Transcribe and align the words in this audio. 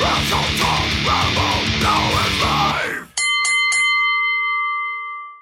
Wrestle 0.00 0.38
Talk. 0.58 0.86
Rebel. 1.06 1.56
Now 1.80 2.26
is 2.26 2.42
live. 2.42 3.12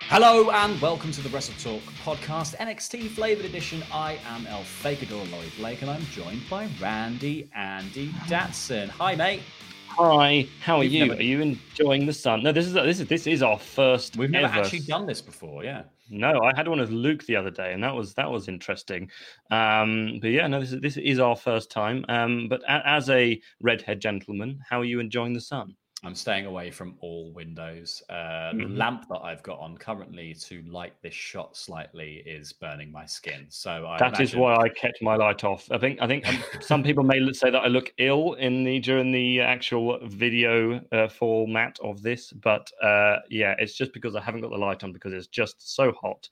Hello 0.03 0.51
and 0.51 0.81
welcome 0.81 1.11
to 1.13 1.21
the 1.23 1.29
Wrestle 1.31 1.55
Talk 1.61 1.83
podcast, 2.05 2.55
NXT 2.59 3.09
flavored 3.11 3.45
edition. 3.47 3.83
I 3.93 4.19
am 4.27 4.47
El 4.47 4.61
Fakador 4.63 5.29
Laurie 5.33 5.51
Blake, 5.57 5.83
and 5.83 5.91
I'm 5.91 6.03
joined 6.07 6.43
by 6.49 6.69
Randy 6.81 7.49
Andy 7.55 8.09
Datson. 8.29 8.89
Hi, 8.91 9.15
mate. 9.17 9.43
Hi, 9.89 10.47
how 10.61 10.77
are 10.77 10.81
We've 10.81 10.93
you? 10.93 11.07
never- 11.07 11.19
Are 11.21 11.23
you 11.23 11.41
enjoying 11.41 12.07
the 12.07 12.13
sun? 12.13 12.43
No, 12.43 12.53
this 12.53 12.67
is 12.67 12.75
this 12.75 13.01
is 13.01 13.09
this 13.09 13.27
is 13.27 13.43
our 13.43 13.59
first. 13.59 14.17
We've 14.17 14.31
never 14.31 14.47
ever- 14.47 14.61
actually 14.61 14.81
done 14.81 15.07
this 15.07 15.21
before, 15.21 15.65
yeah. 15.65 15.83
No, 16.09 16.41
I 16.43 16.53
had 16.57 16.69
one 16.69 16.81
with 16.81 16.91
Luke 16.91 17.25
the 17.27 17.37
other 17.37 17.51
day, 17.51 17.73
and 17.73 17.83
that 17.83 17.95
was 17.95 18.15
that 18.15 18.31
was 18.31 18.49
interesting. 18.49 19.11
Um, 19.51 20.19
but 20.21 20.29
yeah, 20.31 20.47
no, 20.47 20.61
this 20.61 20.73
is 20.73 20.81
this 20.81 20.97
is 20.99 21.19
our 21.19 21.37
first 21.37 21.71
time. 21.71 22.05
Um, 22.09 22.49
but 22.49 22.63
a, 22.65 22.87
as 22.87 23.09
a 23.11 23.41
redhead 23.61 24.01
gentleman, 24.01 24.61
how 24.69 24.81
are 24.81 24.85
you 24.85 25.01
enjoying 25.01 25.33
the 25.33 25.41
sun? 25.41 25.77
I'm 26.05 26.15
staying 26.15 26.45
away 26.47 26.71
from 26.71 26.97
all 27.01 27.31
windows. 27.33 28.03
Uh, 28.11 28.53
The 28.53 28.65
Mhm. 28.65 28.77
lamp 28.77 29.09
that 29.09 29.21
I've 29.23 29.43
got 29.43 29.59
on 29.59 29.77
currently 29.79 30.35
to 30.35 30.63
light 30.63 30.93
this 31.03 31.15
shot 31.15 31.57
slightly 31.57 32.17
is 32.27 32.53
burning 32.53 32.93
my 32.93 33.07
skin. 33.07 33.47
So 33.49 33.87
I 33.87 33.97
That 33.99 34.21
is 34.21 34.35
imagine- 34.35 34.41
why 34.41 34.55
I 34.57 34.69
kept 34.69 35.01
my 35.03 35.17
light 35.17 35.45
off. 35.45 35.71
I 35.73 35.79
think 35.79 36.01
I 36.03 36.07
think 36.07 36.29
um, 36.29 36.43
some 36.61 36.83
people 36.89 37.05
may 37.05 37.33
say 37.33 37.51
that 37.51 37.63
I 37.65 37.69
look 37.69 37.93
ill 37.99 38.35
in 38.35 38.65
the 38.65 38.81
during 38.81 39.13
the 39.13 39.41
actual 39.41 39.99
video 40.07 40.85
uh, 40.93 41.09
format 41.09 41.79
of 41.81 42.03
this, 42.03 42.33
but 42.33 42.71
uh, 42.83 43.21
yeah, 43.31 43.55
it's 43.59 43.75
just 43.77 43.93
because 43.95 44.15
I 44.15 44.21
haven't 44.21 44.43
got 44.43 44.51
the 44.51 44.59
light 44.59 44.85
on 44.85 44.93
because 44.93 45.13
it's 45.15 45.27
just 45.29 45.75
so 45.75 45.93
hot. 45.93 46.29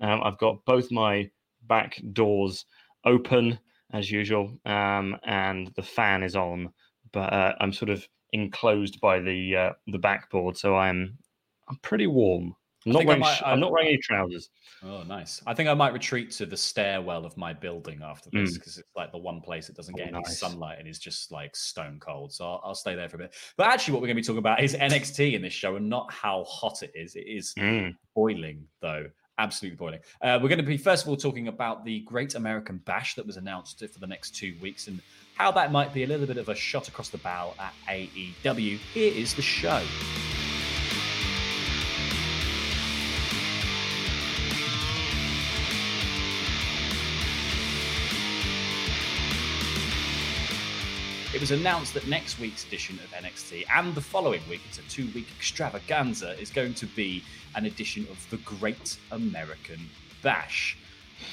Um, 0.00 0.22
I've 0.22 0.38
got 0.38 0.64
both 0.64 0.90
my 0.90 1.30
back 1.64 2.00
doors 2.12 2.64
open 3.04 3.58
as 3.92 4.10
usual, 4.10 4.58
um, 4.64 5.18
and 5.24 5.68
the 5.76 5.82
fan 5.82 6.22
is 6.22 6.34
on, 6.34 6.72
but 7.12 7.30
uh, 7.32 7.54
I'm 7.60 7.72
sort 7.72 7.90
of 7.90 8.08
enclosed 8.32 9.00
by 9.00 9.20
the 9.20 9.56
uh, 9.56 9.72
the 9.86 9.98
backboard, 9.98 10.56
so 10.56 10.76
I'm 10.76 11.16
I'm 11.68 11.76
pretty 11.82 12.06
warm. 12.06 12.54
I'm 12.84 12.92
not 12.92 12.98
think 12.98 13.06
I 13.06 13.08
wearing 13.10 13.20
might- 13.20 13.42
I- 13.44 13.52
I'm 13.52 13.60
not 13.60 13.70
wearing 13.70 13.88
any 13.88 13.98
trousers. 13.98 14.50
Oh, 14.82 15.04
nice. 15.04 15.40
I 15.46 15.54
think 15.54 15.68
I 15.68 15.74
might 15.74 15.92
retreat 15.92 16.32
to 16.32 16.46
the 16.46 16.56
stairwell 16.56 17.24
of 17.24 17.36
my 17.36 17.52
building 17.52 18.00
after 18.02 18.28
this 18.32 18.50
Mm. 18.50 18.54
because 18.54 18.78
it's 18.78 18.88
like 18.96 19.12
the 19.12 19.18
one 19.18 19.40
place 19.40 19.68
that 19.68 19.76
doesn't 19.76 19.94
get 19.96 20.06
Oh, 20.06 20.16
any 20.16 20.18
nice. 20.24 20.40
sunlight 20.40 20.80
and 20.80 20.88
is 20.88 20.98
just 20.98 21.30
like 21.30 21.54
stone 21.54 22.00
cold. 22.00 22.32
So 22.32 22.44
I'll, 22.44 22.60
I'll 22.64 22.74
stay 22.74 22.96
there 22.96 23.08
for 23.08 23.14
a 23.14 23.20
bit. 23.20 23.36
But 23.56 23.68
actually, 23.68 23.92
what 23.94 24.02
we're 24.02 24.08
going 24.08 24.16
to 24.16 24.22
be 24.22 24.26
talking 24.26 24.38
about 24.38 24.60
is 24.60 24.74
NXT 24.74 25.34
in 25.34 25.42
this 25.42 25.52
show 25.52 25.76
and 25.76 25.88
not 25.88 26.12
how 26.12 26.42
hot 26.42 26.82
it 26.82 26.90
is. 26.96 27.14
It 27.14 27.28
is 27.28 27.54
Mm. 27.56 27.94
boiling, 28.16 28.66
though. 28.80 29.08
Absolutely 29.38 29.76
boiling. 29.76 30.00
Uh, 30.20 30.40
we're 30.42 30.48
going 30.48 30.58
to 30.58 30.64
be, 30.64 30.76
first 30.76 31.04
of 31.04 31.08
all, 31.08 31.16
talking 31.16 31.46
about 31.46 31.84
the 31.84 32.00
Great 32.00 32.34
American 32.34 32.78
Bash 32.78 33.14
that 33.14 33.24
was 33.24 33.36
announced 33.36 33.78
for 33.78 33.98
the 34.00 34.06
next 34.08 34.32
two 34.34 34.56
weeks 34.60 34.88
and 34.88 35.00
how 35.34 35.50
that 35.52 35.72
might 35.72 35.92
be 35.94 36.04
a 36.04 36.06
little 36.06 36.26
bit 36.26 36.36
of 36.36 36.48
a 36.48 36.54
shot 36.54 36.88
across 36.88 37.08
the 37.08 37.18
bow 37.18 37.54
at 37.58 37.72
AEW. 37.88 38.78
Here 38.78 39.12
is 39.12 39.34
the 39.34 39.42
show. 39.42 39.82
It 51.34 51.40
was 51.40 51.50
announced 51.50 51.94
that 51.94 52.06
next 52.06 52.38
week's 52.38 52.66
edition 52.66 52.98
of 53.02 53.10
NXT 53.10 53.64
and 53.74 53.94
the 53.94 54.02
following 54.02 54.42
week, 54.50 54.60
it's 54.68 54.78
a 54.78 54.82
two 54.82 55.08
week 55.14 55.28
extravaganza, 55.34 56.38
is 56.38 56.50
going 56.50 56.74
to 56.74 56.84
be 56.84 57.24
an 57.54 57.64
edition 57.64 58.06
of 58.10 58.28
the 58.28 58.36
Great 58.38 58.98
American 59.10 59.80
Bash. 60.22 60.76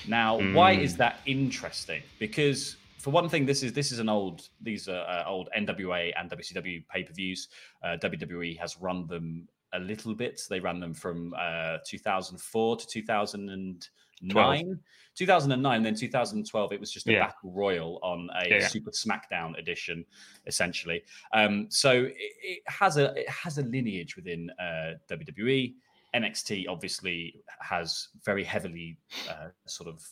Now, 0.08 0.40
why 0.54 0.76
hmm. 0.76 0.82
is 0.82 0.96
that 0.98 1.20
interesting? 1.26 2.02
Because 2.18 2.78
for 3.00 3.12
one 3.12 3.30
thing, 3.30 3.46
this 3.46 3.64
is 3.64 3.74
this 3.74 3.92
is 3.92 4.00
an 4.00 4.10
old 4.10 4.50
these 4.62 4.88
are 4.90 5.06
uh, 5.08 5.24
old 5.26 5.50
NWA 5.58 6.12
and 6.18 6.30
WCW 6.30 6.86
pay 6.88 7.04
per 7.04 7.14
views. 7.14 7.48
Uh, 7.84 7.98
WWE 8.02 8.58
has 8.60 8.78
run 8.80 9.08
them 9.08 9.48
a 9.74 9.80
little 9.80 10.14
bit. 10.16 10.42
They 10.50 10.60
ran 10.60 10.80
them 10.80 10.94
from 10.94 11.34
uh, 11.38 11.78
2004 11.86 12.78
to 12.78 12.88
2009. 12.88 14.80
2009, 15.16 15.84
then 15.84 15.96
2012, 15.96 16.72
it 16.74 16.80
was 16.80 16.92
just 16.92 17.08
a 17.08 17.12
Yeah. 17.12 17.28
battle 17.28 17.52
royal 17.52 18.00
on 18.02 18.30
a 18.36 18.48
Yeah, 18.48 18.56
yeah. 18.60 18.68
Super 18.68 18.92
SmackDown 18.92 19.58
edition, 19.58 20.06
essentially. 20.48 21.04
Um, 21.34 21.68
so 21.70 22.06
it, 22.06 22.16
it 22.18 22.62
has 22.68 22.98
a 22.98 23.14
it 23.16 23.30
has 23.30 23.58
a 23.58 23.64
lineage 23.64 24.16
within 24.16 24.50
uh, 24.60 24.94
WWE. 25.10 25.76
NXT 26.16 26.66
obviously 26.68 27.42
has 27.60 28.10
very 28.26 28.44
heavily 28.44 28.98
uh, 29.30 29.50
sort 29.66 29.88
of 29.90 30.04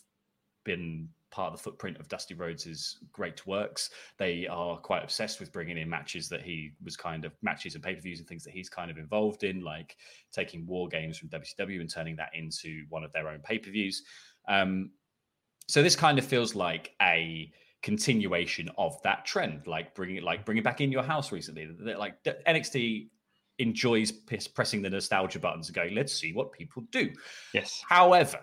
been 0.64 1.10
part 1.38 1.54
of 1.54 1.60
the 1.60 1.64
footprint 1.64 2.00
of 2.00 2.08
Dusty 2.08 2.34
Rhodes' 2.34 2.98
great 3.14 3.46
works. 3.46 3.92
They 4.18 4.48
are 4.48 4.76
quite 4.76 5.04
obsessed 5.04 5.40
with 5.40 5.52
bringing 5.54 5.78
in 5.78 5.88
matches 5.88 6.28
that 6.30 6.42
he 6.42 6.72
was 6.84 6.98
kind 6.98 7.26
of 7.26 7.34
matches 7.44 7.76
and 7.76 7.84
pay 7.84 7.94
per 7.94 8.02
views 8.02 8.18
and 8.18 8.28
things 8.28 8.44
that 8.44 8.54
he's 8.54 8.70
kind 8.70 8.90
of 8.90 8.98
involved 8.98 9.44
in, 9.44 9.62
like 9.62 9.96
taking 10.34 10.66
war 10.66 10.88
games 10.88 11.16
from 11.16 11.30
WCW 11.30 11.80
and 11.80 11.94
turning 11.94 12.16
that 12.16 12.32
into 12.34 12.86
one 12.90 13.04
of 13.04 13.14
their 13.14 13.30
own 13.30 13.40
pay 13.42 13.60
per 13.60 13.70
views. 13.70 14.02
Um, 14.48 14.90
so 15.68 15.84
this 15.84 15.96
kind 15.96 16.18
of 16.18 16.26
feels 16.26 16.56
like 16.56 16.96
a 17.04 17.52
continuation 17.84 18.68
of 18.76 19.00
that 19.04 19.24
trend, 19.24 19.68
like 19.68 19.94
bringing 19.94 20.16
it, 20.16 20.24
like 20.24 20.44
bringing 20.44 20.64
back 20.64 20.82
in 20.82 20.92
your 20.92 21.04
house 21.04 21.32
recently. 21.32 21.68
That, 21.82 22.00
Like 22.00 22.16
NXT 22.24 23.10
enjoys 23.60 24.12
piss, 24.12 24.48
pressing 24.48 24.82
the 24.82 24.90
nostalgia 24.90 25.38
buttons 25.38 25.68
and 25.68 25.76
going, 25.76 25.94
let's 25.94 26.14
see 26.14 26.34
what 26.34 26.52
people 26.52 26.84
do. 26.92 27.12
Yes. 27.54 27.80
However, 27.88 28.40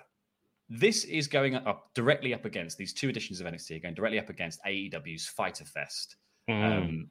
this 0.69 1.05
is 1.05 1.26
going 1.26 1.55
up 1.55 1.93
directly 1.94 2.34
up 2.34 2.44
against 2.44 2.78
these 2.78 2.93
two 2.93 3.08
editions 3.08 3.40
of 3.40 3.46
NXT, 3.46 3.82
going 3.82 3.94
directly 3.94 4.19
up 4.19 4.31
against 4.31 4.62
AEW's 4.64 5.26
Fighter 5.26 5.64
Fest. 5.64 6.16
Mm. 6.49 6.64
Um, 6.64 7.11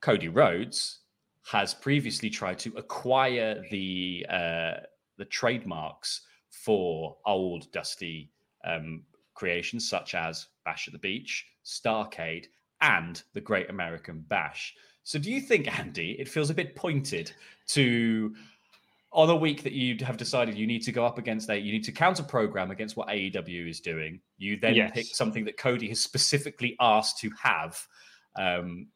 Cody 0.00 0.28
Rhodes 0.28 1.00
has 1.50 1.74
previously 1.74 2.30
tried 2.30 2.58
to 2.60 2.72
acquire 2.76 3.62
the 3.70 4.26
uh, 4.28 4.72
the 5.16 5.24
trademarks 5.26 6.22
for 6.50 7.16
old 7.26 7.70
Dusty 7.72 8.30
um, 8.64 9.02
creations 9.34 9.88
such 9.88 10.14
as 10.14 10.46
Bash 10.64 10.88
at 10.88 10.92
the 10.92 10.98
Beach, 10.98 11.46
Starcade, 11.64 12.46
and 12.80 13.22
the 13.32 13.40
Great 13.40 13.70
American 13.70 14.24
Bash. 14.28 14.74
So, 15.02 15.18
do 15.18 15.30
you 15.30 15.40
think, 15.40 15.78
Andy, 15.78 16.12
it 16.18 16.28
feels 16.28 16.50
a 16.50 16.54
bit 16.54 16.74
pointed 16.74 17.32
to 17.68 18.34
on 19.14 19.30
a 19.30 19.36
week 19.36 19.62
that 19.62 19.72
you 19.72 19.96
have 20.04 20.16
decided 20.16 20.56
you 20.58 20.66
need 20.66 20.82
to 20.82 20.92
go 20.92 21.06
up 21.06 21.18
against 21.18 21.48
a, 21.48 21.56
you 21.56 21.72
need 21.72 21.84
to 21.84 21.92
counter 21.92 22.22
program 22.24 22.70
against 22.72 22.96
what 22.96 23.08
AEW 23.08 23.70
is 23.70 23.80
doing. 23.80 24.20
You 24.38 24.58
then 24.58 24.74
Yes. 24.74 24.90
pick 24.92 25.06
something 25.06 25.44
that 25.44 25.56
Cody 25.56 25.88
has 25.88 26.00
specifically 26.00 26.76
asked 26.80 27.18
to 27.20 27.30
have, 27.40 27.80
um, 28.36 28.88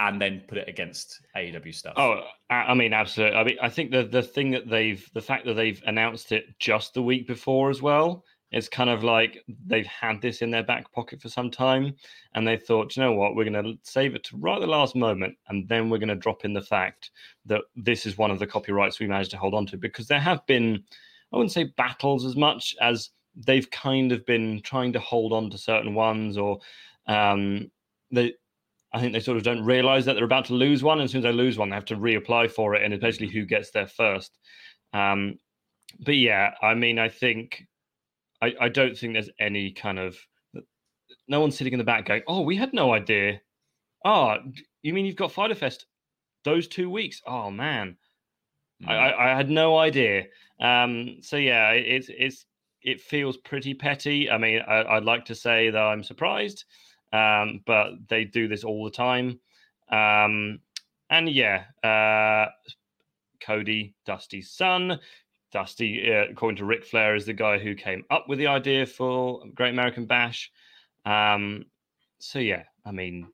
and 0.00 0.20
then 0.20 0.42
put 0.48 0.58
it 0.58 0.68
against 0.68 1.20
AEW 1.36 1.72
stuff. 1.72 1.94
Oh, 1.96 2.22
I 2.50 2.54
I 2.54 2.74
mean, 2.74 2.92
absolutely. 2.92 3.38
I 3.38 3.44
mean, 3.44 3.58
I 3.62 3.68
think 3.68 3.92
the 3.92 4.04
the 4.04 4.22
thing 4.22 4.50
that 4.50 4.68
they've 4.68 5.08
the 5.14 5.22
fact 5.22 5.46
that 5.46 5.54
they've 5.54 5.80
announced 5.86 6.32
it 6.32 6.58
just 6.58 6.94
the 6.94 7.02
week 7.02 7.26
before 7.26 7.70
as 7.70 7.80
well 7.80 8.24
is 8.52 8.68
kind 8.68 8.90
of 8.90 9.04
like 9.04 9.44
they've 9.66 9.86
had 9.86 10.20
this 10.20 10.42
in 10.42 10.50
their 10.50 10.62
back 10.62 10.90
pocket 10.92 11.20
for 11.20 11.28
some 11.28 11.50
time, 11.50 11.94
and 12.34 12.46
they 12.46 12.56
thought, 12.56 12.96
you 12.96 13.02
know 13.02 13.12
what, 13.12 13.34
we're 13.34 13.48
going 13.48 13.64
to 13.64 13.74
save 13.82 14.14
it 14.14 14.24
to 14.24 14.36
right 14.36 14.60
the 14.60 14.66
last 14.66 14.96
moment, 14.96 15.36
and 15.48 15.68
then 15.68 15.88
we're 15.88 15.98
going 15.98 16.08
to 16.08 16.14
drop 16.14 16.44
in 16.44 16.52
the 16.52 16.62
fact 16.62 17.10
that 17.46 17.62
this 17.76 18.06
is 18.06 18.18
one 18.18 18.30
of 18.30 18.38
the 18.38 18.46
copyrights 18.46 18.98
we 18.98 19.06
managed 19.06 19.30
to 19.30 19.38
hold 19.38 19.54
on 19.54 19.66
to 19.66 19.76
because 19.76 20.08
there 20.08 20.20
have 20.20 20.44
been, 20.46 20.82
I 21.32 21.36
wouldn't 21.36 21.52
say 21.52 21.72
battles 21.76 22.24
as 22.24 22.36
much 22.36 22.74
as 22.80 23.10
they've 23.36 23.70
kind 23.70 24.12
of 24.12 24.26
been 24.26 24.60
trying 24.62 24.92
to 24.92 25.00
hold 25.00 25.32
on 25.32 25.50
to 25.50 25.58
certain 25.58 25.94
ones 25.94 26.36
or 26.36 26.58
um, 27.06 27.70
they 28.10 28.34
I 28.92 29.00
think 29.00 29.12
they 29.12 29.20
sort 29.20 29.36
of 29.36 29.44
don't 29.44 29.64
realize 29.64 30.04
that 30.04 30.14
they're 30.14 30.24
about 30.24 30.46
to 30.46 30.54
lose 30.54 30.82
one. 30.82 30.98
And 30.98 31.04
as 31.04 31.12
soon 31.12 31.20
as 31.20 31.24
they 31.24 31.32
lose 31.32 31.56
one, 31.56 31.70
they 31.70 31.76
have 31.76 31.84
to 31.86 31.96
reapply 31.96 32.50
for 32.50 32.74
it. 32.74 32.82
And 32.82 32.92
it's 32.92 33.00
basically 33.00 33.28
who 33.28 33.44
gets 33.46 33.70
there 33.70 33.86
first. 33.86 34.38
Um, 34.92 35.38
but 36.00 36.16
yeah, 36.16 36.54
I 36.60 36.74
mean, 36.74 36.98
I 36.98 37.08
think, 37.08 37.66
I, 38.42 38.54
I 38.60 38.68
don't 38.68 38.96
think 38.96 39.12
there's 39.14 39.30
any 39.38 39.72
kind 39.72 39.98
of, 39.98 40.16
no 41.28 41.40
one's 41.40 41.56
sitting 41.56 41.72
in 41.72 41.78
the 41.78 41.84
back 41.84 42.06
going, 42.06 42.22
oh, 42.26 42.40
we 42.42 42.56
had 42.56 42.72
no 42.72 42.92
idea. 42.94 43.40
Oh, 44.04 44.36
you 44.82 44.92
mean 44.94 45.04
you've 45.06 45.16
got 45.16 45.32
Fighter 45.32 45.54
Fest 45.54 45.86
those 46.44 46.66
two 46.68 46.88
weeks? 46.90 47.20
Oh, 47.26 47.50
man. 47.50 47.96
I, 48.86 48.94
I, 48.94 49.32
I 49.32 49.36
had 49.36 49.50
no 49.50 49.76
idea. 49.78 50.24
Um, 50.60 51.18
so 51.20 51.36
yeah, 51.36 51.70
it- 51.72 51.86
it's, 51.86 52.10
it's, 52.10 52.46
it 52.82 53.00
feels 53.00 53.36
pretty 53.36 53.74
petty. 53.74 54.30
I 54.30 54.38
mean, 54.38 54.60
I, 54.66 54.84
I'd 54.84 55.04
like 55.04 55.26
to 55.26 55.34
say 55.34 55.68
that 55.70 55.78
I'm 55.82 56.02
surprised 56.02 56.64
um, 57.12 57.60
but 57.66 57.90
they 58.08 58.24
do 58.24 58.48
this 58.48 58.64
all 58.64 58.84
the 58.84 58.90
time. 58.90 59.40
Um, 59.90 60.60
and 61.10 61.28
yeah, 61.28 61.64
uh, 61.82 62.50
Cody, 63.40 63.94
Dusty's 64.06 64.50
son. 64.52 65.00
Dusty, 65.52 66.12
uh, 66.12 66.30
according 66.30 66.56
to 66.58 66.64
Ric 66.64 66.84
Flair, 66.84 67.14
is 67.14 67.26
the 67.26 67.32
guy 67.32 67.58
who 67.58 67.74
came 67.74 68.04
up 68.10 68.28
with 68.28 68.38
the 68.38 68.46
idea 68.46 68.86
for 68.86 69.42
Great 69.54 69.70
American 69.70 70.06
Bash. 70.06 70.50
Um, 71.04 71.66
so 72.18 72.38
yeah, 72.38 72.64
I 72.84 72.92
mean, 72.92 73.28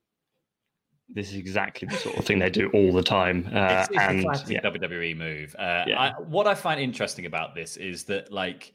this 1.09 1.31
is 1.31 1.37
exactly 1.37 1.89
the 1.89 1.97
sort 1.97 2.17
of 2.17 2.25
thing 2.25 2.39
they 2.39 2.51
do 2.51 2.71
all 2.71 2.93
the 2.93 3.03
time. 3.03 3.49
Uh, 3.57 3.87
it's, 3.89 3.91
it's 3.91 3.99
and 3.99 4.21
a 4.21 4.23
classic 4.23 4.49
yeah, 4.51 4.61
WWE 4.61 5.17
move. 5.17 5.55
Uh, 5.59 5.85
Yeah. 5.87 6.01
I, 6.01 6.11
what 6.21 6.47
I 6.47 6.55
find 6.55 6.81
interesting 6.81 7.27
about 7.27 7.55
this 7.55 7.77
is 7.77 8.05
that, 8.05 8.33
like, 8.33 8.73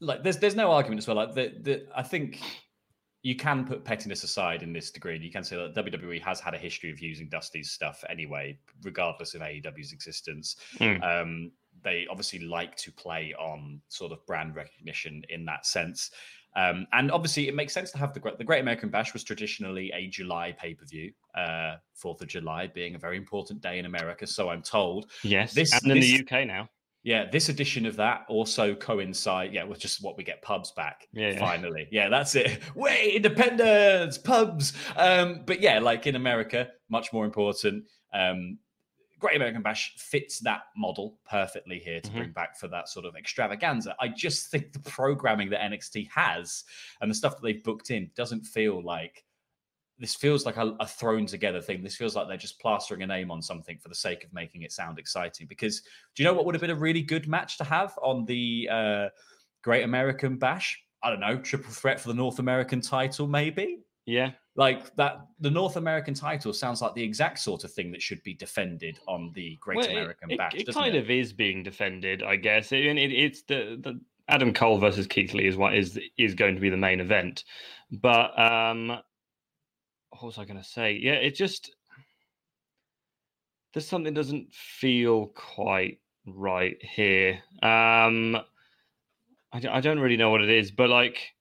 like 0.00 0.22
there's 0.22 0.38
there's 0.38 0.54
no 0.54 0.70
argument 0.70 0.98
as 0.98 1.06
well. 1.06 1.16
Like, 1.16 1.34
the, 1.34 1.52
the 1.60 1.86
I 1.94 2.02
think 2.02 2.40
you 3.22 3.34
can 3.34 3.64
put 3.64 3.84
pettiness 3.84 4.22
aside 4.22 4.62
in 4.62 4.72
this 4.72 4.90
degree. 4.90 5.16
and 5.16 5.24
You 5.24 5.30
can 5.30 5.42
say 5.42 5.56
that 5.56 5.74
WWE 5.74 6.22
has 6.22 6.40
had 6.40 6.54
a 6.54 6.58
history 6.58 6.90
of 6.90 7.00
using 7.00 7.28
Dusty's 7.28 7.72
stuff 7.72 8.04
anyway, 8.08 8.58
regardless 8.82 9.34
of 9.34 9.42
AEW's 9.42 9.92
existence. 9.92 10.56
Mm. 10.78 11.02
Um, 11.02 11.52
they 11.82 12.06
obviously 12.10 12.40
like 12.40 12.76
to 12.76 12.92
play 12.92 13.34
on 13.38 13.80
sort 13.88 14.12
of 14.12 14.24
brand 14.26 14.54
recognition 14.56 15.22
in 15.28 15.44
that 15.46 15.66
sense. 15.66 16.10
Um, 16.56 16.86
and 16.92 17.12
obviously, 17.12 17.46
it 17.46 17.54
makes 17.54 17.72
sense 17.72 17.90
to 17.92 17.98
have 17.98 18.12
the 18.14 18.20
Great, 18.20 18.38
the 18.38 18.44
Great 18.44 18.60
American 18.60 18.88
Bash 18.88 19.12
was 19.12 19.22
traditionally 19.22 19.92
a 19.94 20.08
July 20.08 20.52
pay 20.58 20.74
per 20.74 20.84
view, 20.86 21.12
uh, 21.34 21.76
Fourth 21.94 22.20
of 22.22 22.28
July 22.28 22.66
being 22.66 22.94
a 22.94 22.98
very 22.98 23.16
important 23.16 23.60
day 23.60 23.78
in 23.78 23.84
America, 23.84 24.26
so 24.26 24.48
I'm 24.48 24.62
told. 24.62 25.10
yes, 25.22 25.52
this- 25.54 25.72
and 25.82 25.92
in 25.92 26.00
this- 26.00 26.10
the 26.10 26.18
UK 26.18 26.44
now. 26.46 26.68
Yeah, 27.04 27.30
this 27.30 27.48
edition 27.48 27.86
of 27.86 27.94
that 27.96 28.24
also 28.28 28.74
coincide, 28.74 29.54
yeah, 29.54 29.62
with 29.62 29.78
just 29.78 30.02
what 30.02 30.16
we 30.16 30.24
get 30.24 30.42
pubs 30.42 30.72
back. 30.72 31.06
Yeah, 31.12 31.30
yeah. 31.30 31.38
finally, 31.38 31.86
yeah, 31.92 32.08
that's 32.08 32.34
it. 32.34 32.58
Way 32.74 33.12
independence, 33.14 34.18
pubs. 34.18 34.72
Um, 34.96 35.42
but 35.46 35.60
yeah, 35.60 35.78
like 35.78 36.06
in 36.06 36.16
America, 36.16 36.68
much 36.90 37.12
more 37.12 37.24
important. 37.24 37.84
Um, 38.12 38.58
Great 39.18 39.36
American 39.36 39.62
Bash 39.62 39.96
fits 39.96 40.38
that 40.40 40.62
model 40.76 41.18
perfectly 41.28 41.78
here 41.78 42.00
to 42.00 42.10
Mhm. 42.10 42.14
bring 42.16 42.32
back 42.32 42.56
for 42.56 42.68
that 42.68 42.88
sort 42.88 43.04
of 43.04 43.16
extravaganza. 43.16 43.96
I 44.00 44.08
just 44.08 44.50
think 44.50 44.72
the 44.72 44.78
programming 44.80 45.50
that 45.50 45.60
NXT 45.62 46.08
has 46.14 46.64
and 47.00 47.10
the 47.10 47.14
stuff 47.14 47.34
that 47.36 47.42
they've 47.42 47.62
booked 47.64 47.90
in 47.90 48.10
doesn't 48.14 48.44
feel 48.44 48.82
like 48.82 49.24
this 50.00 50.14
feels 50.14 50.46
like 50.46 50.56
a, 50.56 50.76
a 50.78 50.86
thrown 50.86 51.26
together 51.26 51.60
thing. 51.60 51.82
This 51.82 51.96
feels 51.96 52.14
like 52.14 52.28
they're 52.28 52.36
just 52.36 52.60
plastering 52.60 53.02
a 53.02 53.06
name 53.06 53.32
on 53.32 53.42
something 53.42 53.78
for 53.78 53.88
the 53.88 53.96
sake 53.96 54.22
of 54.22 54.32
making 54.32 54.62
it 54.62 54.70
sound 54.70 54.96
exciting. 54.98 55.48
Because 55.48 55.80
do 56.14 56.22
you 56.22 56.24
know 56.24 56.32
what 56.34 56.46
would 56.46 56.54
have 56.54 56.60
been 56.62 56.70
a 56.70 56.74
really 56.76 57.02
good 57.02 57.26
match 57.26 57.58
to 57.58 57.64
have 57.64 57.98
on 58.00 58.24
the 58.24 58.68
uh, 58.70 59.08
Great 59.62 59.82
American 59.82 60.38
Bash? 60.38 60.80
I 61.02 61.10
don't 61.10 61.18
know, 61.20 61.38
triple 61.40 61.72
threat 61.72 61.98
for 62.00 62.08
the 62.08 62.14
North 62.14 62.38
American 62.38 62.80
title, 62.80 63.26
maybe. 63.26 63.80
Yeah, 64.06 64.32
Like 64.58 64.94
that, 64.96 65.20
the 65.38 65.52
North 65.52 65.76
American 65.76 66.14
title 66.14 66.52
sounds 66.52 66.82
like 66.82 66.92
the 66.94 67.02
exact 67.02 67.38
sort 67.38 67.62
of 67.62 67.72
thing 67.72 67.92
that 67.92 68.02
should 68.02 68.20
be 68.24 68.34
defended 68.34 68.98
on 69.06 69.30
the 69.36 69.56
Great 69.60 69.76
Well, 69.78 69.88
American 69.88 70.32
it, 70.32 70.36
Bash. 70.36 70.54
It, 70.54 70.66
doesn't 70.66 70.82
kind 70.82 70.96
it? 70.96 70.98
of 70.98 71.10
is 71.10 71.32
being 71.32 71.62
defended, 71.62 72.24
I 72.24 72.34
guess. 72.34 72.72
I 72.72 72.80
mean, 72.80 72.98
it, 72.98 73.12
it's 73.12 73.42
the, 73.42 73.78
the 73.80 74.00
Adam 74.26 74.52
Cole 74.52 74.78
versus 74.78 75.06
Keith 75.06 75.32
Lee 75.32 75.46
is 75.46 75.56
what 75.56 75.76
is 75.76 75.96
is 76.18 76.34
going 76.34 76.56
to 76.56 76.60
be 76.60 76.70
the 76.70 76.76
main 76.76 76.98
event. 76.98 77.44
But 77.92 78.36
um, 78.36 78.88
what 78.88 80.24
was 80.24 80.38
I 80.38 80.44
going 80.44 80.60
to 80.60 80.68
say? 80.68 80.98
Yeah, 81.00 81.12
it 81.12 81.36
just 81.36 81.70
there's 83.72 83.86
something 83.86 84.12
doesn't 84.12 84.52
feel 84.52 85.26
quite 85.36 86.00
right 86.26 86.78
here. 86.82 87.38
Um, 87.62 88.36
I 89.52 89.80
don't 89.80 90.00
really 90.00 90.16
know 90.16 90.30
what 90.30 90.42
it 90.42 90.50
is, 90.50 90.72
but 90.72 90.90
like, 90.90 91.32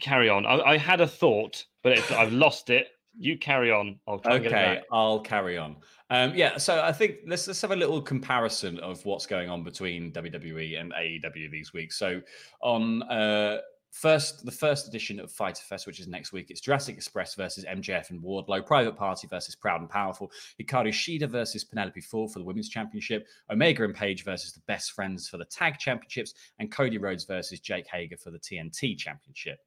carry 0.00 0.28
on. 0.28 0.46
I, 0.46 0.60
I 0.60 0.78
had 0.78 1.00
a 1.00 1.06
thought, 1.06 1.64
but 1.82 2.10
I've 2.12 2.32
lost 2.32 2.70
it. 2.70 2.88
You 3.16 3.38
carry 3.38 3.70
on. 3.70 4.00
I'll 4.08 4.18
try 4.18 4.34
and 4.34 4.42
get 4.42 4.52
it 4.52 4.56
Okay. 4.56 4.82
I'll 4.90 5.20
carry 5.20 5.56
on. 5.56 5.76
Um, 6.10 6.34
yeah, 6.34 6.56
so 6.58 6.82
I 6.82 6.92
think 6.92 7.18
let's 7.26 7.46
let's 7.46 7.60
have 7.62 7.70
a 7.70 7.76
little 7.76 8.02
comparison 8.02 8.78
of 8.80 9.04
what's 9.04 9.26
going 9.26 9.48
on 9.48 9.62
between 9.62 10.12
WWE 10.12 10.80
and 10.80 10.92
AEW 10.92 11.50
these 11.50 11.72
weeks. 11.72 11.96
So 11.96 12.20
on 12.60 13.02
uh, 13.04 13.58
first 13.94 14.44
the 14.44 14.50
first 14.50 14.88
edition 14.88 15.20
of 15.20 15.30
Fighter 15.30 15.62
Fest, 15.62 15.86
which 15.86 16.00
is 16.00 16.08
next 16.08 16.32
week, 16.32 16.50
it's 16.50 16.60
Jurassic 16.60 16.96
Express 16.96 17.36
versus 17.36 17.64
MJF 17.64 18.10
and 18.10 18.20
Wardlow, 18.20 18.66
Private 18.66 18.96
Party 18.96 19.28
versus 19.28 19.54
Proud 19.54 19.80
and 19.80 19.88
Powerful, 19.88 20.30
Hikaru 20.60 20.88
Shida 20.88 21.28
versus 21.28 21.62
Penelope 21.64 22.00
Ford 22.00 22.32
for 22.32 22.40
the 22.40 22.44
Women's 22.44 22.68
Championship, 22.68 23.26
Omega 23.50 23.84
and 23.84 23.94
Page 23.94 24.24
versus 24.24 24.52
the 24.52 24.62
Best 24.66 24.92
Friends 24.92 25.28
for 25.28 25.38
the 25.38 25.44
Tag 25.44 25.78
Championships, 25.78 26.34
and 26.58 26.72
Cody 26.72 26.98
Rhodes 26.98 27.24
versus 27.24 27.60
Jake 27.60 27.86
Hager 27.86 28.16
for 28.16 28.32
the 28.32 28.40
TNT 28.40 28.98
Championship. 28.98 29.60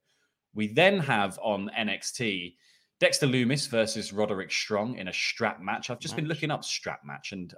We 0.54 0.68
then 0.68 0.98
have 1.00 1.38
on 1.42 1.70
NXT 1.78 2.54
Dexter 3.00 3.26
Lumis 3.26 3.68
versus 3.68 4.12
Roderick 4.12 4.50
Strong 4.50 4.96
in 4.98 5.08
a 5.08 5.12
strap 5.12 5.60
match. 5.60 5.90
I've 5.90 6.00
just 6.00 6.16
been 6.16 6.26
looking 6.26 6.50
up 6.50 6.64
strap 6.64 7.00
match 7.04 7.32
and 7.32 7.54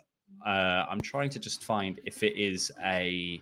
uh, 0.47 0.85
I'm 0.89 1.01
trying 1.01 1.31
to 1.31 1.39
just 1.39 1.65
find 1.65 2.01
if 2.05 2.23
it 2.23 2.37
is 2.37 2.71
a. 2.85 3.41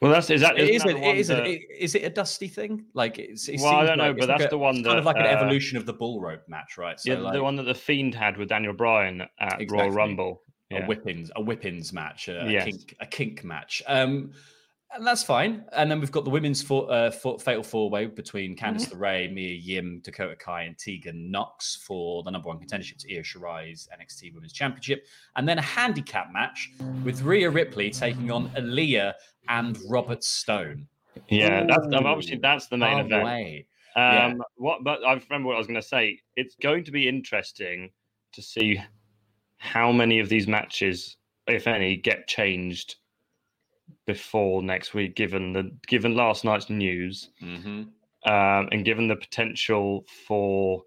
Well, 0.00 0.12
that's 0.12 0.28
is 0.28 0.42
that 0.42 0.58
It 0.58 0.68
is, 0.68 0.76
isn't 0.84 0.90
a, 0.90 0.92
that 0.92 0.98
the 1.00 1.06
one 1.06 1.16
it 1.16 1.18
is, 1.20 1.30
a, 1.30 1.34
that- 1.36 1.46
it- 1.46 1.62
is 1.78 1.94
it 1.94 2.04
a 2.04 2.10
dusty 2.10 2.48
thing? 2.48 2.84
Like 2.94 3.18
it's. 3.18 3.48
It 3.48 3.60
Well, 3.60 3.74
I 3.74 3.86
don't 3.86 3.98
know, 3.98 4.04
like- 4.08 4.16
but 4.18 4.22
it's 4.24 4.28
like 4.28 4.38
that's 4.38 4.46
a- 4.48 4.50
the 4.50 4.58
one 4.58 4.76
it's 4.76 4.86
kind 4.86 4.98
of 4.98 5.04
like 5.04 5.16
an 5.16 5.22
uh, 5.26 5.28
evolution 5.28 5.76
of 5.78 5.86
the 5.86 5.92
bull 5.92 6.20
rope 6.20 6.42
match, 6.48 6.76
right? 6.78 6.98
So 7.00 7.12
yeah, 7.12 7.18
like 7.18 7.32
the 7.34 7.42
one 7.42 7.56
that 7.56 7.62
the 7.64 7.74
Fiend 7.74 8.14
had 8.14 8.36
with 8.36 8.48
Daniel 8.48 8.72
Bryan 8.74 9.22
at 9.22 9.60
Exactly. 9.60 9.66
Royal 9.78 9.90
Rumble. 9.90 10.42
a 10.72 10.82
whippings, 10.82 11.30
a 11.36 11.42
whippings 11.42 11.92
match, 11.92 12.28
a, 12.28 12.46
Yes. 12.48 12.62
a 12.66 12.70
kink, 12.70 12.96
a 13.00 13.06
kink 13.06 13.44
match. 13.44 13.82
Um, 13.86 14.32
and 14.94 15.06
that's 15.06 15.22
fine. 15.22 15.64
And 15.72 15.90
then 15.90 16.00
we've 16.00 16.12
got 16.12 16.24
the 16.24 16.30
women's 16.30 16.62
four, 16.62 16.90
uh, 16.90 17.10
four, 17.10 17.38
fatal 17.38 17.62
four 17.62 17.90
way 17.90 18.06
between 18.06 18.56
Candice 18.56 18.92
LeRae, 18.92 19.32
Mia 19.32 19.54
Yim, 19.54 20.00
Dakota 20.04 20.36
Kai, 20.36 20.62
and 20.62 20.78
Tegan 20.78 21.30
Nox 21.30 21.76
for 21.76 22.22
the 22.22 22.30
number 22.30 22.48
one 22.48 22.58
contendership 22.58 22.98
to 22.98 23.16
Io 23.16 23.22
Shirai's 23.22 23.88
NXT 23.92 24.34
Women's 24.34 24.52
Championship. 24.52 25.06
And 25.34 25.48
then 25.48 25.58
a 25.58 25.62
handicap 25.62 26.32
match 26.32 26.70
with 27.04 27.22
Rhea 27.22 27.50
Ripley 27.50 27.90
taking 27.90 28.30
on 28.30 28.48
Aliyah 28.50 29.14
and 29.48 29.78
Robert 29.88 30.22
Stone. 30.24 30.86
Yeah, 31.28 31.64
that's 31.66 31.86
um, 31.86 32.06
obviously 32.06 32.38
that's 32.38 32.68
the 32.68 32.76
main 32.76 32.96
Can't 32.96 33.06
event. 33.06 33.24
wait. 33.24 33.66
Um, 33.96 34.02
Yeah. 34.02 34.34
What? 34.56 34.84
But 34.84 35.04
I 35.04 35.14
remember 35.14 35.48
what 35.48 35.54
I 35.54 35.58
was 35.58 35.66
going 35.66 35.80
to 35.80 35.86
say. 35.86 36.20
It's 36.36 36.54
going 36.62 36.84
to 36.84 36.90
be 36.90 37.08
interesting 37.08 37.90
to 38.32 38.42
see 38.42 38.80
how 39.58 39.90
many 39.90 40.20
of 40.20 40.28
these 40.28 40.46
matches, 40.46 41.16
if 41.46 41.66
any, 41.66 41.96
get 41.96 42.28
changed 42.28 42.96
before 44.06 44.62
next 44.62 44.94
week. 44.94 45.16
Given 45.16 45.52
the 45.52 45.70
given 45.86 46.14
last 46.14 46.44
night's 46.44 46.70
news, 46.70 47.30
hmm 47.40 47.84
um, 48.24 48.68
and 48.72 48.84
given 48.84 49.06
the 49.06 49.16
potential 49.16 50.04
for 50.26 50.82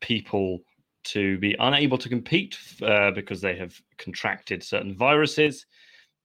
people 0.00 0.58
to 1.04 1.38
be 1.38 1.54
unable 1.60 1.96
to 1.96 2.08
compete 2.08 2.58
uh, 2.82 3.12
because 3.12 3.40
they 3.40 3.56
have 3.56 3.80
contracted 3.96 4.62
certain 4.62 4.96
viruses, 4.96 5.66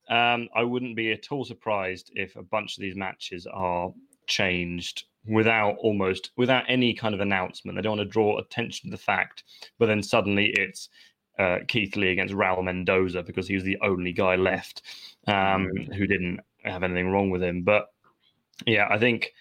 um, 0.10 0.50
I 0.56 0.64
wouldn't 0.64 0.96
be 0.96 1.12
at 1.12 1.32
all 1.32 1.46
surprised 1.46 2.12
if 2.16 2.36
a 2.36 2.42
bunch 2.42 2.78
of 2.78 2.82
these 2.82 2.96
matches 2.96 3.48
are 3.52 3.94
changed 4.28 5.06
without 5.26 5.76
almost 5.78 6.32
without 6.36 6.66
any 6.68 6.94
kind 6.94 7.14
of 7.14 7.22
announcement. 7.22 7.78
They 7.78 7.82
don't 7.82 7.98
want 7.98 8.08
to 8.08 8.12
draw 8.12 8.40
attention 8.40 8.90
to 8.90 8.98
the 8.98 9.02
fact, 9.02 9.44
but 9.80 9.86
then 9.86 10.04
suddenly 10.04 10.48
it's 10.58 10.90
uh, 11.40 11.60
Keith 11.68 11.96
Lee 11.96 12.12
against 12.12 12.34
Raul 12.34 12.64
Mendoza 12.64 13.24
because 13.24 13.48
he 13.48 13.56
was 13.56 13.64
the 13.64 13.78
only 13.82 14.12
guy 14.14 14.36
left 14.36 14.82
um, 15.28 15.34
Mm. 15.68 15.94
who 15.96 16.06
didn't 16.08 16.40
have 16.64 16.84
anything 16.84 17.10
wrong 17.10 17.30
with 17.30 17.42
him. 17.42 17.64
But 17.64 17.88
yeah, 18.66 18.88
I 18.90 18.98
think 19.00 19.34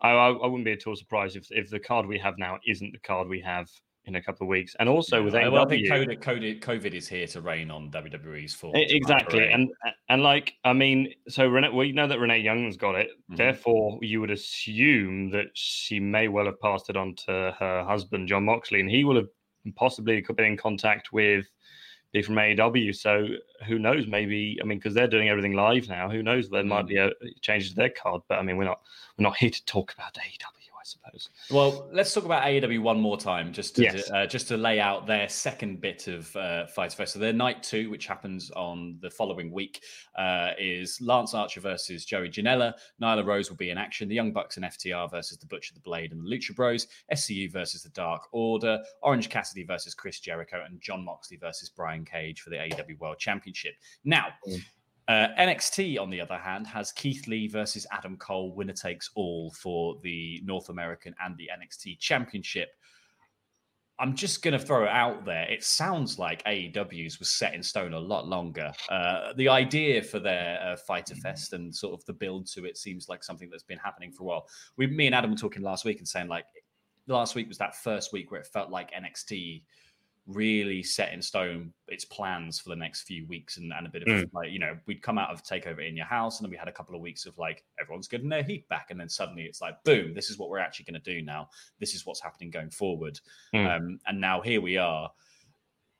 I, 0.00 0.10
I 0.12 0.46
wouldn't 0.46 0.64
be 0.64 0.72
at 0.72 0.86
all 0.86 0.96
surprised 0.96 1.36
if 1.36 1.50
if 1.50 1.70
the 1.70 1.80
card 1.80 2.06
we 2.06 2.18
have 2.18 2.38
now 2.38 2.58
isn't 2.66 2.92
the 2.92 2.98
card 2.98 3.28
we 3.28 3.40
have 3.40 3.68
in 4.06 4.14
a 4.16 4.22
couple 4.22 4.46
of 4.46 4.48
weeks. 4.48 4.74
And 4.80 4.88
also 4.88 5.22
with 5.22 5.34
Yeah, 5.34 5.42
AEW, 5.42 5.52
well, 5.52 5.66
I 5.66 5.68
think 5.68 5.86
COVID, 5.86 6.22
COVID, 6.22 6.60
COVID 6.62 6.94
is 6.94 7.06
here 7.06 7.26
to 7.28 7.40
rain 7.42 7.70
on 7.70 7.90
WWE's 7.90 8.54
form. 8.54 8.72
Exactly, 8.74 9.46
and 9.48 9.68
and 10.08 10.22
like 10.22 10.54
I 10.64 10.72
mean, 10.72 11.12
so 11.28 11.46
Renee, 11.46 11.70
we 11.70 11.92
know 11.92 12.06
that 12.06 12.18
Renee 12.18 12.40
Young's 12.40 12.76
got 12.76 12.94
it. 12.94 13.10
Mhm. 13.30 13.36
Therefore, 13.36 13.98
you 14.02 14.20
would 14.20 14.30
assume 14.30 15.30
that 15.30 15.46
she 15.54 16.00
may 16.00 16.28
well 16.28 16.46
have 16.46 16.60
passed 16.60 16.88
it 16.90 16.96
on 16.96 17.14
to 17.26 17.54
her 17.58 17.84
husband, 17.86 18.28
Jon 18.28 18.44
Moxley, 18.44 18.80
and 18.80 18.90
he 18.90 19.04
will 19.04 19.16
have 19.16 19.28
possibly 19.76 20.20
could 20.22 20.36
be 20.36 20.46
in 20.46 20.56
contact 20.56 21.12
with 21.12 21.46
people 22.12 22.34
from 22.34 22.36
AEW. 22.36 22.94
So 22.94 23.26
who 23.66 23.78
knows? 23.78 24.06
Maybe 24.06 24.58
I 24.60 24.64
mean, 24.64 24.78
because 24.78 24.94
they're 24.94 25.06
doing 25.06 25.28
everything 25.28 25.54
live 25.54 25.88
now. 25.88 26.08
Who 26.08 26.22
knows? 26.22 26.48
There 26.48 26.64
might 26.64 26.86
mm. 26.86 26.88
be 26.88 26.96
a 26.96 27.10
change 27.40 27.70
to 27.70 27.76
their 27.76 27.90
card, 27.90 28.22
but 28.28 28.38
I 28.38 28.42
mean, 28.42 28.56
we're 28.56 28.64
not 28.64 28.80
we're 29.18 29.24
not 29.24 29.36
here 29.36 29.50
to 29.50 29.64
talk 29.64 29.92
about 29.94 30.14
AEW, 30.14 30.59
suppose. 30.90 31.30
Well, 31.50 31.88
let's 31.92 32.12
talk 32.12 32.24
about 32.24 32.42
AEW 32.44 32.80
one 32.82 33.00
more 33.00 33.16
time, 33.16 33.52
just 33.52 33.76
to 33.76 33.82
Yes. 33.82 34.10
uh, 34.10 34.26
just 34.26 34.48
to 34.48 34.56
lay 34.56 34.80
out 34.80 35.06
their 35.06 35.28
second 35.28 35.80
bit 35.80 36.08
of 36.08 36.34
uh, 36.36 36.66
Fight 36.66 36.92
Fest. 36.92 37.14
So 37.14 37.18
their 37.18 37.32
night 37.32 37.62
two, 37.62 37.90
which 37.90 38.06
happens 38.06 38.50
on 38.52 38.98
the 39.00 39.10
following 39.10 39.50
week, 39.52 39.82
uh, 40.16 40.50
is 40.58 41.00
Lance 41.00 41.34
Archer 41.34 41.60
versus 41.60 42.04
Joey 42.04 42.28
Janela. 42.28 42.74
Nyla 43.00 43.24
Rose 43.24 43.48
will 43.50 43.56
be 43.56 43.70
in 43.70 43.78
action. 43.78 44.08
The 44.08 44.14
Young 44.14 44.32
Bucks 44.32 44.56
and 44.56 44.64
FTR 44.66 45.10
versus 45.10 45.38
the 45.38 45.46
Butcher, 45.46 45.74
the 45.74 45.80
Blade, 45.80 46.12
and 46.12 46.24
the 46.24 46.28
Lucha 46.28 46.54
Bros. 46.54 46.86
SCU 47.12 47.50
versus 47.52 47.82
the 47.82 47.90
Dark 47.90 48.28
Order. 48.32 48.78
Orange 49.02 49.28
Cassidy 49.28 49.64
versus 49.64 49.94
Chris 49.94 50.20
Jericho, 50.20 50.62
and 50.66 50.80
Jon 50.80 51.04
Moxley 51.04 51.36
versus 51.36 51.68
Brian 51.68 52.04
Cage 52.04 52.40
for 52.40 52.50
the 52.50 52.56
AEW 52.56 52.98
World 52.98 53.18
Championship. 53.18 53.74
Now. 54.04 54.26
Uh, 55.10 55.34
NXT, 55.40 55.98
on 55.98 56.08
the 56.08 56.20
other 56.20 56.38
hand, 56.38 56.68
has 56.68 56.92
Keith 56.92 57.26
Lee 57.26 57.48
versus 57.48 57.84
Adam 57.90 58.16
Cole, 58.16 58.54
winner 58.54 58.72
takes 58.72 59.10
all 59.16 59.50
for 59.60 59.96
the 60.04 60.40
North 60.44 60.68
American 60.68 61.16
and 61.20 61.36
the 61.36 61.50
NXT 61.52 61.98
Championship. 61.98 62.68
I'm 63.98 64.14
just 64.14 64.40
going 64.42 64.56
to 64.56 64.64
throw 64.64 64.84
it 64.84 64.90
out 64.90 65.24
there. 65.24 65.50
It 65.50 65.64
sounds 65.64 66.20
like 66.20 66.44
AEW's 66.44 67.18
was 67.18 67.32
set 67.32 67.54
in 67.54 67.62
stone 67.64 67.92
a 67.92 67.98
lot 67.98 68.28
longer. 68.28 68.70
Uh, 68.88 69.32
the 69.32 69.48
idea 69.48 70.00
for 70.00 70.20
their 70.20 70.60
uh, 70.62 70.76
Fighter 70.76 71.16
Fest 71.16 71.54
and 71.54 71.74
sort 71.74 71.92
of 71.92 72.04
the 72.04 72.12
build 72.12 72.46
to 72.52 72.64
it 72.64 72.78
seems 72.78 73.08
like 73.08 73.24
something 73.24 73.50
that's 73.50 73.64
been 73.64 73.78
happening 73.78 74.12
for 74.12 74.22
a 74.22 74.26
while. 74.26 74.46
We, 74.76 74.86
me 74.86 75.06
and 75.06 75.14
Adam 75.16 75.32
were 75.32 75.36
talking 75.36 75.62
last 75.62 75.84
week 75.84 75.98
and 75.98 76.06
saying 76.06 76.28
like 76.28 76.44
last 77.08 77.34
week 77.34 77.48
was 77.48 77.58
that 77.58 77.74
first 77.74 78.12
week 78.12 78.30
where 78.30 78.40
it 78.40 78.46
felt 78.46 78.70
like 78.70 78.92
NXT 78.92 79.64
really 80.32 80.82
set 80.82 81.12
in 81.12 81.20
stone 81.22 81.72
its 81.88 82.04
plans 82.04 82.58
for 82.60 82.68
the 82.70 82.76
next 82.76 83.02
few 83.02 83.26
weeks 83.26 83.56
and, 83.56 83.72
and 83.72 83.86
a 83.86 83.90
bit 83.90 84.02
of 84.02 84.08
Mm. 84.08 84.30
like 84.32 84.50
you 84.50 84.58
know 84.58 84.76
we'd 84.86 85.02
come 85.02 85.18
out 85.18 85.30
of 85.30 85.42
takeover 85.42 85.86
in 85.86 85.96
your 85.96 86.06
house 86.06 86.38
and 86.38 86.44
then 86.44 86.50
we 86.50 86.56
had 86.56 86.68
a 86.68 86.72
couple 86.72 86.94
of 86.94 87.00
weeks 87.00 87.26
of 87.26 87.36
like 87.38 87.64
everyone's 87.80 88.08
getting 88.08 88.28
their 88.28 88.42
heat 88.42 88.68
back 88.68 88.90
and 88.90 89.00
then 89.00 89.08
suddenly 89.08 89.42
it's 89.44 89.60
like 89.60 89.82
boom 89.84 90.14
this 90.14 90.30
is 90.30 90.38
what 90.38 90.48
we're 90.50 90.58
actually 90.58 90.84
going 90.84 91.00
to 91.00 91.14
do 91.14 91.22
now 91.22 91.48
this 91.78 91.94
is 91.94 92.06
what's 92.06 92.20
happening 92.22 92.50
going 92.50 92.70
forward 92.70 93.18
Mm. 93.54 93.76
um, 93.76 93.98
and 94.06 94.20
now 94.20 94.40
here 94.40 94.60
we 94.60 94.76
are 94.76 95.10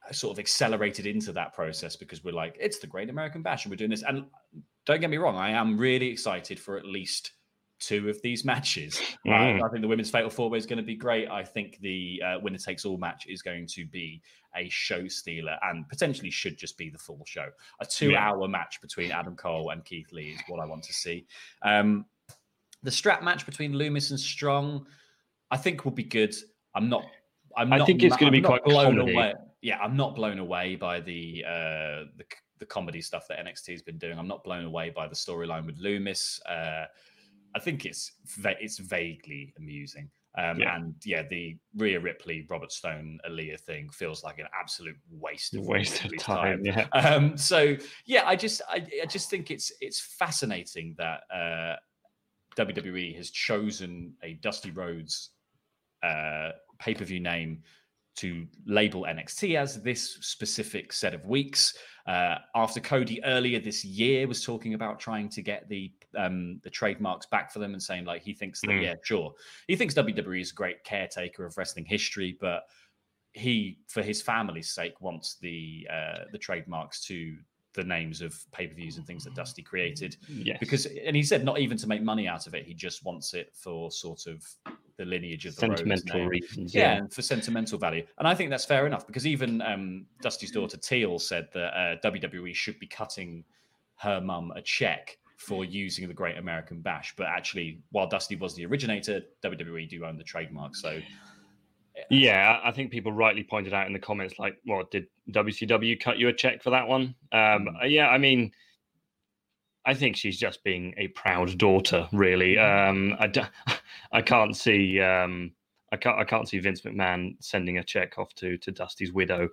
uh, 0.08 0.12
sort 0.12 0.32
of 0.32 0.38
accelerated 0.38 1.06
into 1.06 1.32
that 1.32 1.52
process 1.52 1.96
because 1.96 2.22
we're 2.24 2.32
like 2.32 2.56
it's 2.60 2.78
the 2.78 2.86
great 2.86 3.10
american 3.10 3.42
bash 3.42 3.64
and 3.64 3.70
we're 3.72 3.76
doing 3.76 3.90
this 3.90 4.02
and 4.06 4.24
don't 4.86 5.00
get 5.00 5.10
me 5.10 5.16
wrong 5.18 5.36
i 5.36 5.50
am 5.50 5.76
really 5.76 6.08
excited 6.08 6.58
for 6.58 6.76
at 6.76 6.84
least 6.86 7.32
two 7.80 8.08
of 8.08 8.20
these 8.22 8.44
matches 8.52 9.00
Uh, 9.26 9.30
Mm. 9.30 9.62
I 9.62 9.68
think 9.68 9.80
the 9.82 9.88
women's 9.88 10.10
fatal 10.10 10.30
four 10.30 10.48
way 10.50 10.58
is 10.58 10.66
going 10.66 10.76
to 10.78 10.82
be 10.84 10.94
great. 10.94 11.28
I 11.28 11.42
think 11.42 11.78
the 11.80 12.22
uh, 12.24 12.38
winner 12.40 12.58
takes 12.58 12.84
all 12.84 12.96
match 12.98 13.26
is 13.26 13.42
going 13.42 13.66
to 13.68 13.86
be 13.86 14.22
a 14.56 14.68
show 14.68 15.08
stealer 15.08 15.56
and 15.62 15.88
potentially 15.88 16.30
should 16.30 16.56
just 16.58 16.76
be 16.78 16.90
the 16.90 16.98
full 16.98 17.22
show. 17.26 17.46
A 17.80 17.86
two 17.86 18.14
hour 18.16 18.46
match 18.48 18.80
between 18.80 19.10
Adam 19.10 19.34
Cole 19.36 19.70
and 19.70 19.84
Keith 19.84 20.12
Lee 20.12 20.30
is 20.30 20.40
what 20.48 20.60
I 20.60 20.66
want 20.66 20.82
to 20.84 20.92
see. 20.92 21.26
Um, 21.62 22.06
the 22.82 22.90
strap 22.90 23.22
match 23.22 23.44
between 23.46 23.72
Lumis 23.74 24.10
and 24.10 24.18
Strong, 24.20 24.86
I 25.50 25.56
think 25.56 25.84
will 25.84 25.92
be 25.92 26.04
good. 26.04 26.34
I'm 26.74 26.88
not. 26.88 27.04
I'm 27.56 27.72
I 27.72 27.78
not, 27.78 27.86
think 27.86 28.02
it's 28.02 28.16
gonna 28.16 28.30
be 28.30 28.40
quite 28.40 28.64
blown 28.64 28.96
comedy. 28.96 29.14
away. 29.14 29.34
Yeah, 29.62 29.78
I'm 29.78 29.96
not 29.96 30.14
blown 30.16 30.38
away 30.38 30.76
by 30.76 31.00
the 31.00 31.44
uh, 31.46 32.04
the 32.16 32.24
the 32.58 32.66
comedy 32.66 33.00
stuff 33.02 33.26
that 33.28 33.38
NXT 33.44 33.72
has 33.72 33.82
been 33.82 33.98
doing. 33.98 34.18
I'm 34.18 34.28
not 34.28 34.44
blown 34.44 34.64
away 34.64 34.90
by 34.90 35.08
the 35.08 35.14
storyline 35.14 35.66
with 35.66 35.78
Lumis. 35.82 36.40
Uh, 36.48 36.86
I 37.54 37.58
think 37.58 37.84
it's 37.84 38.12
it's 38.44 38.78
vaguely 38.78 39.52
amusing. 39.58 40.10
Um, 40.38 40.60
Yeah. 40.60 40.76
And 40.76 40.94
yeah, 41.04 41.22
the 41.28 41.56
Rhea 41.76 41.98
Ripley, 41.98 42.46
Robert 42.48 42.70
Stone, 42.70 43.18
Aliyah 43.28 43.60
thing 43.60 43.90
feels 43.90 44.22
like 44.22 44.38
an 44.38 44.46
absolute 44.58 44.96
waste 45.10 45.54
of 45.54 45.66
Waste 45.66 46.04
of 46.04 46.04
everybody's 46.06 46.22
time, 46.22 46.64
yeah. 46.64 46.86
Um, 46.92 47.36
so 47.36 47.76
yeah, 48.06 48.22
I 48.26 48.36
just 48.36 48.62
I, 48.68 48.86
I 49.02 49.06
just 49.06 49.28
think 49.28 49.50
it's 49.50 49.72
it's 49.80 50.00
fascinating 50.00 50.94
that 50.98 51.22
uh, 51.34 51.76
WWE 52.56 53.16
has 53.16 53.30
chosen 53.30 54.14
a 54.22 54.34
Dusty 54.34 54.70
Rhodes 54.70 55.30
uh, 56.02 56.50
pay 56.78 56.94
per 56.94 57.04
view 57.04 57.20
name 57.20 57.62
to 58.16 58.46
label 58.66 59.06
NXT 59.08 59.56
as 59.56 59.82
this 59.82 60.18
specific 60.20 60.92
set 60.92 61.14
of 61.14 61.24
weeks. 61.24 61.74
Uh, 62.06 62.36
after 62.54 62.80
Cody 62.80 63.22
earlier 63.24 63.60
this 63.60 63.84
year 63.84 64.26
was 64.26 64.44
talking 64.44 64.74
about 64.74 64.98
trying 64.98 65.28
to 65.30 65.42
get 65.42 65.68
the 65.68 65.92
um, 66.16 66.58
the 66.62 66.70
trademarks 66.70 67.26
back 67.26 67.52
for 67.52 67.58
them 67.58 67.72
and 67.72 67.82
saying 67.82 68.04
like 68.04 68.22
he 68.22 68.32
thinks 68.32 68.60
that 68.62 68.68
Mm. 68.70 68.82
yeah 68.82 68.94
sure 69.02 69.32
he 69.68 69.76
thinks 69.76 69.94
WWE 69.94 70.40
is 70.40 70.50
a 70.50 70.54
great 70.54 70.82
caretaker 70.84 71.44
of 71.46 71.56
wrestling 71.56 71.84
history, 71.84 72.36
but 72.40 72.64
he 73.32 73.78
for 73.86 74.02
his 74.02 74.20
family's 74.20 74.72
sake 74.72 75.00
wants 75.00 75.36
the 75.40 75.86
uh, 75.92 76.24
the 76.32 76.38
trademarks 76.38 77.04
to 77.06 77.36
the 77.74 77.84
names 77.84 78.20
of 78.20 78.36
pay 78.50 78.66
per 78.66 78.74
views 78.74 78.96
and 78.96 79.06
things 79.06 79.22
that 79.22 79.32
Dusty 79.36 79.62
created 79.62 80.16
Yes. 80.28 80.56
because 80.58 80.86
and 80.86 81.14
he 81.14 81.22
said 81.22 81.44
not 81.44 81.60
even 81.60 81.76
to 81.78 81.86
make 81.86 82.02
money 82.02 82.26
out 82.26 82.48
of 82.48 82.54
it 82.54 82.66
he 82.66 82.74
just 82.74 83.04
wants 83.04 83.32
it 83.32 83.52
for 83.54 83.92
sort 83.92 84.26
of 84.26 84.44
the 84.96 85.04
lineage 85.04 85.46
of 85.46 85.54
the 85.54 85.60
Sentimental 85.60 86.26
reasons, 86.26 86.74
yeah, 86.74 86.80
yeah. 86.94 86.98
and 86.98 87.12
for 87.14 87.22
sentimental 87.22 87.78
value 87.78 88.04
and 88.18 88.26
i 88.26 88.34
think 88.34 88.50
that's 88.50 88.64
fair 88.64 88.88
enough 88.88 89.06
because 89.06 89.24
even 89.24 89.62
um, 89.62 90.04
dusty's 90.20 90.50
daughter 90.50 90.76
Teil 90.76 91.20
said 91.20 91.46
that 91.54 91.72
uh, 91.78 91.96
wwe 92.04 92.52
should 92.52 92.78
be 92.80 92.88
cutting 92.88 93.44
her 93.98 94.20
mum 94.20 94.50
a 94.56 94.62
check 94.62 95.16
for 95.40 95.64
using 95.64 96.06
the 96.06 96.14
great 96.14 96.36
american 96.36 96.80
bash 96.80 97.14
but 97.16 97.26
actually 97.26 97.80
while 97.90 98.06
dusty 98.06 98.36
was 98.36 98.54
the 98.54 98.64
originator 98.66 99.22
wwe 99.42 99.88
do 99.88 100.04
own 100.04 100.16
the 100.16 100.24
trademark 100.24 100.74
so 100.76 101.00
Yeah, 102.08 102.60
I 102.64 102.70
think 102.72 102.90
people 102.90 103.12
rightly 103.12 103.42
pointed 103.42 103.74
out 103.74 103.86
in 103.86 103.92
the 103.92 103.98
comments, 103.98 104.38
like, 104.38 104.56
"What 104.64 104.90
did 104.90 105.06
WCW 105.30 105.96
cut 106.00 106.18
you 106.18 106.28
a 106.28 106.32
check 106.32 106.62
for 106.62 106.70
that 106.70 106.86
one?" 106.88 107.14
Um, 107.32 107.66
Mm. 107.66 107.90
yeah, 107.90 108.08
I 108.08 108.18
mean, 108.18 108.52
I 109.84 109.94
think 109.94 110.16
she's 110.16 110.38
just 110.38 110.62
being 110.64 110.94
a 110.98 111.08
proud 111.08 111.56
daughter, 111.58 112.08
really. 112.12 112.58
Um, 112.58 113.16
I, 113.18 113.26
d- 113.26 113.42
I 114.12 114.22
can't 114.22 114.56
see, 114.56 115.00
um, 115.00 115.52
I 115.92 115.96
can't, 115.96 116.18
I 116.18 116.24
can't 116.24 116.48
see 116.48 116.58
Vince 116.58 116.82
McMahon 116.82 117.34
sending 117.40 117.78
a 117.78 117.84
check 117.84 118.18
off 118.18 118.34
to 118.36 118.56
to 118.58 118.70
Dusty's 118.70 119.12
widow. 119.12 119.48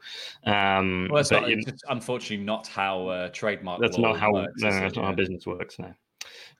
Um, 0.45 1.07
well 1.09 1.17
that's 1.17 1.29
but 1.29 1.49
not, 1.49 1.73
unfortunately 1.89 2.45
not 2.45 2.67
how 2.67 3.07
uh, 3.07 3.29
trademark 3.29 3.81
that's 3.81 3.97
not 3.97 4.17
how 4.17 4.33
works, 4.33 4.61
no, 4.61 4.67
is 4.67 4.73
no, 4.73 4.77
it? 4.77 4.81
that's 4.81 4.95
not 4.95 5.05
how 5.05 5.11
business 5.13 5.45
works 5.45 5.79
now. 5.79 5.95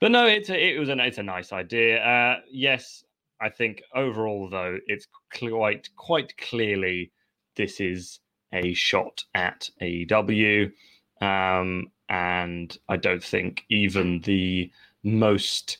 But 0.00 0.10
no, 0.10 0.26
it's 0.26 0.50
a, 0.50 0.58
it 0.58 0.78
was 0.78 0.88
a 0.88 0.98
it's 0.98 1.18
a 1.18 1.22
nice 1.22 1.52
idea. 1.52 2.02
Uh, 2.02 2.40
yes, 2.50 3.04
I 3.40 3.48
think 3.48 3.82
overall 3.94 4.48
though, 4.48 4.78
it's 4.86 5.06
quite 5.32 5.88
quite 5.96 6.36
clearly 6.38 7.12
this 7.56 7.80
is 7.80 8.20
a 8.52 8.72
shot 8.74 9.24
at 9.34 9.68
AEW, 9.82 10.72
um, 11.20 11.90
and 12.08 12.76
I 12.88 12.96
don't 12.96 13.22
think 13.22 13.64
even 13.68 14.20
the 14.22 14.70
most 15.02 15.78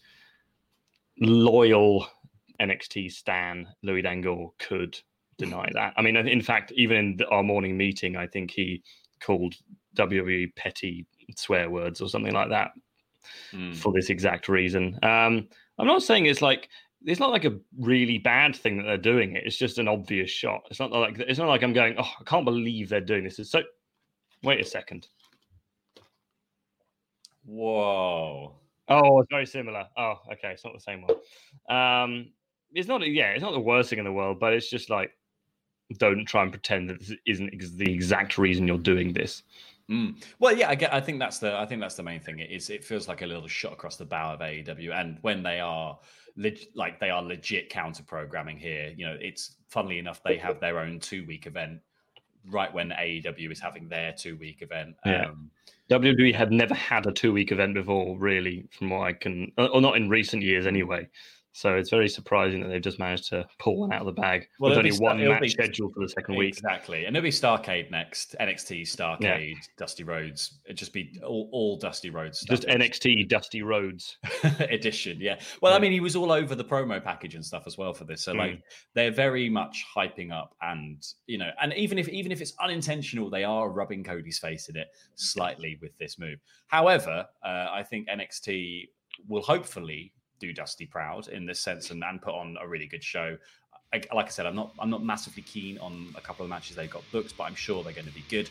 loyal 1.20 2.06
NXT 2.60 3.12
stan 3.12 3.66
Louis 3.82 4.02
Dangoor 4.02 4.52
could 4.58 4.98
deny 5.38 5.68
that. 5.74 5.94
I 5.96 6.02
mean, 6.02 6.16
in 6.16 6.42
fact, 6.42 6.72
even 6.72 6.96
in 6.96 7.16
the, 7.16 7.28
our 7.28 7.42
morning 7.42 7.76
meeting, 7.76 8.16
I 8.16 8.26
think 8.26 8.50
he 8.50 8.82
called 9.20 9.54
WWE 9.96 10.54
petty 10.56 11.06
swear 11.36 11.70
words 11.70 12.00
or 12.00 12.08
something 12.08 12.34
like 12.34 12.50
that 12.50 12.72
Mm. 13.52 13.76
for 13.76 13.92
this 13.92 14.10
exact 14.10 14.48
reason. 14.48 14.98
Um, 15.02 15.48
I'm 15.78 15.86
not 15.86 16.02
saying 16.02 16.26
it's 16.26 16.42
like 16.42 16.68
it's 17.04 17.20
not 17.20 17.30
like 17.30 17.44
a 17.44 17.58
really 17.78 18.18
bad 18.18 18.56
thing 18.56 18.78
that 18.78 18.84
they're 18.84 18.96
doing 18.96 19.36
it. 19.36 19.44
It's 19.46 19.56
just 19.56 19.78
an 19.78 19.86
obvious 19.88 20.30
shot. 20.30 20.62
It's 20.70 20.80
not 20.80 20.92
like 20.92 21.18
it's 21.18 21.38
not 21.38 21.48
like 21.48 21.62
I'm 21.62 21.72
going, 21.72 21.94
oh, 21.98 22.10
I 22.20 22.24
can't 22.24 22.44
believe 22.44 22.88
they're 22.88 23.00
doing 23.00 23.24
this. 23.24 23.38
It's 23.38 23.50
so. 23.50 23.62
Wait 24.42 24.60
a 24.60 24.64
second. 24.64 25.08
whoa 27.44 28.54
Oh, 28.90 29.20
it's 29.20 29.30
very 29.30 29.46
similar. 29.46 29.86
Oh, 29.98 30.14
okay, 30.32 30.52
it's 30.52 30.64
not 30.64 30.72
the 30.72 30.80
same 30.80 31.02
one. 31.02 31.18
Um, 31.68 32.30
it's 32.74 32.88
not. 32.88 33.06
Yeah, 33.06 33.30
it's 33.30 33.42
not 33.42 33.52
the 33.52 33.60
worst 33.60 33.90
thing 33.90 33.98
in 33.98 34.04
the 34.04 34.12
world, 34.12 34.38
but 34.40 34.52
it's 34.52 34.70
just 34.70 34.90
like, 34.90 35.10
don't 35.98 36.26
try 36.26 36.42
and 36.42 36.52
pretend 36.52 36.90
that 36.90 37.00
this 37.00 37.12
isn't 37.26 37.76
the 37.76 37.92
exact 37.92 38.38
reason 38.38 38.66
you're 38.66 38.78
doing 38.78 39.12
this. 39.12 39.42
Mm. 39.90 40.22
Well, 40.38 40.54
yeah, 40.54 40.68
I 40.68 40.74
get. 40.74 40.92
I 40.92 41.00
think 41.00 41.18
that's 41.18 41.38
the. 41.38 41.56
I 41.56 41.64
think 41.64 41.80
that's 41.80 41.94
the 41.94 42.02
main 42.02 42.20
thing. 42.20 42.40
It 42.40 42.50
is. 42.50 42.68
It 42.68 42.84
feels 42.84 43.08
like 43.08 43.22
a 43.22 43.26
little 43.26 43.48
shot 43.48 43.72
across 43.72 43.96
the 43.96 44.04
bow 44.04 44.34
of 44.34 44.40
AEW, 44.40 44.92
and 44.92 45.18
when 45.22 45.42
they 45.42 45.60
are 45.60 45.98
leg, 46.36 46.58
like 46.74 47.00
they 47.00 47.10
are 47.10 47.22
legit 47.22 47.70
counter 47.70 48.02
programming 48.02 48.58
here. 48.58 48.92
You 48.94 49.06
know, 49.06 49.16
it's 49.20 49.56
funnily 49.68 49.98
enough 49.98 50.22
they 50.22 50.36
have 50.36 50.60
their 50.60 50.78
own 50.78 51.00
two 51.00 51.24
week 51.26 51.46
event 51.46 51.80
right 52.50 52.72
when 52.72 52.90
AEW 52.90 53.50
is 53.50 53.60
having 53.60 53.88
their 53.88 54.12
two 54.12 54.36
week 54.36 54.62
event. 54.62 54.94
Yeah. 55.06 55.26
Um, 55.26 55.50
WWE 55.90 56.34
had 56.34 56.52
never 56.52 56.74
had 56.74 57.06
a 57.06 57.12
two 57.12 57.32
week 57.32 57.50
event 57.50 57.74
before, 57.74 58.18
really, 58.18 58.68
from 58.70 58.90
what 58.90 59.06
I 59.06 59.12
can, 59.14 59.52
or 59.56 59.80
not 59.80 59.96
in 59.96 60.08
recent 60.08 60.42
years 60.42 60.66
anyway. 60.66 61.08
So 61.58 61.74
it's 61.74 61.90
very 61.90 62.08
surprising 62.08 62.60
that 62.62 62.68
they've 62.68 62.80
just 62.80 63.00
managed 63.00 63.28
to 63.30 63.44
pull 63.58 63.80
one 63.80 63.92
out 63.92 64.00
of 64.02 64.06
the 64.06 64.12
bag. 64.12 64.46
Well, 64.60 64.70
With 64.70 64.78
only 64.78 64.90
be 64.92 64.96
one 64.98 65.18
match 65.28 65.40
be- 65.40 65.48
scheduled 65.48 65.92
for 65.92 65.98
the 65.98 66.08
second 66.08 66.36
week. 66.36 66.50
Exactly. 66.56 67.04
And 67.06 67.16
it'll 67.16 67.24
be 67.24 67.30
Starcade 67.30 67.90
next. 67.90 68.36
NXT 68.40 68.82
Starcade, 68.82 69.56
Dusty 69.76 70.04
Rhodes. 70.04 70.60
It'd 70.66 70.76
just 70.76 70.92
be 70.92 71.18
all, 71.26 71.48
all 71.50 71.76
Dusty 71.76 72.10
Rhodes. 72.10 72.42
Just 72.42 72.62
NXT 72.62 73.28
Dusty 73.28 73.62
Rhodes. 73.62 74.18
edition. 74.60 75.18
Yeah. 75.20 75.40
Well, 75.60 75.74
I 75.74 75.80
mean, 75.80 75.90
he 75.90 75.98
was 75.98 76.14
all 76.14 76.30
over 76.30 76.54
the 76.54 76.64
promo 76.64 77.02
package 77.02 77.34
and 77.34 77.44
stuff 77.44 77.64
as 77.66 77.76
well 77.76 77.92
for 77.92 78.04
this. 78.04 78.22
So 78.22 78.34
Mm. 78.34 78.38
like 78.38 78.62
they're 78.94 79.10
very 79.10 79.48
much 79.48 79.84
hyping 79.96 80.30
up 80.32 80.54
and 80.62 81.04
you 81.26 81.38
know, 81.38 81.50
and 81.60 81.72
even 81.74 81.98
if 81.98 82.08
even 82.08 82.30
if 82.30 82.40
it's 82.40 82.52
unintentional, 82.60 83.30
they 83.30 83.42
are 83.42 83.68
rubbing 83.68 84.04
Cody's 84.04 84.38
face 84.38 84.68
in 84.68 84.76
it 84.76 84.86
slightly 85.16 85.76
with 85.82 85.90
this 85.98 86.20
move. 86.20 86.38
However, 86.68 87.26
uh, 87.44 87.66
I 87.70 87.82
think 87.82 88.06
NXT 88.08 88.90
will 89.26 89.42
hopefully 89.42 90.12
do 90.38 90.52
Dusty 90.52 90.86
proud 90.86 91.28
in 91.28 91.46
this 91.46 91.60
sense 91.60 91.90
and, 91.90 92.02
and 92.04 92.20
put 92.20 92.34
on 92.34 92.56
a 92.60 92.66
really 92.66 92.86
good 92.86 93.04
show. 93.04 93.36
I, 93.92 94.02
like 94.14 94.26
I 94.26 94.30
said, 94.30 94.46
I'm 94.46 94.54
not 94.54 94.72
I'm 94.78 94.90
not 94.90 95.02
massively 95.02 95.42
keen 95.42 95.78
on 95.78 96.14
a 96.16 96.20
couple 96.20 96.44
of 96.44 96.50
matches 96.50 96.76
they've 96.76 96.90
got 96.90 97.02
booked, 97.10 97.36
but 97.36 97.44
I'm 97.44 97.54
sure 97.54 97.82
they're 97.82 97.92
going 97.92 98.06
to 98.06 98.12
be 98.12 98.24
good. 98.28 98.50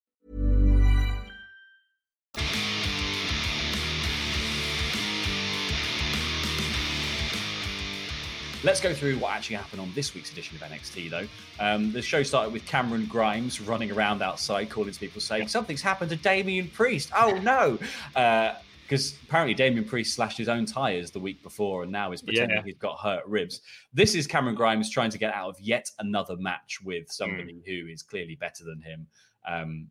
Let's 8.63 8.79
go 8.79 8.93
through 8.93 9.17
what 9.17 9.31
actually 9.31 9.55
happened 9.55 9.81
on 9.81 9.91
this 9.95 10.13
week's 10.13 10.31
edition 10.31 10.55
of 10.55 10.61
NXT, 10.61 11.09
though. 11.09 11.27
Um, 11.59 11.91
the 11.91 12.01
show 12.01 12.21
started 12.21 12.53
with 12.53 12.63
Cameron 12.67 13.07
Grimes 13.07 13.59
running 13.59 13.91
around 13.91 14.21
outside, 14.21 14.69
calling 14.69 14.91
to 14.91 14.99
people 14.99 15.19
saying, 15.19 15.47
Something's 15.47 15.81
happened 15.81 16.11
to 16.11 16.15
Damian 16.15 16.67
Priest. 16.67 17.09
Oh, 17.15 17.31
no. 17.41 17.79
Because 18.83 19.17
apparently 19.23 19.55
Damian 19.55 19.83
Priest 19.83 20.13
slashed 20.13 20.37
his 20.37 20.47
own 20.47 20.67
tires 20.67 21.09
the 21.09 21.19
week 21.19 21.41
before 21.41 21.81
and 21.83 21.91
now 21.91 22.11
is 22.11 22.21
pretending 22.21 22.57
Yeah. 22.57 22.63
he's 22.63 22.77
got 22.77 22.99
hurt 22.99 23.25
ribs. 23.25 23.61
This 23.93 24.13
is 24.13 24.27
Cameron 24.27 24.53
Grimes 24.53 24.91
trying 24.91 25.09
to 25.09 25.17
get 25.17 25.33
out 25.33 25.49
of 25.49 25.59
yet 25.59 25.89
another 25.97 26.37
match 26.37 26.79
with 26.83 27.11
somebody 27.11 27.63
who 27.65 27.87
is 27.87 28.03
clearly 28.03 28.35
better 28.35 28.63
than 28.63 28.79
him. 28.79 29.07
Um, 29.47 29.89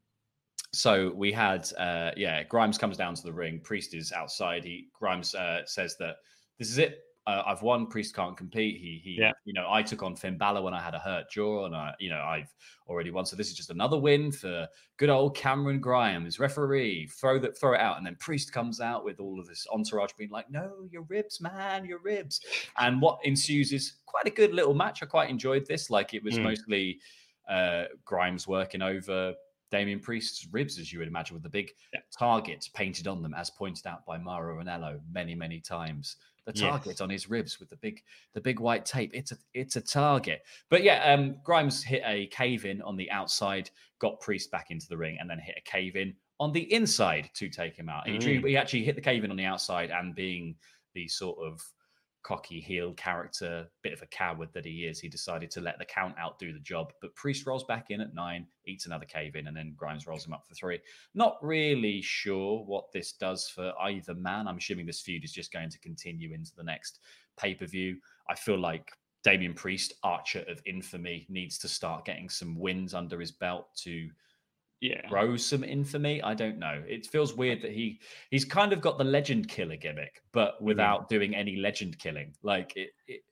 so 0.72 1.11
we 1.11 1.33
had, 1.33 1.68
uh, 1.76 2.12
yeah, 2.16 2.44
Grimes 2.44 2.78
comes 2.78 2.96
down 2.96 3.16
to 3.16 3.22
the 3.24 3.33
ring. 3.33 3.59
Priest 3.59 3.94
is 3.94 4.12
outside. 4.12 4.62
He 4.62 4.87
Grimes 4.92 5.35
uh, 5.35 5.62
says 5.66 5.96
that 5.98 6.18
this 6.56 6.70
is 6.70 6.78
it. 6.78 7.00
Uh, 7.26 7.42
I've 7.46 7.62
won. 7.62 7.87
Priest 7.87 8.14
can't 8.14 8.37
compete. 8.37 8.80
He, 8.80 9.00
he, 9.04 9.16
Yeah. 9.20 9.33
you 9.44 9.52
know, 9.52 9.66
I 9.70 9.83
took 9.83 10.02
on 10.02 10.16
Finn 10.16 10.38
Balor 10.38 10.62
when 10.62 10.72
I 10.74 10.80
had 10.80 10.94
a 10.94 10.98
hurt 10.98 11.30
jaw, 11.30 11.66
and 11.66 11.76
I, 11.76 11.94
you 12.00 12.09
know, 12.09 12.20
I've 12.22 12.52
already 12.88 13.11
won. 13.11 13.26
So 13.26 13.37
this 13.37 13.48
is 13.48 13.54
just 13.54 13.70
another 13.70 13.98
win 13.98 14.33
for 14.33 14.66
good 14.96 15.11
old 15.11 15.37
Cameron 15.37 15.80
Grimes, 15.80 16.40
referee. 16.40 17.06
Throw 17.09 17.38
that, 17.40 17.59
throw 17.59 17.74
it 17.74 17.80
out, 17.80 17.98
and 17.98 18.06
then 18.06 18.16
Priest 18.20 18.52
comes 18.52 18.80
out 18.80 19.04
with 19.04 19.20
all 19.20 19.38
of 19.38 19.46
this 19.46 19.66
entourage 19.70 20.12
being 20.16 20.30
like, 20.30 20.50
"No, 20.50 20.88
your 20.90 21.02
ribs, 21.02 21.40
man, 21.42 21.85
your 21.85 21.98
ribs." 21.98 22.40
And 22.78 23.02
what 23.02 23.18
ensues 23.24 23.72
is 23.72 23.98
quite 24.06 24.26
a 24.26 24.30
good 24.30 24.54
little 24.54 24.74
match. 24.74 25.02
I 25.02 25.06
quite 25.06 25.28
enjoyed 25.30 25.66
this. 25.66 25.90
Like 25.90 26.14
it 26.14 26.22
was 26.24 26.38
Mm. 26.38 26.42
mostly 26.44 27.00
uh, 27.48 27.85
Grimes 28.04 28.48
working 28.48 28.80
over 28.80 29.35
Damian 29.70 30.00
Priest's 30.00 30.46
ribs, 30.52 30.78
as 30.78 30.92
you 30.92 30.98
would 31.00 31.09
imagine, 31.09 31.35
with 31.35 31.42
the 31.42 31.48
big 31.50 31.70
targets 32.11 32.68
painted 32.68 33.06
on 33.06 33.22
them, 33.22 33.35
as 33.35 33.50
pointed 33.50 33.87
out 33.87 34.06
by 34.06 34.16
Mauro 34.18 34.62
Ranallo 34.62 35.00
many, 35.12 35.35
many 35.35 35.61
times. 35.61 36.16
Yes. 36.54 36.68
target 36.70 37.00
on 37.00 37.10
his 37.10 37.28
ribs 37.30 37.58
with 37.60 37.70
the 37.70 37.76
big, 37.76 38.02
the 38.34 38.40
big 38.40 38.60
white 38.60 38.84
tape. 38.84 39.10
It's 39.14 39.32
a, 39.32 39.36
it's 39.54 39.76
a 39.76 39.80
target. 39.80 40.42
But 40.68 40.82
yeah, 40.82 41.12
um, 41.12 41.36
Grimes 41.44 41.82
hit 41.82 42.02
a 42.04 42.26
cave 42.28 42.64
in 42.64 42.80
on 42.82 42.96
the 42.96 43.10
outside, 43.10 43.70
got 43.98 44.20
Priest 44.20 44.50
back 44.50 44.70
into 44.70 44.86
the 44.88 44.96
ring, 44.96 45.18
and 45.20 45.28
then 45.28 45.38
hit 45.38 45.56
a 45.58 45.70
cave 45.70 45.96
in 45.96 46.14
on 46.38 46.52
the 46.52 46.72
inside 46.72 47.28
to 47.34 47.48
take 47.48 47.76
him 47.76 47.88
out. 47.88 48.08
He, 48.08 48.16
drew, 48.18 48.40
Mm. 48.40 48.48
he 48.48 48.56
actually 48.56 48.84
hit 48.84 48.94
the 48.94 49.02
cave 49.02 49.24
in 49.24 49.30
on 49.30 49.36
the 49.36 49.44
outside, 49.44 49.90
and 49.90 50.14
being 50.14 50.56
the 50.94 51.06
sort 51.08 51.38
of 51.44 51.60
cocky 52.22 52.61
heel 52.61 52.92
character, 52.94 53.66
bit 53.83 53.92
of 53.92 54.02
a 54.02 54.06
coward 54.06 54.48
that 54.52 54.64
he 54.64 54.85
is, 54.87 55.00
he 55.00 55.09
decided 55.09 55.50
to 55.50 55.61
let 55.61 55.78
the 55.78 55.85
count 55.85 56.14
out 56.18 56.38
do 56.38 56.52
the 56.52 56.59
job. 56.61 56.92
But 57.00 57.14
Priest 57.14 57.46
rolls 57.46 57.64
back 57.64 57.87
in 57.90 58.00
at 58.00 58.14
nine, 58.14 58.46
eats 58.66 58.87
another 58.87 59.04
cave 59.04 59.37
in, 59.37 59.46
and 59.46 59.56
then 59.56 59.74
Grimes 59.76 60.06
rolls 60.06 60.26
him 60.26 60.33
up 60.33 60.44
for 60.46 60.54
three. 60.54 60.80
Not 61.14 61.38
really 61.42 62.02
sure 62.02 62.64
what 62.64 62.92
this 62.92 63.12
does 63.12 63.48
for 63.48 63.72
either 63.80 64.14
man. 64.14 64.46
I'm 64.46 64.59
assuming 64.59 64.87
this 64.87 65.00
feud 65.00 65.24
is 65.24 65.33
just 65.33 65.52
going 65.52 65.70
to 65.70 65.78
continue 65.80 66.35
into 66.35 66.52
the 66.56 66.64
next 66.64 67.00
pay 67.38 67.54
per 67.54 67.66
view. 67.66 67.96
I 68.28 68.35
feel 68.35 68.59
like 68.59 68.90
Damian 69.22 69.54
Priest, 69.54 69.94
Archer 70.02 70.44
of 70.48 70.62
Infamy, 70.66 71.26
needs 71.28 71.59
to 71.59 71.68
start 71.68 72.04
getting 72.04 72.28
some 72.28 72.59
wins 72.59 72.94
under 72.94 73.20
his 73.20 73.33
belt 73.33 73.68
to 73.83 74.09
yeah. 74.81 75.07
grow 75.09 75.37
some 75.37 75.62
infamy. 75.62 76.23
I 76.23 76.35
don't 76.35 76.59
know. 76.59 76.83
It 76.87 77.07
feels 77.07 77.35
weird 77.35 77.62
that 77.62 77.73
he 77.73 78.01
he's 78.31 78.45
kind 78.45 78.73
of 78.73 78.81
got 78.81 78.99
the 78.99 79.05
legend 79.05 79.49
killer 79.49 79.77
gimmick, 79.77 80.23
but 80.33 80.61
without 80.62 81.09
doing 81.09 81.35
any 81.35 81.57
legend 81.57 81.99
killing. 81.99 82.35
Like 82.43 82.77
it. 82.77 82.90
it 83.07 83.23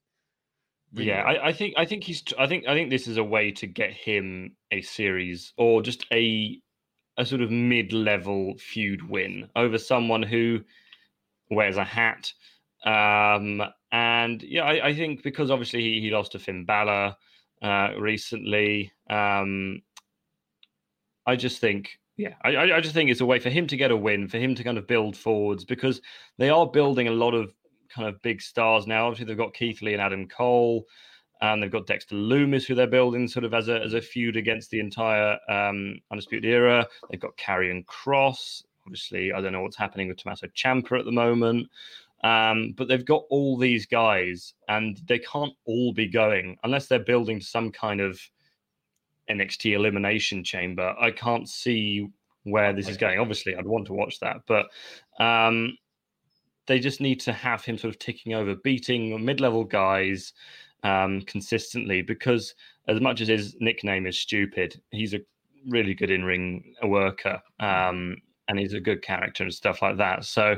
really 0.93 1.09
yeah. 1.09 1.23
I, 1.23 1.49
I 1.49 1.53
think 1.53 1.75
I 1.77 1.85
think 1.85 2.05
he's 2.05 2.23
I 2.39 2.47
think 2.47 2.67
I 2.67 2.75
think 2.75 2.91
this 2.91 3.09
is 3.09 3.17
a 3.17 3.25
way 3.25 3.51
to 3.53 3.67
get 3.67 3.93
him 3.93 4.57
a 4.71 4.83
series 4.83 5.53
or 5.57 5.83
just 5.83 6.05
a 6.13 6.61
a 7.17 7.27
sort 7.27 7.41
of 7.41 7.51
mid-level 7.51 8.55
feud 8.59 9.09
win 9.09 9.49
over 9.57 9.77
someone 9.77 10.23
who 10.23 10.61
wears 11.51 11.77
a 11.77 11.85
hat. 11.85 12.33
Um, 12.85 13.61
and 13.91 14.41
yeah, 14.43 14.63
I, 14.63 14.89
I 14.89 14.95
think 14.95 15.25
because 15.25 15.51
obviously 15.51 15.83
he, 15.83 16.01
he 16.01 16.11
lost 16.11 16.33
to 16.33 16.39
Finn 16.39 16.65
Balor 16.65 17.17
uh, 17.61 17.91
recently. 17.99 18.93
Um, 19.11 19.83
I 21.29 21.37
just 21.37 21.61
think 21.61 21.99
yeah, 22.17 22.35
I, 22.43 22.73
I 22.73 22.81
just 22.81 22.95
think 22.95 23.11
it's 23.11 23.21
a 23.21 23.27
way 23.27 23.38
for 23.38 23.49
him 23.49 23.69
to 23.69 23.77
get 23.77 23.93
a 23.93 23.97
win, 23.97 24.27
for 24.27 24.38
him 24.38 24.57
to 24.57 24.64
kind 24.64 24.77
of 24.77 24.88
build 24.88 25.17
forwards 25.17 25.64
because 25.64 26.01
they 26.37 26.51
are 26.51 26.67
building 26.67 27.07
a 27.07 27.12
lot 27.12 27.33
of 27.33 27.55
kind 27.88 28.09
of 28.09 28.21
big 28.23 28.43
stars 28.43 28.88
now. 28.88 29.07
Obviously, 29.07 29.27
they've 29.27 29.37
got 29.37 29.55
Keith 29.55 29.81
Lee 29.83 29.93
and 29.93 30.03
Adam 30.03 30.27
Cole, 30.27 30.85
and 31.41 31.62
they've 31.62 31.71
got 31.71 31.87
Dexter 31.87 32.17
Lumis, 32.17 32.67
who 32.67 32.75
they're 32.75 32.88
building 32.88 33.29
sort 33.29 33.45
of 33.45 33.55
as 33.55 33.69
a 33.69 33.81
as 33.81 33.95
a 33.95 34.01
feud 34.01 34.37
against 34.37 34.71
the 34.71 34.81
entire 34.81 35.38
um, 35.49 36.01
Undisputed 36.11 36.51
Era. 36.51 36.85
They've 37.09 37.21
got 37.21 37.37
Karrion 37.37 37.85
Kross. 37.85 38.64
Obviously, 38.85 39.33
I 39.33 39.41
don't 39.41 39.53
know 39.53 39.62
what's 39.62 39.77
happening 39.77 40.09
with 40.09 40.17
Tommaso 40.17 40.49
Ciampa 40.49 40.99
at 40.99 41.05
the 41.05 41.12
moment. 41.12 41.69
Um, 42.25 42.75
but 42.77 42.88
they've 42.88 43.05
got 43.05 43.23
all 43.31 43.57
these 43.57 43.87
guys, 43.87 44.55
and 44.69 45.01
they 45.07 45.21
can't 45.21 45.53
all 45.67 45.93
be 45.93 46.09
going 46.09 46.57
unless 46.64 46.88
they're 46.88 46.99
building 46.99 47.41
some 47.41 47.71
kind 47.71 48.01
of 48.01 48.19
NXT 49.31 49.75
elimination 49.75 50.45
chamber. 50.45 50.95
I 50.99 51.11
can't 51.11 51.49
see 51.49 52.09
where 52.45 52.73
this 52.73 52.88
is 52.88 52.97
going. 52.97 53.19
Obviously, 53.19 53.55
I'd 53.55 53.67
want 53.67 53.87
to 53.87 53.93
watch 53.93 54.21
that, 54.21 54.38
but 54.47 54.67
um, 55.23 55.77
they 56.67 56.79
just 56.79 57.01
need 57.01 57.21
to 57.21 57.33
have 57.33 57.64
him 57.64 57.79
sort 57.79 57.95
of 57.95 57.99
ticking 57.99 58.35
over, 58.35 58.55
beating 58.57 59.25
mid-level 59.25 59.64
guys 59.64 60.33
um, 60.83 61.23
consistently. 61.23 62.03
Because 62.03 62.55
as 62.87 63.01
much 63.01 63.21
as 63.21 63.29
his 63.29 63.57
nickname 63.61 64.07
is 64.07 64.19
stupid, 64.19 64.81
he's 64.91 65.14
a 65.14 65.21
really 65.69 65.95
good 65.95 66.11
in-ring 66.11 66.75
worker, 66.85 67.41
um, 67.61 68.17
and 68.49 68.59
he's 68.59 68.73
a 68.73 68.81
good 68.81 69.03
character 69.03 69.45
and 69.45 69.53
stuff 69.53 69.83
like 69.83 69.99
that. 69.99 70.25
So, 70.25 70.57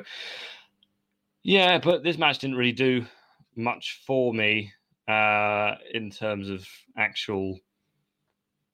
yeah, 1.43 1.79
but 1.79 2.05
this 2.05 2.19
match 2.19 2.39
didn't 2.39 2.57
really 2.57 2.73
do 2.73 3.05
much 3.57 4.03
for 4.07 4.33
me 4.33 4.73
uh, 5.09 5.75
in 5.93 6.11
terms 6.11 6.49
of 6.49 6.67
actual 6.97 7.59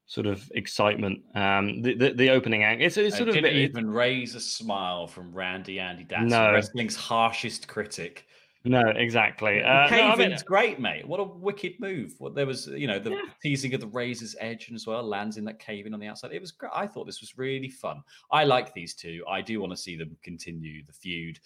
sort 0.06 0.26
of 0.26 0.50
excitement. 0.54 1.20
Um, 1.34 1.82
the, 1.82 1.94
the, 1.94 2.10
the 2.12 2.30
opening 2.30 2.62
act, 2.64 2.80
it's, 2.80 2.96
it's 2.96 3.16
sort 3.16 3.28
I 3.28 3.30
of 3.30 3.34
didn't 3.34 3.52
bit, 3.52 3.70
even 3.70 3.90
raise 3.90 4.34
a 4.34 4.40
smile 4.40 5.06
from 5.06 5.32
Randy 5.32 5.80
Andy 5.80 6.04
Datson, 6.04 6.28
No. 6.30 6.52
wrestling's 6.52 6.94
harshest 6.96 7.66
critic. 7.68 8.26
no, 8.64 8.80
exactly. 8.96 9.62
Uh, 9.62 9.88
no, 9.90 10.08
I 10.08 10.16
mean, 10.16 10.36
great, 10.44 10.80
mate. 10.80 11.06
What 11.06 11.20
a 11.20 11.24
wicked 11.24 11.74
move! 11.78 12.14
What 12.18 12.34
there 12.34 12.46
was, 12.46 12.66
you 12.66 12.86
know, 12.88 12.98
the 12.98 13.16
teasing 13.42 13.74
of 13.74 13.80
the 13.80 13.86
razor's 13.86 14.34
edge 14.40 14.70
as 14.74 14.86
well 14.86 15.02
lands 15.04 15.36
in 15.36 15.44
that 15.44 15.58
cave 15.60 15.86
in 15.86 15.94
on 15.94 16.00
the 16.00 16.06
outside. 16.08 16.32
It 16.32 16.40
was 16.40 16.50
great. 16.52 16.72
I 16.74 16.86
thought 16.86 17.06
this 17.06 17.20
was 17.20 17.36
really 17.38 17.68
fun. 17.68 18.00
I 18.32 18.42
like 18.44 18.74
these 18.74 18.94
two. 18.94 19.22
I 19.28 19.40
do 19.40 19.60
want 19.60 19.72
to 19.72 19.76
see 19.76 19.96
them 19.96 20.16
continue 20.22 20.84
the 20.86 20.92
feud. 20.92 21.38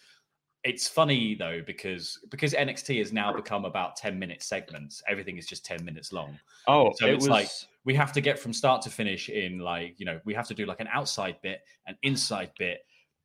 It's 0.65 0.87
funny 0.89 1.35
though 1.35 1.63
because 1.67 2.19
because 2.31 2.53
NXT 2.53 2.99
has 2.99 3.13
now 3.13 3.33
become 3.35 3.65
about 3.65 3.97
ten 3.97 4.19
minute 4.19 4.43
segments. 4.43 5.03
Everything 5.09 5.37
is 5.39 5.47
just 5.47 5.65
ten 5.65 5.83
minutes 5.85 6.13
long. 6.13 6.39
oh, 6.69 6.93
So 6.97 7.07
it 7.07 7.15
it's 7.15 7.25
was 7.25 7.29
like 7.31 7.49
we 7.85 7.95
have 7.95 8.13
to 8.13 8.21
get 8.21 8.39
from 8.39 8.53
start 8.53 8.83
to 8.83 8.91
finish 8.91 9.29
in 9.29 9.59
like 9.59 9.95
you 9.99 10.07
know 10.07 10.21
we 10.25 10.35
have 10.35 10.47
to 10.49 10.55
do 10.55 10.67
like 10.67 10.81
an 10.81 10.89
outside 10.93 11.37
bit, 11.43 11.61
an 11.87 11.97
inside 12.03 12.51
bit, 12.59 12.81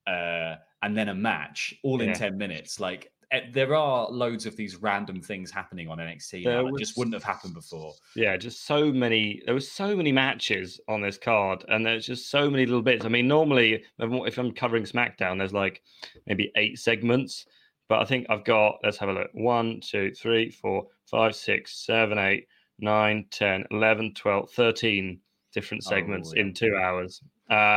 uh, 0.08 0.56
and 0.82 0.98
then 0.98 1.10
a 1.10 1.16
match 1.16 1.74
all 1.84 2.02
in 2.02 2.14
ten 2.14 2.38
minutes. 2.38 2.80
Like 2.80 3.12
eh, 3.32 3.42
there 3.52 3.76
are 3.76 4.10
loads 4.10 4.46
of 4.46 4.56
these 4.56 4.78
random 4.78 5.22
things 5.22 5.52
happening 5.52 5.90
on 5.90 5.98
NXT 5.98 6.46
now 6.46 6.64
that 6.64 6.80
just 6.80 6.98
wouldn't 6.98 7.14
have 7.14 7.24
happened 7.24 7.54
before. 7.54 7.94
yeah, 8.16 8.38
just 8.38 8.66
so 8.66 8.92
many. 8.92 9.42
There 9.46 9.56
was 9.56 9.70
so 9.70 9.96
many 9.96 10.12
matches 10.12 10.80
on 10.88 11.02
this 11.02 11.18
card, 11.18 11.66
and 11.68 11.86
there's 11.86 12.06
just 12.06 12.30
so 12.30 12.50
many 12.50 12.66
little 12.66 12.82
bits. 12.82 13.06
I 13.06 13.10
mean, 13.10 13.28
normally 13.28 13.84
if 14.00 14.38
I'm 14.38 14.52
covering 14.54 14.84
SmackDown, 14.84 15.38
there's 15.38 15.54
like 15.54 15.82
maybe 16.28 16.52
eight 16.56 16.80
segments, 16.80 17.46
but 17.90 18.00
I 18.00 18.06
think 18.06 18.28
I've 18.30 18.46
got. 18.46 18.78
Let's 18.84 18.98
have 18.98 19.10
a 19.10 19.14
look. 19.14 19.30
One, 19.34 19.82
two, 19.82 20.12
three, 20.12 20.50
four, 20.50 20.88
five, 21.06 21.36
six, 21.36 21.86
seven, 21.86 22.18
eight, 22.18 22.48
nine, 22.80 23.26
10, 23.32 23.66
11, 23.72 24.14
12, 24.16 24.52
13 24.52 25.22
different 25.54 25.84
segments 25.84 26.32
Oh, 26.32 26.36
yeah. 26.36 26.42
in 26.42 26.54
two 26.54 26.76
hours. 26.76 27.22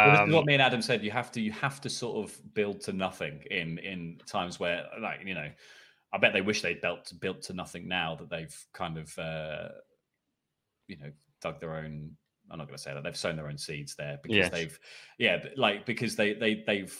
Well, 0.02 0.12
this 0.12 0.20
Um, 0.20 0.28
is 0.28 0.32
what 0.34 0.46
me 0.46 0.54
and 0.54 0.62
Adam 0.62 0.80
said. 0.82 1.02
You 1.04 1.10
have 1.10 1.30
to 1.32 1.40
you 1.40 1.52
have 1.52 1.80
to 1.82 1.90
sort 1.90 2.24
of 2.24 2.54
build 2.54 2.80
to 2.82 2.92
nothing 2.92 3.42
in 3.50 3.78
in 3.78 4.18
times 4.26 4.60
where 4.60 4.86
like 5.00 5.20
you 5.24 5.34
know, 5.34 5.50
I 6.12 6.18
bet 6.18 6.32
they 6.32 6.40
wish 6.40 6.62
they'd 6.62 6.80
built 6.80 7.12
built 7.20 7.42
to 7.42 7.52
nothing 7.52 7.88
now 7.88 8.14
that 8.16 8.30
they've 8.30 8.56
kind 8.72 8.96
of 8.98 9.18
uh, 9.18 9.68
you 10.86 10.96
know 10.98 11.12
dug 11.40 11.60
their 11.60 11.74
own. 11.76 12.16
I'm 12.50 12.58
not 12.58 12.66
going 12.66 12.76
to 12.76 12.82
say 12.82 12.94
that 12.94 13.02
they've 13.02 13.16
sown 13.16 13.36
their 13.36 13.48
own 13.48 13.58
seeds 13.58 13.94
there 13.96 14.18
because 14.22 14.36
Yes. 14.36 14.50
they've 14.50 14.78
yeah 15.18 15.44
like 15.56 15.84
because 15.84 16.16
they 16.16 16.32
they 16.32 16.62
they've 16.66 16.98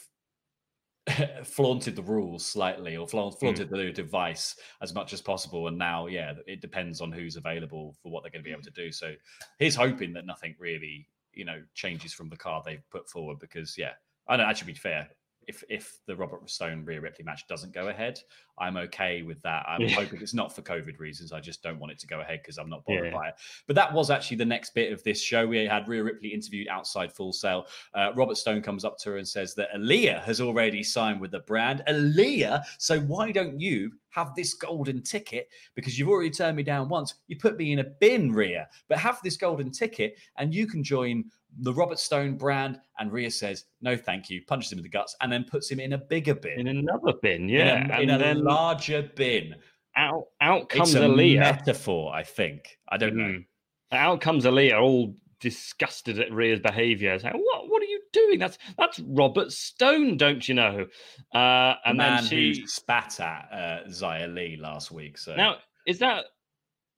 flaunted 1.45 1.97
the 1.97 2.03
rules 2.03 2.45
slightly 2.45 2.97
or 2.97 3.07
flaunt, 3.07 3.35
mm. 3.35 3.41
flaunted 3.41 3.71
the 3.71 3.91
device 3.93 4.57
as 4.83 4.95
much 4.95 5.13
as 5.13 5.21
possible 5.21 5.69
and 5.69 5.79
now 5.79 6.07
yeah 6.07 6.35
it 6.47 6.61
depends 6.61 7.01
on 7.01 7.13
who's 7.13 7.37
available 7.37 7.95
for 8.03 8.11
what 8.11 8.23
they're 8.23 8.31
going 8.31 8.43
to 8.43 8.45
be 8.45 8.53
able 8.53 8.63
mm. 8.63 8.75
to 8.75 8.83
do. 8.83 8.93
So 8.93 9.15
he's 9.59 9.77
hoping 9.77 10.13
that 10.15 10.27
nothing 10.27 10.55
really 10.59 11.09
you 11.39 11.45
know 11.45 11.63
changes 11.75 12.13
from 12.13 12.29
the 12.29 12.37
card 12.37 12.65
they've 12.67 12.91
put 12.91 13.09
forward 13.09 13.39
because 13.39 13.79
yeah 13.79 13.93
i 14.27 14.37
don't 14.37 14.49
actually 14.49 14.73
be 14.73 14.79
fair 14.79 15.09
if 15.49 15.65
if 15.69 15.99
the 16.07 16.15
robert 16.15 16.49
stone 16.49 16.85
Rhea 16.85 17.01
ripley 17.01 17.25
match 17.25 17.49
doesn't 17.49 17.73
go 17.73 17.89
ahead 17.89 18.21
i'm 18.61 18.77
okay 18.77 19.23
with 19.23 19.41
that. 19.43 19.65
I'm 19.69 19.83
Yeah. 19.83 19.91
hoping 19.91 20.21
it's 20.21 20.35
not 20.35 20.55
for 20.55 20.63
covid 20.63 20.99
reasons 20.99 21.33
i 21.33 21.41
just 21.41 21.63
don't 21.63 21.79
want 21.79 21.93
it 21.93 21.99
to 22.01 22.07
go 22.07 22.21
ahead 22.21 22.41
because 22.43 22.59
i'm 22.59 22.69
not 22.69 22.85
bothered 22.85 23.07
Yeah. 23.07 23.13
by 23.19 23.29
it. 23.29 23.35
But 23.67 23.77
that 23.77 23.93
was 23.93 24.11
actually 24.11 24.37
the 24.39 24.45
next 24.45 24.75
bit 24.75 24.93
of 24.93 25.03
this 25.05 25.23
show. 25.23 25.47
We 25.47 25.65
had 25.65 25.87
Rhea 25.89 26.03
ripley 26.03 26.29
interviewed 26.31 26.69
outside 26.69 27.13
full 27.13 27.33
sail. 27.33 27.67
Uh, 27.95 28.13
robert 28.15 28.37
stone 28.37 28.61
comes 28.61 28.85
up 28.85 28.99
to 28.99 29.11
her 29.11 29.17
and 29.19 29.27
says 29.27 29.55
that 29.55 29.69
Aliyah 29.75 30.23
has 30.25 30.41
already 30.41 30.83
signed 30.83 31.21
with 31.21 31.31
the 31.31 31.41
brand. 31.41 31.83
Aliyah 31.89 32.65
so 32.79 33.01
why 33.01 33.33
don't 33.33 33.59
you 33.61 33.93
have 34.11 34.35
this 34.35 34.55
golden 34.55 35.03
ticket? 35.03 35.49
Because 35.75 35.99
you've 35.99 36.09
already 36.09 36.31
turned 36.31 36.57
me 36.57 36.65
down 36.65 36.89
once. 36.89 37.15
You 37.29 37.37
put 37.39 37.57
me 37.57 37.73
in 37.73 37.79
a 37.79 37.85
bin 37.85 38.33
Rhea 38.33 38.69
but 38.89 38.99
have 38.99 39.21
this 39.23 39.37
golden 39.37 39.71
ticket 39.71 40.19
and 40.37 40.53
you 40.55 40.67
can 40.67 40.83
join 40.83 41.25
the 41.61 41.73
Robert 41.73 41.99
Stone 41.99 42.37
brand 42.37 42.81
and 42.99 43.13
Rhea 43.13 43.31
says 43.31 43.65
no 43.81 43.97
thank 43.97 44.31
you 44.31 44.43
punches 44.47 44.73
him 44.73 44.79
in 44.79 44.83
the 44.83 44.89
guts 44.89 45.17
and 45.21 45.31
then 45.31 45.45
puts 45.45 45.71
him 45.71 45.81
in 45.81 45.93
a 45.93 45.99
bigger 45.99 46.35
bin 46.35 46.61
in 46.61 46.69
another 46.69 47.13
bin, 47.23 47.43
in 47.43 47.49
yeah, 47.49 47.97
a, 47.97 48.01
in 48.01 48.11
a 48.11 48.19
then 48.19 48.45
larger 48.45 49.11
bin 49.17 49.55
out 49.97 50.25
out 50.41 50.69
comes 50.69 50.95
it's 50.95 51.03
a 51.03 51.07
Aliyah. 51.07 51.41
metaphor 51.41 52.15
I 52.15 52.23
think 52.23 52.79
I 52.89 52.97
don't 52.97 53.17
know 53.17 53.25
Mm. 53.25 53.45
Out 53.91 54.21
comes 54.21 54.45
Aliyah, 54.45 54.81
all 54.81 55.15
disgusted 55.41 56.19
at 56.19 56.31
Rhea's 56.33 56.61
behaviour. 56.61 57.19
Saying, 57.19 57.35
"What? 57.35 57.71
What 57.71 57.83
are 57.83 57.87
you 57.87 58.01
doing? 58.13 58.39
That's 58.39 58.59
that's 58.77 59.01
Robert 59.01 59.53
Stone, 59.53 60.19
don't 60.19 60.47
you 60.47 60.55
know?" 60.55 60.87
Uh, 61.33 61.73
the 61.73 61.79
and 61.87 61.99
man 61.99 62.17
then 62.17 62.25
she 62.25 62.67
spat 62.67 63.19
at 63.21 63.49
uh, 63.53 63.91
Zaya 63.91 64.29
Lee 64.29 64.59
last 64.61 64.91
week 64.91 65.17
so 65.17 65.35
now 65.35 65.57
is 65.87 65.99
that 66.01 66.27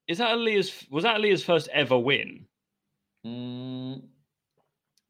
is 0.08 0.18
that 0.18 0.36
Aliyah's 0.36 0.86
was 0.90 1.04
that 1.04 1.18
Aliyah's 1.20 1.44
first 1.44 1.68
ever 1.72 1.98
win? 1.98 2.46
Mm, 3.24 4.02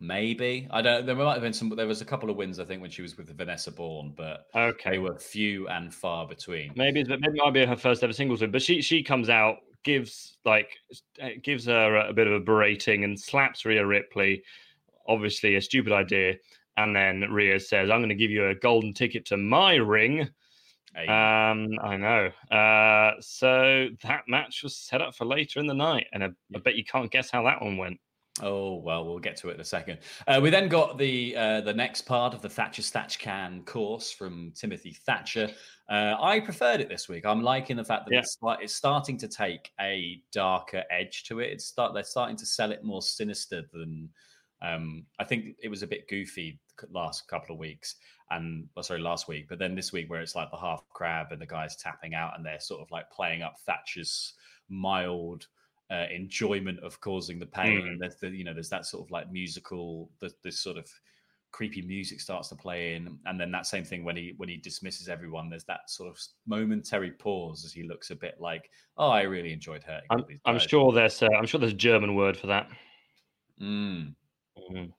maybe 0.01 0.67
I 0.71 0.83
don't. 0.83 1.07
There 1.07 1.15
might 1.15 1.35
have 1.35 1.43
been 1.43 1.53
some. 1.53 1.69
There 1.71 1.87
was 1.87 2.01
a 2.01 2.05
couple 2.05 2.31
of 2.31 2.37
wins 2.37 2.59
I 2.59 2.65
think 2.65 2.81
when 2.83 2.91
she 2.91 3.03
was 3.03 3.17
with 3.17 3.37
Vanessa 3.37 3.71
Borne, 3.71 4.13
but 4.17 4.47
Okay, 4.55 4.91
they 4.91 4.99
were 4.99 5.19
few 5.19 5.69
and 5.69 5.95
far 5.95 6.27
between. 6.27 6.73
maybe 6.77 7.01
it's, 7.01 7.09
maybe 7.09 7.27
it 7.39 7.43
might 7.45 7.53
be 7.55 7.65
her 7.65 7.77
first 7.77 8.03
ever 8.03 8.13
singles 8.13 8.41
win. 8.41 8.51
But 8.51 8.63
she 8.63 8.83
she 8.83 9.03
comes 9.03 9.29
out, 9.29 9.59
gives 9.85 10.39
like 10.45 10.77
uh, 11.23 11.29
gives 11.43 11.67
her 11.67 11.97
a, 11.97 12.11
a 12.11 12.13
bit 12.13 12.27
of 12.27 12.33
a 12.33 12.41
berating 12.41 13.05
and 13.05 13.19
slaps 13.19 13.65
Rhea 13.65 13.85
Ripley. 13.87 14.43
Obviously, 15.09 15.57
a 15.57 15.61
stupid 15.61 15.93
idea. 15.93 16.35
And 16.77 16.95
then 16.97 17.21
Rhea 17.31 17.61
says, 17.61 17.91
"I'm 17.91 18.01
going 18.01 18.09
to 18.11 18.15
give 18.15 18.31
you 18.31 18.47
a 18.47 18.55
golden 18.55 18.95
ticket 18.95 19.27
to 19.27 19.37
my 19.37 19.75
ring." 19.75 20.29
Hey, 20.95 21.07
Um, 21.07 21.69
I 21.85 21.97
know. 21.97 22.31
Uh, 22.51 23.13
so 23.21 23.89
that 24.03 24.23
match 24.27 24.63
was 24.63 24.77
set 24.77 25.01
up 25.01 25.15
for 25.15 25.25
later 25.25 25.61
in 25.61 25.67
the 25.67 25.75
night, 25.75 26.07
and 26.13 26.25
I, 26.25 26.29
I 26.55 26.59
bet 26.59 26.75
you 26.75 26.85
can't 26.85 27.11
guess 27.13 27.31
how 27.31 27.45
that 27.45 27.63
one 27.63 27.77
went. 27.77 28.01
Oh 28.43 28.77
well, 28.77 29.05
we'll 29.05 29.19
get 29.19 29.37
to 29.39 29.49
it 29.51 29.55
in 29.55 29.61
a 29.61 29.65
second. 29.65 29.99
Uh, 30.27 30.41
we 30.43 30.51
then 30.51 30.69
got 30.69 30.99
the 30.99 31.37
uh, 31.37 31.61
the 31.61 31.73
next 31.75 32.03
part 32.03 32.35
of 32.35 32.43
the 32.43 32.49
Thatch 32.49 32.79
as 32.79 32.91
Thatch 32.91 33.19
Can 33.19 33.63
course 33.65 34.11
from 34.11 34.53
Timothy 34.55 34.93
Thatcher. 35.07 35.49
Uh, 35.89 36.17
I 36.21 36.41
preferred 36.41 36.81
it 36.81 36.89
this 36.89 37.09
week. 37.09 37.27
I'm 37.27 37.43
liking 37.43 37.77
the 37.77 37.85
fact 37.85 38.07
that 38.07 38.13
Yeah. 38.15 38.21
it's, 38.21 38.39
like- 38.43 38.61
it's 38.63 38.75
starting 38.75 39.17
to 39.19 39.29
take 39.29 39.71
a 39.81 40.23
darker 40.33 40.85
edge 40.91 41.25
to 41.25 41.41
it. 41.41 41.51
It's 41.53 41.65
start 41.67 41.95
they're 41.95 42.05
starting 42.05 42.37
to 42.37 42.47
sell 42.47 42.71
it 42.73 42.85
more 42.85 43.03
sinister 43.03 43.63
than 43.73 44.09
um, 44.63 45.07
I 45.19 45.25
think 45.25 45.57
it 45.63 45.69
was 45.69 45.83
a 45.83 45.87
bit 45.87 46.07
goofy 46.09 46.61
last 46.91 47.27
couple 47.29 47.55
of 47.55 47.59
weeks 47.59 47.97
and 48.31 48.69
well, 48.77 48.83
sorry 48.83 49.01
last 49.01 49.27
week, 49.27 49.47
but 49.49 49.59
then 49.59 49.75
this 49.75 49.93
week 49.93 50.09
where 50.09 50.21
it's 50.21 50.37
like 50.37 50.51
the 50.51 50.57
half 50.57 50.83
crab 50.91 51.33
and 51.33 51.41
the 51.41 51.47
guys 51.47 51.77
tapping 51.77 52.15
out 52.15 52.37
and 52.37 52.45
they're 52.47 52.61
sort 52.61 52.81
of 52.81 52.91
like 52.91 53.11
playing 53.11 53.43
up 53.43 53.57
Thatcher's 53.67 54.35
mild 54.69 55.47
uh, 55.91 56.07
enjoyment 56.15 56.79
of 56.81 57.01
causing 57.01 57.39
the 57.39 57.47
pain. 57.47 57.83
Mm. 57.83 57.89
And 57.89 58.01
there's 58.01 58.17
the, 58.17 58.29
you 58.29 58.45
know, 58.45 58.55
there's 58.55 58.69
that 58.71 58.87
sort 58.87 59.05
of 59.07 59.11
like 59.11 59.31
musical, 59.33 60.11
the, 60.21 60.33
this 60.43 60.61
sort 60.61 60.77
of 60.77 60.89
creepy 61.53 61.83
music 61.83 62.21
starts 62.21 62.49
to 62.49 62.55
play 62.55 62.95
in, 62.95 63.19
and 63.27 63.41
then 63.41 63.51
that 63.51 63.67
same 63.67 63.85
thing 63.85 64.05
when 64.05 64.17
he 64.17 64.35
when 64.37 64.49
he 64.49 64.57
dismisses 64.57 65.09
everyone. 65.09 65.51
There's 65.51 65.65
that 65.65 65.89
sort 65.89 66.09
of 66.09 66.19
momentary 66.47 67.11
pause 67.11 67.65
as 67.65 67.73
he 67.73 67.83
looks 67.83 68.11
a 68.11 68.15
bit 68.15 68.37
like, 68.39 68.71
"Oh, 68.97 69.11
I 69.11 69.23
really 69.23 69.53
enjoyed 69.53 69.83
hurting." 69.83 70.07
I'm, 70.11 70.25
these 70.29 70.39
I'm 70.45 70.59
sure 70.59 70.93
there's 70.93 71.23
uh, 71.23 71.29
I'm 71.37 71.47
sure 71.47 71.59
there's 71.59 71.73
a 71.73 71.77
German 71.77 72.15
word 72.15 72.37
for 72.37 72.47
that. 72.47 72.69
Mm, 73.61 74.15
Mm. 74.71 74.93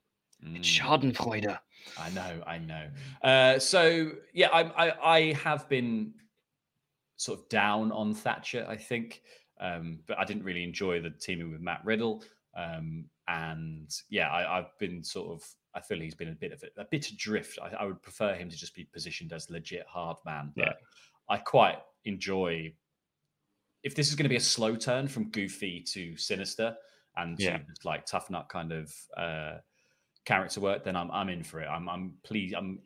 mm. 0.44 0.60
Schadenfreude. 0.60 1.58
I 1.98 2.10
know, 2.12 2.44
I 2.46 2.58
know. 2.58 2.88
Uh, 3.24 3.60
so 3.60 4.12
yeah, 4.34 4.50
I, 4.50 4.88
I 4.88 5.16
I 5.16 5.34
have 5.34 5.68
been 5.70 6.14
sort 7.16 7.40
of 7.40 7.50
down 7.50 7.92
on 7.92 8.14
Thatcher. 8.14 8.66
I 8.68 8.76
think, 8.76 9.22
um, 9.62 10.00
but 10.08 10.18
I 10.20 10.26
didn't 10.26 10.44
really 10.44 10.64
enjoy 10.64 11.02
the 11.02 11.12
teaming 11.12 11.52
with 11.52 11.62
Matt 11.62 11.82
Riddle. 11.86 12.24
Um, 12.58 13.06
and 13.28 13.90
yeah, 14.10 14.30
I, 14.30 14.60
I've 14.60 14.78
been 14.80 15.04
sort 15.04 15.30
of. 15.32 15.48
I 15.74 15.80
feel 15.80 16.00
he's 16.02 16.16
been 16.16 16.28
a 16.30 16.34
bit 16.34 16.52
of 16.52 16.62
a, 16.64 16.82
a 16.82 16.86
bit 16.86 17.08
adrift. 17.10 17.58
I, 17.62 17.70
I 17.82 17.86
would 17.86 18.02
prefer 18.02 18.34
him 18.34 18.50
to 18.50 18.58
just 18.58 18.76
be 18.76 18.84
positioned 18.84 19.32
as 19.32 19.50
legit 19.50 19.86
hard 19.88 20.18
man. 20.26 20.52
But 20.56 20.66
Yeah. 20.66 20.74
I 21.30 21.38
quite 21.38 21.80
enjoy 22.04 22.74
if 23.84 23.96
this 23.96 24.10
is 24.10 24.16
going 24.16 24.26
to 24.26 24.30
be 24.30 24.36
a 24.36 24.40
slow 24.42 24.76
turn 24.76 25.08
from 25.08 25.30
goofy 25.30 25.82
to 25.94 26.18
sinister 26.18 26.76
and 27.16 27.40
Yeah. 27.40 27.60
just 27.70 27.86
like 27.86 28.06
tough 28.06 28.30
nut 28.30 28.48
kind 28.50 28.72
of 28.74 28.94
uh, 29.16 29.58
character 30.26 30.60
work, 30.60 30.84
then 30.84 30.96
I'm 30.96 31.10
I'm 31.12 31.30
in 31.30 31.44
for 31.44 31.62
it. 31.62 31.68
I'm 31.68 31.88
I'm 31.88 32.14
pleased. 32.24 32.54
I'm 32.54 32.80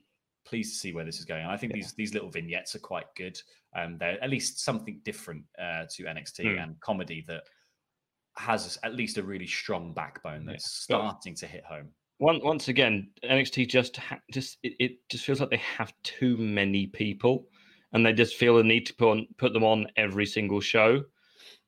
pleased 0.46 0.74
to 0.74 0.80
see 0.80 0.94
where 0.94 1.04
this 1.06 1.20
is 1.20 1.26
going. 1.26 1.44
And 1.44 1.52
I 1.52 1.58
think 1.58 1.74
these 1.74 1.94
these 1.94 2.14
little 2.14 2.30
vignettes 2.30 2.76
are 2.76 2.80
quite 2.80 3.06
good. 3.16 3.38
Um, 3.76 3.98
they're 4.00 4.24
at 4.24 4.30
least 4.30 4.60
something 4.64 5.02
different 5.04 5.44
uh, 5.60 5.86
to 5.96 6.04
NXT 6.04 6.54
Hmm. 6.54 6.60
and 6.60 6.80
comedy 6.80 7.26
that 7.28 7.44
has 8.38 8.78
at 8.84 8.94
least 8.96 9.18
a 9.18 9.24
really 9.24 9.48
strong 9.48 9.94
backbone 9.94 10.46
that's 10.46 10.86
But- 10.88 10.98
starting 10.98 11.36
to 11.36 11.48
hit 11.48 11.64
home. 11.66 11.90
One, 12.18 12.40
once 12.44 12.70
again, 12.70 13.12
NXT 13.24 13.66
just 13.68 13.98
ha- 13.98 14.22
just 14.32 14.58
it, 14.64 14.74
it 14.80 14.92
just 15.10 15.26
feels 15.26 15.42
like 15.42 15.50
they 15.50 15.58
have 15.58 15.94
too 16.04 16.38
many 16.38 16.88
people, 16.88 17.50
and 17.92 18.06
they 18.06 18.14
just 18.14 18.36
feel 18.38 18.56
the 18.56 18.64
need 18.64 18.86
to 18.86 18.94
put 18.94 19.10
on, 19.12 19.28
put 19.38 19.52
them 19.52 19.66
on 19.66 19.88
every 19.98 20.26
single 20.26 20.62
show. 20.62 21.04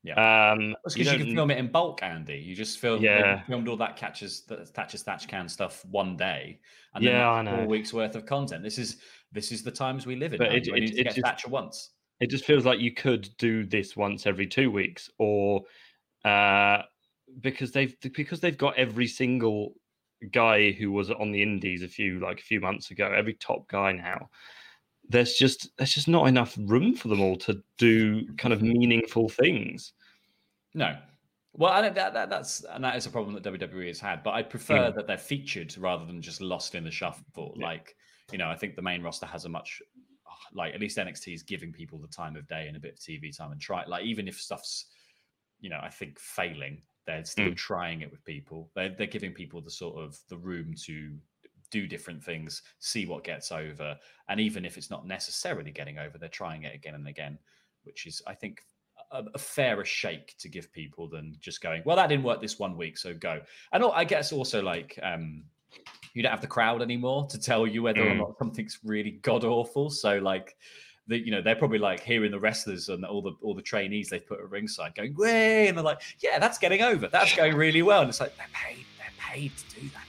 Yeah, 0.07 0.51
um, 0.53 0.75
That's 0.83 0.95
because 0.95 1.13
you, 1.13 1.25
can 1.25 1.35
film 1.35 1.51
it 1.51 1.57
in 1.57 1.67
bulk, 1.67 2.01
Andy. 2.03 2.37
You 2.37 2.55
just 2.55 2.79
film, 2.79 3.03
Yeah. 3.03 3.43
filmed 3.45 3.67
all 3.67 3.77
that 3.77 3.95
catches, 3.97 4.41
that 4.45 4.67
Thatcher 4.69 4.97
Thatch 4.97 5.27
can 5.27 5.49
stuff 5.49 5.83
one 5.85 6.15
day, 6.15 6.59
and 6.93 7.03
then 7.05 7.13
Yeah, 7.13 7.19
that's 7.19 7.37
I 7.37 7.41
know. 7.43 7.57
four 7.57 7.65
weeks 7.67 7.93
worth 7.93 8.15
of 8.15 8.25
content. 8.25 8.63
This 8.63 8.77
is 8.77 8.97
this 9.33 9.51
is 9.51 9.61
the 9.63 9.71
times 9.71 10.05
we 10.05 10.15
live 10.15 10.31
in. 10.33 10.37
But 10.39 10.49
man. 10.49 10.57
it- 10.57 10.67
You 10.67 10.73
only 10.73 10.85
it- 10.85 10.89
need 10.89 10.95
to 10.95 11.01
it 11.01 11.03
get 11.03 11.15
just- 11.15 11.25
Thatcher 11.25 11.49
once. 11.49 11.91
It 12.19 12.29
just 12.29 12.45
feels 12.45 12.65
like 12.65 12.79
you 12.79 12.93
could 12.93 13.29
do 13.37 13.63
this 13.65 13.95
once 13.97 14.25
every 14.25 14.47
two 14.47 14.71
weeks, 14.71 15.09
or 15.19 15.63
uh, 16.25 16.81
because 17.41 17.71
they've 17.71 17.95
because 18.13 18.39
they've 18.39 18.57
got 18.57 18.75
every 18.77 19.07
single 19.07 19.73
guy 20.31 20.71
who 20.71 20.91
was 20.91 21.11
on 21.11 21.31
the 21.31 21.41
Indies 21.43 21.83
a 21.83 21.87
few 21.87 22.19
like 22.19 22.39
a 22.39 22.43
few 22.43 22.59
months 22.61 22.89
ago, 22.91 23.11
every 23.11 23.33
top 23.35 23.67
guy 23.67 23.91
now. 23.91 24.29
There's 25.09 25.35
just 25.35 25.69
there's 25.77 25.93
just 25.93 26.07
not 26.07 26.27
enough 26.27 26.57
room 26.65 26.95
for 26.95 27.07
them 27.09 27.21
all 27.21 27.35
to 27.37 27.61
do 27.77 28.25
kind 28.35 28.53
of 28.53 28.61
meaningful 28.63 29.29
things. 29.29 29.93
No. 30.73 31.01
Well, 31.53 31.71
I 31.71 31.89
that, 31.89 32.13
that, 32.13 32.29
that's 32.29 32.63
and 32.63 32.83
that 32.83 32.95
is 32.95 33.05
a 33.07 33.09
problem 33.09 33.33
that 33.33 33.43
WWE 33.43 33.87
has 33.87 33.99
had. 33.99 34.23
But 34.23 34.35
I 34.35 34.43
prefer 34.43 34.91
Mm. 34.91 34.95
that 34.95 35.07
they're 35.07 35.17
featured 35.17 35.75
rather 35.77 36.05
than 36.05 36.21
just 36.21 36.39
lost 36.41 36.75
in 36.75 36.83
the 36.83 36.91
shuffle. 36.91 37.55
Like, 37.57 37.95
you 38.31 38.37
know, 38.37 38.49
I 38.49 38.55
think 38.55 38.75
the 38.75 38.81
main 38.81 39.01
roster 39.01 39.25
has 39.25 39.45
a 39.45 39.49
much 39.49 39.81
like 40.53 40.73
at 40.73 40.79
least 40.79 40.97
NXT 40.97 41.33
is 41.33 41.43
giving 41.43 41.73
people 41.73 41.97
the 41.99 42.07
time 42.07 42.35
of 42.35 42.47
day 42.47 42.67
and 42.67 42.77
a 42.77 42.79
bit 42.79 42.93
of 42.93 42.99
TV 42.99 43.31
time 43.35 43.51
and 43.51 43.59
try 43.59 43.85
like 43.85 44.05
even 44.05 44.27
if 44.27 44.39
stuff's 44.39 44.85
you 45.59 45.69
know 45.69 45.79
I 45.81 45.89
think 45.89 46.19
failing, 46.19 46.83
they're 47.05 47.25
still 47.25 47.51
Mm. 47.51 47.55
trying 47.55 48.01
it 48.01 48.11
with 48.11 48.23
people. 48.23 48.71
They're 48.75 48.89
they're 48.95 49.07
giving 49.07 49.33
people 49.33 49.61
the 49.61 49.71
sort 49.71 50.03
of 50.03 50.19
the 50.29 50.37
room 50.37 50.73
to 50.85 51.19
do 51.71 51.87
different 51.87 52.23
things, 52.23 52.61
see 52.79 53.05
what 53.05 53.23
gets 53.23 53.51
over, 53.51 53.97
and 54.29 54.39
even 54.39 54.63
if 54.65 54.77
it's 54.77 54.89
not 54.89 55.07
necessarily 55.07 55.71
getting 55.71 55.97
over, 55.97 56.17
they're 56.17 56.29
trying 56.29 56.63
it 56.63 56.75
again 56.75 56.95
and 56.95 57.07
again, 57.07 57.39
which 57.83 58.05
is 58.05 58.21
I 58.27 58.35
think 58.35 58.61
a, 59.11 59.23
a 59.33 59.37
fairer 59.37 59.85
shake 59.85 60.35
to 60.39 60.49
give 60.49 60.71
people 60.71 61.07
than 61.07 61.35
just 61.39 61.61
going, 61.61 61.81
well, 61.85 61.95
that 61.95 62.07
didn't 62.07 62.23
work 62.25 62.41
this 62.41 62.59
one 62.59 62.75
week, 62.77 62.97
so 62.97 63.13
go. 63.13 63.41
And 63.71 63.83
I 63.83 64.03
guess 64.03 64.31
also 64.31 64.61
like 64.61 64.99
um, 65.01 65.43
you 66.13 66.23
don't 66.23 66.31
have 66.31 66.41
the 66.41 66.47
crowd 66.47 66.81
anymore 66.81 67.27
to 67.27 67.39
tell 67.39 67.67
you 67.67 67.83
whether 67.83 68.01
or 68.01 68.13
Mm. 68.13 68.17
not 68.17 68.37
something's 68.39 68.79
really 68.83 69.11
god 69.21 69.43
awful. 69.43 69.89
So 69.89 70.17
like 70.17 70.55
the 71.07 71.17
you 71.17 71.31
know 71.31 71.41
they're 71.41 71.55
probably 71.55 71.79
like 71.79 72.01
hearing 72.01 72.31
the 72.31 72.39
wrestlers 72.39 72.89
and 72.89 73.05
all 73.05 73.21
the 73.21 73.31
all 73.41 73.53
the 73.55 73.61
trainees 73.61 74.09
they've 74.09 74.25
put 74.25 74.39
at 74.39 74.49
ringside 74.49 74.93
going 74.95 75.15
way, 75.15 75.67
and 75.67 75.77
they're 75.77 75.83
like, 75.85 76.01
yeah, 76.19 76.37
that's 76.39 76.57
getting 76.57 76.81
over, 76.81 77.07
that's 77.07 77.35
going 77.35 77.55
really 77.55 77.81
well, 77.81 78.01
and 78.01 78.09
it's 78.09 78.19
like 78.19 78.35
they're 78.37 78.47
paid, 78.53 78.85
they're 78.97 79.07
paid 79.17 79.51
to 79.55 79.79
do 79.79 79.89
that, 79.89 80.06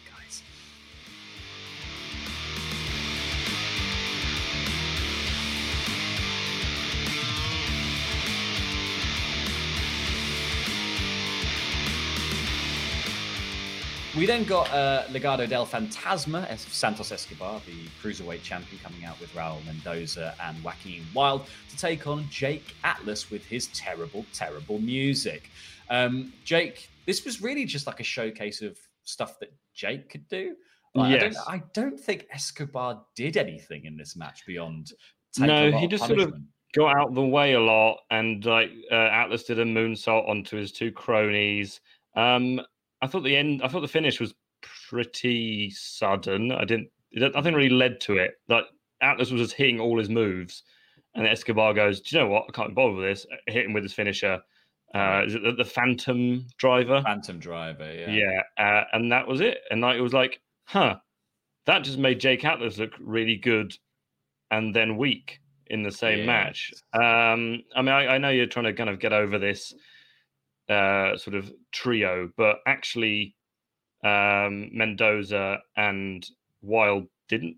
We 14.18 14.26
then 14.26 14.42
got 14.42 14.68
uh, 14.72 15.04
Legado 15.10 15.48
del 15.48 15.64
Fantasma, 15.64 16.44
as 16.48 16.62
Santos 16.62 17.12
Escobar, 17.12 17.60
the 17.66 17.86
cruiserweight 18.02 18.42
champion, 18.42 18.80
coming 18.82 19.04
out 19.04 19.20
with 19.20 19.32
Raul 19.32 19.64
Mendoza 19.64 20.34
and 20.42 20.60
Joaquin 20.64 21.04
Wild 21.14 21.46
to 21.70 21.76
take 21.76 22.08
on 22.08 22.26
Jake 22.28 22.74
Atlas 22.82 23.30
with 23.30 23.44
his 23.44 23.68
terrible, 23.68 24.26
terrible 24.32 24.80
music. 24.80 25.50
Um, 25.88 26.32
Jake, 26.44 26.90
this 27.06 27.24
was 27.24 27.40
really 27.40 27.64
just 27.64 27.86
like 27.86 28.00
a 28.00 28.02
showcase 28.02 28.60
of 28.60 28.76
stuff 29.04 29.38
that 29.38 29.52
Jake 29.72 30.10
could 30.10 30.26
do. 30.26 30.56
Like, 30.96 31.20
Yes. 31.20 31.36
I, 31.46 31.58
don't, 31.58 31.62
I 31.62 31.62
don't 31.72 32.00
think 32.00 32.26
Escobar 32.32 33.04
did 33.14 33.36
anything 33.36 33.84
in 33.84 33.96
this 33.96 34.16
match 34.16 34.44
beyond 34.48 34.94
No, 35.38 35.70
he 35.70 35.86
just 35.86 36.04
sort 36.08 36.18
of 36.18 36.34
got 36.74 36.96
out 36.96 37.14
the 37.14 37.22
way 37.22 37.52
a 37.52 37.60
lot, 37.60 38.00
and 38.10 38.44
like 38.44 38.72
uh, 38.90 38.96
Atlas 38.96 39.44
did 39.44 39.60
a 39.60 39.64
moonsault 39.64 40.28
onto 40.28 40.56
his 40.56 40.72
two 40.72 40.90
cronies. 40.90 41.78
Um, 42.16 42.60
I 43.02 43.06
thought 43.06 43.24
the 43.24 43.36
end, 43.36 43.62
I 43.62 43.68
thought 43.68 43.80
the 43.80 43.88
finish 43.88 44.20
was 44.20 44.34
pretty 44.62 45.70
sudden. 45.70 46.52
I 46.52 46.64
didn't, 46.64 46.88
nothing 47.12 47.54
really 47.54 47.68
led 47.68 48.00
to 48.02 48.16
it. 48.16 48.32
Like 48.48 48.64
Atlas 49.00 49.30
was 49.30 49.40
just 49.40 49.54
hitting 49.54 49.80
all 49.80 49.98
his 49.98 50.08
moves, 50.08 50.64
and 51.14 51.26
Escobar 51.26 51.74
goes, 51.74 52.00
"Do 52.00 52.16
you 52.16 52.22
know 52.22 52.28
what? 52.28 52.46
I 52.48 52.52
can't 52.52 52.74
bother 52.74 52.94
with 52.94 53.04
this." 53.04 53.26
Hit 53.46 53.66
him 53.66 53.72
with 53.72 53.84
his 53.84 53.92
finisher. 53.94 54.40
Uh, 54.94 55.22
is 55.26 55.34
it 55.34 55.42
the, 55.42 55.52
the 55.52 55.64
Phantom 55.64 56.46
Driver? 56.56 57.02
Phantom 57.02 57.38
Driver, 57.38 57.92
yeah. 57.92 58.10
Yeah, 58.10 58.42
uh, 58.56 58.84
and 58.92 59.12
that 59.12 59.26
was 59.28 59.40
it. 59.42 59.58
And 59.70 59.82
like, 59.82 59.98
it 59.98 60.00
was 60.00 60.14
like, 60.14 60.40
huh, 60.64 60.96
that 61.66 61.80
just 61.84 61.98
made 61.98 62.20
Jake 62.20 62.42
Atlas 62.42 62.78
look 62.78 62.92
really 62.98 63.36
good 63.36 63.76
and 64.50 64.74
then 64.74 64.96
weak 64.96 65.40
in 65.66 65.82
the 65.82 65.92
same 65.92 66.20
Yeah. 66.20 66.26
match. 66.26 66.72
Um, 66.94 67.62
I 67.76 67.82
mean, 67.82 67.90
I, 67.90 68.14
I 68.14 68.18
know 68.18 68.30
you're 68.30 68.46
trying 68.46 68.64
to 68.64 68.72
kind 68.72 68.88
of 68.88 68.98
get 68.98 69.12
over 69.12 69.38
this 69.38 69.74
uh, 70.68 71.16
sort 71.16 71.34
of 71.36 71.52
trio, 71.72 72.30
but 72.36 72.60
actually, 72.66 73.34
um, 74.04 74.70
Mendoza 74.72 75.58
and 75.76 76.26
Wild 76.62 77.06
didn't 77.28 77.56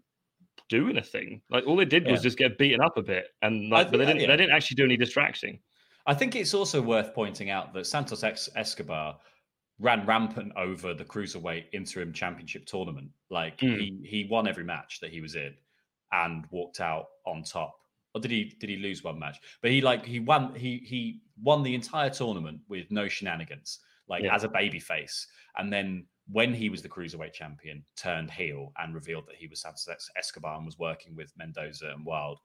do 0.68 0.88
anything. 0.88 1.42
Like 1.50 1.66
all 1.66 1.76
they 1.76 1.84
did 1.84 2.06
was 2.10 2.22
just 2.22 2.38
get 2.38 2.56
beaten 2.58 2.80
up 2.80 2.96
a 2.96 3.02
bit, 3.02 3.26
and 3.42 3.68
like, 3.70 3.90
but 3.90 3.98
they 3.98 4.06
didn't. 4.06 4.20
yeah. 4.22 4.28
They 4.28 4.36
didn't 4.36 4.52
actually 4.54 4.76
do 4.76 4.84
any 4.84 4.96
distracting. 4.96 5.58
I 6.06 6.14
think 6.14 6.34
it's 6.36 6.54
also 6.54 6.80
worth 6.80 7.14
pointing 7.14 7.50
out 7.50 7.72
that 7.74 7.86
Santos 7.86 8.22
Ex- 8.24 8.48
Escobar 8.56 9.18
ran 9.80 10.04
rampant 10.06 10.52
over 10.56 10.92
the 10.94 11.04
cruiserweight 11.04 11.64
interim 11.72 12.12
championship 12.12 12.66
tournament. 12.66 13.10
Like 13.30 13.58
Mm. 13.58 13.78
he 13.78 14.00
he 14.04 14.28
won 14.30 14.46
every 14.48 14.64
match 14.64 15.00
that 15.00 15.10
he 15.10 15.20
was 15.20 15.34
in 15.36 15.54
and 16.12 16.44
walked 16.50 16.80
out 16.80 17.06
on 17.26 17.42
top. 17.42 17.79
Or 18.14 18.20
did 18.20 18.30
he 18.30 18.44
did 18.58 18.68
he 18.70 18.76
lose 18.76 19.04
one 19.04 19.18
match? 19.18 19.38
But 19.62 19.70
he 19.70 19.80
like 19.80 20.04
he 20.04 20.20
won 20.20 20.54
he 20.54 20.78
he 20.78 21.20
won 21.42 21.62
the 21.62 21.74
entire 21.74 22.10
tournament 22.10 22.60
with 22.68 22.90
no 22.90 23.08
shenanigans, 23.08 23.80
like 24.08 24.24
Yeah. 24.24 24.34
as 24.34 24.44
a 24.44 24.48
baby 24.48 24.80
face. 24.80 25.26
And 25.56 25.72
then 25.72 26.06
when 26.30 26.54
he 26.54 26.68
was 26.70 26.82
the 26.82 26.88
cruiserweight 26.88 27.32
champion, 27.32 27.84
turned 27.96 28.30
heel 28.30 28.72
and 28.78 28.94
revealed 28.94 29.26
that 29.26 29.36
he 29.36 29.46
was 29.48 29.60
Santos 29.62 30.08
Escobar 30.16 30.56
and 30.56 30.66
was 30.66 30.78
working 30.78 31.14
with 31.16 31.32
Mendoza 31.36 31.90
and 31.90 32.04
Wild. 32.04 32.38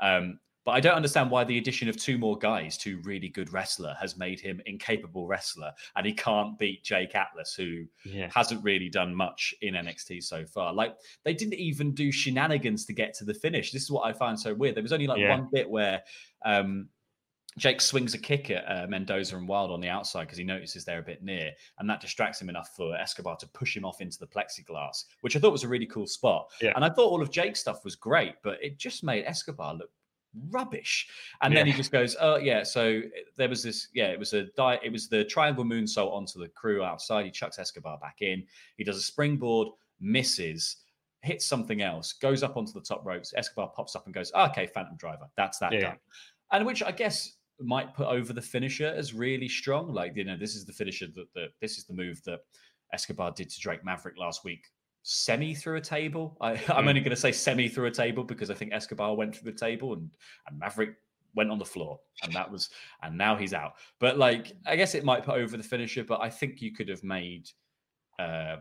Um, 0.00 0.40
but 0.70 0.76
I 0.76 0.80
don't 0.80 0.94
understand 0.94 1.32
why 1.32 1.42
the 1.42 1.58
addition 1.58 1.88
of 1.88 1.96
two 1.96 2.16
more 2.16 2.38
guys 2.38 2.78
to 2.78 3.00
really 3.02 3.28
good 3.28 3.52
wrestler 3.52 3.96
has 4.00 4.16
made 4.16 4.38
him 4.38 4.62
incapable 4.66 5.26
wrestler, 5.26 5.72
and 5.96 6.06
he 6.06 6.12
can't 6.12 6.56
beat 6.60 6.84
Jake 6.84 7.16
Atlas, 7.16 7.54
who 7.54 7.86
Yeah. 8.04 8.30
hasn't 8.32 8.62
really 8.62 8.88
done 8.88 9.12
much 9.12 9.52
in 9.62 9.74
NXT 9.74 10.20
so 10.22 10.46
far. 10.46 10.72
Like 10.72 10.94
they 11.24 11.34
didn't 11.34 11.54
even 11.54 11.92
do 11.92 12.12
shenanigans 12.12 12.84
to 12.86 12.92
get 12.92 13.14
to 13.14 13.24
the 13.24 13.34
finish. 13.34 13.72
This 13.72 13.82
is 13.82 13.90
what 13.90 14.02
I 14.06 14.12
find 14.12 14.38
so 14.38 14.54
weird. 14.54 14.76
There 14.76 14.82
was 14.84 14.92
only 14.92 15.08
like 15.08 15.18
Yeah. 15.18 15.30
one 15.30 15.48
bit 15.52 15.68
where 15.68 16.04
um, 16.44 16.88
Jake 17.58 17.80
swings 17.80 18.14
a 18.14 18.18
kick 18.18 18.48
at 18.52 18.64
uh, 18.64 18.86
Mendoza 18.86 19.36
and 19.36 19.48
Wild 19.48 19.72
on 19.72 19.80
the 19.80 19.88
outside 19.88 20.22
because 20.26 20.38
he 20.38 20.44
notices 20.44 20.84
they're 20.84 21.00
a 21.00 21.02
bit 21.02 21.24
near, 21.24 21.50
and 21.80 21.90
that 21.90 22.00
distracts 22.00 22.40
him 22.40 22.48
enough 22.48 22.76
for 22.76 22.94
Escobar 22.96 23.36
to 23.38 23.48
push 23.48 23.76
him 23.76 23.84
off 23.84 24.00
into 24.00 24.20
the 24.20 24.26
plexiglass, 24.28 25.06
which 25.22 25.34
I 25.34 25.40
thought 25.40 25.50
was 25.50 25.64
a 25.64 25.68
really 25.68 25.86
cool 25.86 26.06
spot. 26.06 26.48
Yeah. 26.62 26.72
And 26.76 26.84
I 26.84 26.90
thought 26.90 27.10
all 27.10 27.20
of 27.20 27.32
Jake's 27.32 27.58
stuff 27.58 27.84
was 27.84 27.96
great, 27.96 28.34
but 28.44 28.62
it 28.62 28.78
just 28.78 29.02
made 29.02 29.24
Escobar 29.24 29.74
look 29.74 29.90
rubbish. 30.50 31.08
And 31.42 31.56
then 31.56 31.66
he 31.66 31.72
just 31.72 31.90
goes, 31.92 32.16
"Oh 32.20 32.36
yeah." 32.36 32.62
So 32.62 33.02
there 33.36 33.48
was 33.48 33.62
this, 33.62 33.88
yeah, 33.94 34.08
it 34.08 34.18
was 34.18 34.32
a 34.32 34.44
die. 34.56 34.78
It 34.82 34.92
was 34.92 35.08
the 35.08 35.24
triangle 35.24 35.64
moonsault 35.64 36.12
onto 36.12 36.38
the 36.38 36.48
crew 36.48 36.82
outside. 36.82 37.24
He 37.24 37.30
chucks 37.30 37.58
Escobar 37.58 37.98
back 37.98 38.16
in. 38.20 38.44
He 38.76 38.84
does 38.84 38.96
a 38.96 39.02
springboard, 39.02 39.68
misses. 40.00 40.76
Hits 41.22 41.44
something 41.46 41.82
else, 41.82 42.14
goes 42.14 42.42
up 42.42 42.56
onto 42.56 42.72
the 42.72 42.80
top 42.80 43.04
ropes. 43.04 43.34
Escobar 43.36 43.68
pops 43.76 43.94
up 43.94 44.06
and 44.06 44.14
goes, 44.14 44.32
"Okay, 44.34 44.66
Phantom 44.66 44.96
Driver, 44.96 45.28
that's 45.36 45.58
that 45.58 45.72
Yeah. 45.72 45.80
done." 45.80 45.98
and 46.52 46.66
which 46.66 46.82
I 46.82 46.90
guess 46.90 47.36
might 47.60 47.94
put 47.94 48.06
over 48.08 48.32
the 48.32 48.40
finisher 48.42 48.86
as 48.86 49.12
really 49.12 49.48
strong. 49.48 49.92
Like 49.92 50.16
you 50.16 50.24
know, 50.24 50.36
this 50.36 50.54
is 50.56 50.64
the 50.64 50.72
finisher 50.72 51.06
that, 51.14 51.26
that 51.34 51.48
this 51.60 51.76
is 51.78 51.84
the 51.84 51.92
move 51.94 52.22
that 52.24 52.40
Escobar 52.92 53.32
did 53.32 53.50
to 53.50 53.60
Drake 53.60 53.84
Maverick 53.84 54.16
last 54.16 54.44
week. 54.44 54.66
Semi 55.02 55.54
through 55.54 55.76
a 55.76 55.80
table. 55.80 56.36
I, 56.40 56.50
I'm 56.68 56.84
Mm. 56.84 56.88
only 56.88 57.00
going 57.00 57.10
to 57.10 57.16
say 57.16 57.32
semi 57.32 57.68
through 57.68 57.86
a 57.86 57.90
table 57.90 58.22
because 58.24 58.50
I 58.50 58.54
think 58.54 58.72
Escobar 58.72 59.14
went 59.16 59.34
through 59.36 59.50
the 59.52 59.58
table 59.58 59.92
and 59.94 60.10
and 60.48 60.58
Maverick 60.58 60.96
went 61.34 61.50
on 61.50 61.58
the 61.58 61.64
floor, 61.64 62.00
and 62.24 62.32
that 62.32 62.50
was, 62.50 62.70
and 63.02 63.16
now 63.16 63.36
he's 63.36 63.54
out. 63.54 63.74
But 64.00 64.18
like, 64.18 64.52
I 64.66 64.74
guess 64.74 64.94
it 64.96 65.04
might 65.04 65.24
put 65.24 65.36
over 65.36 65.56
the 65.56 65.62
finisher, 65.62 66.02
but 66.02 66.20
I 66.20 66.28
think 66.28 66.60
you 66.60 66.72
could 66.72 66.88
have 66.88 67.04
made 67.04 67.48
uh, 68.18 68.56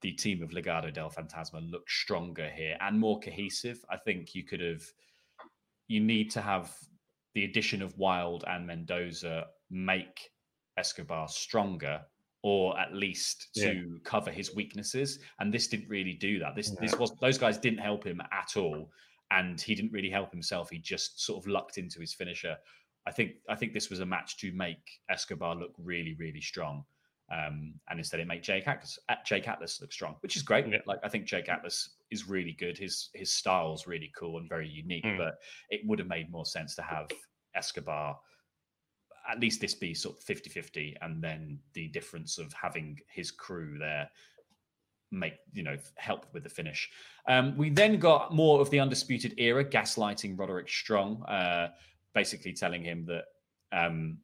the 0.00 0.12
team 0.12 0.42
of 0.42 0.50
Legado 0.50 0.92
del 0.92 1.10
Fantasma 1.10 1.60
look 1.70 1.88
stronger 1.88 2.48
here 2.48 2.76
and 2.80 2.98
more 2.98 3.20
cohesive. 3.20 3.84
I 3.90 3.96
think 3.98 4.34
you 4.34 4.42
could 4.42 4.60
have. 4.60 4.82
You 5.86 6.00
need 6.00 6.30
to 6.30 6.40
have 6.40 6.74
the 7.34 7.44
addition 7.44 7.82
of 7.82 7.96
Wild 7.98 8.44
and 8.46 8.66
Mendoza 8.66 9.46
make 9.70 10.30
Escobar 10.78 11.28
stronger 11.28 12.00
or 12.44 12.78
at 12.78 12.92
least 12.92 13.48
to 13.54 13.72
yeah. 13.72 13.98
cover 14.04 14.30
his 14.30 14.54
weaknesses. 14.54 15.18
And 15.40 15.52
this 15.52 15.66
didn't 15.66 15.88
really 15.88 16.12
do 16.12 16.38
that. 16.40 16.54
This 16.54 16.70
this 16.78 16.94
was 16.96 17.10
those 17.20 17.38
guys 17.38 17.56
didn't 17.56 17.78
help 17.78 18.04
him 18.04 18.20
at 18.20 18.56
all, 18.56 18.90
and 19.30 19.58
he 19.58 19.74
didn't 19.74 19.92
really 19.92 20.10
help 20.10 20.30
himself. 20.30 20.68
He 20.68 20.78
just 20.78 21.24
sort 21.24 21.42
of 21.42 21.50
lucked 21.50 21.78
into 21.78 22.00
his 22.00 22.12
finisher. 22.12 22.54
I 23.06 23.12
think 23.12 23.32
I 23.48 23.54
think 23.54 23.72
this 23.72 23.88
was 23.88 24.00
a 24.00 24.06
match 24.06 24.36
to 24.38 24.52
make 24.52 24.76
Escobar 25.10 25.56
look 25.56 25.72
really 25.78 26.14
really 26.20 26.42
strong. 26.42 26.84
Um, 27.32 27.72
and 27.88 27.98
instead 27.98 28.20
it 28.20 28.26
made 28.26 28.42
Jake 28.42 28.68
Atlas, 28.68 28.98
Jake 29.24 29.48
Atlas 29.48 29.80
look 29.80 29.90
strong, 29.90 30.16
which 30.20 30.36
is 30.36 30.42
great. 30.42 30.68
Yeah. 30.68 30.80
Like 30.86 30.98
I 31.02 31.08
think 31.08 31.24
Jake 31.24 31.48
Atlas 31.48 31.96
is 32.10 32.28
really 32.28 32.52
good. 32.52 32.76
His 32.76 33.08
his 33.14 33.32
style's 33.32 33.86
really 33.86 34.12
cool 34.14 34.36
and 34.36 34.46
very 34.50 34.68
unique. 34.68 35.06
Mm. 35.06 35.16
But 35.16 35.36
it 35.70 35.80
would 35.86 35.98
have 35.98 36.08
made 36.08 36.30
more 36.30 36.44
sense 36.44 36.74
to 36.74 36.82
have 36.82 37.08
Escobar 37.56 38.18
at 39.30 39.40
least 39.40 39.60
this 39.60 39.74
be 39.74 39.94
sort 39.94 40.16
of 40.16 40.22
50 40.22 40.50
50 40.50 40.96
and 41.00 41.22
then 41.22 41.58
the 41.72 41.88
difference 41.88 42.38
of 42.38 42.52
having 42.52 42.98
his 43.08 43.30
crew 43.30 43.78
there 43.78 44.08
make 45.10 45.34
you 45.52 45.62
know 45.62 45.76
help 45.96 46.26
with 46.32 46.42
the 46.42 46.48
finish. 46.48 46.90
Um, 47.28 47.56
we 47.56 47.70
then 47.70 47.98
got 47.98 48.34
more 48.34 48.60
of 48.60 48.70
the 48.70 48.80
undisputed 48.80 49.34
era 49.38 49.64
gaslighting 49.64 50.38
roderick 50.38 50.68
strong 50.68 51.22
uh, 51.24 51.68
basically 52.14 52.52
telling 52.52 52.82
him 52.82 53.06
that 53.06 53.24
um, 53.72 54.18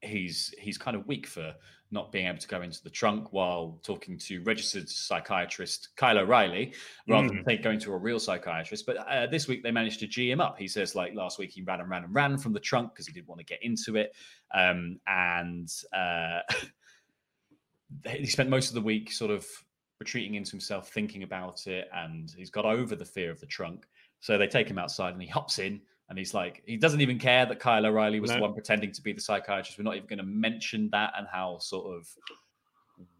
he's 0.00 0.54
he's 0.58 0.78
kind 0.78 0.96
of 0.96 1.06
weak 1.06 1.26
for 1.26 1.54
not 1.92 2.10
being 2.10 2.26
able 2.26 2.38
to 2.38 2.48
go 2.48 2.62
into 2.62 2.82
the 2.82 2.90
trunk 2.90 3.32
while 3.32 3.78
talking 3.82 4.18
to 4.18 4.42
registered 4.42 4.88
psychiatrist 4.88 5.90
Kyle 5.96 6.18
O'Reilly 6.18 6.72
rather 7.06 7.28
mm. 7.28 7.44
than 7.44 7.62
going 7.62 7.78
to 7.80 7.92
a 7.92 7.96
real 7.96 8.18
psychiatrist. 8.18 8.86
But 8.86 8.96
uh, 8.96 9.26
this 9.26 9.46
week 9.46 9.62
they 9.62 9.70
managed 9.70 10.00
to 10.00 10.06
G 10.06 10.30
him 10.30 10.40
up. 10.40 10.58
He 10.58 10.68
says 10.68 10.94
like 10.94 11.14
last 11.14 11.38
week 11.38 11.50
he 11.50 11.62
ran 11.62 11.80
and 11.80 11.90
ran 11.90 12.04
and 12.04 12.14
ran 12.14 12.38
from 12.38 12.52
the 12.52 12.60
trunk 12.60 12.92
because 12.92 13.06
he 13.06 13.12
didn't 13.12 13.28
want 13.28 13.40
to 13.40 13.44
get 13.44 13.62
into 13.62 13.96
it, 13.96 14.14
um, 14.54 14.98
and 15.06 15.68
uh, 15.92 16.40
he 18.08 18.26
spent 18.26 18.48
most 18.48 18.68
of 18.68 18.74
the 18.74 18.80
week 18.80 19.12
sort 19.12 19.30
of 19.30 19.46
retreating 20.00 20.34
into 20.34 20.50
himself, 20.50 20.88
thinking 20.88 21.22
about 21.22 21.66
it, 21.66 21.88
and 21.94 22.34
he's 22.36 22.50
got 22.50 22.64
over 22.64 22.96
the 22.96 23.04
fear 23.04 23.30
of 23.30 23.38
the 23.40 23.46
trunk. 23.46 23.86
So 24.20 24.38
they 24.38 24.46
take 24.46 24.68
him 24.68 24.78
outside 24.78 25.12
and 25.12 25.22
he 25.22 25.28
hops 25.28 25.58
in 25.58 25.80
and 26.12 26.18
he's 26.18 26.34
like, 26.34 26.62
he 26.66 26.76
doesn't 26.76 27.00
even 27.00 27.18
care 27.18 27.46
that 27.46 27.58
Kyle 27.58 27.86
O'Reilly 27.86 28.20
was 28.20 28.28
no. 28.28 28.36
the 28.36 28.42
one 28.42 28.52
pretending 28.52 28.92
to 28.92 29.00
be 29.00 29.14
the 29.14 29.20
psychiatrist. 29.22 29.78
We're 29.78 29.84
not 29.84 29.96
even 29.96 30.06
going 30.06 30.18
to 30.18 30.26
mention 30.26 30.90
that 30.92 31.14
and 31.16 31.26
how 31.26 31.56
sort 31.56 31.86
of 31.86 32.06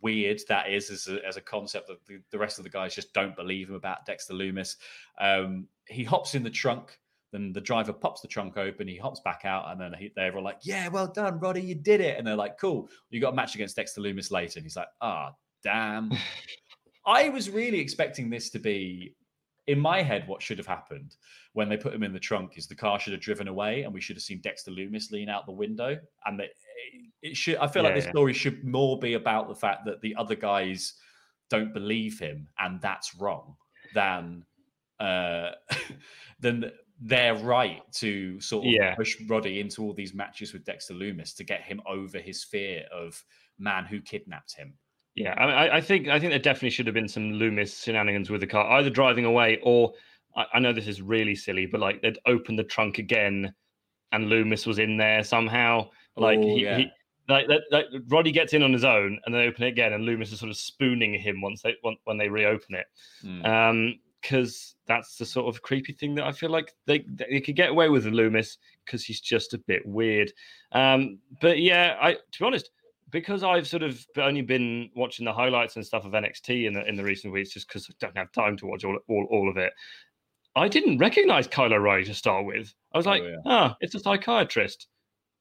weird 0.03 0.43
that 0.51 0.69
is 0.69 0.91
as 0.91 1.09
a, 1.09 1.27
as 1.27 1.39
a 1.39 1.41
concept 1.41 1.89
that 1.89 2.05
the, 2.05 2.21
the, 2.31 2.39
rest 2.39 2.59
of 2.59 2.65
the 2.65 2.69
guys 2.69 2.95
just 2.95 3.15
don't 3.15 3.35
believe 3.35 3.71
him 3.71 3.77
about 3.77 4.05
Dexter 4.05 4.35
Lumis. 4.35 4.77
Um, 5.19 5.69
he 5.89 6.05
hops 6.05 6.35
in 6.35 6.43
the 6.43 6.51
trunk. 6.51 6.99
Then 7.33 7.55
the 7.55 7.63
driver 7.63 7.95
pops 7.95 8.21
the 8.21 8.29
trunk 8.29 8.59
open. 8.59 8.87
He 8.87 8.99
hops 8.99 9.21
back 9.21 9.47
out, 9.47 9.71
and 9.71 9.81
then 9.81 9.95
he, 9.99 10.13
they're 10.15 10.37
all 10.37 10.45
like, 10.45 10.59
"Yeah, 10.61 10.89
well 10.89 11.07
done, 11.07 11.41
Roddy, 11.41 11.63
you 11.63 11.75
did 11.75 12.03
it." 12.03 12.19
And 12.19 12.27
they're 12.27 12.37
like, 12.37 12.59
"Cool, 12.59 12.91
you 13.09 13.23
got 13.23 13.33
a 13.33 13.37
match 13.37 13.55
against 13.55 13.75
Dexter 13.75 14.03
Lumis 14.03 14.31
later." 14.31 14.59
And 14.59 14.67
he's 14.67 14.77
like, 14.77 14.89
"Ah, 15.01 15.31
oh, 15.31 15.37
damn." 15.65 16.13
I 17.07 17.31
was 17.31 17.49
really 17.49 17.81
expecting 17.81 18.29
this 18.29 18.51
to 18.51 18.59
be 18.59 19.15
in 19.67 19.79
my 19.79 20.03
head, 20.03 20.27
what 20.27 20.43
should 20.43 20.59
have 20.59 20.67
happened 20.67 21.17
when 21.53 21.69
they 21.69 21.77
put 21.77 21.95
him 21.95 22.03
in 22.03 22.13
the 22.13 22.19
trunk 22.19 22.57
is 22.57 22.67
the 22.67 22.75
car 22.75 22.99
should 22.99 23.13
have 23.13 23.23
driven 23.23 23.49
away, 23.49 23.83
and 23.83 23.95
we 23.95 24.01
should 24.01 24.17
have 24.17 24.23
seen 24.23 24.41
Dexter 24.41 24.71
Lumis 24.71 25.11
lean 25.11 25.29
out 25.29 25.47
the 25.47 25.53
window. 25.53 25.97
And 26.27 26.41
it, 26.41 26.51
it 27.23 27.37
should. 27.37 27.57
I 27.57 27.69
feel 27.69 27.83
yeah, 27.83 27.91
like 27.91 27.97
this 27.97 28.07
yeah. 28.07 28.11
story 28.11 28.33
should 28.33 28.65
more 28.65 28.99
be 28.99 29.15
about 29.15 29.49
the 29.49 29.55
fact 29.55 29.85
that 29.87 30.01
the 30.01 30.15
other 30.17 30.35
guys 30.35 30.95
don't 31.51 31.73
believe 31.73 32.19
him, 32.19 32.49
and 32.59 32.81
that's 32.81 33.15
wrong. 33.15 33.57
Than 33.95 34.45
uh, 34.99 35.51
than 36.41 36.71
they're 37.01 37.35
right 37.35 37.83
to 37.93 38.41
sort 38.41 38.67
of 38.67 38.73
yeah. 38.73 38.95
push 38.95 39.17
Roddy 39.29 39.61
into 39.61 39.83
all 39.83 39.93
these 39.93 40.15
matches 40.15 40.53
with 40.53 40.65
Dexter 40.65 40.95
Lumis 40.95 41.35
to 41.37 41.45
get 41.45 41.63
him 41.63 41.81
over 41.87 42.19
his 42.19 42.45
fear 42.45 42.85
of 42.93 43.23
man 43.59 43.85
who 43.85 44.01
kidnapped 44.01 44.57
him. 44.57 44.75
Yeah, 45.15 45.35
I, 45.35 45.47
mean, 45.47 45.55
I, 45.55 45.81
think 45.81 46.09
I 46.09 46.19
think 46.19 46.33
there 46.33 46.39
definitely 46.39 46.71
should 46.71 46.87
have 46.87 46.95
been 46.95 47.09
some 47.09 47.33
Lumis 47.33 47.85
shenanigans 47.85 48.31
with 48.31 48.41
the 48.41 48.47
car, 48.47 48.79
either 48.79 48.89
driving 48.89 49.27
away 49.27 49.61
or 49.63 49.93
I, 50.37 50.47
I 50.55 50.59
know 50.59 50.73
this 50.73 50.89
is 50.89 51.03
really 51.03 51.35
silly, 51.35 51.67
but 51.67 51.81
like 51.81 52.01
they'd 52.03 52.19
open 52.27 52.57
the 52.57 52.65
trunk 52.65 52.99
again, 52.99 53.53
and 54.13 54.27
Lumis 54.27 54.67
was 54.67 54.79
in 54.79 54.97
there 54.97 55.23
somehow. 55.23 55.91
Like 56.17 56.39
Ooh, 56.39 56.57
he, 56.57 56.65
yeah. 56.65 56.79
he, 56.79 56.91
like, 57.29 57.47
like, 57.71 57.87
Roddy 58.09 58.33
gets 58.33 58.53
in 58.53 58.63
on 58.63 58.73
his 58.73 58.85
own, 58.85 59.19
and 59.25 59.35
they 59.35 59.47
open 59.47 59.65
it 59.65 59.69
again, 59.69 59.93
and 59.93 60.05
Lumis 60.05 60.33
is 60.33 60.41
sort 60.41 60.51
of 60.51 60.57
spooning 60.57 61.15
him 61.15 61.41
once 61.41 61.63
they 61.63 61.77
when 62.05 62.19
they 62.19 62.29
reopen 62.29 62.75
it. 62.75 62.87
Mm. 63.25 63.47
Um, 63.47 63.95
because 64.21 64.77
that's 64.87 65.17
the 65.17 65.27
sort 65.27 65.53
of 65.53 65.63
creepy 65.63 65.93
thing 65.93 66.15
that 66.15 66.25
I 66.25 66.31
feel 66.31 66.51
like 66.51 66.73
they 66.87 67.05
they 67.09 67.41
could 67.41 67.57
get 67.57 67.71
away 67.71 67.89
with 67.89 68.05
Lumis 68.05 68.57
because 68.85 69.05
he's 69.05 69.21
just 69.21 69.53
a 69.53 69.59
bit 69.59 69.85
weird. 69.85 70.33
Um, 70.71 71.19
but 71.41 71.59
yeah, 71.59 71.97
I 72.01 72.15
to 72.15 72.39
be 72.39 72.45
honest, 72.45 72.71
because 73.13 73.45
I've 73.45 73.69
sort 73.69 73.83
of 73.85 74.05
only 74.17 74.43
been 74.43 74.91
watching 74.97 75.25
the 75.25 75.33
highlights 75.33 75.77
and 75.77 75.87
stuff 75.87 76.05
of 76.05 76.13
NXT 76.13 76.67
in 76.67 76.73
the 76.73 76.87
in 76.89 76.97
the 76.97 77.05
recent 77.05 77.33
weeks, 77.33 77.51
just 77.51 77.69
because 77.69 77.89
I 77.89 77.95
don't 78.01 78.17
have 78.17 78.33
time 78.33 78.57
to 78.57 78.67
watch 78.67 78.85
all 78.85 78.99
all, 79.09 79.29
all 79.31 79.49
of 79.49 79.57
it. 79.57 79.73
I 80.57 80.69
didn't 80.69 80.99
recognize 80.99 81.47
Kyle 81.47 81.73
O'Reilly 81.73 82.05
to 82.05 82.15
start 82.15 82.45
with. 82.45 82.75
I 82.93 82.99
was 82.99 83.07
oh, 83.07 83.11
like, 83.11 83.23
oh, 83.23 83.29
yeah. 83.29 83.37
ah, 83.47 83.77
it's 83.81 83.95
a 83.95 84.01
psychiatrist. 84.01 84.89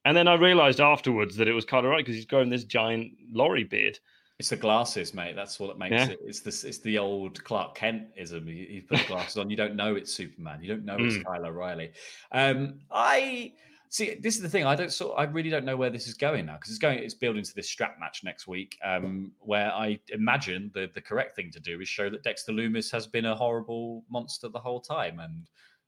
And 0.05 0.15
then 0.15 0.27
I 0.27 0.35
realized 0.35 0.79
afterwards 0.79 1.35
that 1.35 1.47
it 1.47 1.53
was 1.53 1.65
Kyle 1.65 1.85
O'Reilly 1.85 2.03
because 2.03 2.15
he's 2.15 2.25
growing 2.25 2.49
this 2.49 2.63
giant 2.63 3.11
lorry 3.31 3.63
beard. 3.63 3.99
It's 4.39 4.49
the 4.49 4.55
glasses, 4.55 5.13
mate. 5.13 5.35
That's 5.35 5.59
what 5.59 5.69
it 5.69 5.77
makes 5.77 5.91
yeah. 5.91 6.09
it. 6.09 6.19
It's 6.25 6.39
the 6.39 6.67
it's 6.67 6.79
the 6.79 6.97
old 6.97 7.43
Clark 7.43 7.75
Kent 7.75 8.07
ism. 8.15 8.47
You, 8.47 8.55
you 8.55 8.81
put 8.81 9.05
glasses 9.07 9.37
on, 9.37 9.49
you 9.49 9.57
don't 9.57 9.75
know 9.75 9.95
it's 9.95 10.13
Superman. 10.13 10.63
You 10.63 10.69
don't 10.69 10.85
know 10.85 10.97
it's 10.99 11.17
mm. 11.17 11.25
Kyle 11.25 11.45
O'Reilly. 11.45 11.91
Um, 12.31 12.79
I 12.91 13.53
See, 13.91 14.15
this 14.15 14.37
is 14.37 14.41
the 14.41 14.47
thing. 14.47 14.65
I 14.65 14.73
don't 14.73 14.91
sort. 14.91 15.19
I 15.19 15.23
really 15.23 15.49
don't 15.49 15.65
know 15.65 15.75
where 15.75 15.89
this 15.89 16.07
is 16.07 16.13
going 16.13 16.45
now 16.45 16.53
because 16.53 16.69
it's 16.69 16.79
going. 16.79 16.99
It's 16.99 17.13
building 17.13 17.43
to 17.43 17.53
this 17.53 17.69
strap 17.69 17.99
match 17.99 18.23
next 18.23 18.47
week, 18.47 18.79
um, 18.85 19.33
where 19.41 19.69
I 19.69 19.99
imagine 20.13 20.71
the 20.73 20.89
the 20.95 21.01
correct 21.01 21.35
thing 21.35 21.51
to 21.51 21.59
do 21.59 21.81
is 21.81 21.89
show 21.89 22.09
that 22.09 22.23
Dexter 22.23 22.53
Lumis 22.53 22.89
has 22.89 23.05
been 23.05 23.25
a 23.25 23.35
horrible 23.35 24.05
monster 24.09 24.47
the 24.47 24.59
whole 24.59 24.79
time 24.79 25.19
and 25.19 25.45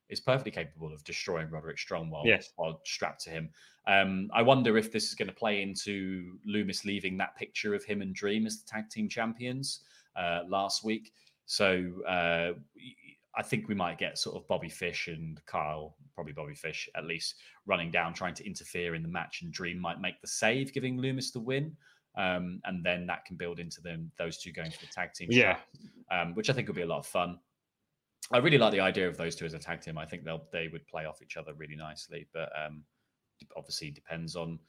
is 0.10 0.20
perfectly 0.20 0.52
capable 0.52 0.94
of 0.94 1.02
destroying 1.06 1.50
Roderick 1.50 1.80
Strong 1.80 2.10
while, 2.10 2.26
yes. 2.26 2.52
while 2.58 2.82
strapped 2.84 3.24
to 3.24 3.30
him. 3.30 3.50
Um, 3.88 4.30
I 4.34 4.42
wonder 4.42 4.78
if 4.78 4.92
this 4.92 5.08
is 5.08 5.16
going 5.16 5.30
to 5.30 5.34
play 5.34 5.62
into 5.62 6.38
Lumis 6.46 6.84
leaving 6.84 7.16
that 7.18 7.38
picture 7.38 7.74
of 7.74 7.86
him 7.86 8.02
and 8.02 8.14
Dream 8.14 8.46
as 8.46 8.62
the 8.62 8.70
tag 8.70 8.90
team 8.90 9.08
champions 9.08 9.80
uh, 10.18 10.42
last 10.48 10.84
week. 10.84 11.14
So 11.46 11.90
uh, 12.06 12.52
I 13.36 13.42
think 13.42 13.68
we 13.68 13.76
might 13.76 13.98
get 13.98 14.18
sort 14.18 14.36
of 14.36 14.48
Bobby 14.48 14.70
Fish 14.70 15.08
and 15.08 15.44
Kyle, 15.46 15.96
probably 16.14 16.34
Bobby 16.34 16.54
Fish 16.54 16.88
at 16.96 17.06
least, 17.06 17.36
running 17.66 17.90
down, 17.90 18.14
trying 18.14 18.36
to 18.36 18.46
interfere 18.46 18.96
in 18.96 19.02
the 19.02 19.10
match, 19.10 19.42
and 19.42 19.52
Dream 19.52 19.80
might 19.80 20.00
make 20.00 20.22
the 20.22 20.28
save, 20.28 20.74
giving 20.74 20.98
Lumis 20.98 21.34
the 21.34 21.40
win. 21.40 21.76
Um, 22.16 22.62
and 22.66 22.84
then 22.86 23.08
that 23.08 23.26
can 23.26 23.38
build 23.38 23.60
into 23.60 23.82
them 23.82 24.12
those 24.20 24.38
two 24.38 24.52
going 24.52 24.70
for 24.70 24.80
the 24.82 24.92
tag 24.92 25.14
team, 25.14 25.30
yeah, 25.32 25.58
um, 26.12 26.36
which 26.36 26.50
I 26.50 26.54
think 26.54 26.68
will 26.68 26.76
be 26.76 26.84
a 26.84 26.88
lot 26.88 27.00
of 27.00 27.08
fun. 27.08 27.40
I 28.32 28.38
really 28.38 28.60
like 28.60 28.72
the 28.72 28.80
idea 28.80 29.08
of 29.08 29.18
those 29.18 29.36
two 29.36 29.46
as 29.46 29.54
a 29.54 29.60
tag 29.60 29.82
team. 29.82 29.98
I 29.98 30.06
think 30.06 30.24
they'll 30.24 30.48
they 30.52 30.68
would 30.68 30.86
play 30.88 31.06
off 31.06 31.24
each 31.24 31.38
other 31.38 31.54
really 31.56 31.76
nicely, 31.76 32.28
but 32.32 32.52
um, 32.56 32.84
obviously 33.58 33.90
depends 33.90 34.36
on 34.36 34.60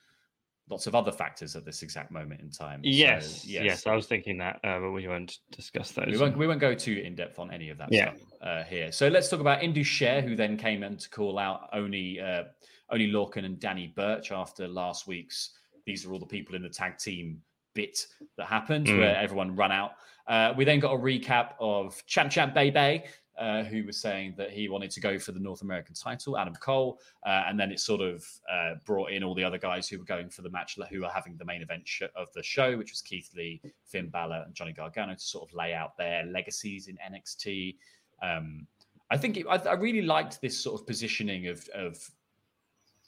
lots 0.70 0.86
of 0.86 0.94
other 0.94 1.12
factors 1.12 1.56
at 1.56 1.64
this 1.64 1.82
exact 1.82 2.10
moment 2.10 2.40
in 2.40 2.50
time. 2.50 2.80
Yes, 2.82 3.42
so, 3.42 3.48
yes, 3.48 3.64
yes, 3.64 3.86
I 3.86 3.94
was 3.94 4.06
thinking 4.06 4.38
that, 4.38 4.60
uh, 4.64 4.80
but 4.80 4.92
we 4.92 5.06
won't 5.06 5.38
discuss 5.50 5.92
those. 5.92 6.06
We 6.08 6.18
won't, 6.18 6.36
we 6.36 6.46
won't 6.46 6.60
go 6.60 6.74
too 6.74 7.02
in 7.04 7.14
depth 7.14 7.38
on 7.38 7.50
any 7.50 7.70
of 7.70 7.78
that 7.78 7.92
yeah. 7.92 8.14
stuff 8.14 8.28
uh, 8.42 8.62
here. 8.64 8.90
So 8.90 9.08
let's 9.08 9.28
talk 9.28 9.40
about 9.40 9.62
Indus 9.62 9.86
Sher, 9.86 10.20
who 10.20 10.36
then 10.36 10.56
came 10.56 10.82
in 10.82 10.96
to 10.96 11.10
call 11.10 11.38
out 11.38 11.68
Oney 11.72 12.20
uh, 12.20 12.44
Oney 12.90 13.10
Lorcan 13.10 13.44
and 13.44 13.58
Danny 13.60 13.92
Burch 13.94 14.32
after 14.32 14.66
last 14.68 15.06
week's. 15.06 15.50
These 15.86 16.06
are 16.06 16.12
all 16.12 16.18
the 16.18 16.26
people 16.26 16.54
in 16.54 16.62
the 16.62 16.68
tag 16.70 16.96
team 16.96 17.42
bit 17.74 18.06
that 18.38 18.46
happened, 18.46 18.86
mm. 18.86 18.98
where 18.98 19.16
everyone 19.16 19.54
ran 19.54 19.72
out. 19.72 19.92
Uh, 20.26 20.54
we 20.56 20.64
then 20.64 20.80
got 20.80 20.94
a 20.94 20.98
recap 20.98 21.52
of 21.60 22.02
Champ 22.06 22.30
Champ 22.30 22.54
Baby 22.54 23.04
uh, 23.38 23.64
who 23.64 23.84
was 23.84 24.00
saying 24.00 24.34
that 24.36 24.50
he 24.50 24.68
wanted 24.68 24.90
to 24.92 25.00
go 25.00 25.18
for 25.18 25.32
the 25.32 25.40
North 25.40 25.62
American 25.62 25.94
title, 25.94 26.38
Adam 26.38 26.54
Cole, 26.54 27.00
uh, 27.26 27.44
and 27.46 27.58
then 27.58 27.72
it 27.72 27.80
sort 27.80 28.00
of 28.00 28.24
uh, 28.50 28.74
brought 28.84 29.10
in 29.10 29.24
all 29.24 29.34
the 29.34 29.44
other 29.44 29.58
guys 29.58 29.88
who 29.88 29.98
were 29.98 30.04
going 30.04 30.28
for 30.28 30.42
the 30.42 30.50
match, 30.50 30.78
who 30.90 31.04
are 31.04 31.10
having 31.10 31.36
the 31.36 31.44
main 31.44 31.62
event 31.62 31.82
sh- 31.84 32.02
of 32.14 32.32
the 32.34 32.42
show, 32.42 32.76
which 32.76 32.92
was 32.92 33.00
Keith 33.00 33.30
Lee, 33.36 33.60
Finn 33.84 34.08
Balor, 34.08 34.44
and 34.46 34.54
Johnny 34.54 34.72
Gargano 34.72 35.14
to 35.14 35.20
sort 35.20 35.48
of 35.48 35.54
lay 35.54 35.74
out 35.74 35.96
their 35.96 36.24
legacies 36.24 36.88
in 36.88 36.96
NXT. 36.96 37.76
Um, 38.22 38.66
I 39.10 39.16
think 39.16 39.36
it, 39.36 39.46
I, 39.48 39.56
I, 39.56 39.74
really 39.74 40.02
liked 40.02 40.40
this 40.40 40.58
sort 40.58 40.80
of 40.80 40.86
positioning 40.86 41.48
of, 41.48 41.68
of 41.74 41.98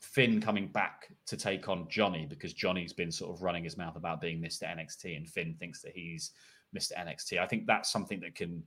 Finn 0.00 0.40
coming 0.40 0.68
back 0.68 1.08
to 1.26 1.36
take 1.36 1.68
on 1.68 1.88
Johnny 1.88 2.26
because 2.26 2.52
Johnny's 2.52 2.92
been 2.92 3.10
sort 3.10 3.34
of 3.34 3.42
running 3.42 3.64
his 3.64 3.76
mouth 3.76 3.96
about 3.96 4.20
being 4.20 4.40
Mr. 4.40 4.64
NXT, 4.64 5.16
and 5.16 5.28
Finn 5.28 5.54
thinks 5.58 5.82
that 5.82 5.92
he's 5.92 6.32
Mr. 6.76 6.92
NXT. 6.96 7.38
I 7.38 7.46
think 7.46 7.66
that's 7.66 7.90
something 7.90 8.20
that 8.20 8.34
can 8.34 8.62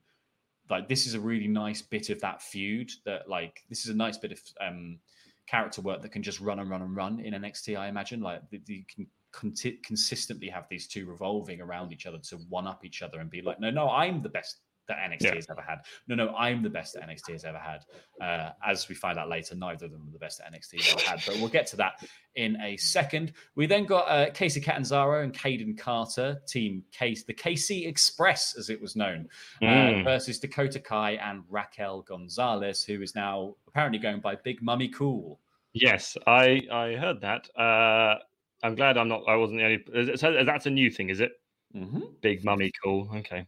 like 0.69 0.87
this 0.87 1.07
is 1.07 1.13
a 1.13 1.19
really 1.19 1.47
nice 1.47 1.81
bit 1.81 2.09
of 2.09 2.21
that 2.21 2.41
feud 2.41 2.91
that 3.05 3.27
like 3.27 3.63
this 3.69 3.85
is 3.85 3.89
a 3.89 3.95
nice 3.95 4.17
bit 4.17 4.31
of 4.31 4.39
um 4.61 4.99
character 5.47 5.81
work 5.81 6.01
that 6.01 6.11
can 6.11 6.21
just 6.21 6.39
run 6.39 6.59
and 6.59 6.69
run 6.69 6.81
and 6.81 6.95
run 6.95 7.19
in 7.19 7.33
NXT. 7.33 7.77
I 7.77 7.87
imagine 7.87 8.21
like 8.21 8.41
you 8.51 8.83
can 8.93 9.07
conti- 9.31 9.79
consistently 9.83 10.47
have 10.47 10.65
these 10.69 10.87
two 10.87 11.05
revolving 11.05 11.59
around 11.59 11.91
each 11.91 12.05
other 12.05 12.19
to 12.19 12.37
one 12.49 12.67
up 12.67 12.85
each 12.85 13.01
other 13.01 13.19
and 13.19 13.29
be 13.29 13.41
like, 13.41 13.59
no, 13.59 13.71
no, 13.71 13.89
I'm 13.89 14.21
the 14.21 14.29
best 14.29 14.61
that 14.89 14.97
NXT 14.97 15.21
yeah. 15.21 15.35
has 15.35 15.47
ever 15.49 15.61
had. 15.61 15.79
No, 16.07 16.15
no, 16.15 16.35
I'm 16.35 16.61
the 16.61 16.69
best 16.69 16.93
that 16.95 17.07
NXT 17.07 17.31
has 17.31 17.45
ever 17.45 17.57
had. 17.57 17.85
Uh, 18.21 18.51
as 18.65 18.89
we 18.89 18.95
find 18.95 19.17
out 19.17 19.29
later, 19.29 19.55
neither 19.55 19.85
of 19.85 19.91
them 19.91 20.05
are 20.07 20.11
the 20.11 20.19
best 20.19 20.39
that 20.39 20.53
NXT 20.53 20.83
has 20.83 20.93
ever 20.93 21.09
had. 21.09 21.23
But 21.25 21.35
we'll 21.37 21.47
get 21.47 21.65
to 21.67 21.77
that 21.77 22.05
in 22.35 22.59
a 22.61 22.75
second. 22.75 23.31
We 23.55 23.67
then 23.67 23.85
got 23.85 24.07
uh, 24.09 24.31
Kacy 24.31 24.61
Catanzaro 24.61 25.23
and 25.23 25.33
Kayden 25.33 25.77
Carter, 25.77 26.41
team 26.47 26.83
Case, 26.91 27.23
the 27.23 27.33
KC 27.33 27.87
Express, 27.87 28.55
as 28.57 28.69
it 28.69 28.81
was 28.81 28.95
known, 28.95 29.29
uh, 29.61 29.65
mm. 29.65 30.01
uh, 30.01 30.03
versus 30.03 30.39
Dakota 30.39 30.79
Kai 30.79 31.11
and 31.11 31.43
Raquel 31.49 32.01
Gonzalez, 32.01 32.83
who 32.83 33.01
is 33.01 33.15
now 33.15 33.55
apparently 33.67 33.99
going 33.99 34.19
by 34.19 34.35
Big 34.35 34.61
Mummy 34.61 34.89
Cool. 34.89 35.39
Yes, 35.73 36.17
I 36.27 36.63
I 36.71 36.95
heard 36.95 37.21
that. 37.21 37.47
Uh, 37.55 38.15
I'm 38.63 38.75
glad 38.75 38.97
I'm 38.97 39.07
not. 39.07 39.21
I 39.27 39.35
wasn't 39.35 39.59
the 39.59 39.65
only. 39.95 40.17
So 40.17 40.43
that's 40.43 40.65
a 40.65 40.71
new 40.71 40.89
thing, 40.89 41.09
is 41.09 41.19
it? 41.19 41.33
Mm-hmm. 41.75 42.01
Big 42.21 42.43
Mummy 42.43 42.71
Cool. 42.83 43.07
Okay 43.17 43.45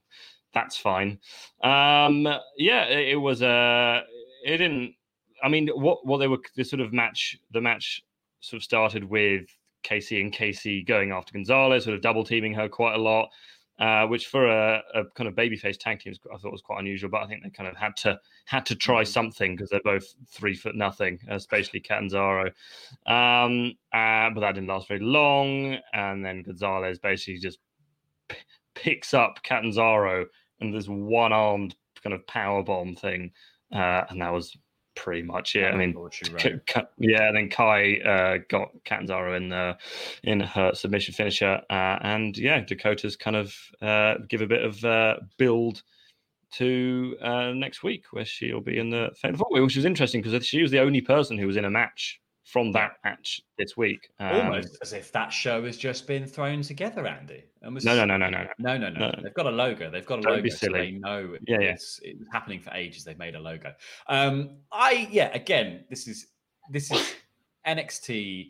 that's 0.54 0.78
fine. 0.78 1.20
Um, 1.64 2.28
yeah, 2.58 2.86
it, 2.86 3.10
it 3.10 3.16
was 3.16 3.42
a. 3.42 3.48
Uh, 3.48 4.02
it 4.44 4.58
didn't. 4.58 4.96
I 5.44 5.50
mean, 5.50 5.70
what 5.70 6.06
what 6.06 6.18
they 6.18 6.28
were 6.28 6.40
the 6.56 6.64
sort 6.64 6.82
of 6.82 6.94
match. 6.94 7.38
The 7.52 7.62
match 7.62 8.04
sort 8.40 8.60
of 8.60 8.64
started 8.64 9.04
with 9.04 9.46
Casey 9.84 10.22
and 10.22 10.32
Casey 10.32 10.84
going 10.84 11.12
after 11.12 11.34
Gonzalez, 11.34 11.84
sort 11.84 11.96
of 11.96 12.02
double 12.02 12.24
teaming 12.24 12.54
her 12.54 12.68
quite 12.68 12.96
a 12.96 13.02
lot. 13.02 13.30
Uh, 13.80 14.06
which 14.06 14.28
for 14.28 14.48
a, 14.48 14.80
a, 14.94 15.04
kind 15.16 15.28
of 15.28 15.34
babyface 15.34 15.76
tag 15.80 16.00
team, 16.00 16.14
I 16.32 16.38
thought 16.38 16.52
was 16.52 16.62
quite 16.62 16.80
unusual. 16.82 17.10
But 17.10 17.24
I 17.24 17.28
think 17.28 17.42
they 17.42 17.50
kind 17.50 17.68
of 17.68 17.76
had 17.76 17.96
to 17.98 18.20
had 18.46 18.64
to 18.68 18.76
try 18.76 19.02
mm-hmm. 19.02 19.12
something 19.12 19.56
because 19.56 19.72
they're 19.72 19.82
both 19.84 20.06
three 20.30 20.54
foot 20.54 20.76
nothing, 20.76 21.18
especially 21.30 21.80
Catanzaro. 21.80 22.52
Um, 23.08 23.74
uh, 23.92 24.30
but 24.30 24.42
that 24.42 24.54
didn't 24.54 24.68
last 24.68 24.88
very 24.88 25.00
long, 25.00 25.78
and 25.94 26.24
then 26.24 26.44
Gonzalez 26.44 27.00
basically 27.00 27.40
just 27.40 27.58
p- 28.28 28.38
picks 28.76 29.16
up 29.16 29.42
Catanzaro 29.42 30.28
and 30.62 30.74
this 30.74 30.88
one 30.88 31.34
armed 31.34 31.76
kind 32.04 32.14
of 32.14 32.26
power 32.28 32.64
bomb 32.64 32.96
thing, 32.96 33.32
uh, 33.74 34.04
and 34.10 34.22
that 34.22 34.32
was 34.32 34.56
pretty 34.96 35.22
much 35.22 35.56
it. 35.56 35.66
I 35.66 35.76
mean, 35.76 35.96
right. 35.96 36.62
yeah. 36.98 37.28
And 37.28 37.38
then 37.38 37.50
Kai 37.50 37.98
uh, 38.00 38.38
got 38.50 38.70
Catanzaro 38.86 39.36
in 39.36 39.50
the 39.50 39.78
in 40.24 40.40
her 40.40 40.74
submission 40.74 41.14
finisher, 41.14 41.62
uh, 41.70 41.98
and 42.02 42.38
yeah, 42.38 42.62
Dakota's 42.62 43.16
kind 43.16 43.36
of 43.36 43.54
uh, 43.82 44.16
give 44.30 44.42
a 44.42 44.48
bit 44.48 44.64
of 44.64 44.84
uh, 44.86 45.16
build 45.38 45.84
to 46.54 47.16
uh, 47.22 47.52
next 47.52 47.82
week 47.82 48.06
where 48.12 48.26
she'll 48.26 48.62
be 48.62 48.78
in 48.78 48.90
the 48.90 49.10
Fatal 49.16 49.38
Four, 49.38 49.62
which 49.62 49.76
was 49.76 49.86
interesting 49.86 50.22
because 50.22 50.46
she 50.46 50.62
was 50.62 50.72
the 50.72 50.80
only 50.80 51.02
person 51.02 51.38
who 51.38 51.48
was 51.48 51.58
in 51.58 51.66
a 51.66 51.70
match 51.70 52.21
from 52.52 52.74
that 52.74 52.98
match 53.06 53.42
this 53.58 53.78
week. 53.78 54.10
Um, 54.20 54.42
Almost 54.42 54.78
as 54.82 54.92
if 54.92 55.12
that 55.14 55.30
show 55.30 55.64
has 55.64 55.78
just 55.78 56.06
been 56.06 56.28
thrown 56.28 56.62
together, 56.62 57.08
Andy. 57.08 57.46
Almost, 57.64 57.86
no, 57.86 57.96
no, 57.96 58.06
no, 58.06 58.18
no, 58.18 58.30
no, 58.30 58.46
no, 58.60 58.78
no, 58.78 58.90
no, 58.90 59.08
no. 59.08 59.12
They've 59.24 59.34
got 59.34 59.46
a 59.46 59.52
logo. 59.52 59.90
They've 59.90 60.06
got 60.06 60.20
a 60.20 60.22
Don't 60.24 60.32
logo. 60.32 60.44
Be 60.44 60.50
silly. 60.50 60.72
So 60.72 60.78
they 60.78 60.92
know 60.92 61.38
yeah, 61.48 61.60
it's, 61.60 62.02
yeah. 62.04 62.12
it's 62.12 62.30
happening 62.34 62.60
for 62.60 62.72
ages. 62.74 63.06
They've 63.06 63.18
made 63.18 63.36
a 63.36 63.40
logo. 63.40 63.74
Um, 64.08 64.58
I 64.72 65.08
yeah. 65.12 65.30
Again, 65.34 65.86
this 65.90 66.08
is 66.08 66.28
this 66.70 66.92
is 66.92 67.14
NXT 67.68 68.50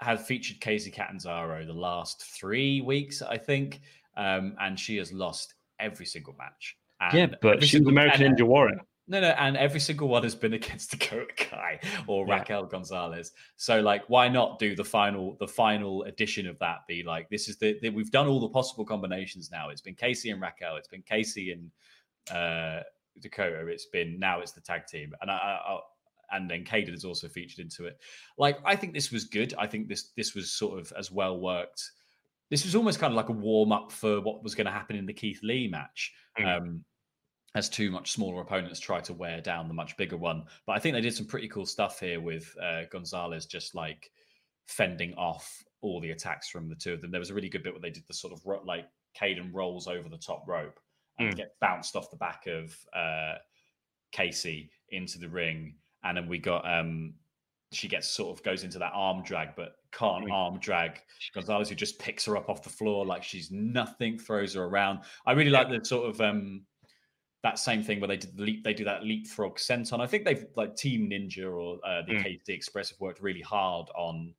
has 0.00 0.24
featured 0.26 0.60
Kacy 0.60 0.92
Catanzaro 0.92 1.66
the 1.66 1.72
last 1.72 2.22
three 2.38 2.82
weeks, 2.82 3.20
I 3.20 3.38
think, 3.38 3.80
um, 4.16 4.54
and 4.60 4.78
she 4.78 4.96
has 4.98 5.12
lost 5.12 5.54
every 5.80 6.06
single 6.06 6.34
match. 6.38 6.76
And 7.00 7.18
yeah, 7.18 7.36
but 7.42 7.64
she's 7.64 7.84
American 7.84 8.36
Ninja 8.36 8.42
Warrior. 8.42 8.80
No, 9.06 9.20
no, 9.20 9.28
and 9.28 9.56
every 9.56 9.80
single 9.80 10.08
one 10.08 10.22
has 10.22 10.34
been 10.34 10.54
against 10.54 10.90
Dakota 10.92 11.32
Kai 11.36 11.78
or 12.06 12.26
yeah. 12.26 12.34
Raquel 12.34 12.64
Gonzalez. 12.64 13.32
So, 13.56 13.80
like, 13.80 14.02
why 14.08 14.28
not 14.28 14.58
do 14.58 14.74
the 14.74 14.84
final, 14.84 15.36
the 15.38 15.48
final 15.48 16.04
edition 16.04 16.46
of 16.46 16.58
that? 16.60 16.86
Be 16.88 17.02
like, 17.02 17.28
this 17.28 17.48
is 17.48 17.58
the, 17.58 17.78
the 17.82 17.90
we've 17.90 18.10
done 18.10 18.26
all 18.26 18.40
the 18.40 18.48
possible 18.48 18.84
combinations 18.84 19.50
now. 19.50 19.68
It's 19.68 19.82
been 19.82 19.94
Kacy 19.94 20.32
and 20.32 20.40
Raquel. 20.40 20.76
It's 20.76 20.88
been 20.88 21.02
Kacy 21.02 21.52
and 21.52 21.70
uh, 22.34 22.82
Dakota. 23.20 23.66
It's 23.66 23.86
been 23.86 24.18
now 24.18 24.40
it's 24.40 24.52
the 24.52 24.62
tag 24.62 24.86
team, 24.86 25.12
and 25.20 25.30
I, 25.30 25.34
I, 25.34 25.72
I 25.74 25.78
and 26.32 26.50
then 26.50 26.64
Kayden 26.64 26.94
is 26.94 27.04
also 27.04 27.28
featured 27.28 27.58
into 27.58 27.84
it. 27.84 27.98
Like, 28.38 28.58
I 28.64 28.74
think 28.74 28.94
this 28.94 29.10
was 29.10 29.24
good. 29.24 29.52
I 29.58 29.66
think 29.66 29.86
this 29.88 30.12
this 30.16 30.34
was 30.34 30.50
sort 30.50 30.80
of 30.80 30.90
as 30.98 31.10
well 31.10 31.38
worked. 31.38 31.90
This 32.48 32.64
was 32.64 32.74
almost 32.74 33.00
kind 33.00 33.12
of 33.12 33.16
like 33.16 33.28
a 33.28 33.32
warm 33.32 33.70
up 33.70 33.92
for 33.92 34.22
what 34.22 34.42
was 34.42 34.54
going 34.54 34.66
to 34.66 34.72
happen 34.72 34.96
in 34.96 35.04
the 35.04 35.12
Keith 35.12 35.40
Lee 35.42 35.68
match. 35.68 36.14
Mm. 36.38 36.56
Um, 36.56 36.84
as 37.54 37.68
two 37.68 37.90
much 37.90 38.12
smaller 38.12 38.42
opponents 38.42 38.80
try 38.80 39.00
to 39.00 39.14
wear 39.14 39.40
down 39.40 39.68
the 39.68 39.74
much 39.74 39.96
bigger 39.96 40.16
one. 40.16 40.44
But 40.66 40.72
I 40.72 40.78
think 40.80 40.94
they 40.94 41.00
did 41.00 41.14
some 41.14 41.26
pretty 41.26 41.48
cool 41.48 41.66
stuff 41.66 42.00
here 42.00 42.20
with 42.20 42.54
uh, 42.60 42.82
Gonzalez 42.90 43.46
just 43.46 43.74
like 43.74 44.10
fending 44.66 45.14
off 45.14 45.62
all 45.80 46.00
the 46.00 46.10
attacks 46.10 46.48
from 46.48 46.68
the 46.68 46.74
two 46.74 46.94
of 46.94 47.00
them. 47.00 47.10
There 47.10 47.20
was 47.20 47.30
a 47.30 47.34
really 47.34 47.48
good 47.48 47.62
bit 47.62 47.72
where 47.72 47.80
they 47.80 47.90
did 47.90 48.06
the 48.08 48.14
sort 48.14 48.32
of 48.32 48.44
ro- 48.44 48.62
like 48.64 48.86
Kayden 49.20 49.50
rolls 49.52 49.86
over 49.86 50.08
the 50.08 50.18
top 50.18 50.44
rope 50.48 50.80
and 51.18 51.32
mm. 51.32 51.36
get 51.36 51.54
bounced 51.60 51.94
off 51.94 52.10
the 52.10 52.16
back 52.16 52.46
of 52.46 52.76
uh, 52.94 53.34
Kacy 54.12 54.70
into 54.90 55.18
the 55.18 55.28
ring. 55.28 55.74
And 56.02 56.16
then 56.16 56.28
we 56.28 56.38
got 56.38 56.68
um 56.68 57.14
she 57.72 57.88
gets 57.88 58.08
sort 58.08 58.36
of 58.36 58.44
goes 58.44 58.62
into 58.62 58.78
that 58.78 58.92
arm 58.94 59.22
drag, 59.22 59.56
but 59.56 59.76
can't 59.92 60.26
mm. 60.26 60.32
arm 60.32 60.58
drag 60.58 61.00
Gonzalez, 61.32 61.68
who 61.68 61.74
just 61.74 61.98
picks 61.98 62.24
her 62.24 62.36
up 62.36 62.48
off 62.48 62.62
the 62.62 62.68
floor 62.68 63.06
like 63.06 63.22
she's 63.22 63.50
nothing, 63.50 64.18
throws 64.18 64.54
her 64.54 64.64
around. 64.64 65.00
I 65.26 65.32
really 65.32 65.50
like 65.50 65.68
the 65.68 65.84
sort 65.84 66.08
of 66.08 66.20
um 66.20 66.62
that 67.44 67.58
same 67.58 67.82
thing 67.82 68.00
where 68.00 68.08
they 68.08 68.16
did 68.16 68.34
the 68.36 68.42
leap, 68.42 68.64
they 68.64 68.72
do 68.72 68.84
that 68.84 69.04
leapfrog 69.04 69.56
senton. 69.56 70.00
I 70.00 70.06
think 70.06 70.24
they've 70.24 70.46
like 70.56 70.74
Team 70.76 71.10
Ninja 71.10 71.44
or 71.44 71.78
uh, 71.86 72.00
the 72.06 72.14
mm. 72.14 72.24
KC 72.24 72.48
Express 72.48 72.88
have 72.88 72.98
worked 72.98 73.20
really 73.20 73.42
hard 73.42 73.86
on 73.94 74.34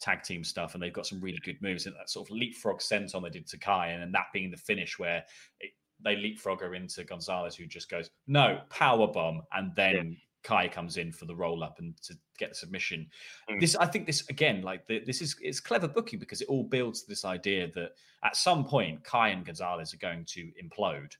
tag 0.00 0.24
team 0.24 0.42
stuff, 0.42 0.74
and 0.74 0.82
they've 0.82 0.92
got 0.92 1.06
some 1.06 1.20
really 1.20 1.38
good 1.44 1.62
moves. 1.62 1.86
And 1.86 1.94
that 1.94 2.10
sort 2.10 2.28
of 2.28 2.36
leapfrog 2.36 2.80
senton 2.80 3.22
they 3.22 3.30
did 3.30 3.46
to 3.46 3.58
Kai, 3.58 3.90
and 3.90 4.02
then 4.02 4.10
that 4.10 4.26
being 4.34 4.50
the 4.50 4.56
finish 4.56 4.98
where 4.98 5.24
it, 5.60 5.70
they 6.04 6.16
leapfrog 6.16 6.60
her 6.60 6.74
into 6.74 7.04
Gonzalez, 7.04 7.54
who 7.54 7.64
just 7.64 7.88
goes 7.88 8.10
no 8.26 8.60
power 8.68 9.06
bomb, 9.06 9.42
and 9.52 9.72
then. 9.74 9.94
Yeah. 9.94 10.14
Kai 10.44 10.68
comes 10.68 10.98
in 10.98 11.10
for 11.10 11.24
the 11.24 11.34
roll 11.34 11.64
up 11.64 11.80
and 11.80 12.00
to 12.00 12.14
get 12.38 12.50
the 12.50 12.54
submission. 12.54 13.08
Mm. 13.50 13.60
This, 13.60 13.74
I 13.74 13.86
think, 13.86 14.06
this 14.06 14.26
again, 14.30 14.62
like 14.62 14.86
the, 14.86 15.00
this 15.00 15.20
is 15.20 15.36
it's 15.42 15.58
clever 15.58 15.88
booking 15.88 16.20
because 16.20 16.40
it 16.40 16.48
all 16.48 16.62
builds 16.62 17.04
this 17.04 17.24
idea 17.24 17.68
that 17.74 17.90
at 18.24 18.36
some 18.36 18.64
point 18.64 19.02
Kai 19.02 19.30
and 19.30 19.44
Gonzalez 19.44 19.92
are 19.92 19.98
going 19.98 20.24
to 20.26 20.50
implode, 20.62 21.12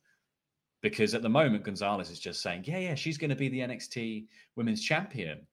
because 0.81 1.14
at 1.14 1.22
the 1.22 1.29
moment 1.29 1.64
Gonzalez 1.64 2.11
is 2.11 2.20
just 2.20 2.43
saying, 2.43 2.64
"Yeah, 2.66 2.79
yeah, 2.79 2.95
she's 2.95 3.18
going 3.18 3.31
to 3.31 3.37
be 3.37 3.49
the 3.49 3.61
NXT 3.61 4.26
Women's 4.57 4.83
Champion." 4.83 5.47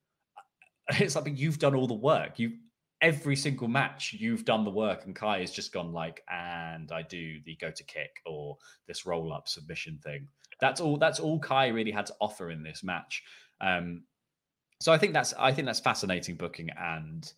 It's 0.99 1.15
like 1.15 1.25
you've 1.35 1.57
done 1.57 1.73
all 1.73 1.87
the 1.87 1.95
work. 1.95 2.37
You 2.37 2.57
every 3.01 3.35
single 3.35 3.67
match 3.67 4.13
you've 4.13 4.45
done 4.45 4.63
the 4.63 4.69
work, 4.69 5.05
and 5.05 5.15
Kai 5.15 5.39
has 5.39 5.51
just 5.51 5.73
gone 5.73 5.91
like, 5.91 6.23
"And 6.29 6.91
I 6.91 7.01
do 7.01 7.39
the 7.43 7.55
go 7.55 7.71
to 7.71 7.83
kick 7.85 8.21
or 8.25 8.57
this 8.87 9.05
roll 9.05 9.33
up 9.33 9.47
submission 9.47 9.99
thing." 10.03 10.27
That's 10.61 10.79
all. 10.79 10.97
That's 10.97 11.19
all 11.19 11.39
Kai 11.39 11.67
really 11.67 11.91
had 11.91 12.05
to 12.07 12.15
offer 12.21 12.51
in 12.51 12.61
this 12.61 12.83
match. 12.83 13.23
Um, 13.61 14.03
so 14.79 14.93
I 14.93 14.99
think 14.99 15.13
that's 15.13 15.33
I 15.33 15.51
think 15.51 15.65
that's 15.65 15.79
fascinating 15.79 16.35
booking, 16.35 16.69
and 16.77 17.31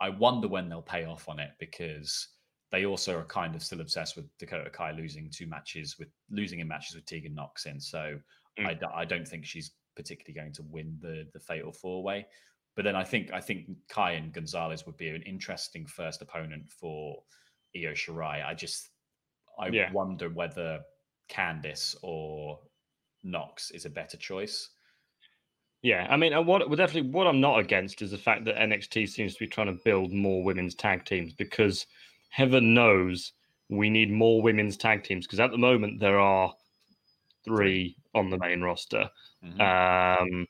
I 0.00 0.08
wonder 0.10 0.48
when 0.48 0.68
they'll 0.68 0.82
pay 0.82 1.04
off 1.04 1.28
on 1.28 1.40
it 1.40 1.50
because 1.58 2.28
they 2.70 2.84
also 2.84 3.18
are 3.18 3.24
kind 3.24 3.54
of 3.54 3.62
still 3.62 3.80
obsessed 3.80 4.16
with 4.16 4.26
Dakota 4.38 4.70
Kai 4.70 4.92
losing 4.92 5.30
two 5.30 5.46
matches 5.46 5.96
with 5.98 6.08
losing 6.30 6.60
in 6.60 6.68
matches 6.68 6.94
with 6.94 7.06
Tegan 7.06 7.34
Nox 7.34 7.66
in. 7.66 7.80
So 7.80 8.18
mm. 8.58 8.66
I, 8.66 9.00
I 9.00 9.04
don't 9.04 9.26
think 9.26 9.46
she's 9.46 9.72
particularly 9.96 10.34
going 10.34 10.52
to 10.54 10.62
win 10.70 10.98
the 11.00 11.26
the 11.32 11.40
fatal 11.40 11.72
four 11.72 12.02
way. 12.02 12.26
But 12.76 12.84
then 12.84 12.94
I 12.94 13.04
think 13.04 13.32
I 13.32 13.40
think 13.40 13.66
Kai 13.88 14.12
and 14.12 14.32
Gonzalez 14.32 14.86
would 14.86 14.96
be 14.96 15.08
an 15.08 15.22
interesting 15.22 15.86
first 15.86 16.22
opponent 16.22 16.70
for 16.70 17.16
Io 17.76 17.92
Shirai. 17.92 18.46
I 18.46 18.54
just 18.54 18.90
I 19.58 19.68
yeah. 19.68 19.90
wonder 19.92 20.28
whether 20.28 20.80
Candice 21.28 21.96
or 22.02 22.60
Nox 23.24 23.70
is 23.70 23.84
a 23.84 23.90
better 23.90 24.16
choice. 24.16 24.68
Yeah, 25.82 26.06
I 26.10 26.16
mean, 26.16 26.34
what 26.44 26.68
well, 26.68 26.76
definitely 26.76 27.10
what 27.10 27.26
I'm 27.26 27.40
not 27.40 27.60
against 27.60 28.02
is 28.02 28.10
the 28.10 28.18
fact 28.18 28.44
that 28.44 28.56
NXT 28.56 29.08
seems 29.08 29.34
to 29.34 29.40
be 29.40 29.46
trying 29.46 29.68
to 29.68 29.80
build 29.84 30.12
more 30.12 30.42
women's 30.42 30.74
tag 30.74 31.04
teams 31.04 31.32
because 31.32 31.86
heaven 32.28 32.74
knows 32.74 33.32
we 33.68 33.90
need 33.90 34.10
more 34.10 34.40
women's 34.42 34.76
tag 34.76 35.04
teams 35.04 35.26
because 35.26 35.40
at 35.40 35.50
the 35.50 35.58
moment 35.58 36.00
there 36.00 36.18
are 36.18 36.52
three 37.44 37.96
on 38.14 38.30
the 38.30 38.38
main 38.38 38.60
roster. 38.62 39.08
Mm-hmm. 39.44 39.60
Um, 39.60 40.46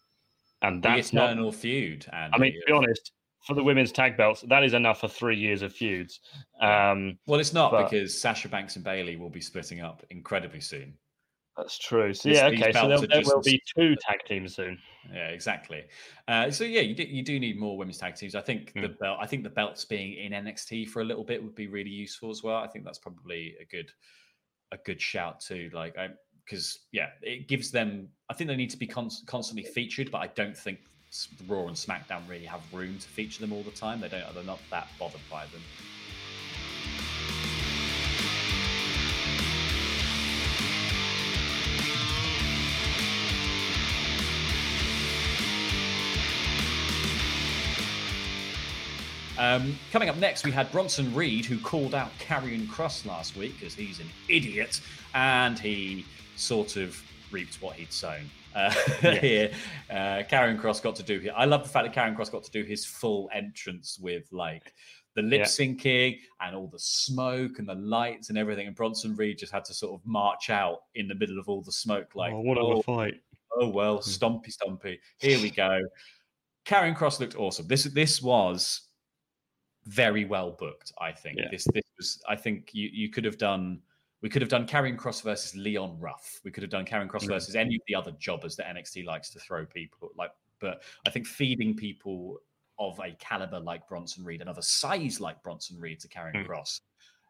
and 0.62 0.82
that's 0.82 1.10
the 1.10 1.18
eternal 1.18 1.46
not, 1.46 1.54
feud. 1.54 2.06
Andy, 2.12 2.34
I 2.34 2.38
mean, 2.38 2.52
to 2.52 2.66
be 2.66 2.72
honest, 2.72 3.12
for 3.46 3.54
the 3.54 3.62
women's 3.62 3.92
tag 3.92 4.16
belts, 4.16 4.42
that 4.48 4.64
is 4.64 4.74
enough 4.74 5.00
for 5.00 5.08
three 5.08 5.38
years 5.38 5.62
of 5.62 5.72
feuds. 5.72 6.20
Um, 6.60 7.18
well, 7.26 7.40
it's 7.40 7.52
not 7.52 7.70
but, 7.70 7.90
because 7.90 8.20
Sasha 8.20 8.48
Banks 8.48 8.76
and 8.76 8.84
Bayley 8.84 9.16
will 9.16 9.30
be 9.30 9.40
splitting 9.40 9.80
up 9.80 10.04
incredibly 10.10 10.60
soon. 10.60 10.94
That's 11.58 11.76
true. 11.76 12.14
So 12.14 12.28
this, 12.28 12.38
yeah, 12.38 12.46
okay. 12.46 12.70
So 12.72 12.86
there, 12.86 12.98
there 13.00 13.22
will 13.24 13.42
be 13.42 13.60
two 13.76 13.96
tag 13.96 14.20
teams 14.24 14.54
soon. 14.54 14.78
Yeah, 15.12 15.28
exactly. 15.28 15.82
Uh, 16.28 16.52
so 16.52 16.62
yeah, 16.62 16.82
you 16.82 16.94
do, 16.94 17.02
you 17.02 17.24
do 17.24 17.40
need 17.40 17.58
more 17.58 17.76
women's 17.76 17.98
tag 17.98 18.14
teams. 18.14 18.36
I 18.36 18.40
think 18.40 18.72
mm. 18.74 18.82
the 18.82 18.88
belt. 18.90 19.18
I 19.20 19.26
think 19.26 19.42
the 19.42 19.50
belts 19.50 19.84
being 19.84 20.14
in 20.14 20.30
NXT 20.32 20.88
for 20.88 21.02
a 21.02 21.04
little 21.04 21.24
bit 21.24 21.42
would 21.42 21.56
be 21.56 21.66
really 21.66 21.90
useful 21.90 22.30
as 22.30 22.44
well. 22.44 22.58
I 22.58 22.68
think 22.68 22.84
that's 22.84 22.98
probably 22.98 23.56
a 23.60 23.64
good 23.64 23.90
a 24.70 24.76
good 24.76 25.00
shout 25.00 25.40
too. 25.40 25.68
Like, 25.72 25.96
because 26.44 26.78
yeah, 26.92 27.08
it 27.22 27.48
gives 27.48 27.72
them. 27.72 28.08
I 28.30 28.34
think 28.34 28.48
they 28.48 28.56
need 28.56 28.70
to 28.70 28.78
be 28.78 28.86
con- 28.86 29.10
constantly 29.26 29.64
featured, 29.64 30.12
but 30.12 30.18
I 30.18 30.28
don't 30.28 30.56
think 30.56 30.78
Raw 31.48 31.66
and 31.66 31.76
SmackDown 31.76 32.20
really 32.28 32.44
have 32.44 32.60
room 32.72 32.98
to 32.98 33.08
feature 33.08 33.40
them 33.40 33.52
all 33.52 33.64
the 33.64 33.72
time. 33.72 34.00
They 34.00 34.08
don't. 34.08 34.32
They're 34.32 34.44
not 34.44 34.60
that 34.70 34.86
bothered 34.96 35.20
by 35.28 35.46
them. 35.46 35.62
Um, 49.38 49.78
coming 49.92 50.08
up 50.08 50.16
next, 50.16 50.44
we 50.44 50.50
had 50.50 50.70
Bronson 50.72 51.14
Reed, 51.14 51.44
who 51.44 51.58
called 51.58 51.94
out 51.94 52.10
Karrion 52.18 52.66
Kross 52.66 53.06
last 53.06 53.36
week 53.36 53.54
because 53.58 53.72
he's 53.72 54.00
an 54.00 54.08
idiot, 54.28 54.80
and 55.14 55.56
he 55.56 56.04
sort 56.34 56.76
of 56.76 57.00
reaped 57.30 57.62
what 57.62 57.76
he'd 57.76 57.92
sown. 57.92 58.24
Uh, 58.56 58.74
yes. 59.02 59.20
here, 59.20 59.50
uh, 59.90 60.24
Karrion 60.28 60.60
Kross 60.60 60.82
got 60.82 60.96
to 60.96 61.04
do. 61.04 61.20
Here. 61.20 61.32
I 61.36 61.44
love 61.44 61.62
the 61.62 61.68
fact 61.68 61.86
that 61.86 61.94
Karrion 61.94 62.16
Kross 62.16 62.32
got 62.32 62.42
to 62.42 62.50
do 62.50 62.64
his 62.64 62.84
full 62.84 63.30
entrance 63.32 63.96
with 64.00 64.24
like 64.32 64.72
the 65.14 65.22
lip 65.22 65.42
syncing 65.42 66.18
yeah. 66.18 66.46
and 66.48 66.56
all 66.56 66.66
the 66.66 66.78
smoke 66.78 67.60
and 67.60 67.68
the 67.68 67.76
lights 67.76 68.30
and 68.30 68.38
everything. 68.38 68.66
And 68.66 68.74
Bronson 68.74 69.14
Reed 69.14 69.38
just 69.38 69.52
had 69.52 69.64
to 69.66 69.74
sort 69.74 70.00
of 70.00 70.04
march 70.04 70.50
out 70.50 70.80
in 70.96 71.06
the 71.06 71.14
middle 71.14 71.38
of 71.38 71.48
all 71.48 71.62
the 71.62 71.72
smoke, 71.72 72.16
like, 72.16 72.32
oh, 72.32 72.40
what 72.40 72.58
oh, 72.58 72.78
a 72.78 72.82
fight! 72.82 73.20
Oh 73.52 73.68
well, 73.68 73.98
hmm. 73.98 74.10
stompy, 74.10 74.52
stompy. 74.52 74.98
Here 75.18 75.40
we 75.40 75.50
go. 75.50 75.80
Karrion 76.66 76.96
Kross 76.96 77.20
looked 77.20 77.36
awesome. 77.36 77.68
This 77.68 77.84
this 77.84 78.20
was 78.20 78.87
very 79.86 80.24
well 80.24 80.52
booked. 80.52 80.92
I 81.00 81.12
think 81.12 81.38
yeah. 81.38 81.48
this 81.50 81.66
this 81.72 81.84
was. 81.96 82.22
I 82.28 82.36
think 82.36 82.70
you 82.72 82.90
you 82.92 83.10
could 83.10 83.24
have 83.24 83.38
done. 83.38 83.80
We 84.20 84.28
could 84.28 84.42
have 84.42 84.48
done 84.48 84.66
Karrion 84.66 84.96
Kross 84.96 85.22
versus 85.22 85.54
Leon 85.54 85.96
Ruff. 86.00 86.40
We 86.44 86.50
could 86.50 86.62
have 86.62 86.70
done 86.70 86.84
Karrion 86.84 87.08
Kross 87.08 87.20
mm-hmm. 87.20 87.32
versus 87.32 87.54
any 87.54 87.76
of 87.76 87.82
the 87.86 87.94
other 87.94 88.10
jobbers 88.18 88.56
that 88.56 88.66
NXT 88.66 89.04
likes 89.04 89.30
to 89.30 89.38
throw 89.38 89.64
people 89.64 90.10
like. 90.16 90.32
But 90.60 90.82
I 91.06 91.10
think 91.10 91.26
feeding 91.26 91.76
people 91.76 92.38
of 92.80 92.98
a 92.98 93.12
caliber 93.20 93.60
like 93.60 93.88
Bronson 93.88 94.24
Reed, 94.24 94.40
another 94.40 94.62
size 94.62 95.20
like 95.20 95.42
Bronson 95.42 95.78
Reed 95.78 96.00
to 96.00 96.08
Karrion 96.08 96.34
mm-hmm. 96.34 96.50
Kross, 96.50 96.80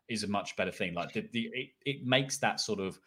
is 0.08 0.24
a 0.24 0.28
much 0.28 0.56
better 0.56 0.72
thing. 0.72 0.94
Like 0.94 1.12
the, 1.12 1.28
the 1.32 1.50
it, 1.52 1.68
it 1.84 2.06
makes 2.06 2.38
that 2.38 2.60
sort 2.60 2.80
of 2.80 2.98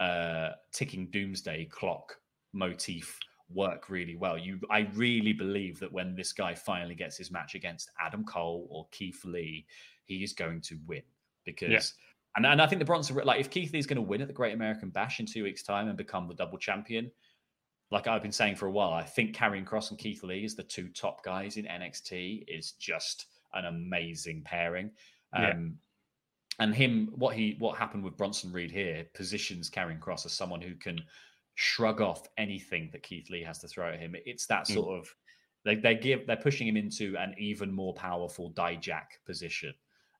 uh, 0.00 0.50
ticking 0.72 1.08
doomsday 1.10 1.66
clock 1.66 2.18
motif 2.52 3.18
work 3.52 3.88
really 3.88 4.16
well. 4.16 4.36
You, 4.36 4.60
I 4.70 4.88
really 4.94 5.32
believe 5.32 5.78
that 5.80 5.92
when 5.92 6.14
this 6.14 6.32
guy 6.32 6.54
finally 6.54 6.94
gets 6.94 7.16
his 7.16 7.30
match 7.30 7.54
against 7.54 7.90
Adam 8.00 8.24
Cole 8.24 8.66
or 8.70 8.86
Keith 8.90 9.24
Lee, 9.24 9.66
he 10.04 10.22
is 10.22 10.32
going 10.32 10.60
to 10.62 10.78
win 10.86 11.02
because. 11.44 11.70
Yeah. 11.70 11.80
And, 12.36 12.46
and 12.46 12.62
I 12.62 12.66
think 12.66 12.78
the 12.78 12.84
Bronson, 12.84 13.16
like 13.24 13.40
if 13.40 13.50
Keith 13.50 13.72
Lee 13.72 13.78
is 13.78 13.86
going 13.86 13.96
to 13.96 14.02
win 14.02 14.20
at 14.20 14.28
the 14.28 14.34
Great 14.34 14.54
American 14.54 14.90
Bash 14.90 15.18
in 15.18 15.26
two 15.26 15.42
weeks' 15.42 15.62
time 15.62 15.88
and 15.88 15.96
become 15.96 16.28
the 16.28 16.34
double 16.34 16.58
champion, 16.58 17.10
like 17.90 18.06
I've 18.06 18.22
been 18.22 18.32
saying 18.32 18.56
for 18.56 18.66
a 18.66 18.70
while, 18.70 18.92
I 18.92 19.02
think 19.02 19.34
Karrion 19.34 19.64
Kross 19.64 19.90
and 19.90 19.98
Keith 19.98 20.22
Lee 20.22 20.44
is 20.44 20.54
the 20.54 20.62
two 20.62 20.88
top 20.88 21.24
guys 21.24 21.56
in 21.56 21.64
NXT 21.64 22.44
is 22.46 22.72
just 22.72 23.26
an 23.54 23.64
amazing 23.64 24.42
pairing. 24.44 24.90
Um. 25.32 25.78
And 26.60 26.74
him, 26.74 27.12
what 27.14 27.36
he, 27.36 27.54
what 27.60 27.78
happened 27.78 28.02
with 28.02 28.16
Bronson 28.16 28.52
Reed 28.52 28.72
here 28.72 29.06
positions 29.14 29.70
Karrion 29.70 30.00
Kross 30.00 30.26
as 30.26 30.32
someone 30.32 30.60
who 30.60 30.74
can 30.74 31.00
shrug 31.60 32.00
off 32.00 32.22
anything 32.38 32.88
that 32.92 33.02
Keith 33.02 33.30
Lee 33.30 33.42
has 33.42 33.58
to 33.58 33.66
throw 33.66 33.92
at 33.92 33.98
him. 33.98 34.14
It's 34.24 34.46
that 34.46 34.68
mm. 34.68 34.74
sort 34.74 34.88
mm. 34.88 34.98
of 35.00 35.14
they, 35.64 35.74
they 35.74 35.96
give 35.96 36.24
they're 36.24 36.36
pushing 36.36 36.68
him 36.68 36.76
into 36.76 37.16
an 37.18 37.34
even 37.36 37.72
more 37.72 37.92
powerful 37.94 38.52
Dijak 38.52 39.18
position. 39.26 39.74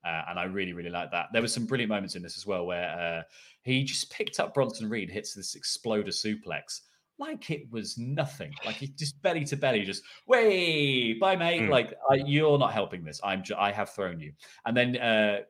Uh, 0.04 0.22
and 0.30 0.38
I 0.38 0.44
really, 0.44 0.72
really 0.72 0.90
like 0.90 1.10
that. 1.12 1.26
There 1.32 1.42
were 1.42 1.48
some 1.48 1.66
brilliant 1.66 1.90
moments 1.90 2.16
in 2.16 2.22
this 2.22 2.36
as 2.36 2.46
well 2.46 2.66
where 2.66 2.90
uh, 2.90 3.22
he 3.62 3.84
just 3.84 4.10
picked 4.10 4.40
up 4.40 4.52
Bronson 4.52 4.88
Reed, 4.88 5.10
hits 5.10 5.34
this 5.34 5.54
exploder 5.54 6.10
suplex 6.10 6.80
like 7.18 7.50
it 7.50 7.70
was 7.70 7.98
nothing. 7.98 8.52
Like 8.64 8.76
he 8.76 8.88
just 8.88 9.20
belly 9.22 9.44
to 9.46 9.56
belly, 9.56 9.82
just 9.84 10.02
way 10.26 11.14
bye 11.14 11.36
mate. 11.36 11.62
Mm. 11.62 11.68
Like 11.68 11.94
I, 12.10 12.14
you're 12.14 12.58
not 12.58 12.72
helping 12.72 13.04
this. 13.04 13.20
I'm 13.22 13.42
I 13.56 13.72
have 13.72 13.90
thrown 13.90 14.20
you. 14.20 14.32
And 14.66 14.76
then 14.76 14.96
uh, 14.96 15.40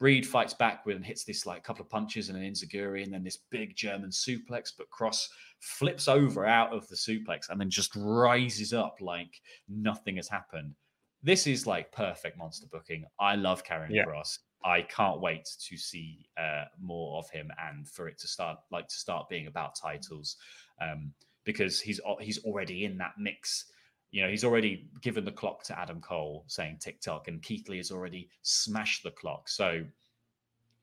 Reed 0.00 0.26
fights 0.26 0.54
back 0.54 0.86
with 0.86 0.96
and 0.96 1.04
hits 1.04 1.24
this 1.24 1.46
like 1.46 1.62
couple 1.64 1.84
of 1.84 1.90
punches 1.90 2.28
and 2.28 2.38
an 2.38 2.44
enziguri 2.44 3.02
and 3.02 3.12
then 3.12 3.24
this 3.24 3.38
big 3.50 3.76
German 3.76 4.10
suplex. 4.10 4.72
But 4.76 4.90
Kross 4.90 5.28
flips 5.60 6.08
over 6.08 6.46
out 6.46 6.72
of 6.72 6.86
the 6.88 6.96
suplex 6.96 7.48
and 7.50 7.60
then 7.60 7.70
just 7.70 7.94
rises 7.96 8.72
up 8.72 8.96
like 9.00 9.40
nothing 9.68 10.16
has 10.16 10.28
happened. 10.28 10.74
This 11.22 11.46
is 11.46 11.66
like 11.66 11.92
perfect 11.92 12.38
monster 12.38 12.66
booking. 12.70 13.04
I 13.18 13.36
love 13.36 13.64
Karrion 13.64 13.90
yeah. 13.90 14.04
Kross. 14.04 14.38
I 14.64 14.82
can't 14.82 15.20
wait 15.20 15.48
to 15.68 15.76
see 15.76 16.26
uh, 16.38 16.64
more 16.80 17.18
of 17.18 17.30
him 17.30 17.50
and 17.68 17.88
for 17.88 18.08
it 18.08 18.18
to 18.18 18.28
start 18.28 18.58
like 18.70 18.88
to 18.88 18.96
start 18.96 19.28
being 19.28 19.46
about 19.46 19.76
titles 19.76 20.36
um, 20.80 21.12
because 21.44 21.80
he's 21.80 22.00
he's 22.20 22.38
already 22.44 22.84
in 22.84 22.98
that 22.98 23.12
mix 23.18 23.66
you 24.10 24.22
know, 24.22 24.28
he's 24.28 24.44
already 24.44 24.88
given 25.02 25.24
the 25.24 25.32
clock 25.32 25.62
to 25.64 25.78
Adam 25.78 26.00
Cole 26.00 26.44
saying 26.46 26.78
TikTok, 26.80 27.28
and 27.28 27.42
Keith 27.42 27.68
Lee 27.68 27.78
has 27.78 27.90
already 27.90 28.28
smashed 28.42 29.02
the 29.02 29.10
clock. 29.10 29.48
So, 29.48 29.84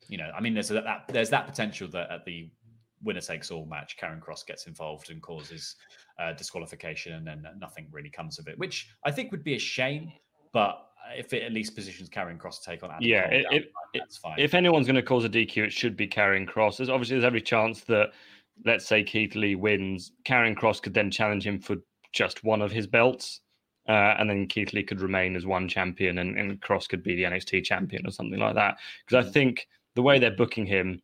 you 0.07 0.17
know, 0.17 0.29
I 0.35 0.41
mean, 0.41 0.53
there's 0.53 0.71
a, 0.71 0.75
that 0.75 1.05
there's 1.07 1.29
that 1.29 1.47
potential 1.47 1.87
that 1.89 2.11
at 2.11 2.25
the 2.25 2.49
winner 3.03 3.21
takes 3.21 3.51
all 3.51 3.65
match, 3.65 3.97
Karrion 3.97 4.21
Kross 4.21 4.45
gets 4.45 4.67
involved 4.67 5.09
and 5.09 5.21
causes 5.21 5.75
uh, 6.19 6.33
disqualification, 6.33 7.13
and 7.13 7.25
then 7.25 7.45
nothing 7.59 7.87
really 7.91 8.09
comes 8.09 8.39
of 8.39 8.47
it, 8.47 8.57
which 8.57 8.89
I 9.05 9.11
think 9.11 9.31
would 9.31 9.43
be 9.43 9.55
a 9.55 9.59
shame. 9.59 10.11
But 10.51 10.77
if 11.17 11.33
it 11.33 11.43
at 11.43 11.51
least 11.51 11.75
positions 11.75 12.09
Karrion 12.09 12.37
Kross 12.37 12.61
to 12.61 12.69
take 12.69 12.83
on 12.83 12.91
Adam 12.91 13.03
yeah, 13.03 13.29
Cole, 13.29 13.57
it, 13.57 13.71
that's 13.93 14.17
fine. 14.17 14.35
If 14.37 14.53
anyone's 14.53 14.87
going 14.87 14.95
to 14.95 15.01
cause 15.01 15.25
a 15.25 15.29
DQ, 15.29 15.65
it 15.65 15.73
should 15.73 15.97
be 15.97 16.07
Karrion 16.07 16.47
Kross. 16.47 16.77
There's 16.77 16.89
obviously 16.89 17.15
there's 17.15 17.25
every 17.25 17.41
chance 17.41 17.81
that 17.81 18.11
let's 18.65 18.85
say 18.85 19.03
Keith 19.03 19.35
Lee 19.35 19.55
wins, 19.55 20.11
Karrion 20.25 20.55
Kross 20.55 20.81
could 20.81 20.93
then 20.93 21.09
challenge 21.09 21.45
him 21.45 21.59
for 21.59 21.77
just 22.13 22.43
one 22.43 22.61
of 22.61 22.71
his 22.71 22.87
belts. 22.87 23.41
Uh, 23.87 24.15
and 24.17 24.29
then 24.29 24.47
Keith 24.47 24.71
Lee 24.71 24.83
could 24.83 25.01
remain 25.01 25.35
as 25.35 25.45
one 25.45 25.67
champion 25.67 26.19
and, 26.19 26.39
and 26.39 26.61
Kross 26.61 26.87
could 26.87 27.03
be 27.03 27.15
the 27.15 27.23
NXT 27.23 27.65
champion 27.65 28.07
or 28.07 28.11
something 28.11 28.39
like 28.39 28.55
that. 28.55 28.77
Because 29.05 29.25
I 29.25 29.29
mm. 29.29 29.33
think 29.33 29.67
the 29.95 30.01
way 30.01 30.19
they're 30.19 30.31
booking 30.31 30.65
him, 30.65 31.01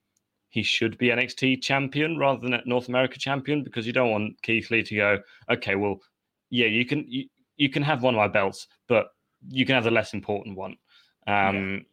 he 0.48 0.64
should 0.64 0.98
be 0.98 1.08
NXT 1.08 1.62
champion 1.62 2.18
rather 2.18 2.40
than 2.40 2.62
North 2.66 2.88
America 2.88 3.20
champion 3.20 3.64
because 3.64 3.86
you 3.86 3.92
don't 3.92 4.12
want 4.12 4.42
Keith 4.42 4.72
Lee 4.72 4.84
to 4.84 4.96
go, 4.96 5.20
okay, 5.52 5.76
well, 5.76 5.98
yeah, 6.50 6.68
you 6.68 6.86
can 6.86 7.06
you, 7.08 7.26
you 7.58 7.70
can 7.70 7.84
have 7.84 8.02
one 8.02 8.16
of 8.16 8.18
my 8.18 8.28
belts, 8.28 8.68
but 8.88 9.08
you 9.48 9.66
can 9.66 9.76
have 9.76 9.84
the 9.84 9.92
less 9.92 10.14
important 10.14 10.58
one. 10.58 10.76
Um, 11.28 11.84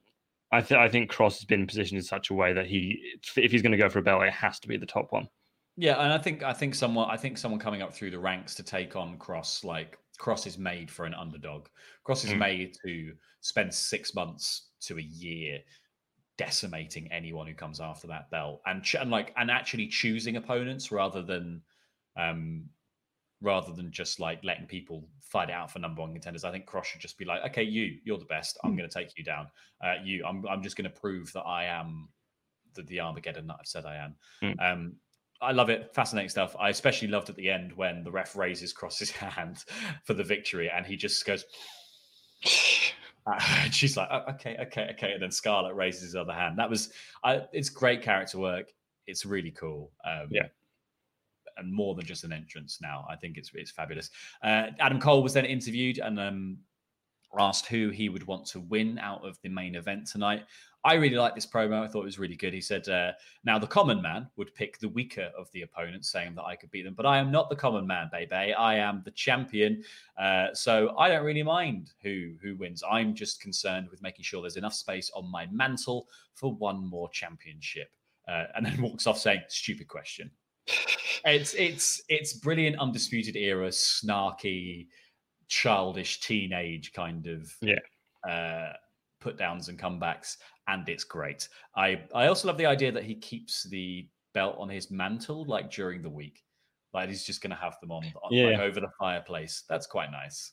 yeah. 0.53 0.59
I, 0.59 0.61
th- 0.61 0.79
I 0.79 0.89
think 0.89 1.11
Kross 1.11 1.35
has 1.35 1.45
been 1.45 1.67
positioned 1.67 1.99
in 1.99 2.05
such 2.05 2.31
a 2.31 2.35
way 2.35 2.53
that 2.53 2.67
he, 2.67 3.19
if 3.37 3.51
he's 3.51 3.63
going 3.63 3.73
to 3.73 3.79
go 3.79 3.89
for 3.89 3.99
a 3.99 4.03
belt, 4.03 4.23
it 4.23 4.33
has 4.33 4.61
to 4.61 4.69
be 4.69 4.77
the 4.77 4.87
top 4.87 5.13
one. 5.13 5.29
Yeah, 5.77 6.03
and 6.03 6.13
I 6.13 6.19
think 6.19 6.43
I 6.43 6.53
think 6.53 6.75
someone 6.75 7.11
I 7.11 7.17
think 7.17 7.37
someone 7.37 7.61
coming 7.61 7.83
up 7.83 7.95
through 7.95 8.11
the 8.11 8.19
ranks 8.19 8.55
to 8.57 8.63
take 8.63 8.97
on 8.97 9.19
Kross 9.19 9.63
like 9.63 9.99
Kross 10.19 10.47
is 10.47 10.59
made 10.59 10.91
for 10.91 11.05
an 11.05 11.15
underdog. 11.15 11.67
Kross 12.07 12.25
is 12.25 12.33
mm. 12.33 12.39
made 12.39 12.77
to 12.85 13.13
spend 13.41 13.73
six 13.73 14.15
months 14.15 14.69
to 14.83 14.99
a 14.99 15.03
year 15.03 15.59
decimating 16.39 17.11
anyone 17.13 17.47
who 17.47 17.55
comes 17.55 17.81
after 17.81 18.07
that 18.07 18.31
belt 18.31 18.61
and, 18.67 18.83
ch- 18.83 18.97
and 18.97 19.11
like 19.11 19.33
and 19.37 19.51
actually 19.51 19.87
choosing 19.87 20.37
opponents 20.37 20.93
rather 20.93 21.23
than 21.23 21.63
um 22.19 22.65
rather 23.41 23.73
than 23.73 23.91
just 23.91 24.21
like 24.21 24.43
letting 24.43 24.67
people 24.67 25.09
fight 25.21 25.51
it 25.51 25.53
out 25.53 25.71
for 25.71 25.79
number 25.79 26.01
one 26.01 26.13
contenders. 26.13 26.45
I 26.45 26.51
think 26.51 26.67
Kross 26.67 26.85
should 26.85 27.01
just 27.01 27.19
be 27.19 27.25
like, 27.25 27.45
okay, 27.51 27.63
you, 27.63 27.99
you're 28.05 28.19
the 28.19 28.25
best. 28.25 28.59
I'm 28.65 28.73
mm. 28.73 28.79
going 28.79 28.89
to 28.89 28.99
take 28.99 29.17
you 29.17 29.25
down. 29.25 29.49
Uh, 29.85 29.95
you, 30.03 30.25
I'm, 30.25 30.47
I'm 30.49 30.63
just 30.63 30.77
going 30.77 30.91
to 30.91 31.01
prove 31.01 31.33
that 31.35 31.43
I 31.43 31.65
am 31.67 32.09
the, 32.75 32.83
the 32.83 33.01
Armageddon 33.01 33.47
that 33.49 33.57
I've 33.61 33.67
said 33.67 33.85
I 33.85 33.97
am. 33.97 34.15
Mm. 34.43 34.73
Um, 34.73 34.93
I 35.41 35.53
love 35.53 35.69
it. 35.71 35.95
Fascinating 35.95 36.29
stuff. 36.29 36.57
I 36.59 36.71
especially 36.71 37.09
loved 37.09 37.29
at 37.29 37.37
the 37.37 37.51
end 37.51 37.73
when 37.75 38.03
the 38.03 38.11
ref 38.11 38.37
raises 38.37 38.73
Kross's 38.73 39.11
hand 39.13 39.65
for 40.05 40.15
the 40.15 40.25
victory 40.25 40.71
and 40.71 40.87
he 40.87 40.97
just 40.97 41.25
goes, 41.27 41.45
and 43.27 43.75
she's 43.75 43.97
like, 43.97 44.09
oh, 44.11 44.23
okay, 44.31 44.57
okay, 44.67 44.89
okay. 44.93 45.13
And 45.13 45.23
then 45.23 45.31
Scarlett 45.31 45.75
raises 45.75 46.03
his 46.03 46.17
other 46.17 46.33
hand. 46.33 46.59
That 46.59 46.71
was, 46.71 46.91
I, 47.25 47.43
it's 47.53 47.69
great 47.69 48.03
character 48.03 48.39
work. 48.39 48.73
It's 49.07 49.27
really 49.27 49.51
cool. 49.51 49.93
Um, 50.05 50.29
yeah. 50.31 50.47
And 51.59 51.73
more 51.73 51.95
than 51.95 52.05
just 52.05 52.25
an 52.25 52.33
entrance 52.33 52.79
now. 52.83 53.07
I 53.09 53.17
think 53.17 53.39
it's 53.39 53.51
it's 53.55 53.71
fabulous. 53.71 54.11
Uh, 54.43 54.67
Adam 54.79 55.01
Cole 55.01 55.23
was 55.23 55.33
then 55.33 55.47
interviewed 55.47 55.99
and 55.99 56.21
um, 56.21 56.59
asked 57.39 57.67
who 57.67 57.89
he 57.89 58.09
would 58.09 58.27
want 58.27 58.47
to 58.47 58.61
win 58.61 58.99
out 58.99 59.27
of 59.27 59.39
the 59.43 59.49
main 59.49 59.75
event 59.75 60.07
tonight. 60.07 60.45
I 60.87 60.95
really 60.95 61.17
liked 61.17 61.35
this 61.35 61.47
promo. 61.47 61.83
I 61.83 61.89
thought 61.89 62.03
it 62.03 62.05
was 62.05 62.21
really 62.21 62.37
good. 62.37 62.55
He 62.55 62.61
said, 62.61 62.89
uh, 62.89 63.11
Now, 63.43 63.59
the 63.59 63.67
common 63.67 64.01
man 64.01 64.29
would 64.37 64.55
pick 64.55 64.79
the 64.79 64.89
weaker 64.89 65.33
of 65.37 65.51
the 65.51 65.63
opponents, 65.63 66.13
saying 66.13 66.37
that 66.37 66.45
I 66.45 66.55
could 66.55 66.71
beat 66.71 66.85
them, 66.85 66.95
but 66.95 67.05
I 67.05 67.19
am 67.19 67.33
not 67.33 67.51
the 67.51 67.57
common 67.57 67.85
man, 67.89 68.09
baby. 68.13 68.55
I 68.55 68.77
am 68.77 69.03
the 69.05 69.11
champion. 69.11 69.83
Uh, 70.17 70.55
so 70.55 70.95
I 70.97 71.09
don't 71.09 71.25
really 71.25 71.43
mind 71.43 71.91
who, 72.05 72.35
who 72.41 72.55
wins. 72.55 72.85
I'm 72.89 73.17
just 73.17 73.41
concerned 73.41 73.89
with 73.91 74.01
making 74.01 74.23
sure 74.23 74.41
there's 74.41 74.57
enough 74.57 74.75
space 74.75 75.11
on 75.13 75.29
my 75.29 75.49
mantle 75.51 76.07
for 76.35 76.55
one 76.55 76.87
more 76.87 77.09
championship. 77.11 77.89
Uh, 78.29 78.45
and 78.55 78.65
then 78.65 78.81
walks 78.81 79.09
off 79.09 79.19
saying, 79.19 79.43
Stupid 79.49 79.89
question. 79.89 80.31
it's 81.25 81.55
it's 81.55 82.01
it's 82.09 82.33
brilliant, 82.35 82.79
undisputed 82.79 83.35
era, 83.35 83.69
snarky, 83.71 84.87
childish, 85.49 86.21
teenage 86.21 86.93
kind 86.93 87.27
of 87.27 87.53
yeah. 87.61 87.75
Uh, 88.29 88.73
put 89.27 89.37
downs 89.37 89.69
and 89.69 89.79
comebacks, 89.79 90.37
and 90.69 90.89
it's 90.89 91.05
great. 91.05 91.49
I 91.75 92.03
I 92.15 92.29
also 92.29 92.47
love 92.49 92.59
the 92.59 92.67
idea 92.67 92.93
that 92.93 93.05
he 93.05 93.17
keeps 93.17 93.65
the 93.65 94.09
belt 94.35 94.57
on 94.59 94.69
his 94.69 94.91
mantle 94.91 95.45
like 95.47 95.71
during 95.71 96.03
the 96.03 96.11
week. 96.11 96.45
Like 96.95 97.09
he's 97.09 97.25
just 97.25 97.43
going 97.43 97.51
to 97.51 97.57
have 97.57 97.77
them 97.81 97.91
on, 97.91 98.05
on 98.23 98.33
Yeah. 98.33 98.47
like, 98.47 98.61
over 98.61 98.81
the 98.81 98.93
fireplace. 98.99 99.65
That's 99.69 99.87
quite 99.87 100.11
nice. 100.13 100.53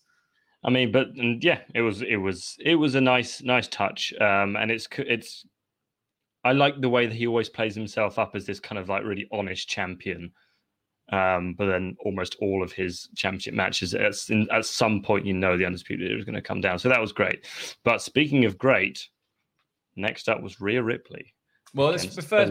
I 0.63 0.69
mean, 0.69 0.91
but 0.91 1.07
and 1.09 1.43
yeah, 1.43 1.59
it 1.76 1.82
was 1.82 2.01
it 2.01 2.15
was 2.15 2.55
it 2.59 2.76
was 2.76 2.95
a 2.95 3.01
nice 3.01 3.41
nice 3.43 3.67
touch, 3.67 4.13
um, 4.19 4.55
and 4.55 4.71
it's 4.71 4.88
it's. 4.97 5.45
I 6.45 6.51
like 6.51 6.82
the 6.82 6.89
way 6.89 7.05
that 7.05 7.15
he 7.15 7.28
always 7.28 7.49
plays 7.49 7.76
himself 7.76 8.19
up 8.19 8.36
as 8.36 8.45
this 8.45 8.59
kind 8.59 8.80
of 8.80 8.89
like 8.89 9.03
really 9.05 9.28
honest 9.32 9.69
champion, 9.69 10.32
um, 11.14 11.53
but 11.57 11.68
then 11.68 11.95
almost 12.03 12.36
all 12.41 12.64
of 12.64 12.72
his 12.72 13.07
championship 13.16 13.53
matches 13.53 13.93
at 13.93 14.01
at 14.51 14.66
some 14.66 15.01
point 15.01 15.26
you 15.26 15.34
know 15.34 15.57
the 15.57 15.66
undisputed 15.66 16.09
Era 16.09 16.18
is 16.20 16.26
going 16.26 16.36
to 16.36 16.41
come 16.41 16.61
down, 16.61 16.80
so 16.80 16.89
that 16.89 16.99
was 17.01 17.11
great. 17.11 17.45
But 17.84 18.01
speaking 18.01 18.45
of 18.45 18.57
great, 18.57 19.07
next 19.95 20.28
up 20.30 20.41
was 20.41 20.59
Rhea 20.59 20.82
Ripley. 20.82 21.34
Well, 21.76 21.91
this, 21.91 22.03
against 22.03 22.18
before, 22.18 22.45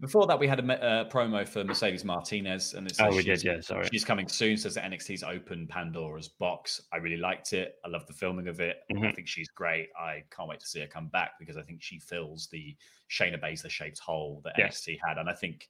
before, 0.00 0.26
that, 0.26 0.36
we 0.40 0.48
had 0.48 0.58
a 0.58 0.82
uh, 0.84 1.08
promo 1.08 1.46
for 1.46 1.62
Mercedes 1.62 2.04
Martinez, 2.04 2.74
and 2.74 2.84
it's 2.84 3.00
Oh, 3.00 3.08
we 3.10 3.22
she's- 3.22 3.42
did, 3.42 3.46
yeah, 3.46 3.60
sorry. 3.60 3.88
she's 3.92 4.04
coming 4.04 4.26
soon. 4.26 4.56
Says 4.56 4.74
that 4.74 4.90
NXT's 4.90 5.22
open 5.22 5.68
Pandora's 5.68 6.26
box. 6.26 6.80
I 6.92 6.96
really 6.96 7.16
liked 7.16 7.52
it. 7.52 7.76
I 7.84 7.88
love 7.88 8.08
the 8.08 8.12
filming 8.12 8.48
of 8.48 8.58
it. 8.58 8.78
I 8.90 8.94
Mhm. 8.94 9.14
think 9.14 9.28
she's 9.28 9.48
great. 9.48 9.88
I 9.96 10.24
can't 10.34 10.48
wait 10.48 10.58
to 10.60 10.66
see 10.66 10.80
her 10.80 10.88
come 10.88 11.06
back 11.08 11.38
because 11.38 11.56
I 11.56 11.62
think 11.62 11.80
she 11.80 12.00
fills 12.00 12.48
the 12.48 12.76
Shayna 13.08 13.40
Baszler 13.40 13.70
shaped 13.70 14.00
hole 14.00 14.40
that 14.42 14.54
Yeah. 14.58 14.66
NXT 14.66 14.98
had, 15.06 15.18
and 15.18 15.30
I 15.30 15.34
think 15.34 15.68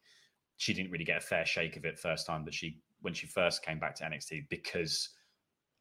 she 0.60 0.74
didn't 0.74 0.90
really 0.90 1.06
get 1.06 1.16
a 1.16 1.20
fair 1.22 1.46
shake 1.46 1.78
of 1.78 1.86
it 1.86 1.98
first 1.98 2.26
time 2.26 2.44
that 2.44 2.52
she 2.52 2.76
when 3.00 3.14
she 3.14 3.26
first 3.26 3.64
came 3.64 3.78
back 3.78 3.94
to 3.94 4.04
NXT 4.04 4.46
because 4.50 5.08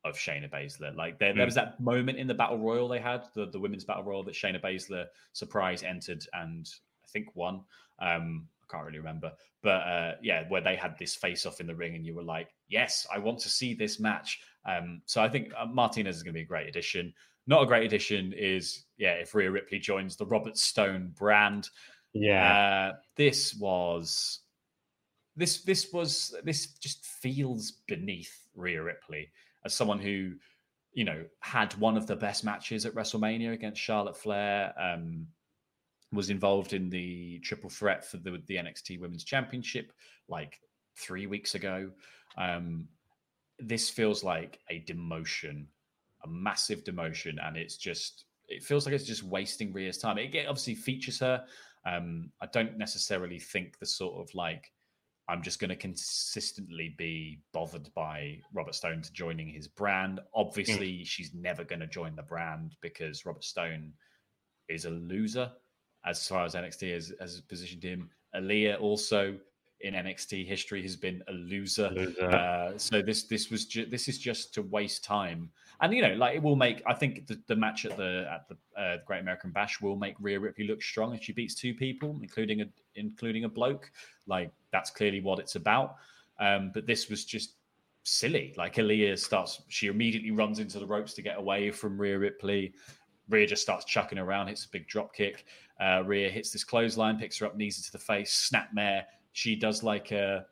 of 0.06 0.16
Shayna 0.16 0.50
Baszler. 0.50 0.96
Like 0.96 1.20
there, 1.20 1.34
there 1.34 1.44
Mm. 1.44 1.48
was 1.48 1.56
that 1.56 1.78
moment 1.82 2.18
in 2.18 2.28
the 2.28 2.34
battle 2.34 2.58
royal 2.58 2.88
they 2.88 3.00
had, 3.02 3.26
the, 3.36 3.48
the 3.48 3.60
women's 3.60 3.84
battle 3.84 4.04
royal 4.06 4.24
that 4.24 4.36
Shayna 4.36 4.62
Baszler 4.62 5.08
surprise 5.34 5.84
entered 5.84 6.24
and 6.32 6.66
I 7.04 7.08
think 7.10 7.36
won. 7.36 7.56
Um, 8.00 8.48
I 8.64 8.72
can't 8.72 8.86
really 8.86 9.00
remember, 9.00 9.34
but 9.62 9.82
uh, 9.82 10.14
yeah, 10.22 10.48
where 10.48 10.62
they 10.62 10.78
had 10.78 10.98
this 10.98 11.14
face 11.14 11.46
off 11.46 11.60
in 11.60 11.68
the 11.68 11.76
ring, 11.76 11.96
and 11.96 12.06
you 12.06 12.16
were 12.16 12.24
like, 12.24 12.48
"Yes, 12.70 13.06
I 13.14 13.18
want 13.18 13.40
to 13.40 13.50
see 13.50 13.74
this 13.74 14.00
match." 14.00 14.40
Um, 14.64 15.02
so 15.06 15.22
I 15.22 15.28
think 15.28 15.52
uh, 15.58 15.66
Martinez 15.66 16.16
is 16.16 16.24
going 16.24 16.34
to 16.34 16.38
be 16.38 16.44
a 16.44 16.48
great 16.48 16.70
addition. 16.70 17.14
Not 17.48 17.64
a 17.64 17.66
great 17.66 17.86
addition 17.86 18.32
is 18.32 18.86
yeah, 18.98 19.16
if 19.16 19.36
Rhea 19.36 19.52
Ripley 19.52 19.80
joins 19.80 20.16
the 20.16 20.26
Robert 20.26 20.56
Stone 20.58 21.14
brand. 21.18 21.68
Yeah. 22.14 22.92
Uh, 22.94 22.98
this 23.18 23.56
was 23.56 24.40
this 25.40 25.62
this 25.62 25.92
was 25.94 26.36
this 26.44 26.68
just 26.80 27.06
feels 27.06 27.72
beneath 27.88 28.48
Rhea 28.56 28.84
Ripley 28.84 29.30
as 29.66 29.74
someone 29.74 30.00
who 30.00 30.34
you 30.94 31.06
know 31.06 31.24
had 31.40 31.74
one 31.76 31.98
of 31.98 32.08
the 32.08 32.16
best 32.16 32.44
matches 32.44 32.86
at 32.86 32.94
WrestleMania 32.94 33.54
against 33.54 33.82
Charlotte 33.82 34.18
Flair. 34.18 34.74
Um, 34.78 35.28
was 36.12 36.32
involved 36.32 36.74
in 36.74 36.90
the 36.90 37.40
triple 37.40 37.70
threat 37.70 38.04
for 38.04 38.18
the 38.18 38.42
the 38.48 38.56
NXT 38.56 39.00
Women's 39.00 39.24
Championship 39.24 39.94
like 40.28 40.60
three 40.98 41.28
weeks 41.28 41.56
ago. 41.56 41.92
Um, 42.38 42.88
this 43.60 43.90
feels 43.90 44.24
like 44.24 44.60
a 44.70 44.82
demotion, 44.82 45.66
a 46.24 46.28
massive 46.28 46.84
demotion, 46.84 47.36
and 47.46 47.56
it's 47.56 47.78
just 47.78 48.26
it 48.48 48.64
feels 48.64 48.86
like 48.86 48.96
it's 48.96 49.06
just 49.06 49.24
wasting 49.24 49.72
Rhea's 49.72 50.00
time. 50.00 50.18
It, 50.18 50.34
it 50.34 50.48
obviously 50.48 50.76
features 50.76 51.20
her. 51.20 51.46
Um, 51.86 52.32
I 52.42 52.48
don't 52.48 52.78
necessarily 52.78 53.40
think 53.40 53.78
the 53.80 53.86
sort 53.86 54.20
of 54.20 54.34
like 54.34 54.72
I'm 55.30 55.44
just 55.44 55.60
going 55.60 55.70
to 55.70 55.76
consistently 55.76 56.96
be 56.98 57.44
bothered 57.54 57.94
by 57.94 58.40
Robert 58.52 58.74
Stone 58.74 59.04
to 59.04 59.14
joining 59.14 59.48
his 59.48 59.68
brand. 59.68 60.20
Obviously, 60.34 61.04
she's 61.06 61.36
never 61.36 61.64
going 61.64 61.82
to 61.82 61.88
join 61.88 62.16
the 62.16 62.24
brand 62.24 62.76
because 62.82 63.28
Robert 63.28 63.44
Stone 63.44 63.94
is 64.70 64.86
a 64.86 64.90
loser 64.90 65.52
as 66.04 66.28
far 66.28 66.46
as 66.46 66.56
NXT 66.56 66.94
has, 66.94 67.14
has 67.20 67.42
positioned 67.42 67.84
him. 67.84 68.10
Aliyah 68.36 68.82
also 68.82 69.38
in 69.82 69.94
NXT 69.94 70.48
history 70.48 70.82
has 70.82 70.96
been 70.96 71.22
a 71.28 71.32
loser. 71.32 71.90
Loser. 71.90 72.26
Uh, 72.30 72.78
so 72.78 73.02
this 73.02 73.24
this 73.24 73.52
was 73.52 73.66
ju- 73.66 73.86
this 73.86 74.08
is 74.08 74.18
just 74.18 74.54
to 74.56 74.64
waste 74.64 75.04
time. 75.04 75.52
And 75.82 75.94
you 75.94 76.02
know, 76.02 76.14
like 76.16 76.36
it 76.36 76.44
will 76.44 76.56
make. 76.58 76.82
I 76.86 76.94
think 76.94 77.28
the, 77.28 77.40
the 77.48 77.56
match 77.56 77.86
at 77.86 77.96
the 77.96 78.28
at 78.32 78.48
the 78.50 78.82
uh, 78.82 78.98
Great 79.06 79.22
American 79.22 79.52
Bash 79.52 79.80
will 79.80 79.96
make 79.96 80.16
Rhea 80.20 80.40
Ripley 80.40 80.68
look 80.68 80.82
strong 80.82 81.14
if 81.16 81.24
she 81.24 81.32
beats 81.32 81.56
two 81.56 81.74
people, 81.74 82.20
including 82.22 82.62
a 82.62 82.66
including 82.96 83.46
a 83.46 83.50
bloke. 83.50 83.90
Like 84.28 84.52
that's 84.72 84.90
clearly 84.90 85.22
what 85.22 85.40
it's 85.40 85.56
about. 85.56 85.96
Um, 86.40 86.72
but 86.74 86.86
this 86.86 87.10
was 87.10 87.26
just 87.26 87.56
silly. 88.04 88.54
Like 88.58 88.76
Aliyah 88.76 89.18
starts, 89.20 89.62
she 89.68 89.88
immediately 89.88 90.32
runs 90.32 90.60
into 90.60 90.80
the 90.80 90.86
ropes 90.86 91.14
to 91.14 91.22
get 91.22 91.38
away 91.38 91.72
from 91.72 92.00
Rhea 92.00 92.18
Ripley. 92.18 92.74
Rhea 93.30 93.46
just 93.46 93.62
starts 93.62 93.86
chucking 93.86 94.18
around, 94.18 94.48
hits 94.48 94.66
a 94.66 94.70
big 94.70 94.88
drop 94.88 95.14
kick. 95.14 95.46
Uh, 95.80 96.04
Rhea 96.06 96.30
hits 96.30 96.52
this 96.52 96.64
clothesline, 96.64 97.18
picks 97.20 97.38
her 97.40 97.46
up, 97.46 97.56
knees 97.56 97.78
her 97.78 97.84
to 97.84 97.92
the 97.92 98.04
face, 98.04 98.50
snapmare. 98.52 99.04
She 99.34 99.56
does 99.56 99.84
like 99.84 100.12
a 100.12 100.46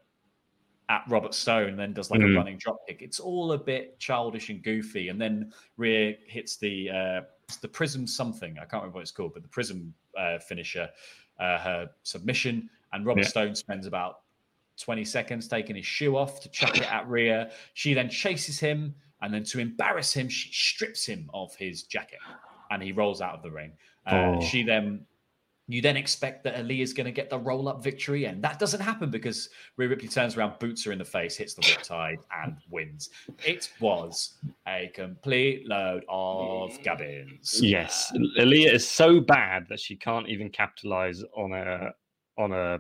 at 0.90 1.04
Robert 1.10 1.34
Stone, 1.34 1.70
and 1.70 1.80
then 1.80 1.92
does 1.94 2.10
like 2.12 2.22
Mm. 2.22 2.34
a 2.34 2.38
running 2.38 2.58
drop 2.58 2.78
kick. 2.88 3.02
It's 3.02 3.20
all 3.20 3.52
a 3.52 3.58
bit 3.58 4.00
childish 4.00 4.50
and 4.50 4.64
goofy. 4.64 5.10
And 5.10 5.20
then 5.20 5.54
Rhea 5.76 6.16
hits 6.28 6.58
the 6.58 6.90
uh, 6.90 7.22
the 7.62 7.68
Prism 7.68 8.08
something. 8.08 8.54
I 8.58 8.62
can't 8.62 8.84
remember 8.84 8.96
what 8.96 9.02
it's 9.02 9.12
called, 9.12 9.34
but 9.34 9.42
the 9.44 9.50
Prism 9.50 9.94
uh, 10.18 10.40
finisher, 10.40 10.90
uh, 11.40 11.58
her 11.60 11.90
submission, 12.04 12.70
and 12.94 13.06
Robert 13.06 13.24
Yeah. 13.24 13.28
Stone 13.30 13.56
spends 13.56 13.86
about 13.86 14.22
20 14.78 15.04
seconds 15.06 15.48
taking 15.48 15.76
his 15.76 15.86
shoe 15.86 16.16
off 16.18 16.40
to 16.42 16.50
chuck 16.50 16.78
it 16.78 16.92
at 16.92 17.08
Rhea. 17.08 17.52
She 17.74 17.94
then 17.94 18.10
chases 18.10 18.60
him, 18.60 18.96
and 19.22 19.34
then 19.34 19.44
to 19.46 19.60
embarrass 19.60 20.14
him, 20.14 20.30
she 20.30 20.50
strips 20.54 21.06
him 21.06 21.30
of 21.34 21.54
his 21.56 21.84
jacket, 21.84 22.20
and 22.72 22.82
he 22.82 22.92
rolls 22.92 23.22
out 23.22 23.34
of 23.36 23.42
the 23.44 23.52
ring. 23.52 23.74
Uh, 24.06 24.36
Oh. 24.38 24.42
She 24.42 24.64
then, 24.64 25.06
you 25.68 25.82
then 25.82 25.98
expect 25.98 26.44
that 26.46 26.58
Ali 26.58 26.82
is 26.82 26.94
going 26.94 27.06
to 27.06 27.12
get 27.12 27.30
the 27.30 27.38
roll 27.38 27.68
up 27.68 27.84
victory, 27.84 28.26
and 28.26 28.42
that 28.42 28.58
doesn't 28.58 28.80
happen 28.80 29.12
because 29.12 29.50
Rhea 29.76 29.90
Ripley 29.90 30.08
turns 30.08 30.38
around, 30.38 30.60
boots 30.60 30.84
her 30.86 30.92
in 30.94 30.98
the 30.98 31.06
face, 31.06 31.36
hits 31.36 31.56
the 31.56 31.62
riptide, 31.64 32.20
and 32.42 32.56
wins. 32.70 33.10
It 33.46 33.70
was 33.80 34.36
a 34.68 34.90
complete 34.94 35.68
load 35.68 36.06
of 36.08 36.72
gabbins. 36.84 37.60
Yes, 37.62 38.14
Aliyah 38.40 38.74
is 38.74 38.88
so 38.88 39.20
bad 39.20 39.68
that 39.70 39.80
she 39.80 39.96
can't 39.96 40.30
even 40.30 40.50
capitalize 40.50 41.24
on 41.36 41.52
a 41.54 41.92
on 42.38 42.54
a 42.54 42.80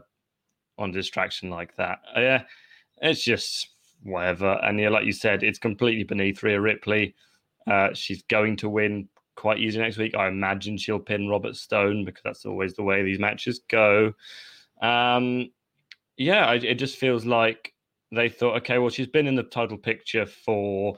on 0.78 0.90
a 0.92 0.94
distraction 0.94 1.50
like 1.50 1.76
that. 1.76 2.00
Uh, 2.16 2.22
Yeah, 2.22 2.44
it's 3.02 3.24
just 3.24 3.70
whatever. 4.04 4.60
And 4.64 4.80
yeah, 4.80 4.90
like 4.90 5.06
you 5.06 5.12
said, 5.12 5.44
it's 5.44 5.60
completely 5.60 6.04
beneath 6.04 6.42
Rhea 6.42 6.62
Ripley. 6.62 7.16
Uh, 7.66 7.94
she's 7.94 8.24
going 8.24 8.56
to 8.58 8.70
win 8.70 9.10
quite 9.38 9.60
easy 9.60 9.80
next 9.80 9.98
week. 9.98 10.16
I 10.16 10.28
imagine 10.28 10.78
she'll 10.78 11.00
pin 11.00 11.30
Robert 11.30 11.56
Stone 11.56 12.04
because 12.04 12.24
that's 12.24 12.46
always 12.46 12.74
the 12.74 12.84
way 12.84 13.04
these 13.04 13.20
matches 13.20 13.62
go. 13.70 14.14
Um, 14.82 15.52
yeah, 16.18 16.46
I, 16.46 16.56
it 16.56 16.76
just 16.76 16.98
feels 16.98 17.26
like 17.26 17.74
they 18.12 18.28
thought, 18.28 18.58
okay, 18.58 18.80
well, 18.80 18.90
she's 18.90 19.08
been 19.08 19.28
in 19.28 19.36
the 19.36 19.44
title 19.44 19.78
picture 19.78 20.26
for 20.26 20.98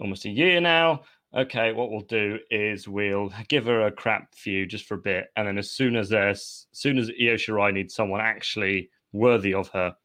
almost 0.00 0.24
a 0.24 0.30
year 0.30 0.60
now. 0.60 1.02
Okay, 1.36 1.72
what 1.72 1.90
we'll 1.90 2.00
do 2.00 2.38
is 2.50 2.88
we'll 2.88 3.32
give 3.48 3.66
her 3.66 3.86
a 3.86 3.92
crap 3.92 4.34
feud 4.34 4.70
just 4.70 4.86
for 4.86 4.94
a 4.94 4.98
bit, 4.98 5.26
and 5.36 5.48
then 5.48 5.58
as 5.58 5.70
soon 5.70 5.96
as 5.96 6.12
as 6.12 6.66
soon 6.72 6.96
as 6.96 7.10
Io 7.10 7.34
Shirai 7.34 7.72
needs 7.72 7.94
someone 7.94 8.20
actually 8.20 8.88
worthy 9.12 9.52
of 9.52 9.68
her, 9.70 9.96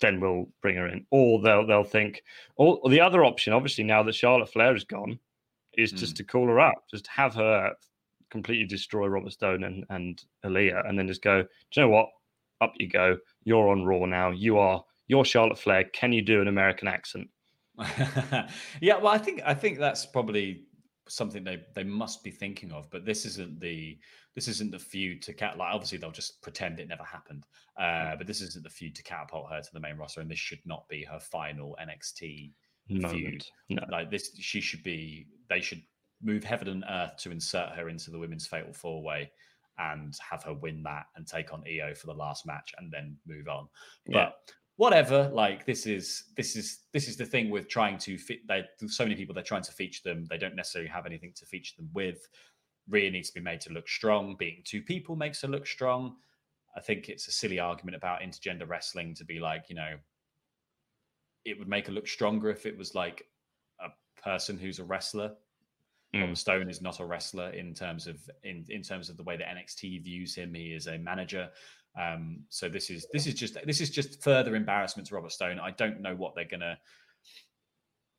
then 0.00 0.20
we'll 0.20 0.48
bring 0.62 0.76
her 0.76 0.88
in. 0.88 1.06
Or 1.10 1.42
they'll 1.42 1.66
they'll 1.66 1.84
think, 1.84 2.22
or 2.56 2.80
the 2.88 3.00
other 3.00 3.24
option, 3.24 3.52
obviously 3.52 3.84
now 3.84 4.02
that 4.02 4.14
Charlotte 4.14 4.50
Flair 4.50 4.74
is 4.74 4.84
gone, 4.84 5.18
is 5.82 5.92
just 5.92 6.16
to 6.16 6.24
call 6.24 6.46
her 6.46 6.60
up, 6.60 6.84
just 6.90 7.06
have 7.06 7.34
her 7.34 7.72
completely 8.30 8.66
destroy 8.66 9.06
Robert 9.06 9.32
Stone 9.32 9.64
and 9.64 9.84
and 9.90 10.22
Aliyah, 10.44 10.88
and 10.88 10.98
then 10.98 11.08
just 11.08 11.22
go, 11.22 11.42
do 11.42 11.48
you 11.80 11.82
know 11.82 11.88
what? 11.88 12.08
Up 12.60 12.72
you 12.78 12.88
go. 12.88 13.16
You're 13.44 13.68
on 13.68 13.84
Raw 13.84 14.04
now. 14.04 14.30
You 14.30 14.58
are 14.58 14.84
you're 15.08 15.24
Charlotte 15.24 15.58
Flair. 15.58 15.84
Can 15.92 16.12
you 16.12 16.22
do 16.22 16.40
an 16.40 16.48
American 16.48 16.86
accent? 16.86 17.28
yeah, 18.80 18.96
well, 18.96 19.08
I 19.08 19.18
think 19.18 19.42
I 19.44 19.54
think 19.54 19.78
that's 19.78 20.06
probably 20.06 20.64
something 21.08 21.42
they 21.42 21.62
they 21.74 21.84
must 21.84 22.22
be 22.22 22.30
thinking 22.30 22.72
of. 22.72 22.88
But 22.90 23.04
this 23.04 23.24
isn't 23.24 23.60
the 23.60 23.98
this 24.34 24.46
isn't 24.46 24.70
the 24.70 24.78
feud 24.78 25.22
to 25.22 25.32
cat. 25.32 25.58
Like 25.58 25.74
obviously 25.74 25.98
they'll 25.98 26.10
just 26.10 26.40
pretend 26.42 26.78
it 26.78 26.88
never 26.88 27.02
happened. 27.02 27.46
Uh, 27.78 28.16
but 28.16 28.26
this 28.26 28.40
isn't 28.40 28.62
the 28.62 28.70
feud 28.70 28.94
to 28.96 29.02
catapult 29.02 29.50
her 29.50 29.60
to 29.60 29.72
the 29.72 29.80
main 29.80 29.96
roster, 29.96 30.20
and 30.20 30.30
this 30.30 30.38
should 30.38 30.60
not 30.64 30.88
be 30.88 31.04
her 31.04 31.18
final 31.18 31.76
NXT 31.82 32.52
feud. 32.90 33.44
No. 33.68 33.82
Like 33.90 34.10
this, 34.10 34.30
she 34.38 34.60
should 34.60 34.82
be. 34.82 35.26
They 35.48 35.60
should 35.60 35.82
move 36.22 36.44
heaven 36.44 36.68
and 36.68 36.84
earth 36.88 37.16
to 37.18 37.30
insert 37.30 37.70
her 37.70 37.88
into 37.88 38.10
the 38.10 38.18
women's 38.18 38.46
fatal 38.46 38.72
four 38.72 39.02
way. 39.02 39.30
And 39.78 40.14
have 40.28 40.42
her 40.42 40.52
win 40.52 40.82
that 40.82 41.06
and 41.16 41.26
take 41.26 41.54
on 41.54 41.64
Io 41.66 41.94
for 41.94 42.06
the 42.06 42.12
last 42.12 42.46
match 42.46 42.74
and 42.76 42.92
then 42.92 43.16
move 43.26 43.48
on. 43.48 43.66
Yeah. 44.06 44.24
But 44.24 44.34
whatever 44.80 45.30
like 45.34 45.66
this 45.66 45.84
is 45.84 46.24
this 46.38 46.56
is 46.56 46.86
this 46.94 47.06
is 47.06 47.18
the 47.18 47.26
thing 47.26 47.50
with 47.50 47.68
trying 47.68 47.98
to 47.98 48.16
fit 48.16 48.38
they 48.48 48.64
so 48.86 49.04
many 49.04 49.14
people 49.14 49.34
they're 49.34 49.44
trying 49.44 49.60
to 49.60 49.72
feature 49.72 50.00
them 50.06 50.24
they 50.30 50.38
don't 50.38 50.56
necessarily 50.56 50.88
have 50.88 51.04
anything 51.04 51.34
to 51.36 51.44
feature 51.44 51.74
them 51.76 51.90
with 51.92 52.26
Rhea 52.88 53.10
needs 53.10 53.28
to 53.28 53.34
be 53.34 53.44
made 53.44 53.60
to 53.60 53.74
look 53.74 53.86
strong 53.86 54.36
being 54.38 54.62
two 54.64 54.80
people 54.80 55.16
makes 55.16 55.42
her 55.42 55.48
look 55.48 55.66
strong 55.66 56.16
i 56.78 56.80
think 56.80 57.10
it's 57.10 57.28
a 57.28 57.30
silly 57.30 57.58
argument 57.58 57.94
about 57.94 58.22
intergender 58.22 58.66
wrestling 58.66 59.14
to 59.16 59.24
be 59.26 59.38
like 59.38 59.64
you 59.68 59.76
know 59.76 59.96
it 61.44 61.58
would 61.58 61.68
make 61.68 61.86
her 61.86 61.92
look 61.92 62.06
stronger 62.06 62.50
if 62.50 62.66
it 62.66 62.76
was 62.76 62.94
like 62.94 63.26
a 63.80 63.88
person 64.22 64.58
who's 64.58 64.78
a 64.78 64.84
wrestler 64.84 65.32
Mm. 66.14 66.22
Robert 66.22 66.38
Stone 66.38 66.70
is 66.70 66.82
not 66.82 67.00
a 67.00 67.04
wrestler 67.04 67.50
in 67.50 67.72
terms 67.72 68.06
of 68.06 68.18
in, 68.42 68.64
in 68.68 68.82
terms 68.82 69.08
of 69.10 69.16
the 69.16 69.22
way 69.22 69.36
that 69.36 69.46
NXT 69.46 70.02
views 70.02 70.34
him. 70.34 70.54
He 70.54 70.72
is 70.72 70.86
a 70.86 70.98
manager. 70.98 71.48
Um, 72.00 72.40
so 72.48 72.68
this 72.68 72.90
is 72.90 73.06
this 73.12 73.26
is 73.26 73.34
just 73.34 73.56
this 73.64 73.80
is 73.80 73.90
just 73.90 74.22
further 74.22 74.56
embarrassment 74.56 75.08
to 75.08 75.14
Robert 75.14 75.32
Stone. 75.32 75.60
I 75.60 75.70
don't 75.70 76.00
know 76.00 76.14
what 76.16 76.34
they're 76.34 76.44
gonna. 76.44 76.78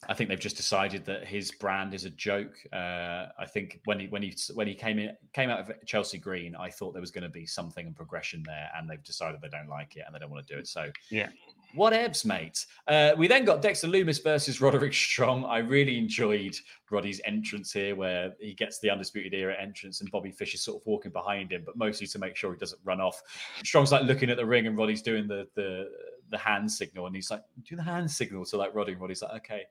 I 0.09 0.15
think 0.15 0.29
they've 0.29 0.39
just 0.39 0.57
decided 0.57 1.05
that 1.05 1.27
his 1.27 1.51
brand 1.51 1.93
is 1.93 2.05
a 2.05 2.09
joke. 2.09 2.55
Uh, 2.73 3.27
I 3.37 3.45
think 3.45 3.81
when 3.85 3.99
he 3.99 4.07
when 4.07 4.23
he 4.23 4.35
when 4.53 4.67
he 4.67 4.73
came 4.73 4.97
in 4.97 5.15
came 5.33 5.49
out 5.49 5.59
of 5.59 5.71
Chelsea 5.85 6.17
Green, 6.17 6.55
I 6.55 6.69
thought 6.69 6.93
there 6.93 7.01
was 7.01 7.11
going 7.11 7.23
to 7.23 7.29
be 7.29 7.45
something 7.45 7.85
and 7.85 7.95
progression 7.95 8.41
there, 8.45 8.69
and 8.75 8.89
they've 8.89 9.03
decided 9.03 9.41
they 9.41 9.49
don't 9.49 9.69
like 9.69 9.97
it 9.97 10.03
and 10.05 10.15
they 10.15 10.19
don't 10.19 10.31
want 10.31 10.47
to 10.47 10.53
do 10.53 10.59
it. 10.59 10.67
So 10.67 10.89
yeah, 11.09 11.29
Whatevs, 11.75 12.25
mate. 12.25 12.65
Uh, 12.87 13.11
we 13.17 13.27
then 13.27 13.45
got 13.45 13.61
Dexter 13.61 13.87
Lumis 13.87 14.23
versus 14.23 14.61
Roderick 14.61 14.93
Strong. 14.93 15.45
I 15.45 15.59
really 15.59 15.97
enjoyed 15.97 16.55
Roddy's 16.89 17.21
entrance 17.25 17.71
here, 17.71 17.95
where 17.95 18.33
he 18.39 18.53
gets 18.53 18.79
the 18.79 18.89
Undisputed 18.89 19.33
Era 19.33 19.55
entrance 19.59 20.01
and 20.01 20.11
Bobby 20.11 20.31
Fish 20.31 20.53
is 20.53 20.61
sort 20.61 20.81
of 20.81 20.85
walking 20.85 21.11
behind 21.11 21.51
him, 21.51 21.63
but 21.65 21.77
mostly 21.77 22.07
to 22.07 22.19
make 22.19 22.35
sure 22.35 22.51
he 22.51 22.57
doesn't 22.59 22.81
run 22.83 22.99
off. 22.99 23.21
Strong's 23.63 23.91
like 23.91 24.03
looking 24.03 24.29
at 24.29 24.37
the 24.37 24.45
ring 24.45 24.67
and 24.67 24.77
Roddy's 24.77 25.01
doing 25.01 25.27
the 25.27 25.47
the 25.55 25.89
the 26.29 26.37
hand 26.37 26.71
signal, 26.71 27.07
and 27.07 27.15
he's 27.15 27.29
like, 27.29 27.43
do 27.67 27.75
the 27.75 27.83
hand 27.83 28.09
signal 28.09 28.45
to 28.45 28.57
like 28.57 28.73
Roddy, 28.73 28.93
and 28.93 29.01
Roddy's 29.01 29.21
like, 29.21 29.33
okay, 29.33 29.63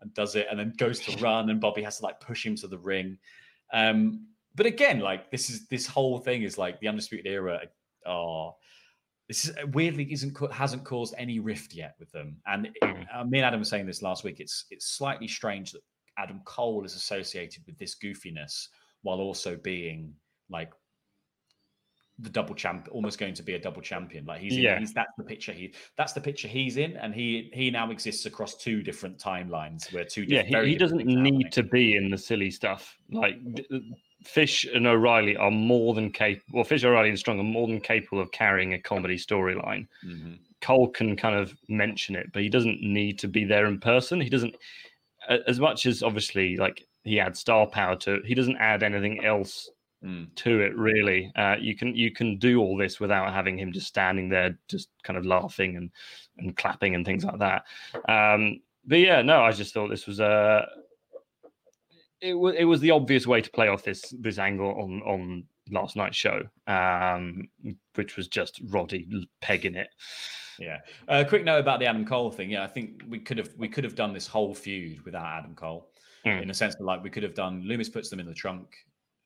and 0.00 0.12
does 0.14 0.34
it, 0.36 0.46
and 0.50 0.58
then 0.58 0.72
goes 0.76 1.00
to 1.00 1.16
run, 1.18 1.50
and 1.50 1.60
Bobby 1.60 1.82
has 1.82 1.98
to 1.98 2.04
like 2.04 2.20
push 2.20 2.44
him 2.44 2.56
to 2.56 2.68
the 2.68 2.78
ring. 2.78 3.18
Um, 3.72 4.26
but 4.54 4.66
again, 4.66 5.00
like 5.00 5.30
this 5.30 5.50
is 5.50 5.66
this 5.68 5.86
whole 5.86 6.18
thing 6.18 6.42
is 6.42 6.58
like 6.58 6.80
the 6.80 6.88
Undisputed 6.88 7.26
Era 7.26 7.60
are 8.06 8.54
this 9.28 9.44
is 9.44 9.56
weirdly 9.72 10.10
isn't 10.12 10.36
hasn't 10.52 10.84
caused 10.84 11.14
any 11.18 11.40
rift 11.40 11.74
yet 11.74 11.94
with 11.98 12.10
them. 12.12 12.36
And 12.46 12.68
uh, 12.82 13.24
me 13.24 13.38
and 13.38 13.46
Adam 13.46 13.60
were 13.60 13.64
saying 13.64 13.86
this 13.86 14.02
last 14.02 14.24
week. 14.24 14.40
It's 14.40 14.66
it's 14.70 14.86
slightly 14.86 15.28
strange 15.28 15.72
that 15.72 15.82
Adam 16.18 16.40
Cole 16.44 16.84
is 16.84 16.94
associated 16.94 17.64
with 17.66 17.76
this 17.78 17.96
goofiness 17.96 18.68
while 19.02 19.18
also 19.18 19.56
being 19.56 20.14
like 20.48 20.72
the 22.18 22.30
double 22.30 22.54
champ, 22.54 22.88
almost 22.90 23.18
going 23.18 23.34
to 23.34 23.42
be 23.42 23.54
a 23.54 23.58
double 23.58 23.82
champion. 23.82 24.24
Like 24.24 24.40
he's, 24.40 24.56
Yeah. 24.56 24.78
he's 24.78 24.94
that's 24.94 25.12
the 25.18 25.24
picture 25.24 25.52
he 25.52 25.74
that's 25.96 26.12
the 26.12 26.20
picture 26.20 26.48
he's 26.48 26.76
in, 26.76 26.96
and 26.96 27.14
he 27.14 27.50
he 27.52 27.70
now 27.70 27.90
exists 27.90 28.26
across 28.26 28.54
two 28.54 28.82
different 28.82 29.18
timelines 29.18 29.92
where 29.92 30.04
two 30.04 30.22
yeah, 30.22 30.42
he, 30.42 30.70
he 30.70 30.76
doesn't 30.76 31.04
need 31.04 31.52
to 31.52 31.62
be 31.62 31.96
in 31.96 32.10
the 32.10 32.18
silly 32.18 32.50
stuff. 32.50 32.96
Like 33.10 33.38
Fish 34.26 34.64
and 34.74 34.86
O'Reilly 34.86 35.36
are 35.36 35.50
more 35.50 35.94
than 35.94 36.10
capable. 36.10 36.44
Well, 36.56 36.64
Fish, 36.64 36.84
O'Reilly, 36.84 37.08
and 37.10 37.18
Strong 37.18 37.38
are 37.40 37.44
more 37.44 37.66
than 37.68 37.80
capable 37.80 38.20
of 38.20 38.30
carrying 38.32 38.74
a 38.74 38.78
comedy 38.80 39.16
storyline. 39.16 39.86
Mhm. 40.04 40.38
Cole 40.60 40.88
can 40.88 41.16
kind 41.16 41.36
of 41.36 41.54
mention 41.68 42.16
it, 42.16 42.32
but 42.32 42.42
he 42.42 42.48
doesn't 42.48 42.82
need 42.82 43.18
to 43.20 43.28
be 43.28 43.44
there 43.44 43.66
in 43.66 43.78
person. 43.78 44.20
He 44.20 44.28
doesn't, 44.30 44.56
as 45.28 45.60
much 45.60 45.86
as 45.86 46.02
obviously 46.02 46.56
like 46.56 46.84
he 47.04 47.20
adds 47.20 47.38
star 47.38 47.66
power 47.66 47.96
to 47.96 48.14
it, 48.14 48.26
he 48.26 48.34
doesn't 48.34 48.56
add 48.56 48.82
anything 48.82 49.24
else 49.24 49.70
Mm. 50.04 50.34
to 50.36 50.60
it 50.60 50.76
really. 50.76 51.32
Uh, 51.36 51.56
you 51.58 51.74
can 51.74 51.96
you 51.96 52.10
can 52.10 52.36
do 52.38 52.60
all 52.60 52.76
this 52.76 53.00
without 53.00 53.32
having 53.32 53.58
him 53.58 53.72
just 53.72 53.86
standing 53.86 54.28
there, 54.28 54.58
just 54.68 54.90
kind 55.02 55.16
of 55.16 55.24
laughing 55.24 55.76
and 55.76 55.90
and 56.38 56.54
clapping 56.56 56.94
and 56.94 57.04
things 57.06 57.24
like 57.24 57.38
that. 57.38 57.64
Um, 58.08 58.60
but 58.84 58.98
yeah, 58.98 59.22
no, 59.22 59.40
I 59.42 59.52
just 59.52 59.72
thought 59.72 59.88
this 59.88 60.06
was 60.06 60.20
a. 60.20 60.68
It 62.26 62.34
was 62.34 62.54
it 62.56 62.64
was 62.64 62.80
the 62.80 62.90
obvious 62.90 63.26
way 63.26 63.40
to 63.40 63.50
play 63.50 63.68
off 63.68 63.82
this 63.84 64.12
this 64.20 64.38
angle 64.38 64.70
on 64.80 65.02
on 65.02 65.44
last 65.70 65.96
night's 65.96 66.16
show, 66.16 66.42
um, 66.66 67.48
which 67.94 68.16
was 68.16 68.28
just 68.28 68.60
Roddy 68.68 69.08
pegging 69.40 69.74
it. 69.74 69.88
Yeah. 70.58 70.78
Uh, 71.06 71.22
quick 71.28 71.44
note 71.44 71.58
about 71.60 71.80
the 71.80 71.86
Adam 71.86 72.04
Cole 72.06 72.30
thing. 72.30 72.50
Yeah, 72.50 72.64
I 72.64 72.66
think 72.66 73.02
we 73.08 73.18
could 73.18 73.38
have 73.38 73.50
we 73.56 73.68
could 73.68 73.84
have 73.84 73.94
done 73.94 74.12
this 74.12 74.26
whole 74.26 74.54
feud 74.54 75.04
without 75.04 75.24
Adam 75.26 75.54
Cole, 75.54 75.90
Mm. 76.24 76.42
in 76.42 76.50
a 76.50 76.54
sense 76.54 76.74
that 76.74 76.84
like 76.84 77.02
we 77.04 77.10
could 77.10 77.22
have 77.22 77.34
done. 77.34 77.62
Lumis 77.62 77.92
puts 77.92 78.10
them 78.10 78.18
in 78.20 78.26
the 78.26 78.34
trunk 78.34 78.74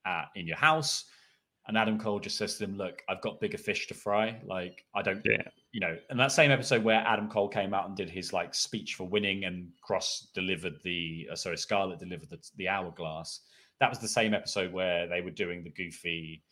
at, 0.05 0.26
in 0.34 0.46
your 0.46 0.57
house, 0.57 1.05
and 1.68 1.78
Adam 1.78 1.98
Cole 1.98 2.18
just 2.20 2.36
says 2.36 2.55
to 2.59 2.66
them, 2.66 2.76
"Look, 2.76 3.03
I've 3.09 3.20
got 3.22 3.40
bigger 3.40 3.59
fish 3.59 3.86
to 3.88 3.94
fry. 3.94 4.40
Like 4.44 4.84
I 4.94 5.03
don't, 5.03 5.22
Yeah. 5.24 5.42
You 5.72 5.80
know." 5.80 5.96
And 6.08 6.18
that 6.18 6.32
same 6.32 6.50
episode 6.50 6.84
where 6.84 7.00
Adam 7.00 7.28
Cole 7.28 7.48
came 7.48 7.74
out 7.74 7.86
and 7.86 7.96
did 7.96 8.10
his 8.10 8.32
like 8.32 8.54
speech 8.54 8.94
for 8.94 9.04
winning, 9.04 9.44
and 9.44 9.68
Kross 9.86 10.32
delivered 10.34 10.74
the 10.84 11.28
uh, 11.32 11.36
sorry 11.36 11.56
Scarlett 11.56 11.98
delivered 11.98 12.30
the, 12.30 12.38
the 12.56 12.68
hourglass. 12.68 13.40
That 13.80 13.90
was 13.90 13.98
the 13.98 14.08
same 14.08 14.34
episode 14.34 14.72
where 14.72 15.06
they 15.06 15.20
were 15.20 15.30
doing 15.30 15.64
the 15.64 15.70
goofy 15.70 16.42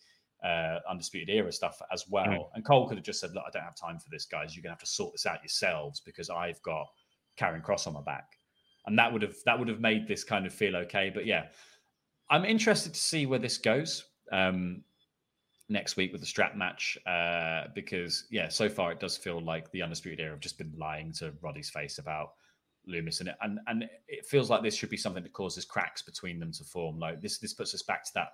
uh, 0.42 0.78
undisputed 0.88 1.28
era 1.28 1.52
stuff 1.52 1.80
as 1.92 2.06
well. 2.08 2.26
Mm. 2.26 2.48
And 2.54 2.64
Cole 2.64 2.88
could 2.88 2.96
have 2.96 3.04
just 3.04 3.20
said, 3.20 3.32
"Look, 3.34 3.44
I 3.46 3.50
don't 3.50 3.64
have 3.64 3.76
time 3.76 3.98
for 3.98 4.08
this, 4.10 4.26
guys. 4.26 4.56
You're 4.56 4.62
gonna 4.62 4.74
have 4.74 4.80
to 4.80 4.86
sort 4.86 5.12
this 5.12 5.26
out 5.26 5.42
yourselves 5.42 6.00
because 6.00 6.30
I've 6.30 6.60
got 6.62 6.86
Karrion 7.38 7.62
Kross 7.62 7.86
on 7.86 7.94
my 7.94 8.02
back." 8.02 8.32
And 8.86 8.98
that 8.98 9.12
would 9.12 9.22
have 9.22 9.36
that 9.44 9.58
would 9.58 9.68
have 9.68 9.80
made 9.80 10.08
this 10.08 10.24
kind 10.24 10.46
of 10.46 10.54
feel 10.54 10.76
okay. 10.76 11.10
But 11.12 11.26
yeah, 11.26 11.46
I'm 12.30 12.44
interested 12.44 12.94
to 12.94 13.00
see 13.00 13.26
where 13.26 13.38
this 13.38 13.58
goes 13.58 14.04
um, 14.32 14.82
next 15.68 15.96
week 15.96 16.12
with 16.12 16.20
the 16.20 16.26
strap 16.26 16.56
match 16.56 16.96
uh, 17.06 17.64
because 17.74 18.24
yeah, 18.30 18.48
so 18.48 18.68
far 18.68 18.92
it 18.92 19.00
does 19.00 19.16
feel 19.16 19.40
like 19.40 19.70
the 19.70 19.82
undisputed 19.82 20.20
era 20.20 20.32
have 20.32 20.40
just 20.40 20.58
been 20.58 20.72
lying 20.76 21.12
to 21.12 21.32
Roddy's 21.42 21.70
face 21.70 21.98
about 21.98 22.32
Lumis, 22.88 23.20
and 23.20 23.28
it, 23.28 23.36
and 23.42 23.58
and 23.66 23.88
it 24.08 24.24
feels 24.24 24.48
like 24.48 24.62
this 24.62 24.74
should 24.74 24.90
be 24.90 24.96
something 24.96 25.22
that 25.22 25.32
causes 25.32 25.64
cracks 25.64 26.02
between 26.02 26.38
them 26.38 26.52
to 26.52 26.64
form. 26.64 26.98
Like 26.98 27.20
this, 27.20 27.38
this 27.38 27.52
puts 27.52 27.74
us 27.74 27.82
back 27.82 28.04
to 28.04 28.10
that 28.14 28.28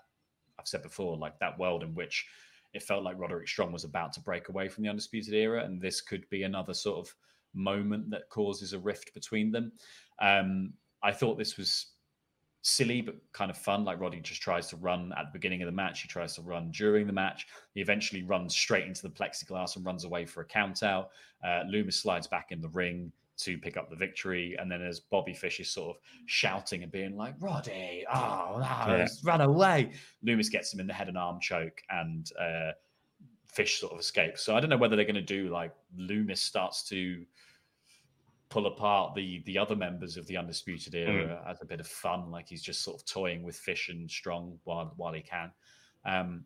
I've 0.59 0.69
said 0.69 0.83
before, 0.83 1.17
like 1.17 1.39
that 1.41 1.59
world 1.59 1.83
in 1.83 1.95
which 1.95 2.27
it 2.73 2.83
felt 2.83 3.05
like 3.05 3.19
Roderick 3.19 3.49
Strong 3.49 3.73
was 3.73 3.85
about 3.85 4.13
to 4.15 4.21
break 4.21 4.49
away 4.49 4.69
from 4.69 4.85
the 4.85 4.91
undisputed 4.91 5.35
era, 5.35 5.65
and 5.65 5.81
this 5.81 6.01
could 6.01 6.29
be 6.31 6.43
another 6.43 6.75
sort 6.75 6.99
of 6.99 7.15
moment 7.55 8.11
that 8.11 8.29
causes 8.31 8.73
a 8.73 8.79
rift 8.79 9.15
between 9.15 9.51
them. 9.51 9.73
Um, 10.21 10.75
I 11.03 11.13
thought 11.13 11.39
this 11.39 11.57
was 11.57 11.94
silly 12.65 13.03
but 13.03 13.15
kind 13.33 13.51
of 13.51 13.59
fun. 13.59 13.85
Like 13.85 14.01
Roddy 14.01 14.21
just 14.21 14.41
tries 14.41 14.69
to 14.69 14.77
run 14.77 15.13
at 15.19 15.27
the 15.27 15.31
beginning 15.39 15.61
of 15.63 15.67
the 15.67 15.73
match. 15.73 16.01
He 16.01 16.09
tries 16.09 16.35
to 16.37 16.43
run 16.43 16.71
during 16.71 17.07
the 17.07 17.13
match. 17.13 17.47
He 17.75 17.81
eventually 17.83 18.23
runs 18.23 18.55
straight 18.57 18.87
into 18.87 19.03
the 19.03 19.11
plexiglass 19.11 19.77
and 19.77 19.85
runs 19.85 20.05
away 20.05 20.25
for 20.25 20.41
a 20.41 20.45
count 20.47 20.83
out. 20.83 21.11
Uh, 21.45 21.65
Lumis 21.71 21.93
slides 21.95 22.27
back 22.27 22.53
in 22.53 22.63
the 22.63 22.71
ring 22.71 23.13
to 23.37 23.59
pick 23.59 23.77
up 23.77 23.91
the 23.91 23.97
victory. 23.97 24.57
And 24.59 24.71
then 24.71 24.81
as 24.81 24.99
Bobby 24.99 25.35
Fish 25.35 25.61
is 25.61 25.71
sort 25.71 25.91
of 25.97 26.03
shouting 26.25 26.83
and 26.83 26.91
being 26.91 27.17
like, 27.19 27.35
Roddy, 27.39 28.07
oh, 28.13 28.57
no, 28.59 28.97
Yeah. 28.97 29.09
run 29.25 29.43
away. 29.43 29.93
Lumis 30.27 30.51
gets 30.51 30.73
him 30.73 30.81
in 30.81 30.87
the 30.87 30.95
head 30.95 31.09
and 31.09 31.19
arm 31.19 31.41
choke 31.41 31.83
and 31.91 32.31
uh, 32.41 32.71
Fish 33.47 33.79
sort 33.79 33.93
of 33.93 33.99
escapes. 34.01 34.43
So 34.43 34.57
I 34.57 34.61
don't 34.61 34.71
know 34.71 34.79
whether 34.79 34.97
they're 34.97 35.05
going 35.05 35.15
to 35.17 35.21
do 35.21 35.49
like 35.51 35.73
Lumis 35.99 36.39
starts 36.39 36.83
to 36.89 37.25
pull 38.55 38.67
apart 38.69 39.17
the 39.17 39.43
the 39.47 39.59
other 39.59 39.75
members 39.75 40.17
of 40.17 40.25
the 40.29 40.37
undisputed 40.37 40.95
era 40.95 41.43
as 41.45 41.61
a 41.61 41.65
bit 41.65 41.81
of 41.81 41.89
fun 41.89 42.31
like 42.31 42.49
he's 42.49 42.63
just 42.63 42.83
sort 42.83 43.01
of 43.01 43.05
toying 43.05 43.43
with 43.43 43.57
fish 43.57 43.89
and 43.89 44.09
strong 44.09 44.57
while 44.63 44.95
while 44.97 45.13
he 45.13 45.21
can. 45.21 45.51
Um 46.05 46.45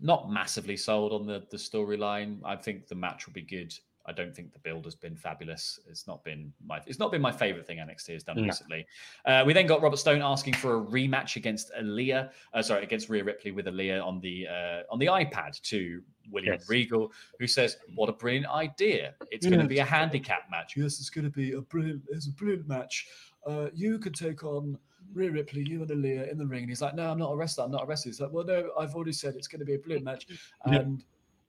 not 0.00 0.30
massively 0.30 0.76
sold 0.76 1.12
on 1.12 1.26
the 1.26 1.44
the 1.50 1.58
storyline. 1.58 2.38
I 2.44 2.56
think 2.56 2.88
the 2.88 2.94
match 2.94 3.26
will 3.26 3.34
be 3.34 3.42
good 3.42 3.74
i 4.06 4.12
don't 4.12 4.34
think 4.34 4.52
the 4.52 4.58
build 4.58 4.84
has 4.84 4.94
been 4.94 5.14
fabulous 5.16 5.78
it's 5.88 6.06
not 6.06 6.22
been 6.24 6.52
my 6.64 6.80
it's 6.86 6.98
not 6.98 7.10
been 7.10 7.20
my 7.20 7.32
favorite 7.32 7.66
thing 7.66 7.78
nxt 7.78 8.08
has 8.12 8.22
done 8.22 8.36
No. 8.36 8.44
recently 8.44 8.86
uh, 9.26 9.42
we 9.46 9.52
then 9.52 9.66
got 9.66 9.82
robert 9.82 9.98
stone 9.98 10.22
asking 10.22 10.54
for 10.54 10.76
a 10.76 10.80
rematch 10.80 11.36
against 11.36 11.72
Aliyah, 11.78 12.30
uh, 12.54 12.62
sorry 12.62 12.82
against 12.82 13.08
Rhea 13.08 13.24
ripley 13.24 13.50
with 13.50 13.66
Aliyah 13.66 14.04
on 14.04 14.20
the 14.20 14.46
uh, 14.48 14.82
on 14.92 14.98
the 14.98 15.06
ipad 15.06 15.60
to 15.62 16.02
william 16.30 16.54
Yes. 16.54 16.68
regal 16.68 17.12
who 17.38 17.46
says 17.46 17.76
what 17.94 18.08
a 18.08 18.12
brilliant 18.12 18.46
idea 18.46 19.14
it's 19.30 19.46
going 19.46 19.60
to 19.60 19.66
be 19.66 19.78
a 19.78 19.84
handicap 19.84 20.50
match 20.50 20.74
yes 20.76 21.00
it's 21.00 21.10
going 21.10 21.24
to 21.24 21.30
be 21.30 21.52
a 21.52 21.60
brilliant 21.60 22.02
it's 22.10 22.26
a 22.26 22.32
brilliant 22.32 22.68
match 22.68 23.08
uh, 23.46 23.68
you 23.74 23.98
could 23.98 24.14
take 24.14 24.44
on 24.44 24.78
Rhea 25.14 25.30
Ripley, 25.30 25.62
you 25.68 25.82
and 25.82 25.90
Aliyah 25.90 26.30
in 26.30 26.38
the 26.38 26.46
ring. 26.46 26.60
And 26.60 26.68
he's 26.70 26.80
like, 26.80 26.94
no, 26.94 27.10
I'm 27.10 27.18
not 27.18 27.32
a 27.32 27.36
wrestler. 27.36 27.64
I'm 27.64 27.70
not 27.72 27.82
a 27.82 27.86
wrestler. 27.86 28.10
He's 28.10 28.20
like, 28.20 28.32
well, 28.32 28.44
no, 28.44 28.70
I've 28.78 28.94
already 28.94 29.12
said 29.12 29.34
it's 29.34 29.48
going 29.48 29.58
to 29.58 29.66
be 29.66 29.74
a 29.74 29.78
brilliant 29.78 30.04
match. 30.04 30.26
Yeah. 30.66 30.78
And 30.78 31.04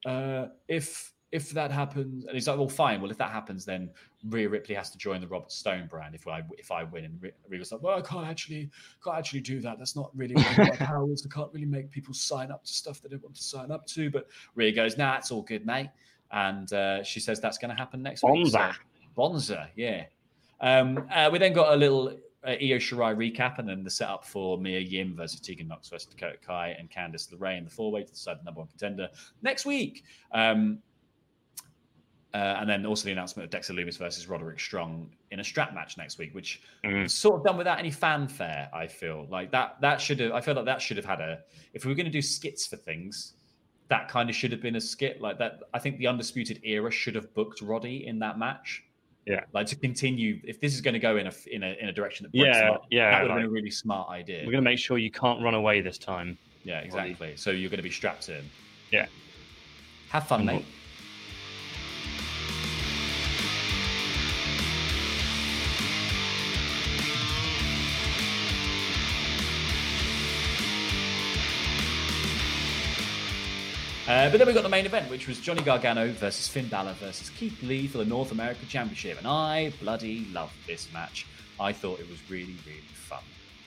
uh, 0.06 0.47
if 0.68 1.12
if 1.34 1.49
that 1.49 1.71
happens, 1.71 2.25
and 2.25 2.36
he's 2.36 2.47
like, 2.47 2.57
well, 2.57 2.69
fine. 2.69 3.01
Well, 3.01 3.09
if 3.09 3.17
that 3.17 3.31
happens, 3.31 3.65
then 3.65 3.89
Rhea 4.29 4.47
Ripley 4.47 4.75
has 4.75 4.91
to 4.91 4.99
join 4.99 5.19
the 5.19 5.27
Robert 5.27 5.51
Stone 5.51 5.88
brand 5.88 6.13
if 6.13 6.27
I 6.27 6.43
if 6.59 6.71
I 6.71 6.84
win. 6.84 7.05
And 7.05 7.19
Rhea 7.19 7.31
Rhea's 7.49 7.71
like, 7.71 7.81
well, 7.81 7.97
I 7.97 8.01
can't 8.01 8.27
actually 8.27 8.69
can't 9.03 9.17
actually 9.17 9.41
do 9.41 9.59
that. 9.61 9.79
That's 9.79 9.95
not 9.95 10.11
really 10.15 10.36
my 10.36 10.69
powers. 10.77 11.25
I 11.29 11.34
can't 11.34 11.51
really 11.51 11.65
make 11.65 11.89
people 11.89 12.13
sign 12.13 12.51
up 12.51 12.63
to 12.65 12.71
stuff 12.71 13.01
they 13.01 13.09
don't 13.09 13.23
want 13.23 13.36
to 13.36 13.41
sign 13.41 13.71
up 13.71 13.88
to. 13.88 14.11
But 14.11 14.27
Rhea 14.53 14.71
goes, 14.71 14.95
nah, 14.95 15.17
it's 15.17 15.31
all 15.31 15.41
good, 15.41 15.65
mate. 15.65 15.89
And 16.31 16.71
uh, 16.71 17.03
she 17.03 17.19
says 17.19 17.41
that's 17.41 17.57
going 17.57 17.71
to 17.71 17.77
happen 17.77 18.03
next 18.03 18.23
week. 18.23 18.47
So- 18.47 18.59
Bonza. 18.59 18.75
Bonza, 19.15 19.69
yeah. 19.75 20.05
Um, 20.61 21.07
uh, 21.11 21.29
we 21.34 21.39
then 21.39 21.53
got 21.53 21.73
a 21.73 21.75
little 21.75 22.09
uh, 22.45 22.51
Io 22.51 22.77
Shirai 22.77 23.15
recap 23.15 23.57
and 23.57 23.67
then 23.67 23.84
the 23.84 23.89
setup 23.89 24.23
for 24.23 24.57
Mia 24.59 24.79
Yim 24.79 25.15
versus 25.15 25.39
Tegan 25.39 25.67
Nox 25.67 25.89
versus 25.89 26.07
Dakota 26.07 26.38
Kai 26.45 26.75
and 26.79 26.89
Candice 26.91 27.34
LeRae 27.34 27.57
in 27.57 27.63
the 27.63 27.69
four 27.71 27.91
way 27.91 28.03
to 28.03 28.11
decide 28.11 28.39
the 28.39 28.43
number 28.43 28.59
one 28.59 28.67
contender 28.67 29.09
next 29.41 29.65
week. 29.65 30.03
Um, 30.31 30.79
uh, 32.34 32.57
and 32.59 32.69
then 32.69 32.86
also 32.86 33.05
the 33.05 33.11
announcement 33.11 33.43
of 33.45 33.49
Dexter 33.51 33.73
Lumis 33.73 33.97
versus 33.97 34.27
Roderick 34.27 34.59
Strong 34.59 35.09
in 35.31 35.39
a 35.39 35.43
strap 35.43 35.73
match 35.73 35.97
next 35.97 36.17
week, 36.17 36.34
which 36.34 36.61
Mm. 36.84 37.09
sort 37.09 37.39
of 37.39 37.45
done 37.45 37.57
without 37.57 37.77
any 37.79 37.91
fanfare. 37.91 38.69
I 38.73 38.88
feel 38.88 39.27
like 39.29 39.51
that 39.51 39.79
that 39.81 40.01
should 40.01 40.19
have. 40.19 40.31
I 40.31 40.41
feel 40.41 40.55
like 40.55 40.65
that 40.65 40.81
should 40.81 40.97
have 40.97 41.05
had 41.05 41.19
a. 41.21 41.39
If 41.73 41.86
we 41.86 41.89
were 41.91 41.95
going 41.95 42.05
to 42.07 42.11
do 42.11 42.21
skits 42.21 42.65
for 42.67 42.75
things, 42.75 43.34
that 43.89 44.07
kind 44.07 44.29
of 44.29 44.36
should 44.36 44.51
have 44.51 44.61
been 44.61 44.75
a 44.77 44.81
skit 44.81 45.21
like 45.21 45.38
that. 45.39 45.59
I 45.73 45.79
think 45.79 45.97
the 45.99 46.07
Undisputed 46.07 46.59
Era 46.63 46.89
should 46.89 47.15
have 47.15 47.34
booked 47.36 47.61
Roddy 47.61 48.07
in 48.07 48.17
that 48.19 48.39
match. 48.39 48.84
Yeah. 49.25 49.41
Like 49.53 49.67
to 49.67 49.75
continue, 49.75 50.41
if 50.43 50.59
this 50.59 50.73
is 50.73 50.81
going 50.81 50.95
to 50.95 50.99
go 50.99 51.17
in 51.17 51.27
a 51.27 51.34
in 51.51 51.63
a 51.63 51.77
in 51.79 51.88
a 51.89 51.93
direction 51.93 52.23
that 52.25 52.31
breaks 52.31 52.57
Yeah, 52.57 52.71
up, 52.71 52.86
yeah, 52.89 53.11
that 53.11 53.21
would 53.21 53.31
have 53.31 53.38
been 53.39 53.45
a 53.47 53.49
really 53.49 53.71
smart 53.71 54.09
idea. 54.09 54.39
We're 54.39 54.51
going 54.51 54.63
to 54.63 54.69
make 54.69 54.79
sure 54.79 54.97
you 54.97 55.11
can't 55.11 55.41
run 55.41 55.53
away 55.53 55.81
this 55.81 55.97
time. 55.97 56.38
Yeah, 56.63 56.79
exactly. 56.79 57.36
So 57.38 57.51
you're 57.51 57.69
going 57.69 57.77
to 57.77 57.84
be 57.84 57.91
strapped 57.91 58.27
in. 58.29 58.43
Yeah. 58.91 59.05
Have 60.09 60.27
fun, 60.27 60.45
mate. 60.45 60.65
Uh, 74.08 74.30
but 74.30 74.38
then 74.38 74.45
we 74.47 74.54
got 74.54 74.64
the 74.64 74.70
main 74.70 74.86
event, 74.86 75.10
which 75.10 75.28
was 75.30 75.39
Johnny 75.39 75.62
Gargano 75.62 76.12
versus 76.12 76.47
Finn 76.47 76.68
Balor 76.68 76.93
versus 76.93 77.30
Keith 77.30 77.62
Lee 77.64 77.88
for 77.88 77.99
the 77.99 78.06
North 78.06 78.32
American 78.34 78.68
Championship. 78.68 79.18
And 79.18 79.26
I 79.26 79.72
bloody 79.80 80.26
loved 80.34 80.54
this 80.68 80.91
match. 80.91 81.26
I 81.60 81.72
thought 81.72 82.01
it 82.01 82.10
was 82.10 82.18
really, 82.30 82.56
really 82.66 82.82
fun. 82.93 83.24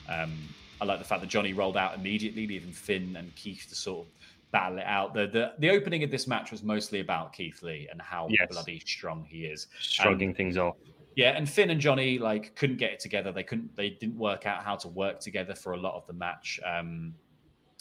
Um, 0.07 0.37
I 0.79 0.85
like 0.85 0.99
the 0.99 1.05
fact 1.05 1.21
that 1.21 1.27
Johnny 1.27 1.53
rolled 1.53 1.75
out 1.75 1.95
immediately, 1.95 2.45
leaving 2.45 2.71
Finn 2.71 3.15
and 3.17 3.33
Keith 3.35 3.65
to 3.69 3.75
sort 3.75 4.05
of 4.05 4.13
battle 4.51 4.77
it 4.77 4.85
out. 4.85 5.15
The 5.15 5.25
the, 5.25 5.53
the 5.57 5.71
opening 5.71 6.03
of 6.03 6.11
this 6.11 6.27
match 6.27 6.51
was 6.51 6.61
mostly 6.61 6.99
about 6.99 7.33
Keith 7.33 7.63
Lee 7.63 7.87
and 7.91 7.99
how 7.99 8.27
Yes. 8.29 8.47
bloody 8.51 8.79
strong 8.85 9.25
he 9.27 9.45
is. 9.45 9.67
Shrugging 9.79 10.29
And- 10.29 10.37
things 10.37 10.55
off. 10.55 10.75
yeah, 11.15 11.31
and 11.31 11.49
Finn 11.49 11.71
and 11.71 11.81
Johnny 11.81 12.19
like 12.19 12.53
couldn't 12.55 12.77
get 12.77 12.91
it 12.91 12.99
together. 12.99 13.31
They 13.31 13.43
couldn't. 13.43 13.75
They 13.75 13.89
didn't 13.89 14.17
work 14.19 14.45
out 14.45 14.63
how 14.63 14.75
to 14.75 14.87
work 14.87 15.19
together 15.19 15.55
for 15.55 15.73
a 15.73 15.77
lot 15.77 15.95
of 15.95 16.05
the 16.05 16.13
match. 16.13 16.59
Um, 16.63 17.15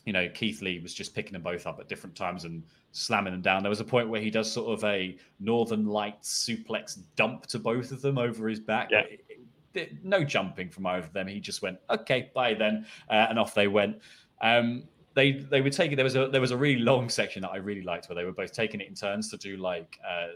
you 0.06 0.12
know, 0.12 0.28
Keith 0.32 0.62
Lee 0.62 0.78
was 0.78 0.94
just 0.94 1.14
picking 1.14 1.32
them 1.32 1.42
both 1.42 1.66
up 1.66 1.78
at 1.80 1.88
different 1.88 2.14
times 2.16 2.44
and 2.44 2.62
slamming 2.92 3.32
them 3.32 3.42
down. 3.42 3.62
There 3.62 3.70
was 3.70 3.80
a 3.80 3.84
point 3.84 4.08
where 4.08 4.20
he 4.20 4.30
does 4.30 4.50
sort 4.50 4.72
of 4.72 4.84
a 4.84 5.16
Northern 5.40 5.84
Lights 5.84 6.46
suplex 6.48 6.98
dump 7.16 7.46
to 7.48 7.58
both 7.58 7.90
of 7.90 8.00
them 8.00 8.16
over 8.16 8.48
his 8.48 8.60
back. 8.60 8.88
Yeah. 8.90 9.00
It- 9.00 9.24
it- 9.74 10.04
no 10.04 10.24
jumping 10.24 10.70
from 10.70 10.86
either 10.86 11.04
of 11.06 11.12
them. 11.12 11.26
He 11.26 11.38
just 11.38 11.60
went, 11.60 11.78
"Okay, 11.90 12.30
bye 12.34 12.54
then," 12.54 12.86
uh, 13.10 13.26
and 13.28 13.38
off 13.38 13.52
they 13.52 13.68
went. 13.68 14.00
Um, 14.40 14.84
they 15.12 15.32
they 15.32 15.60
were 15.60 15.68
taking 15.68 15.96
there 15.96 16.04
was 16.04 16.16
a 16.16 16.28
there 16.28 16.40
was 16.40 16.50
a 16.50 16.56
really 16.56 16.80
long 16.80 17.10
section 17.10 17.42
that 17.42 17.50
I 17.50 17.56
really 17.56 17.82
liked 17.82 18.08
where 18.08 18.16
they 18.16 18.24
were 18.24 18.32
both 18.32 18.52
taking 18.52 18.80
it 18.80 18.88
in 18.88 18.94
turns 18.94 19.28
to 19.32 19.36
do 19.36 19.58
like 19.58 19.98
uh, 20.08 20.28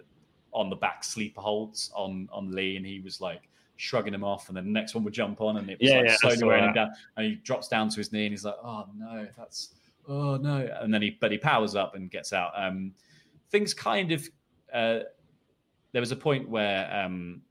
on 0.52 0.68
the 0.68 0.76
back 0.76 1.04
sleeper 1.04 1.40
holds 1.40 1.90
on 1.94 2.28
on 2.32 2.50
Lee, 2.50 2.76
and 2.76 2.84
he 2.84 3.00
was 3.00 3.20
like 3.22 3.48
shrugging 3.80 4.14
him 4.14 4.24
off, 4.24 4.48
and 4.48 4.56
then 4.56 4.64
the 4.64 4.70
next 4.70 4.94
one 4.94 5.04
would 5.04 5.14
jump 5.14 5.40
on, 5.40 5.56
and 5.56 5.70
it 5.70 5.78
was 5.80 5.90
Yeah, 5.90 5.96
like 5.98 6.06
yeah, 6.06 6.16
slowly 6.16 6.44
wearing 6.44 6.64
him 6.64 6.74
down, 6.74 6.90
and 7.16 7.26
he 7.26 7.34
drops 7.36 7.68
down 7.68 7.88
to 7.88 7.96
his 7.96 8.12
knee, 8.12 8.26
and 8.26 8.32
he's 8.32 8.44
like, 8.44 8.56
"Oh 8.62 8.86
no, 8.96 9.26
that's 9.36 9.74
oh 10.08 10.36
no," 10.36 10.68
and 10.80 10.92
then 10.92 11.02
he 11.02 11.16
but 11.20 11.32
he 11.32 11.38
powers 11.38 11.74
up 11.74 11.94
and 11.94 12.10
gets 12.10 12.32
out. 12.32 12.52
Um, 12.56 12.92
things 13.50 13.74
kind 13.74 14.12
of 14.12 14.28
uh, 14.72 15.00
there 15.92 16.00
was 16.00 16.12
a 16.12 16.16
point 16.16 16.48
where 16.48 16.92
um, 16.94 17.42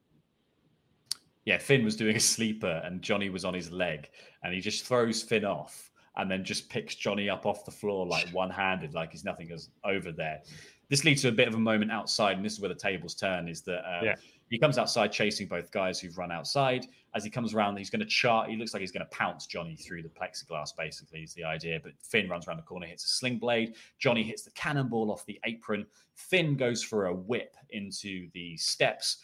yeah, 1.45 1.57
Finn 1.57 1.83
was 1.83 1.95
doing 1.95 2.15
a 2.15 2.19
sleeper 2.19 2.81
and 2.85 3.01
Johnny 3.01 3.29
was 3.29 3.45
on 3.45 3.53
his 3.53 3.71
leg, 3.71 4.09
and 4.43 4.53
he 4.53 4.61
just 4.61 4.85
throws 4.85 5.23
Finn 5.23 5.45
off 5.45 5.91
and 6.17 6.29
then 6.29 6.43
just 6.43 6.69
picks 6.69 6.95
Johnny 6.95 7.29
up 7.29 7.45
off 7.45 7.65
the 7.65 7.71
floor 7.71 8.05
like 8.05 8.27
one 8.31 8.49
handed, 8.49 8.93
like 8.93 9.11
he's 9.11 9.25
nothing 9.25 9.47
goes 9.47 9.69
over 9.83 10.11
there. 10.11 10.41
This 10.89 11.05
leads 11.05 11.21
to 11.21 11.29
a 11.29 11.31
bit 11.31 11.47
of 11.47 11.53
a 11.53 11.59
moment 11.59 11.91
outside, 11.91 12.37
and 12.37 12.45
this 12.45 12.53
is 12.53 12.59
where 12.59 12.69
the 12.69 12.75
tables 12.75 13.15
turn. 13.15 13.47
Is 13.47 13.61
that 13.63 13.79
uh, 13.79 14.01
Yeah. 14.03 14.15
He 14.49 14.57
comes 14.59 14.77
outside 14.77 15.11
chasing 15.11 15.47
both 15.47 15.71
guys 15.71 15.99
who've 15.99 16.17
run 16.17 16.31
outside. 16.31 16.87
As 17.15 17.23
he 17.23 17.29
comes 17.29 17.53
around, 17.53 17.77
he's 17.77 17.89
going 17.89 17.99
to 18.01 18.05
chart. 18.05 18.49
He 18.49 18.55
looks 18.55 18.73
like 18.73 18.81
he's 18.81 18.91
going 18.91 19.05
to 19.05 19.15
pounce 19.17 19.45
Johnny 19.47 19.75
through 19.75 20.03
the 20.03 20.09
plexiglass. 20.09 20.69
Basically, 20.77 21.21
is 21.21 21.33
the 21.33 21.43
idea. 21.43 21.79
But 21.81 21.93
Finn 22.01 22.29
runs 22.29 22.47
around 22.47 22.57
the 22.57 22.63
corner, 22.63 22.85
hits 22.87 23.05
a 23.05 23.07
sling 23.07 23.37
blade. 23.39 23.75
Johnny 23.99 24.23
hits 24.23 24.43
the 24.43 24.51
cannonball 24.51 25.11
off 25.11 25.25
the 25.25 25.39
apron. 25.45 25.85
Finn 26.15 26.55
goes 26.57 26.83
for 26.83 27.07
a 27.07 27.13
whip 27.13 27.55
into 27.69 28.29
the 28.33 28.57
steps, 28.57 29.17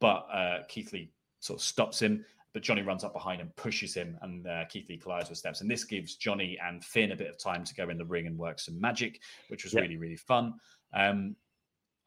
but 0.00 0.26
uh, 0.32 0.58
Keith 0.68 0.92
Lee 0.92 1.10
sort 1.40 1.60
of 1.60 1.64
stops 1.64 2.00
him. 2.00 2.24
But 2.54 2.62
Johnny 2.62 2.80
runs 2.82 3.04
up 3.04 3.12
behind 3.12 3.42
and 3.42 3.54
pushes 3.56 3.92
him, 3.92 4.16
and 4.22 4.46
uh, 4.46 4.64
Keith 4.64 4.88
Lee 4.88 4.96
collides 4.96 5.28
with 5.28 5.38
steps. 5.38 5.60
And 5.60 5.70
this 5.70 5.84
gives 5.84 6.16
Johnny 6.16 6.58
and 6.64 6.82
Finn 6.82 7.12
a 7.12 7.16
bit 7.16 7.28
of 7.28 7.38
time 7.38 7.62
to 7.64 7.74
go 7.74 7.90
in 7.90 7.98
the 7.98 8.06
ring 8.06 8.26
and 8.26 8.38
work 8.38 8.58
some 8.58 8.80
magic, 8.80 9.20
which 9.48 9.64
was 9.64 9.74
Yeah. 9.74 9.80
really, 9.82 9.96
really 9.96 10.16
fun. 10.16 10.54
Um, 10.94 11.36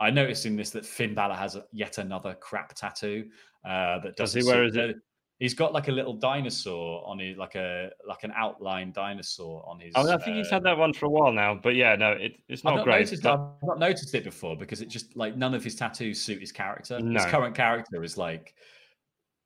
I 0.02 0.10
noticed 0.10 0.47
in 0.47 0.56
this 0.56 0.72
that 0.72 0.86
Finn 0.86 1.14
Balor 1.14 1.36
has 1.36 1.58
yet 1.72 1.99
another 1.99 2.34
crap 2.34 2.74
tattoo. 2.74 3.30
Uh, 3.64 3.99
that 3.99 4.16
Does 4.18 4.34
he? 4.34 4.43
Where 4.43 4.66
is 4.66 4.76
it? 4.76 4.95
He's 5.38 5.54
got 5.54 5.74
like 5.74 5.88
a 5.88 5.91
little 5.91 6.14
dinosaur 6.14 7.04
on 7.08 7.20
his, 7.20 7.38
like 7.38 7.56
a 7.56 7.91
like 8.08 8.24
an 8.24 8.32
outline 8.36 8.91
dinosaur 8.91 9.64
on 9.68 9.80
his. 9.80 9.93
I, 9.95 10.04
mean, 10.04 10.14
I 10.14 10.18
think 10.18 10.38
he's 10.38 10.47
uh, 10.47 10.56
had 10.56 10.64
that 10.64 10.78
one 10.78 10.93
for 10.93 11.06
a 11.06 11.10
while 11.10 11.32
now, 11.32 11.60
but 11.62 11.76
yeah, 11.76 11.95
no, 11.95 12.12
it, 12.12 12.34
it's 12.49 12.62
I've 12.62 12.66
not 12.66 12.76
not 12.78 12.84
great. 12.86 12.99
Noticed, 13.02 13.24
but- 13.24 13.34
I've 13.34 13.68
not 13.68 13.80
noticed 13.80 14.14
it 14.14 14.24
before 14.24 14.58
because 14.58 14.82
it 14.82 14.89
just 14.89 15.16
like 15.16 15.38
none 15.38 15.54
of 15.54 15.64
his 15.64 15.76
tattoos 15.76 16.20
suit 16.20 16.39
his 16.39 16.52
character. 16.52 16.99
His 16.99 17.26
current 17.26 17.56
character 17.56 18.04
is 18.04 18.18
like, 18.18 18.56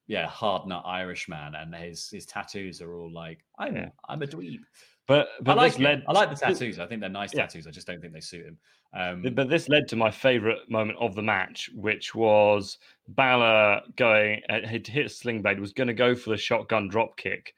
yeah, 0.08 0.28
hard 0.28 0.68
nut 0.68 0.84
Irish 0.86 1.28
man, 1.28 1.56
and 1.56 1.76
his 1.76 2.10
his 2.10 2.26
tattoos 2.26 2.82
are 2.82 2.96
all 2.96 3.12
like, 3.12 3.40
I'm 3.60 3.76
Yeah. 3.76 3.90
I'm 4.08 4.22
a 4.22 4.28
dweeb. 4.28 4.60
But 5.08 5.28
I 5.46 5.54
like 5.54 5.74
this 5.74 5.82
led 5.82 6.04
I 6.08 6.12
like 6.14 6.30
the 6.30 6.36
tattoos. 6.36 6.80
I 6.80 6.88
think 6.88 7.02
they're 7.02 7.10
nice 7.10 7.34
Yeah. 7.34 7.42
tattoos. 7.42 7.68
I 7.68 7.72
just 7.72 7.86
don't 7.88 8.02
think 8.02 8.14
they 8.14 8.20
suit 8.20 8.46
him. 8.46 8.58
Um, 8.94 9.22
But 9.34 9.50
this 9.50 9.68
led 9.70 9.88
to 9.90 9.96
my 9.96 10.10
favorite 10.10 10.70
moment 10.70 10.98
of 11.00 11.16
the 11.16 11.22
match, 11.22 11.70
which 11.76 12.16
was 12.16 12.78
Balor 13.10 13.82
going, 13.98 14.42
uh, 14.50 14.68
he'd 14.68 14.88
hit 14.88 15.06
a 15.08 15.10
sling 15.10 15.42
blade, 15.42 15.60
was 15.60 15.74
going 15.74 15.90
to 15.90 15.94
go 15.94 16.16
for 16.16 16.30
the 16.30 16.38
shotgun 16.38 16.88
drop 16.88 17.18
kick 17.18 17.54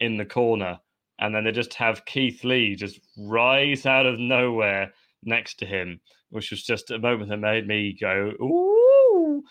in 0.00 0.16
the 0.16 0.24
corner. 0.24 0.78
And 1.18 1.34
then 1.34 1.44
they 1.44 1.52
just 1.52 1.74
have 1.74 2.04
Keith 2.04 2.44
Lee 2.44 2.76
just 2.76 3.00
rise 3.18 3.84
out 3.84 4.06
of 4.06 4.18
nowhere 4.18 4.92
next 5.22 5.58
to 5.58 5.66
him, 5.66 6.00
which 6.30 6.50
was 6.50 6.62
just 6.62 6.90
a 6.90 6.98
moment 6.98 7.30
that 7.30 7.38
made 7.38 7.66
me 7.66 7.96
go, 8.00 8.32
ooh. 8.40 8.75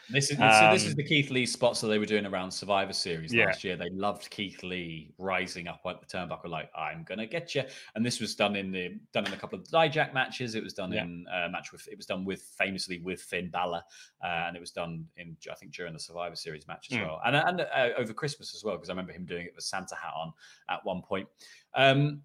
This 0.10 0.32
is 0.32 0.38
so 0.38 0.70
this 0.72 0.84
is 0.84 0.92
Um, 0.92 0.96
the 0.96 1.04
Keith 1.04 1.30
Lee 1.32 1.46
spots 1.46 1.82
that 1.82 1.88
they 1.88 1.98
were 2.00 2.06
doing 2.06 2.26
around 2.26 2.52
Survivor 2.52 2.94
Series 2.94 3.34
Yeah. 3.34 3.46
last 3.46 3.64
year. 3.64 3.76
They 3.76 3.90
loved 3.90 4.30
Keith 4.30 4.62
Lee 4.64 5.14
rising 5.18 5.68
up 5.68 5.82
at 5.86 6.00
the 6.00 6.06
turnbuckle 6.06 6.50
like 6.50 6.70
I'm 6.76 7.04
gonna 7.04 7.26
get 7.28 7.54
you. 7.56 7.64
And 7.96 8.06
this 8.06 8.20
was 8.20 8.36
done 8.36 8.56
in 8.56 8.72
the 8.72 9.00
done 9.14 9.26
in 9.26 9.34
a 9.34 9.38
couple 9.38 9.60
of 9.60 9.66
Dijak 9.68 10.14
matches. 10.14 10.56
It 10.56 10.64
was 10.64 10.74
done 10.74 10.92
Yeah. 10.92 11.04
in 11.04 11.26
a 11.32 11.50
match 11.50 11.72
with 11.72 11.88
it 11.88 11.98
was 11.98 12.06
done 12.06 12.26
with 12.26 12.42
famously 12.58 13.00
with 13.00 13.22
Finn 13.22 13.50
Balor, 13.50 13.84
uh, 14.24 14.28
and 14.28 14.56
it 14.56 14.60
was 14.60 14.72
done 14.72 15.08
in 15.18 15.36
I 15.52 15.56
think 15.56 15.74
during 15.74 15.94
the 15.94 16.00
Survivor 16.00 16.36
Series 16.36 16.68
match 16.68 16.88
as 16.92 16.98
Mm. 16.98 17.08
well, 17.08 17.22
and 17.26 17.36
and 17.36 17.62
uh, 17.62 17.90
over 17.98 18.14
Christmas 18.14 18.56
as 18.56 18.64
well 18.64 18.76
because 18.76 18.90
I 18.90 18.94
remember 18.94 19.14
him 19.14 19.26
doing 19.26 19.46
it 19.46 19.54
with 19.56 19.64
Santa 19.64 19.96
hat 19.96 20.14
on 20.16 20.34
at 20.70 20.84
one 20.86 21.02
point. 21.02 21.28
Um, 21.74 22.24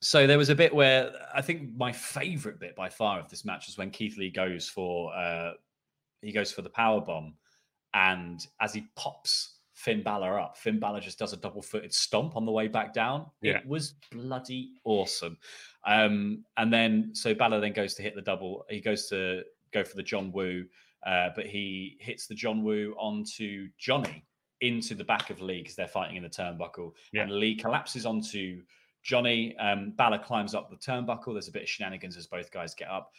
so 0.00 0.26
there 0.26 0.36
was 0.36 0.50
a 0.50 0.54
bit 0.54 0.74
where 0.74 1.12
I 1.34 1.40
think 1.40 1.74
my 1.76 1.90
favorite 1.90 2.60
bit 2.60 2.76
by 2.76 2.90
far 2.90 3.18
of 3.20 3.30
this 3.30 3.44
match 3.44 3.66
was 3.66 3.78
when 3.78 3.90
Keith 3.90 4.18
Lee 4.18 4.30
goes 4.30 4.68
for 4.68 5.14
uh, 5.16 5.52
he 6.24 6.32
goes 6.32 6.52
for 6.52 6.62
the 6.62 6.70
power 6.70 7.00
bomb, 7.00 7.34
and 7.92 8.46
as 8.60 8.74
he 8.74 8.86
pops 8.96 9.58
Finn 9.74 10.02
Balor 10.02 10.38
up, 10.38 10.56
Finn 10.56 10.78
Balor 10.78 11.00
just 11.00 11.18
does 11.18 11.32
a 11.32 11.36
double 11.36 11.62
footed 11.62 11.92
stomp 11.92 12.36
on 12.36 12.44
the 12.44 12.52
way 12.52 12.68
back 12.68 12.94
down. 12.94 13.26
Yeah. 13.42 13.58
It 13.58 13.66
was 13.66 13.94
bloody 14.10 14.70
awesome. 14.84 15.36
Um, 15.86 16.44
and 16.56 16.72
then 16.72 17.10
so 17.12 17.34
Balor 17.34 17.60
then 17.60 17.72
goes 17.72 17.94
to 17.94 18.02
hit 18.02 18.14
the 18.14 18.22
double. 18.22 18.64
He 18.70 18.80
goes 18.80 19.08
to 19.08 19.42
go 19.72 19.84
for 19.84 19.96
the 19.96 20.02
John 20.02 20.32
Woo, 20.32 20.64
uh, 21.06 21.30
but 21.34 21.46
he 21.46 21.96
hits 22.00 22.26
the 22.26 22.34
John 22.34 22.62
Woo 22.62 22.94
onto 22.98 23.68
Johnny 23.78 24.24
into 24.60 24.94
the 24.94 25.04
back 25.04 25.30
of 25.30 25.42
Lee 25.42 25.58
because 25.58 25.76
they're 25.76 25.88
fighting 25.88 26.16
in 26.16 26.22
the 26.22 26.28
turnbuckle. 26.28 26.92
Yeah. 27.12 27.22
And 27.22 27.32
Lee 27.32 27.56
collapses 27.56 28.06
onto 28.06 28.62
Johnny. 29.02 29.56
Um, 29.58 29.92
Balor 29.96 30.20
climbs 30.20 30.54
up 30.54 30.70
the 30.70 30.76
turnbuckle. 30.76 31.34
There's 31.34 31.48
a 31.48 31.52
bit 31.52 31.62
of 31.62 31.68
shenanigans 31.68 32.16
as 32.16 32.26
both 32.26 32.50
guys 32.50 32.74
get 32.74 32.88
up. 32.88 33.10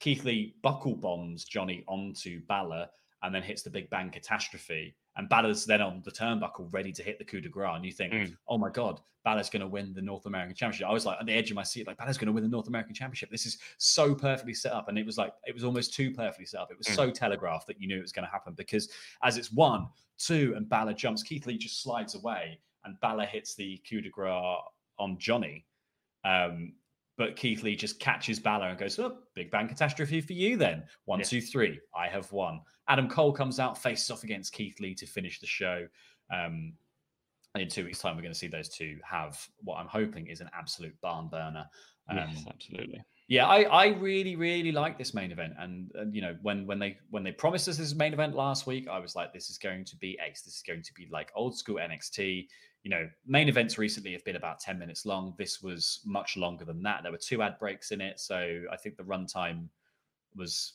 Keith 0.00 0.24
Lee 0.24 0.54
buckle 0.62 0.96
bombs 0.96 1.44
Johnny 1.44 1.84
onto 1.86 2.40
Balor 2.46 2.88
and 3.22 3.34
then 3.34 3.42
hits 3.42 3.62
the 3.62 3.70
Big 3.70 3.88
Bang 3.90 4.10
catastrophe. 4.10 4.94
And 5.16 5.28
Balor's 5.28 5.66
then 5.66 5.82
on 5.82 6.00
the 6.04 6.10
turnbuckle, 6.10 6.72
ready 6.72 6.90
to 6.92 7.02
hit 7.02 7.18
the 7.18 7.24
coup 7.24 7.40
de 7.40 7.48
grace. 7.48 7.72
And 7.76 7.84
you 7.84 7.92
think, 7.92 8.12
Mm. 8.14 8.36
oh 8.48 8.56
my 8.56 8.70
God, 8.70 9.00
Balor's 9.24 9.50
going 9.50 9.60
to 9.60 9.66
win 9.68 9.92
the 9.92 10.00
North 10.00 10.24
American 10.24 10.54
Championship. 10.56 10.88
I 10.88 10.92
was 10.92 11.04
like 11.04 11.18
at 11.20 11.26
the 11.26 11.34
edge 11.34 11.50
of 11.50 11.54
my 11.56 11.62
seat, 11.62 11.86
like, 11.86 11.98
Balor's 11.98 12.16
going 12.16 12.28
to 12.28 12.32
win 12.32 12.42
the 12.42 12.48
North 12.48 12.68
American 12.68 12.94
Championship. 12.94 13.28
This 13.30 13.44
is 13.44 13.58
so 13.76 14.14
perfectly 14.14 14.54
set 14.54 14.72
up. 14.72 14.88
And 14.88 14.98
it 14.98 15.04
was 15.04 15.18
like, 15.18 15.34
it 15.46 15.52
was 15.52 15.64
almost 15.64 15.92
too 15.92 16.10
perfectly 16.12 16.46
set 16.46 16.60
up. 16.60 16.70
It 16.70 16.78
was 16.78 16.86
Mm. 16.86 16.94
so 16.96 17.10
telegraphed 17.10 17.66
that 17.66 17.78
you 17.78 17.86
knew 17.86 17.98
it 17.98 18.02
was 18.02 18.12
going 18.12 18.24
to 18.24 18.30
happen 18.32 18.54
because 18.54 18.90
as 19.22 19.36
it's 19.36 19.52
one, 19.52 19.88
two, 20.16 20.54
and 20.56 20.66
Balor 20.66 20.94
jumps, 20.94 21.22
Keith 21.22 21.44
Lee 21.46 21.58
just 21.58 21.82
slides 21.82 22.14
away 22.14 22.58
and 22.84 22.98
Balor 23.00 23.26
hits 23.26 23.54
the 23.54 23.76
coup 23.86 24.00
de 24.00 24.08
grace 24.08 24.56
on 24.98 25.18
Johnny. 25.18 25.66
Um, 26.24 26.72
but 27.16 27.36
Keith 27.36 27.62
Lee 27.62 27.76
just 27.76 28.00
catches 28.00 28.38
Balor 28.38 28.68
and 28.68 28.78
goes, 28.78 28.98
oh, 28.98 29.18
Big 29.34 29.50
Bang 29.50 29.68
catastrophe 29.68 30.20
for 30.20 30.32
you 30.32 30.56
then. 30.56 30.84
One, 31.04 31.18
Yeah. 31.20 31.24
two, 31.26 31.40
three. 31.40 31.78
I 31.94 32.08
have 32.08 32.30
won. 32.32 32.60
Adam 32.88 33.08
Cole 33.08 33.32
comes 33.32 33.60
out, 33.60 33.76
faces 33.76 34.10
off 34.10 34.24
against 34.24 34.52
Keith 34.52 34.80
Lee 34.80 34.94
to 34.94 35.06
finish 35.06 35.38
the 35.40 35.46
show. 35.46 35.86
Um, 36.32 36.72
and 37.54 37.62
in 37.62 37.68
two 37.68 37.84
weeks' 37.84 37.98
time, 37.98 38.16
we're 38.16 38.22
going 38.22 38.32
to 38.32 38.38
see 38.38 38.46
those 38.46 38.68
two 38.68 38.98
have 39.04 39.38
what 39.64 39.76
I'm 39.76 39.88
hoping 39.88 40.28
is 40.28 40.40
an 40.40 40.48
absolute 40.56 40.94
barn 41.00 41.28
burner. 41.28 41.66
Um, 42.08 42.16
yes, 42.16 42.44
absolutely. 42.48 43.02
yeah, 43.28 43.46
I, 43.46 43.62
I 43.62 43.86
really 43.98 44.34
really 44.36 44.72
like 44.72 44.98
this 44.98 45.14
main 45.14 45.30
event, 45.30 45.54
and, 45.58 45.90
and 45.94 46.14
you 46.14 46.22
know 46.22 46.36
when 46.42 46.66
when 46.66 46.78
they 46.78 46.96
when 47.10 47.22
they 47.22 47.30
promised 47.32 47.68
us 47.68 47.76
this 47.76 47.94
main 47.94 48.12
event 48.12 48.34
last 48.34 48.66
week, 48.66 48.88
I 48.88 48.98
was 48.98 49.14
like, 49.14 49.32
this 49.32 49.50
is 49.50 49.58
going 49.58 49.84
to 49.86 49.96
be 49.96 50.16
ace. 50.24 50.42
This 50.42 50.56
is 50.56 50.62
going 50.66 50.82
to 50.82 50.92
be 50.94 51.08
like 51.10 51.30
old 51.36 51.56
school 51.56 51.76
NXT. 51.76 52.46
You 52.82 52.90
know, 52.90 53.10
main 53.26 53.48
events 53.48 53.76
recently 53.78 54.12
have 54.12 54.24
been 54.24 54.36
about 54.36 54.60
ten 54.60 54.78
minutes 54.78 55.04
long. 55.04 55.34
This 55.38 55.62
was 55.62 56.00
much 56.04 56.36
longer 56.36 56.64
than 56.64 56.82
that. 56.82 57.02
There 57.02 57.12
were 57.12 57.18
two 57.18 57.42
ad 57.42 57.58
breaks 57.58 57.90
in 57.92 58.00
it, 58.00 58.18
so 58.20 58.64
I 58.70 58.76
think 58.76 58.96
the 58.96 59.02
runtime 59.04 59.68
was 60.34 60.74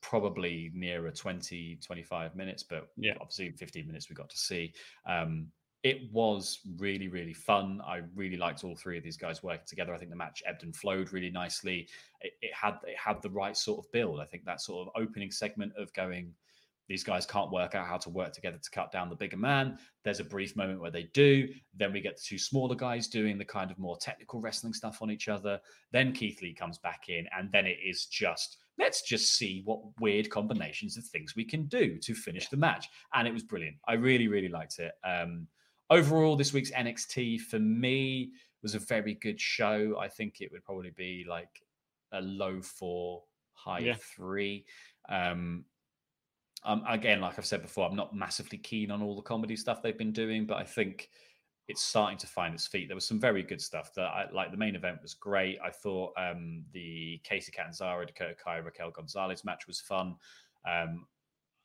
probably 0.00 0.70
nearer 0.74 1.12
20 1.12 1.76
25 1.76 2.34
minutes 2.34 2.64
but 2.64 2.88
Yeah. 2.96 3.14
obviously 3.20 3.52
15 3.52 3.86
minutes 3.86 4.08
we 4.08 4.14
got 4.16 4.28
to 4.30 4.36
see 4.38 4.74
um 5.06 5.52
it 5.84 6.12
was 6.12 6.60
really, 6.76 7.08
really 7.08 7.32
fun. 7.34 7.80
I 7.84 8.02
really 8.14 8.36
liked 8.36 8.62
all 8.62 8.76
three 8.76 8.96
of 8.96 9.02
these 9.02 9.16
guys 9.16 9.42
working 9.42 9.66
together. 9.66 9.92
I 9.92 9.98
think 9.98 10.10
the 10.12 10.16
match 10.16 10.40
ebbed 10.46 10.62
and 10.62 10.76
flowed 10.76 11.12
really 11.12 11.28
nicely. 11.28 11.88
It, 12.20 12.34
it 12.40 12.54
had 12.54 12.78
it 12.86 12.96
had 12.96 13.20
the 13.20 13.30
right 13.30 13.56
sort 13.56 13.84
of 13.84 13.90
build. 13.90 14.20
I 14.20 14.24
think 14.24 14.44
that 14.44 14.60
sort 14.60 14.86
of 14.86 14.92
opening 15.02 15.32
segment 15.32 15.72
of 15.76 15.92
going, 15.92 16.36
these 16.88 17.04
guys 17.04 17.24
can't 17.24 17.50
work 17.50 17.74
out 17.74 17.86
how 17.86 17.96
to 17.98 18.10
work 18.10 18.32
together 18.32 18.58
to 18.58 18.70
cut 18.70 18.92
down 18.92 19.08
the 19.08 19.16
bigger 19.16 19.36
man. 19.36 19.78
There's 20.04 20.20
a 20.20 20.24
brief 20.24 20.56
moment 20.56 20.80
where 20.80 20.90
they 20.90 21.08
do. 21.14 21.48
Then 21.74 21.92
we 21.92 22.00
get 22.00 22.16
the 22.16 22.22
two 22.24 22.38
smaller 22.38 22.74
guys 22.74 23.08
doing 23.08 23.38
the 23.38 23.44
kind 23.44 23.70
of 23.70 23.78
more 23.78 23.96
technical 23.96 24.40
wrestling 24.40 24.72
stuff 24.72 25.00
on 25.00 25.10
each 25.10 25.28
other. 25.28 25.60
Then 25.92 26.12
Keith 26.12 26.42
Lee 26.42 26.54
comes 26.54 26.78
back 26.78 27.08
in, 27.08 27.26
and 27.36 27.50
then 27.52 27.66
it 27.66 27.78
is 27.84 28.06
just 28.06 28.58
let's 28.78 29.02
just 29.02 29.34
see 29.36 29.62
what 29.64 29.80
weird 30.00 30.30
combinations 30.30 30.96
of 30.96 31.04
things 31.04 31.36
we 31.36 31.44
can 31.44 31.66
do 31.66 31.98
to 31.98 32.14
finish 32.14 32.48
the 32.48 32.56
match. 32.56 32.88
And 33.14 33.28
it 33.28 33.34
was 33.34 33.42
brilliant. 33.42 33.76
I 33.86 33.94
really, 33.94 34.28
really 34.28 34.48
liked 34.48 34.78
it. 34.78 34.92
Um, 35.04 35.46
overall, 35.90 36.36
this 36.36 36.52
week's 36.52 36.70
NXT 36.70 37.40
for 37.42 37.58
me 37.58 38.32
was 38.62 38.74
a 38.74 38.78
very 38.78 39.14
good 39.14 39.40
show. 39.40 39.98
I 40.00 40.08
think 40.08 40.40
it 40.40 40.50
would 40.52 40.64
probably 40.64 40.90
be 40.90 41.24
like 41.28 41.62
a 42.12 42.20
low 42.20 42.60
four, 42.62 43.22
high 43.52 43.80
yeah. 43.80 43.96
three. 44.16 44.64
Um, 45.08 45.64
um, 46.64 46.84
again, 46.88 47.20
like 47.20 47.38
I've 47.38 47.46
said 47.46 47.62
before, 47.62 47.88
I'm 47.88 47.96
not 47.96 48.14
massively 48.14 48.58
keen 48.58 48.90
on 48.90 49.02
all 49.02 49.16
the 49.16 49.22
comedy 49.22 49.56
stuff 49.56 49.82
they've 49.82 49.96
been 49.96 50.12
doing, 50.12 50.46
but 50.46 50.58
I 50.58 50.64
think 50.64 51.10
it's 51.68 51.82
starting 51.82 52.18
to 52.18 52.26
find 52.26 52.54
its 52.54 52.66
feet. 52.66 52.88
There 52.88 52.94
was 52.94 53.06
some 53.06 53.20
very 53.20 53.42
good 53.42 53.60
stuff 53.60 53.94
that 53.94 54.06
I 54.06 54.26
like. 54.32 54.50
The 54.50 54.56
main 54.56 54.74
event 54.74 54.98
was 55.02 55.14
great. 55.14 55.58
I 55.64 55.70
thought 55.70 56.12
um, 56.16 56.64
the 56.72 57.20
Kacy 57.28 57.52
Catanzaro, 57.52 58.04
Dakota 58.04 58.34
Kai, 58.42 58.58
Raquel 58.58 58.90
Gonzalez 58.90 59.44
match 59.44 59.66
was 59.66 59.80
fun. 59.80 60.16
Um, 60.68 61.06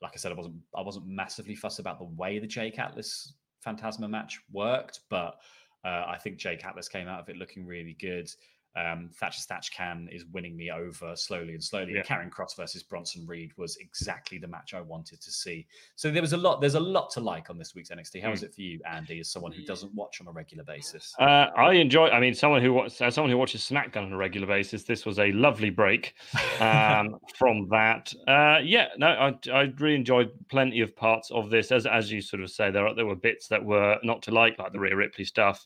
like 0.02 0.12
I 0.14 0.18
said, 0.18 0.32
I 0.32 0.36
wasn't 0.36 0.56
I 0.76 0.82
wasn't 0.82 1.08
massively 1.08 1.56
fussed 1.56 1.80
about 1.80 1.98
the 1.98 2.06
way 2.06 2.39
the 2.39 2.48
Jake 2.48 2.78
Atlas 2.80 3.34
Phantasma 3.62 4.08
match 4.08 4.39
worked, 4.52 5.02
but 5.10 5.39
uh, 5.84 6.06
I 6.08 6.18
think 6.22 6.38
Jake 6.38 6.64
Atlas 6.64 6.88
came 6.88 7.08
out 7.08 7.20
of 7.20 7.30
it 7.30 7.38
looking 7.38 7.66
really 7.66 7.98
good. 8.00 8.30
Um, 8.76 9.09
Thatch 9.13 9.38
as 9.38 9.45
Thatch 9.45 9.72
Can 9.72 10.07
is 10.11 10.26
winning 10.32 10.55
me 10.55 10.70
over 10.70 11.15
slowly 11.15 11.53
and 11.53 11.63
slowly. 11.63 11.93
Yeah. 11.95 12.03
Karrion 12.03 12.30
Kross 12.30 12.55
versus 12.55 12.84
Bronson 12.84 13.26
Reed 13.26 13.51
was 13.57 13.78
exactly 13.78 14.38
the 14.38 14.47
match 14.47 14.74
I 14.74 14.82
wanted 14.82 15.20
to 15.22 15.32
see. 15.32 15.65
So 15.95 16.11
there 16.11 16.22
was 16.22 16.34
a 16.34 16.38
lot. 16.38 16.61
There's 16.61 16.76
a 16.76 16.80
lot 16.80 17.09
to 17.11 17.20
like 17.20 17.49
on 17.49 17.57
this 17.57 17.74
week's 17.74 17.89
NXT. 17.89 18.22
How 18.22 18.28
mm. 18.28 18.32
was 18.32 18.43
it 18.43 18.53
for 18.53 18.61
you, 18.61 18.80
Andy, 18.89 19.20
as 19.20 19.30
someone 19.30 19.51
who 19.51 19.63
doesn't 19.63 19.93
watch 19.95 20.22
on 20.22 20.28
a 20.28 20.32
regular 20.32 20.63
basis? 20.63 21.15
Uh, 21.20 21.47
I 21.55 21.74
enjoy. 21.74 22.09
I 22.09 22.20
mean, 22.20 22.36
someone 22.36 22.61
who 22.61 22.84
as 22.84 22.95
someone 22.95 23.32
who 23.32 23.38
watches 23.38 23.61
SmackDown 23.61 24.05
on 24.05 24.13
a 24.13 24.18
regular 24.18 24.47
basis, 24.47 24.84
this 24.84 25.05
was 25.05 25.18
a 25.18 25.32
lovely 25.32 25.72
break 25.72 26.13
um, 26.59 27.15
from 27.36 27.68
that. 27.70 28.13
Uh, 28.28 28.59
yeah, 28.63 28.88
no, 28.97 29.07
I, 29.07 29.34
I 29.51 29.74
really 29.80 29.95
enjoyed 29.95 30.30
plenty 30.49 30.82
of 30.82 30.95
parts 30.95 31.32
of 31.32 31.49
this. 31.49 31.72
As 31.72 31.86
as 31.88 32.11
you 32.11 32.22
sort 32.22 32.43
of 32.43 32.51
say, 32.51 32.70
there 32.70 32.93
there 32.93 33.05
were 33.05 33.15
bits 33.15 33.47
that 33.47 33.63
were 33.63 33.97
not 34.03 34.22
to 34.24 34.32
like, 34.32 34.59
like 34.59 34.72
the 34.72 34.80
Rhea 34.80 34.95
Ripley 34.95 35.26
stuff. 35.26 35.65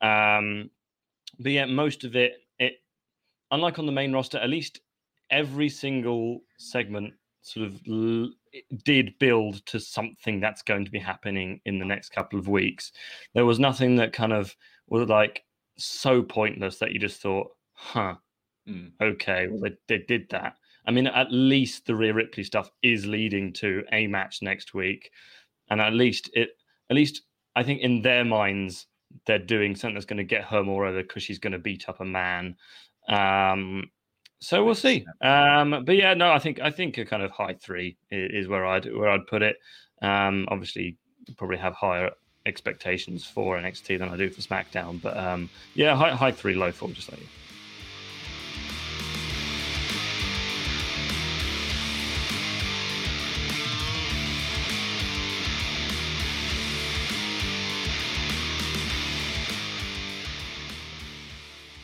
Um, 0.00 0.70
but 1.38 1.52
yeah, 1.52 1.64
most 1.64 2.04
of 2.04 2.16
it 2.16 2.34
it 2.58 2.74
unlike 3.50 3.78
on 3.78 3.86
the 3.86 3.92
main 3.92 4.12
roster, 4.12 4.38
at 4.38 4.50
least 4.50 4.80
every 5.30 5.68
single 5.68 6.40
segment 6.58 7.14
sort 7.42 7.66
of 7.66 7.80
l- 7.88 8.32
did 8.84 9.16
build 9.18 9.64
to 9.66 9.78
something 9.78 10.40
that's 10.40 10.62
going 10.62 10.84
to 10.84 10.90
be 10.90 10.98
happening 10.98 11.60
in 11.64 11.78
the 11.78 11.84
next 11.84 12.10
couple 12.10 12.38
of 12.38 12.48
weeks. 12.48 12.92
There 13.34 13.46
was 13.46 13.58
nothing 13.58 13.96
that 13.96 14.12
kind 14.12 14.32
of 14.32 14.54
was 14.88 15.08
like 15.08 15.44
so 15.78 16.22
pointless 16.22 16.78
that 16.78 16.92
you 16.92 16.98
just 16.98 17.20
thought, 17.20 17.48
huh, 17.72 18.14
mm. 18.68 18.90
okay, 19.00 19.48
well, 19.48 19.60
they, 19.60 19.76
they 19.88 20.04
did 20.04 20.28
that. 20.30 20.54
I 20.86 20.92
mean, 20.92 21.06
at 21.06 21.32
least 21.32 21.86
the 21.86 21.94
Rhea 21.94 22.14
Ripley 22.14 22.44
stuff 22.44 22.70
is 22.82 23.06
leading 23.06 23.52
to 23.54 23.84
a 23.92 24.06
match 24.06 24.40
next 24.42 24.72
week. 24.72 25.10
And 25.68 25.80
at 25.80 25.92
least 25.92 26.30
it, 26.32 26.50
at 26.90 26.96
least 26.96 27.22
I 27.56 27.62
think 27.62 27.80
in 27.80 28.02
their 28.02 28.24
minds, 28.24 28.86
they're 29.26 29.38
doing 29.38 29.74
something 29.74 29.94
that's 29.94 30.06
going 30.06 30.16
to 30.18 30.24
get 30.24 30.44
her 30.44 30.62
more 30.62 30.86
over 30.86 31.02
because 31.02 31.22
she's 31.22 31.38
going 31.38 31.52
to 31.52 31.58
beat 31.58 31.88
up 31.88 32.00
a 32.00 32.04
man 32.04 32.56
um, 33.08 33.90
so 34.40 34.64
we'll 34.64 34.74
see. 34.74 35.06
Um, 35.20 35.84
but 35.84 35.96
yeah, 35.96 36.14
no, 36.14 36.30
I 36.30 36.38
think 36.38 36.60
I 36.60 36.70
think 36.70 36.98
a 36.98 37.04
kind 37.04 37.22
of 37.22 37.30
high 37.30 37.54
three 37.54 37.96
is, 38.10 38.44
is 38.44 38.48
where 38.48 38.66
I'd 38.66 38.84
where 38.94 39.08
I'd 39.08 39.26
put 39.26 39.42
it. 39.42 39.56
Um, 40.02 40.46
obviously, 40.50 40.98
probably 41.36 41.56
have 41.56 41.74
higher 41.74 42.10
expectations 42.44 43.24
for 43.24 43.56
NXT 43.56 43.98
than 43.98 44.08
I 44.08 44.16
do 44.16 44.30
for 44.30 44.40
SmackDown, 44.40 45.00
but 45.00 45.16
um, 45.16 45.48
yeah, 45.74 45.96
high, 45.96 46.14
high 46.14 46.32
three, 46.32 46.54
low 46.54 46.70
four, 46.70 46.90
just 46.90 47.10
like 47.10 47.20
you. 47.20 47.26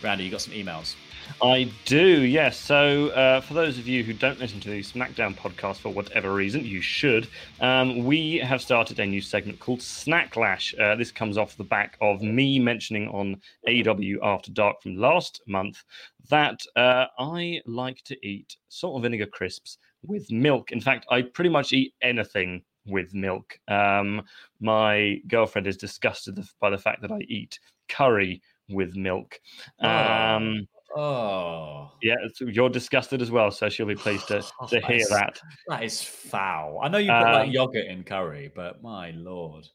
Randy, 0.03 0.25
you 0.25 0.31
got 0.31 0.41
some 0.41 0.55
emails. 0.55 0.95
I 1.41 1.71
do, 1.85 2.23
yes. 2.23 2.59
So, 2.59 3.09
uh, 3.09 3.41
for 3.41 3.55
those 3.55 3.79
of 3.79 3.87
you 3.87 4.03
who 4.03 4.13
don't 4.13 4.39
listen 4.39 4.61
to 4.61 4.71
the 4.71 4.81
SmackDown 4.81 5.37
podcast 5.37 5.77
for 5.77 5.91
whatever 5.91 6.35
reason, 6.35 6.65
you 6.65 6.81
should. 6.81 7.29
Um, 7.61 8.05
we 8.05 8.39
have 8.39 8.61
started 8.61 8.99
a 8.99 9.07
new 9.07 9.21
segment 9.21 9.61
called 9.61 9.81
Snacklash. 9.81 10.79
Uh, 10.79 10.97
this 10.97 11.13
comes 11.13 11.39
off 11.39 11.57
the 11.57 11.65
back 11.65 11.97
of 12.01 12.23
me 12.23 12.59
mentioning 12.59 13.09
on 13.09 13.41
AEW 13.69 14.17
After 14.23 14.51
Dark 14.51 14.83
from 14.83 14.97
last 14.97 15.41
month 15.47 15.85
that 16.29 16.61
uh, 16.77 17.07
I 17.19 17.61
like 17.67 18.03
to 18.05 18.27
eat 18.27 18.57
salt 18.69 18.97
and 18.97 19.03
vinegar 19.03 19.27
crisps 19.27 19.79
with 20.05 20.31
milk. 20.31 20.73
In 20.73 20.81
fact, 20.81 21.07
I 21.11 21.23
pretty 21.23 21.51
much 21.51 21.73
eat 21.73 21.95
anything 22.03 22.63
with 22.87 23.15
milk. 23.15 23.59
Um, 23.69 24.23
my 24.61 25.21
girlfriend 25.29 25.67
is 25.67 25.77
disgusted 25.77 26.45
by 26.61 26.71
the 26.71 26.79
fact 26.79 27.03
that 27.03 27.13
I 27.13 27.21
eat 27.21 27.59
curry 27.89 28.43
with 28.73 28.97
milk. 28.97 29.39
Oh. 29.83 29.89
Um, 29.89 30.69
Oh, 30.95 31.91
yeah, 32.03 32.17
you're 32.41 32.69
disgusted 32.69 33.23
as 33.23 33.31
well, 33.31 33.51
so 33.51 33.69
she'll 33.69 33.87
be 33.87 33.95
pleased 33.95 34.29
to, 34.29 34.45
oh, 34.61 34.67
to 34.69 34.81
hear 34.83 35.05
that. 35.09 35.41
That 35.69 35.83
is 35.83 36.03
foul. 36.03 36.81
I 36.83 36.89
know 36.89 36.99
you 36.99 37.11
put 37.11 37.29
um, 37.29 37.33
like 37.33 37.53
yogurt 37.53 37.87
in 37.87 38.05
curry, 38.05 38.53
but 38.55 38.83
my 38.83 39.13
lord. 39.13 39.67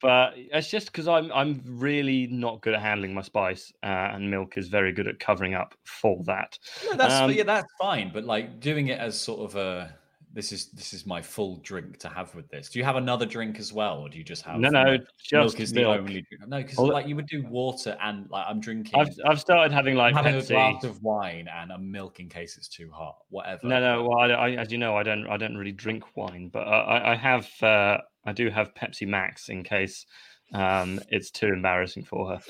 But 0.00 0.34
it's 0.36 0.70
just 0.70 0.86
because 0.86 1.08
I'm 1.08 1.32
I'm 1.32 1.62
really 1.66 2.28
not 2.28 2.60
good 2.60 2.74
at 2.74 2.80
handling 2.80 3.12
my 3.12 3.22
spice, 3.22 3.72
uh, 3.82 4.10
and 4.12 4.30
milk 4.30 4.56
is 4.56 4.68
very 4.68 4.92
good 4.92 5.08
at 5.08 5.18
covering 5.18 5.54
up 5.54 5.74
for 5.84 6.22
that. 6.26 6.56
No, 6.86 6.96
that's 6.96 7.14
um, 7.14 7.32
yeah, 7.32 7.42
that's 7.42 7.66
fine. 7.80 8.12
But 8.14 8.24
like 8.24 8.60
doing 8.60 8.86
it 8.86 9.00
as 9.00 9.20
sort 9.20 9.40
of 9.40 9.56
a 9.56 9.92
this 10.32 10.52
is 10.52 10.70
this 10.70 10.92
is 10.92 11.06
my 11.06 11.20
full 11.20 11.56
drink 11.56 11.98
to 11.98 12.08
have 12.08 12.34
with 12.34 12.48
this. 12.50 12.68
Do 12.68 12.78
you 12.78 12.84
have 12.84 12.96
another 12.96 13.26
drink 13.26 13.58
as 13.58 13.72
well, 13.72 13.98
or 13.98 14.08
do 14.08 14.16
you 14.16 14.24
just 14.24 14.42
have 14.42 14.60
no 14.60 14.68
no 14.68 14.96
just 15.18 15.32
milk 15.32 15.60
is 15.60 15.74
milk. 15.74 15.96
the 15.96 16.00
only 16.00 16.12
drink? 16.22 16.46
No, 16.46 16.58
because 16.58 16.78
like 16.78 17.08
you 17.08 17.16
would 17.16 17.26
do 17.26 17.44
water 17.46 17.96
and 18.00 18.30
like 18.30 18.44
I'm 18.48 18.60
drinking. 18.60 18.98
I've 18.98 19.14
I've 19.26 19.40
started 19.40 19.72
having 19.72 19.96
like 19.96 20.14
having 20.14 20.34
Pepsi. 20.34 20.50
a 20.50 20.52
glass 20.52 20.84
of 20.84 21.02
wine 21.02 21.48
and 21.52 21.72
a 21.72 21.78
milk 21.78 22.20
in 22.20 22.28
case 22.28 22.56
it's 22.56 22.68
too 22.68 22.90
hot. 22.92 23.16
Whatever. 23.30 23.66
No 23.66 23.80
no. 23.80 24.08
Well, 24.08 24.18
I, 24.18 24.28
I, 24.28 24.50
as 24.52 24.70
you 24.70 24.78
know, 24.78 24.96
I 24.96 25.02
don't 25.02 25.26
I 25.26 25.36
don't 25.36 25.56
really 25.56 25.72
drink 25.72 26.04
wine, 26.16 26.48
but 26.52 26.60
I 26.60 27.12
I 27.12 27.16
have 27.16 27.48
uh, 27.62 27.98
I 28.24 28.32
do 28.32 28.50
have 28.50 28.74
Pepsi 28.74 29.08
Max 29.08 29.48
in 29.48 29.64
case 29.64 30.06
um, 30.54 31.00
it's 31.08 31.30
too 31.30 31.48
embarrassing 31.48 32.04
for 32.04 32.30
her. 32.30 32.40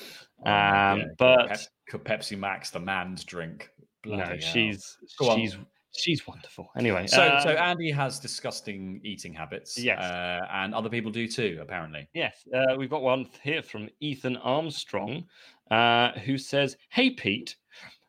Oh, 0.45 0.51
um, 0.51 0.99
yeah. 0.99 1.05
but 1.19 1.49
Pep- 1.89 2.05
Pepsi 2.05 2.39
Max, 2.39 2.71
the 2.71 2.81
man's 2.81 3.25
drink. 3.25 3.71
Bloody 4.03 4.23
no, 4.23 4.29
hell. 4.29 4.39
she's 4.39 4.97
she's. 5.35 5.55
On 5.55 5.67
she's 5.97 6.27
wonderful. 6.27 6.71
Anyway, 6.77 7.07
so 7.07 7.23
uh, 7.23 7.41
so 7.43 7.51
Andy 7.51 7.91
has 7.91 8.19
disgusting 8.19 9.01
eating 9.05 9.33
habits. 9.33 9.79
Yes, 9.79 10.01
uh, 10.03 10.47
and 10.53 10.75
other 10.75 10.89
people 10.89 11.11
do 11.11 11.27
too, 11.27 11.59
apparently. 11.61 12.09
Yes, 12.15 12.47
uh, 12.55 12.77
we've 12.77 12.91
got 12.91 13.03
one 13.03 13.27
here 13.43 13.63
from 13.63 13.89
Ethan 14.01 14.37
Armstrong, 14.39 15.25
uh, 15.71 16.13
who 16.21 16.39
says, 16.39 16.77
"Hey 16.91 17.11
Pete." 17.11 17.57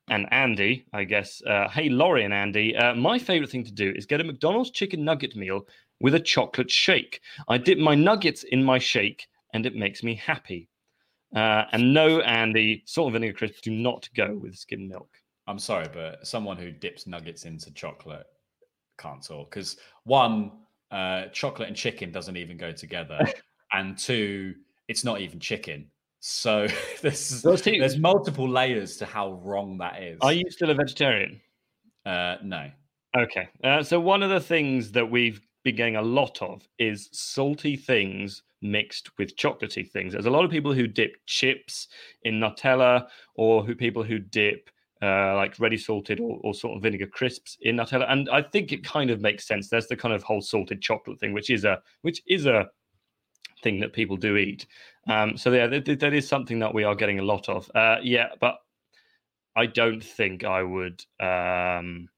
And 0.10 0.28
Andy, 0.32 0.86
I 0.92 1.06
guess. 1.06 1.42
Uh, 1.44 1.70
hey, 1.70 1.88
Laurie 1.88 2.26
and 2.26 2.34
Andy. 2.34 2.76
Uh, 2.76 2.96
my 2.96 3.18
favorite 3.18 3.50
thing 3.50 3.64
to 3.64 3.72
do 3.72 3.94
is 3.96 4.06
get 4.06 4.20
a 4.20 4.26
McDonald's 4.26 4.72
chicken 4.72 5.06
nugget 5.06 5.38
meal 5.38 5.66
with 6.02 6.16
a 6.16 6.20
chocolate 6.20 6.70
shake. 6.70 7.22
I 7.48 7.58
dip 7.58 7.78
my 7.78 7.96
nuggets 7.96 8.44
in 8.44 8.62
my 8.62 8.78
shake, 8.78 9.28
and 9.54 9.66
it 9.66 9.74
makes 9.74 10.04
me 10.04 10.16
happy. 10.16 10.68
and 11.34 11.94
no, 11.94 12.20
Andy, 12.22 12.84
salt 12.86 13.08
and 13.08 13.14
vinegar 13.14 13.38
crisps 13.38 13.62
do 13.62 13.72
not 13.72 14.10
go 14.14 14.36
with 14.36 14.56
skim 14.56 14.90
milk. 14.90 15.21
I'm 15.52 15.60
sorry, 15.60 15.88
but 15.94 16.26
someone 16.26 16.56
who 16.56 16.72
dips 16.72 17.06
nuggets 17.06 17.44
into 17.44 17.74
chocolate 17.74 18.26
can't 18.98 19.22
talk 19.22 19.50
because 19.50 19.76
one, 20.06 20.54
uh, 20.92 21.26
chocolate 21.34 21.68
and 21.68 21.76
chicken 21.76 22.10
doesn't 22.10 22.38
even 22.38 22.56
go 22.56 22.72
together, 22.72 23.20
and 23.74 23.98
two, 23.98 24.56
it's 24.88 25.04
not 25.04 25.20
even 25.20 25.42
chicken. 25.42 25.92
So 26.22 26.68
there's 27.02 27.42
there's 27.42 27.98
multiple 27.98 28.48
layers 28.48 28.96
to 28.98 29.06
how 29.06 29.34
wrong 29.44 29.78
that 29.80 30.02
is. 30.02 30.20
Are 30.22 30.32
you 30.32 30.50
still 30.50 30.70
a 30.70 30.74
vegetarian? 30.74 31.42
Uh, 32.06 32.38
no. 32.42 32.72
Okay. 33.18 33.50
Uh, 33.62 33.84
so 33.84 34.00
one 34.00 34.24
of 34.24 34.30
the 34.30 34.40
things 34.40 34.94
that 34.94 35.12
we've 35.12 35.42
been 35.66 35.76
getting 35.76 35.98
a 35.98 36.02
lot 36.02 36.42
of 36.42 36.66
is 36.80 37.10
salty 37.12 37.76
things 37.76 38.44
mixed 38.62 39.18
with 39.18 39.36
chocolatey 39.36 39.92
things. 39.92 40.14
There's 40.14 40.28
a 40.28 40.32
lot 40.32 40.46
of 40.46 40.52
people 40.52 40.72
who 40.72 40.88
dip 40.88 41.18
chips 41.26 41.90
in 42.24 42.40
Nutella, 42.40 43.08
or 43.36 43.66
who 43.66 43.76
people 43.76 44.04
who 44.04 44.18
dip 44.18 44.70
uh, 45.02 45.36
like 45.36 45.60
ready 45.60 45.78
salted 45.78 46.20
or, 46.20 46.40
or 46.44 46.54
salt 46.54 46.74
and 46.74 46.82
vinegar 46.82 47.08
crisps 47.08 47.58
in 47.62 47.78
Nutella, 47.78 48.06
and 48.12 48.30
I 48.30 48.42
think 48.42 48.72
it 48.72 48.84
kind 48.84 49.10
of 49.10 49.22
makes 49.22 49.48
sense. 49.48 49.68
There's 49.68 49.88
the 49.88 49.96
kind 49.96 50.14
of 50.14 50.24
whole 50.24 50.42
salted 50.42 50.82
chocolate 50.82 51.20
thing, 51.20 51.34
which 51.34 51.50
is 51.50 51.66
a 51.66 51.82
which 52.02 52.22
is 52.28 52.46
a 52.46 52.70
thing 53.64 53.80
that 53.80 53.94
people 53.94 54.18
do 54.18 54.38
eat. 54.38 54.68
Um, 55.08 55.38
so 55.38 55.52
yeah, 55.52 55.68
that, 55.68 56.00
that 56.00 56.14
is 56.14 56.28
something 56.28 56.60
that 56.60 56.74
we 56.74 56.84
are 56.84 56.96
getting 56.96 57.20
a 57.20 57.24
lot 57.24 57.50
of. 57.50 57.70
Uh, 57.74 57.98
yeah, 58.02 58.30
but 58.40 58.58
I 59.56 59.66
don't 59.66 60.04
think 60.04 60.44
I 60.44 60.64
would 60.64 61.04
um, 61.20 62.10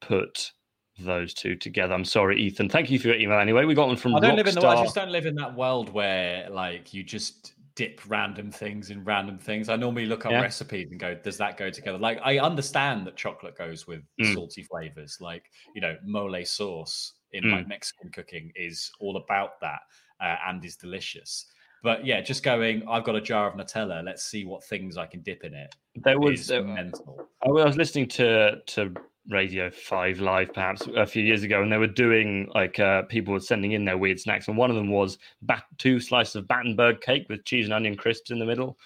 put 0.00 0.52
those 0.98 1.34
two 1.34 1.56
together. 1.56 1.94
I'm 1.94 2.04
sorry, 2.04 2.40
Ethan. 2.40 2.68
Thank 2.68 2.90
you 2.90 2.98
for 2.98 3.08
your 3.08 3.16
email. 3.16 3.38
Anyway, 3.38 3.64
we 3.64 3.74
got 3.74 3.88
one 3.88 3.96
from. 3.96 4.14
I 4.14 4.20
don't 4.20 4.32
Rockstar. 4.32 4.36
live 4.36 4.46
in 4.46 4.54
the. 4.54 4.66
I 4.66 4.82
just 4.82 4.94
don't 4.94 5.12
live 5.12 5.26
in 5.26 5.34
that 5.36 5.54
world 5.54 5.92
where 5.92 6.48
like 6.50 6.94
you 6.94 7.02
just 7.02 7.54
dip 7.80 8.02
random 8.08 8.50
things 8.50 8.90
in 8.90 9.02
random 9.04 9.38
things. 9.38 9.70
I 9.70 9.76
normally 9.76 10.04
look 10.04 10.26
up 10.26 10.32
Yeah. 10.32 10.42
recipes 10.42 10.88
and 10.90 11.00
go, 11.00 11.14
does 11.14 11.38
that 11.38 11.56
go 11.56 11.70
together? 11.70 11.96
Like 11.96 12.20
I 12.22 12.38
understand 12.38 13.06
that 13.06 13.16
chocolate 13.16 13.56
goes 13.56 13.86
with 13.86 14.02
Mm. 14.20 14.34
salty 14.34 14.62
flavors, 14.64 15.16
like 15.18 15.50
you 15.74 15.80
know 15.80 15.96
mole 16.04 16.44
sauce 16.44 17.14
in 17.32 17.44
Mm. 17.44 17.52
like 17.52 17.68
Mexican 17.68 18.10
cooking 18.10 18.52
is 18.54 18.92
all 19.00 19.16
about 19.16 19.58
that 19.62 19.80
uh, 20.20 20.36
and 20.46 20.62
is 20.62 20.76
delicious. 20.76 21.46
But 21.82 22.04
yeah, 22.04 22.20
just 22.20 22.42
going, 22.42 22.86
I've 22.86 23.04
got 23.04 23.16
a 23.16 23.20
jar 23.22 23.48
of 23.48 23.54
Nutella. 23.54 24.04
Let's 24.04 24.24
see 24.24 24.44
what 24.44 24.62
things 24.62 24.98
I 24.98 25.06
can 25.06 25.22
dip 25.22 25.42
in 25.44 25.54
it. 25.54 25.74
There 25.94 26.20
was 26.20 26.50
mental. 26.50 27.26
I 27.42 27.48
was 27.48 27.78
listening 27.78 28.08
to 28.08 28.60
to 28.74 28.92
Radio 29.30 29.70
Five 29.70 30.18
Live 30.20 30.52
perhaps 30.52 30.86
a 30.96 31.06
few 31.06 31.22
years 31.22 31.42
ago, 31.44 31.62
and 31.62 31.72
they 31.72 31.78
were 31.78 31.86
doing 31.86 32.50
like 32.54 32.78
uh, 32.80 33.02
people 33.02 33.32
were 33.32 33.40
sending 33.40 33.72
in 33.72 33.84
their 33.84 33.96
weird 33.96 34.18
snacks, 34.20 34.48
and 34.48 34.56
one 34.56 34.70
of 34.70 34.76
them 34.76 34.90
was 34.90 35.18
bat- 35.42 35.64
two 35.78 36.00
slices 36.00 36.36
of 36.36 36.48
Battenberg 36.48 37.00
cake 37.00 37.26
with 37.28 37.44
cheese 37.44 37.66
and 37.66 37.72
onion 37.74 37.96
crisps 37.96 38.30
in 38.30 38.38
the 38.38 38.44
middle. 38.44 38.76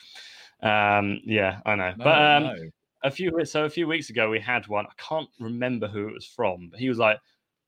Um, 0.63 1.21
yeah, 1.25 1.61
I 1.67 1.75
know, 1.75 1.95
No, 1.97 2.05
but 2.05 2.23
um, 2.23 2.43
no. 2.45 2.57
a 3.03 3.11
few 3.11 3.45
so 3.45 3.65
a 3.65 3.71
few 3.71 3.87
weeks 3.87 4.11
ago 4.11 4.29
we 4.31 4.39
had 4.39 4.67
one. 4.69 4.87
I 4.87 4.93
can't 5.03 5.29
remember 5.41 5.89
who 5.89 6.09
it 6.09 6.15
was 6.15 6.27
from, 6.27 6.69
but 6.71 6.79
he 6.79 6.89
was 6.89 6.99
like, 6.99 7.19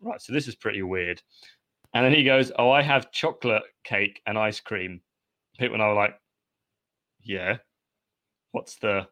"Right, 0.01 0.20
so 0.20 0.33
this 0.33 0.47
is 0.47 0.55
pretty 0.55 0.83
weird," 0.83 1.22
and 1.95 2.05
then 2.05 2.12
he 2.12 2.24
goes, 2.24 2.53
"Oh, 2.59 2.70
I 2.70 2.83
have 2.83 3.11
chocolate 3.11 3.62
cake 3.85 4.20
and 4.27 4.39
ice 4.39 4.61
cream." 4.61 5.01
People 5.59 5.74
and 5.74 5.83
I 5.83 5.89
were 5.89 5.95
like, 5.95 6.20
"Yeah, 7.22 7.57
what's 8.53 8.77
the?" 8.77 9.09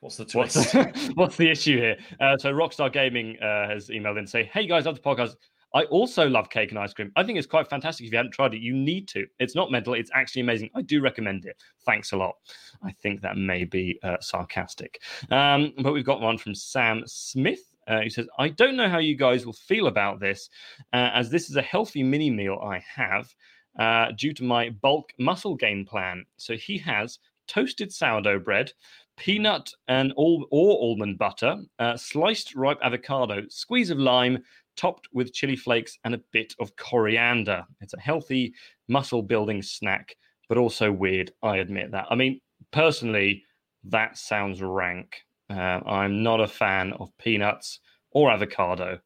What's 0.00 0.16
the 0.16 0.26
What's, 0.32 0.70
twist? 0.72 1.10
what's 1.14 1.36
the 1.36 1.50
issue 1.50 1.76
here? 1.76 1.96
Uh, 2.20 2.36
so 2.38 2.52
Rockstar 2.52 2.90
Gaming 2.90 3.36
uh, 3.40 3.68
has 3.68 3.88
emailed 3.88 4.18
in 4.18 4.24
to 4.24 4.30
say, 4.30 4.44
"Hey 4.44 4.66
guys, 4.66 4.86
love 4.86 4.94
the 4.94 5.02
podcast. 5.02 5.36
I 5.74 5.84
also 5.84 6.28
love 6.28 6.48
cake 6.50 6.70
and 6.70 6.78
ice 6.78 6.92
cream. 6.92 7.12
I 7.16 7.22
think 7.22 7.38
it's 7.38 7.46
quite 7.46 7.68
fantastic. 7.68 8.06
If 8.06 8.12
you 8.12 8.16
haven't 8.16 8.32
tried 8.32 8.54
it, 8.54 8.60
you 8.60 8.74
need 8.74 9.06
to. 9.08 9.26
It's 9.38 9.54
not 9.54 9.70
mental. 9.70 9.94
It's 9.94 10.10
actually 10.14 10.42
amazing. 10.42 10.70
I 10.74 10.82
do 10.82 11.00
recommend 11.00 11.44
it. 11.44 11.56
Thanks 11.84 12.12
a 12.12 12.16
lot. 12.16 12.34
I 12.82 12.92
think 12.92 13.20
that 13.20 13.36
may 13.36 13.64
be 13.64 13.98
uh, 14.02 14.16
sarcastic, 14.20 15.02
um, 15.30 15.74
but 15.78 15.92
we've 15.92 16.04
got 16.04 16.20
one 16.20 16.38
from 16.38 16.54
Sam 16.54 17.02
Smith. 17.06 17.60
Uh, 17.86 18.02
who 18.02 18.10
says, 18.10 18.28
I 18.38 18.50
don't 18.50 18.76
know 18.76 18.88
how 18.88 18.98
you 18.98 19.16
guys 19.16 19.44
will 19.44 19.52
feel 19.52 19.88
about 19.88 20.20
this, 20.20 20.48
uh, 20.92 21.10
as 21.12 21.28
this 21.28 21.50
is 21.50 21.56
a 21.56 21.62
healthy 21.62 22.04
mini 22.04 22.30
meal 22.30 22.60
I 22.62 22.84
have 22.94 23.34
uh, 23.80 24.12
due 24.16 24.32
to 24.34 24.44
my 24.44 24.70
bulk 24.70 25.12
muscle 25.18 25.56
gain 25.56 25.84
plan. 25.84 26.24
So 26.36 26.56
he 26.56 26.78
has 26.78 27.18
toasted 27.50 27.92
sourdough 27.92 28.38
bread, 28.38 28.72
peanut 29.20 29.70
and 29.86 30.12
all 30.16 30.46
or 30.50 30.78
almond 30.80 31.18
butter, 31.18 31.54
uh, 31.78 31.94
sliced 31.94 32.54
ripe 32.54 32.78
avocado, 32.82 33.42
squeeze 33.50 33.90
of 33.90 33.98
lime, 33.98 34.42
topped 34.76 35.08
with 35.12 35.34
chili 35.34 35.56
flakes 35.56 35.98
and 36.04 36.14
a 36.14 36.20
bit 36.32 36.54
of 36.58 36.74
coriander. 36.76 37.62
It's 37.82 37.92
a 37.92 38.00
healthy 38.00 38.54
muscle 38.88 39.22
building 39.22 39.60
snack, 39.60 40.16
but 40.48 40.56
also 40.56 40.90
weird. 40.90 41.32
I 41.42 41.58
admit 41.58 41.90
that. 41.90 42.06
I 42.10 42.14
mean, 42.14 42.40
personally, 42.70 43.44
that 43.84 44.16
sounds 44.16 44.62
rank. 44.62 45.18
Uh, 45.50 45.80
I'm 45.84 46.22
not 46.22 46.40
a 46.40 46.48
fan 46.48 46.94
of 46.94 47.10
peanuts 47.18 47.80
or 48.12 48.30
avocado. 48.30 49.00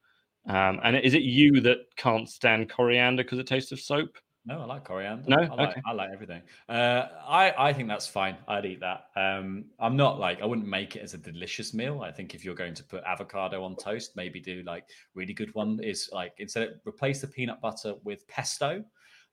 Um, 0.47 0.79
and 0.85 0.97
is 0.97 1.15
it 1.15 1.23
you 1.23 1.61
that 1.63 1.79
can't 1.97 2.29
stand 2.29 2.71
coriander 2.71 3.25
because 3.25 3.41
it 3.41 3.49
tastes 3.49 3.73
of 3.73 3.81
soap? 3.81 4.17
No, 4.47 4.61
I 4.61 4.65
like 4.67 4.85
coriander. 4.85 5.25
No? 5.29 5.37
I 5.37 5.47
like, 5.55 5.71
Okay. 5.71 5.83
I 5.87 5.93
like 5.93 6.11
everything. 6.13 6.43
Uh, 6.69 7.09
I 7.27 7.69
I 7.69 7.73
think 7.73 7.89
that's 7.89 8.07
fine. 8.07 8.37
I'd 8.47 8.67
eat 8.67 8.81
that. 8.81 9.07
Um, 9.17 9.67
I'm 9.79 9.97
not 9.97 10.19
like 10.21 10.43
I 10.43 10.47
wouldn't 10.47 10.69
make 10.69 10.97
it 10.97 11.03
as 11.03 11.15
a 11.15 11.19
delicious 11.19 11.73
meal. 11.73 12.03
I 12.03 12.13
think 12.13 12.35
if 12.35 12.45
you're 12.45 12.55
going 12.55 12.75
to 12.75 12.85
put 12.85 13.03
avocado 13.05 13.65
on 13.65 13.75
toast, 13.77 14.17
maybe 14.17 14.41
do 14.41 14.63
like 14.65 14.85
really 15.15 15.33
good 15.33 15.55
one 15.55 15.81
is 15.83 16.11
like 16.13 16.35
instead 16.39 16.63
of 16.69 16.75
replace 16.87 17.23
the 17.23 17.27
peanut 17.27 17.61
butter 17.61 17.95
with 18.05 18.27
pesto. 18.29 18.85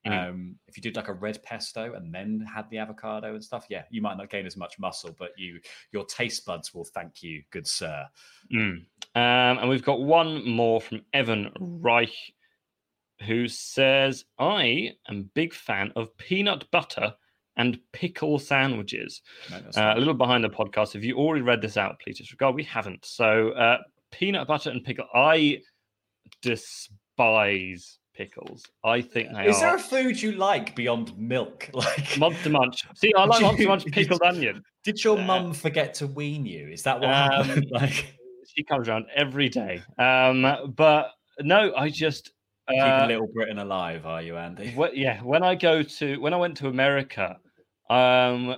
Mhm. 0.05 0.30
Um, 0.30 0.55
if 0.68 0.78
you 0.78 0.82
did 0.82 0.95
like 0.95 1.09
a 1.09 1.14
red 1.14 1.43
pesto 1.43 1.93
and 1.93 2.12
then 2.12 2.39
had 2.51 2.68
the 2.72 2.80
avocado 2.80 3.36
and 3.36 3.43
stuff, 3.43 3.68
yeah, 3.70 3.84
you 3.91 4.01
might 4.01 4.18
not 4.18 4.30
gain 4.32 4.47
as 4.47 4.57
much 4.57 4.80
muscle, 4.80 5.16
but 5.20 5.32
you 5.38 5.59
your 5.91 6.05
taste 6.05 6.45
buds 6.45 6.74
will 6.74 6.86
thank 6.86 7.22
you, 7.22 7.43
good 7.51 7.68
sir. 7.68 8.07
Mm. 8.51 8.86
Um, 9.14 9.57
and 9.59 9.70
we've 9.70 9.84
got 9.84 10.01
one 10.01 10.47
more 10.49 10.82
from 10.82 11.03
Evan 11.14 11.51
Reich, 11.59 12.16
who 13.22 13.47
says, 13.47 14.26
I 14.39 14.91
am 15.09 15.30
big 15.34 15.53
fan 15.53 15.91
of 15.95 16.15
peanut 16.17 16.69
butter 16.72 17.13
and 17.57 17.80
pickle 17.91 18.39
sandwiches. 18.39 19.22
Uh, 19.51 19.93
a 19.95 19.99
little 19.99 20.13
behind 20.13 20.43
the 20.43 20.49
podcast. 20.49 20.95
If 20.95 21.03
you 21.03 21.17
already 21.17 21.41
read 21.41 21.61
this 21.61 21.78
out, 21.78 21.99
please 21.99 22.17
disregard. 22.17 22.55
We 22.55 22.63
haven't. 22.63 23.05
So, 23.05 23.49
uh, 23.51 23.78
peanut 24.11 24.47
butter 24.47 24.69
and 24.69 24.84
pickle. 24.84 25.05
I 25.13 25.59
despise 26.41 27.99
pickles. 28.13 28.65
I 28.84 29.01
think 29.01 29.30
they 29.34 29.45
Is 29.47 29.57
are 29.57 29.61
there 29.61 29.76
a 29.76 29.80
food 29.80 30.22
you 30.22 30.34
like 30.34 30.76
beyond 30.76 31.17
milk? 31.17 31.69
Like 31.74 32.17
Monster 32.17 32.49
Munch. 32.49 32.86
See, 32.95 33.11
I 33.17 33.26
like 33.26 33.39
Do 33.39 33.45
Monster 33.45 33.67
Munch 33.67 33.86
pickled 33.88 34.22
onion. 34.24 34.63
Did 34.84 35.03
your 35.03 35.17
Uh, 35.19 35.24
mum 35.24 35.53
forget 35.53 35.93
to 35.95 36.07
wean 36.07 36.45
you? 36.45 36.67
Is 36.69 36.84
that 36.84 36.99
what 36.99 37.09
Um, 37.09 37.45
happened? 37.45 37.67
Like 37.72 38.13
She 38.55 38.63
comes 38.63 38.88
around 38.89 39.05
every 39.15 39.49
day. 39.49 39.82
Um, 39.97 40.74
but 40.76 41.11
no, 41.39 41.74
I 41.76 41.89
just 41.89 42.32
keeping 42.72 42.91
uh, 42.91 43.07
Little 43.07 43.28
Britain 43.28 43.59
alive, 43.59 44.05
are 44.05 44.22
you, 44.22 44.38
Andy? 44.38 44.74
Yeah, 44.93 45.22
when 45.22 45.43
I 45.43 45.55
go 45.55 45.84
to 45.84 46.17
when 46.19 46.34
I 46.34 46.38
went 46.38 46.57
to 46.57 46.67
America, 46.67 47.38
um, 47.89 48.55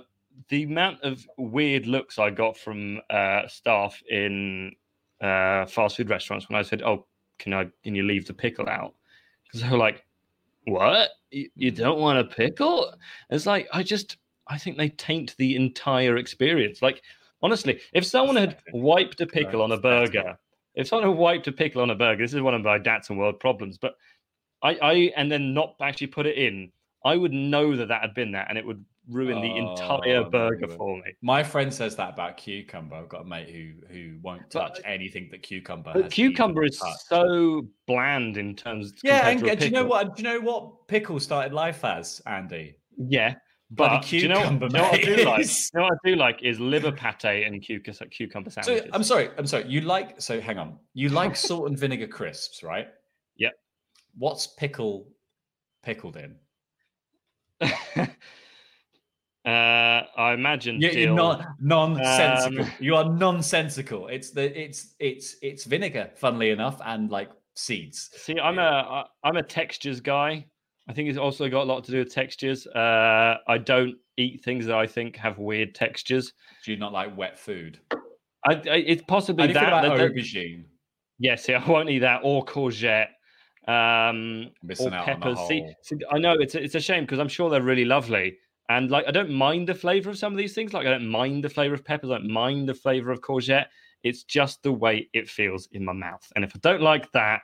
the 0.48 0.64
amount 0.64 1.02
of 1.02 1.26
weird 1.36 1.86
looks 1.86 2.18
I 2.18 2.30
got 2.30 2.56
from 2.56 3.00
uh, 3.10 3.46
staff 3.48 4.00
in 4.08 4.72
uh, 5.20 5.66
fast 5.66 5.96
food 5.96 6.10
restaurants 6.10 6.48
when 6.48 6.58
I 6.58 6.62
said, 6.62 6.82
"Oh, 6.82 7.06
can 7.38 7.52
I 7.52 7.68
can 7.82 7.94
you 7.94 8.04
leave 8.04 8.26
the 8.26 8.34
pickle 8.34 8.68
out?" 8.68 8.94
Because 9.44 9.62
they 9.62 9.70
were 9.70 9.78
like, 9.78 10.04
"What? 10.64 11.10
You, 11.30 11.48
you 11.56 11.70
don't 11.70 11.98
want 11.98 12.18
a 12.18 12.24
pickle?" 12.24 12.94
It's 13.30 13.46
like 13.46 13.68
I 13.72 13.82
just 13.82 14.18
I 14.48 14.58
think 14.58 14.76
they 14.76 14.90
taint 14.90 15.34
the 15.38 15.56
entire 15.56 16.16
experience. 16.16 16.82
Like 16.82 17.02
honestly, 17.42 17.80
if 17.92 18.04
someone 18.04 18.36
had 18.36 18.58
wiped 18.72 19.20
a 19.20 19.26
pickle 19.26 19.62
on 19.62 19.72
a 19.72 19.78
burger, 19.78 20.38
if 20.74 20.88
someone 20.88 21.16
wiped 21.16 21.46
a 21.46 21.52
pickle 21.52 21.82
on 21.82 21.90
a 21.90 21.94
burger, 21.94 22.24
this 22.24 22.34
is 22.34 22.40
one 22.40 22.54
of 22.54 22.62
my 22.62 22.78
Datsun 22.78 23.16
World 23.16 23.40
problems, 23.40 23.78
but 23.78 23.94
I, 24.62 24.74
I 24.82 24.92
and 25.16 25.30
then 25.30 25.54
not 25.54 25.74
actually 25.80 26.08
put 26.08 26.26
it 26.26 26.36
in, 26.36 26.72
I 27.04 27.16
would 27.16 27.32
know 27.32 27.76
that 27.76 27.88
that 27.88 28.00
had 28.00 28.14
been 28.14 28.32
there, 28.32 28.46
and 28.48 28.56
it 28.58 28.66
would 28.66 28.84
ruin 29.10 29.40
the 29.42 29.56
entire 29.56 30.24
Oh, 30.24 30.30
burger 30.30 30.66
no. 30.66 30.76
for 30.76 30.96
me. 30.96 31.12
My 31.20 31.42
friend 31.42 31.72
says 31.72 31.94
that 31.96 32.14
about 32.14 32.38
cucumber. 32.38 32.96
I've 32.96 33.08
got 33.08 33.22
a 33.22 33.24
mate 33.24 33.50
who 33.50 33.72
who 33.92 34.18
won't 34.22 34.50
touch 34.50 34.80
anything 34.84 35.28
that 35.30 35.42
cucumber. 35.42 35.92
But 35.92 36.04
has 36.04 36.12
cucumber 36.12 36.64
is 36.64 36.78
touched. 36.78 37.06
so 37.08 37.66
bland 37.86 38.38
in 38.38 38.56
terms. 38.56 38.92
Of, 38.92 38.98
yeah, 39.04 39.28
and 39.28 39.40
to 39.40 39.52
a 39.52 39.56
do 39.56 39.66
you 39.66 39.70
know 39.70 39.84
what? 39.84 40.16
Do 40.16 40.22
you 40.22 40.28
know 40.28 40.40
what 40.40 40.88
pickle 40.88 41.20
started 41.20 41.52
life 41.52 41.84
as, 41.84 42.22
Andy? 42.26 42.76
Yeah, 42.96 43.34
but 43.76 44.02
do 44.06 44.16
you 44.18 44.28
know, 44.28 44.36
cucumber, 44.36 44.68
do 44.68 44.76
you 44.76 44.82
know 44.82 44.88
what 44.90 45.00
I 45.00 45.02
do 45.02 45.24
like? 45.24 45.46
You 45.74 45.80
know 45.80 45.82
what 45.84 45.92
I 45.92 46.08
do 46.08 46.16
like 46.16 46.42
is 46.42 46.60
liver 46.60 46.92
pate 46.92 47.46
and 47.46 47.60
cucumber 47.62 48.06
cucumber 48.10 48.50
So. 48.50 48.80
I'm 48.92 49.02
sorry, 49.04 49.30
I'm 49.38 49.46
sorry. 49.46 49.66
You 49.68 49.80
like 49.82 50.20
so 50.20 50.40
hang 50.40 50.58
on. 50.58 50.78
You 50.94 51.08
like 51.08 51.36
salt 51.48 51.68
and 51.68 51.78
vinegar 51.78 52.06
crisps, 52.06 52.62
right? 52.62 52.88
Yep. 53.36 53.52
What's 54.16 54.46
pickle 54.46 55.08
pickled 55.82 56.16
in? 56.16 56.36
uh, 57.60 58.08
I 59.44 60.32
imagine 60.32 60.80
You- 60.80 60.88
You're 60.88 61.06
dill. 61.06 61.16
not 61.16 61.46
nonsensical. 61.60 62.64
Um, 62.64 62.70
you 62.80 62.96
are 62.96 63.04
nonsensical. 63.04 64.08
It's 64.08 64.30
the 64.30 64.58
it's 64.60 64.94
it's 64.98 65.36
it's 65.42 65.64
vinegar, 65.64 66.10
funnily 66.16 66.50
enough, 66.50 66.80
and 66.84 67.10
like 67.10 67.30
seeds. 67.54 68.10
See, 68.16 68.38
I'm 68.38 68.58
a 68.58 68.62
I- 68.62 69.06
I'm 69.28 69.36
a 69.36 69.42
textures 69.42 70.00
guy. 70.00 70.46
I 70.88 70.92
think 70.92 71.08
it's 71.08 71.18
also 71.18 71.48
got 71.48 71.62
a 71.62 71.64
lot 71.64 71.84
to 71.84 71.92
do 71.92 71.98
with 71.98 72.12
textures. 72.12 72.66
Uh, 72.66 73.36
I 73.48 73.58
don't 73.58 73.96
eat 74.16 74.44
things 74.44 74.66
that 74.66 74.76
I 74.76 74.86
think 74.86 75.16
have 75.16 75.38
weird 75.38 75.74
textures. 75.74 76.34
Do 76.64 76.72
you 76.72 76.78
not 76.78 76.92
like 76.92 77.16
wet 77.16 77.38
food? 77.38 77.80
I, 78.46 78.54
I 78.54 78.76
it's 78.86 79.02
possibly 79.06 79.42
How 79.42 79.46
do 79.46 79.52
you 79.52 79.54
that. 79.60 79.84
about 79.84 79.98
that- 79.98 80.12
aubergine? 80.12 80.64
Yeah, 81.18 81.36
see, 81.36 81.54
I 81.54 81.66
won't 81.66 81.88
eat 81.90 82.00
that 82.00 82.20
or 82.22 82.44
courgette. 82.44 83.08
Um, 83.66 84.50
Missing 84.62 84.92
or 84.92 84.94
out 84.94 85.08
on 85.08 85.20
the 85.20 85.26
peppers. 85.34 85.48
See, 85.48 85.66
see, 85.82 85.96
I 86.10 86.18
know 86.18 86.34
it's 86.34 86.54
a, 86.54 86.62
it's 86.62 86.74
a 86.74 86.80
shame 86.80 87.04
because 87.04 87.18
I'm 87.18 87.28
sure 87.28 87.48
they're 87.48 87.62
really 87.62 87.86
lovely, 87.86 88.36
and 88.68 88.90
like 88.90 89.06
I 89.08 89.10
don't 89.10 89.30
mind 89.30 89.68
the 89.68 89.74
flavor 89.74 90.10
of 90.10 90.18
some 90.18 90.32
of 90.34 90.36
these 90.36 90.54
things. 90.54 90.74
Like 90.74 90.86
I 90.86 90.90
don't 90.90 91.08
mind 91.08 91.44
the 91.44 91.48
flavor 91.48 91.74
of 91.74 91.82
peppers. 91.82 92.10
I 92.10 92.18
don't 92.18 92.28
mind 92.30 92.68
the 92.68 92.74
flavor 92.74 93.10
of 93.10 93.22
courgette. 93.22 93.66
It's 94.02 94.22
just 94.22 94.62
the 94.62 94.72
way 94.72 95.08
it 95.14 95.30
feels 95.30 95.66
in 95.72 95.82
my 95.82 95.94
mouth, 95.94 96.30
and 96.36 96.44
if 96.44 96.54
I 96.54 96.58
don't 96.60 96.82
like 96.82 97.10
that, 97.12 97.40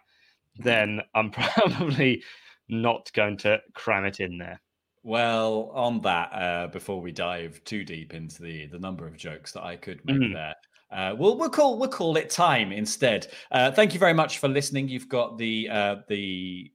then 0.59 1.01
I'm 1.15 1.31
probably 1.31 2.23
not 2.71 3.13
going 3.13 3.37
to 3.39 3.61
cram 3.75 4.05
it 4.05 4.21
in 4.21 4.39
there. 4.39 4.61
Well, 5.03 5.71
on 5.75 6.01
that, 6.03 6.33
uh, 6.33 6.67
before 6.69 7.01
we 7.01 7.11
dive 7.13 7.63
too 7.65 7.85
deep 7.85 8.13
into 8.15 8.43
the 8.43 8.67
the 8.67 8.79
number 8.79 9.07
of 9.07 9.17
jokes 9.17 9.53
that 9.53 9.65
I 9.65 9.77
could 9.77 10.05
make 10.05 10.17
Mhm. 10.19 10.35
there, 10.35 10.55
uh, 10.91 11.15
we'll 11.17 11.39
we'll 11.39 11.49
call 11.51 11.79
we'll 11.79 11.89
call 11.89 12.17
it 12.17 12.29
time 12.29 12.71
instead. 12.73 13.29
Uh, 13.51 13.71
thank 13.71 13.95
you 13.95 13.99
very 14.01 14.13
much 14.15 14.39
for 14.39 14.49
listening. 14.49 14.89
You've 14.89 15.09
got 15.09 15.39
the 15.39 15.69
uh, 15.71 15.97
the 16.09 16.71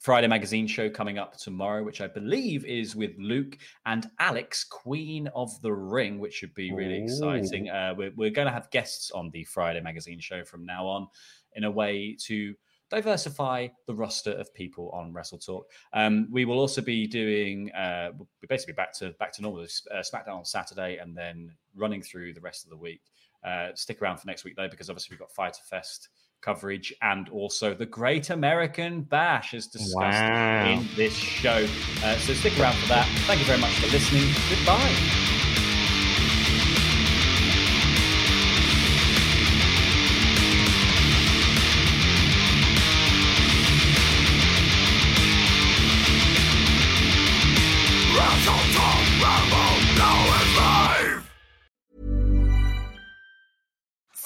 Friday 0.00 0.26
Magazine 0.26 0.66
show 0.66 0.90
coming 0.90 1.18
up 1.18 1.36
tomorrow, 1.36 1.84
which 1.84 2.00
I 2.00 2.08
believe 2.08 2.64
is 2.64 2.96
with 2.96 3.12
Luke 3.18 3.56
and 3.86 4.04
Alex, 4.18 4.64
Queen 4.64 5.28
of 5.28 5.52
the 5.62 5.72
Ring, 5.72 6.18
which 6.18 6.34
should 6.34 6.54
be 6.54 6.72
really 6.72 6.98
Ooh. 7.02 7.04
exciting. 7.04 7.70
Uh, 7.70 7.94
we're, 7.96 8.10
we're 8.16 8.30
going 8.30 8.48
to 8.48 8.52
have 8.52 8.68
guests 8.72 9.12
on 9.12 9.30
the 9.30 9.44
Friday 9.44 9.80
Magazine 9.80 10.18
show 10.18 10.42
from 10.44 10.66
now 10.66 10.84
on 10.88 11.06
in 11.54 11.62
a 11.62 11.70
way 11.70 12.16
to 12.24 12.52
diversify 12.92 13.68
the 13.86 13.94
roster 13.94 14.32
of 14.32 14.52
people 14.54 14.90
on 14.90 15.12
Wrestle 15.12 15.38
Talk. 15.38 15.66
Um, 15.92 16.28
we 16.30 16.44
will 16.44 16.58
also 16.58 16.82
be 16.82 17.06
doing 17.06 17.72
uh, 17.72 18.10
basically 18.48 18.74
back 18.74 18.92
to 18.98 19.10
back 19.18 19.32
to 19.32 19.42
normal. 19.42 19.62
Uh, 19.62 19.96
SmackDown 19.96 20.36
on 20.36 20.44
Saturday, 20.44 20.98
and 20.98 21.16
then 21.16 21.50
running 21.74 22.02
through 22.02 22.34
the 22.34 22.40
rest 22.40 22.64
of 22.64 22.70
the 22.70 22.76
week. 22.76 23.02
Uh, 23.44 23.68
stick 23.74 24.00
around 24.00 24.18
for 24.18 24.26
next 24.26 24.44
week 24.44 24.54
though, 24.56 24.68
because 24.68 24.88
obviously 24.88 25.14
we've 25.14 25.20
got 25.20 25.32
Fyter 25.32 25.62
Fest 25.68 26.08
coverage 26.42 26.92
and 27.02 27.28
also 27.28 27.72
the 27.72 27.86
Great 27.86 28.30
American 28.30 29.02
Bash 29.02 29.54
is 29.54 29.66
discussed 29.68 29.94
wow. 29.94 30.66
in 30.66 30.86
this 30.96 31.14
show. 31.14 31.66
Uh, 32.04 32.16
so 32.18 32.34
stick 32.34 32.58
around 32.58 32.76
for 32.76 32.88
that. 32.88 33.08
Thank 33.26 33.40
you 33.40 33.46
very 33.46 33.60
much 33.60 33.78
for 33.80 33.86
listening. 33.86 34.28
Goodbye. 34.50 35.41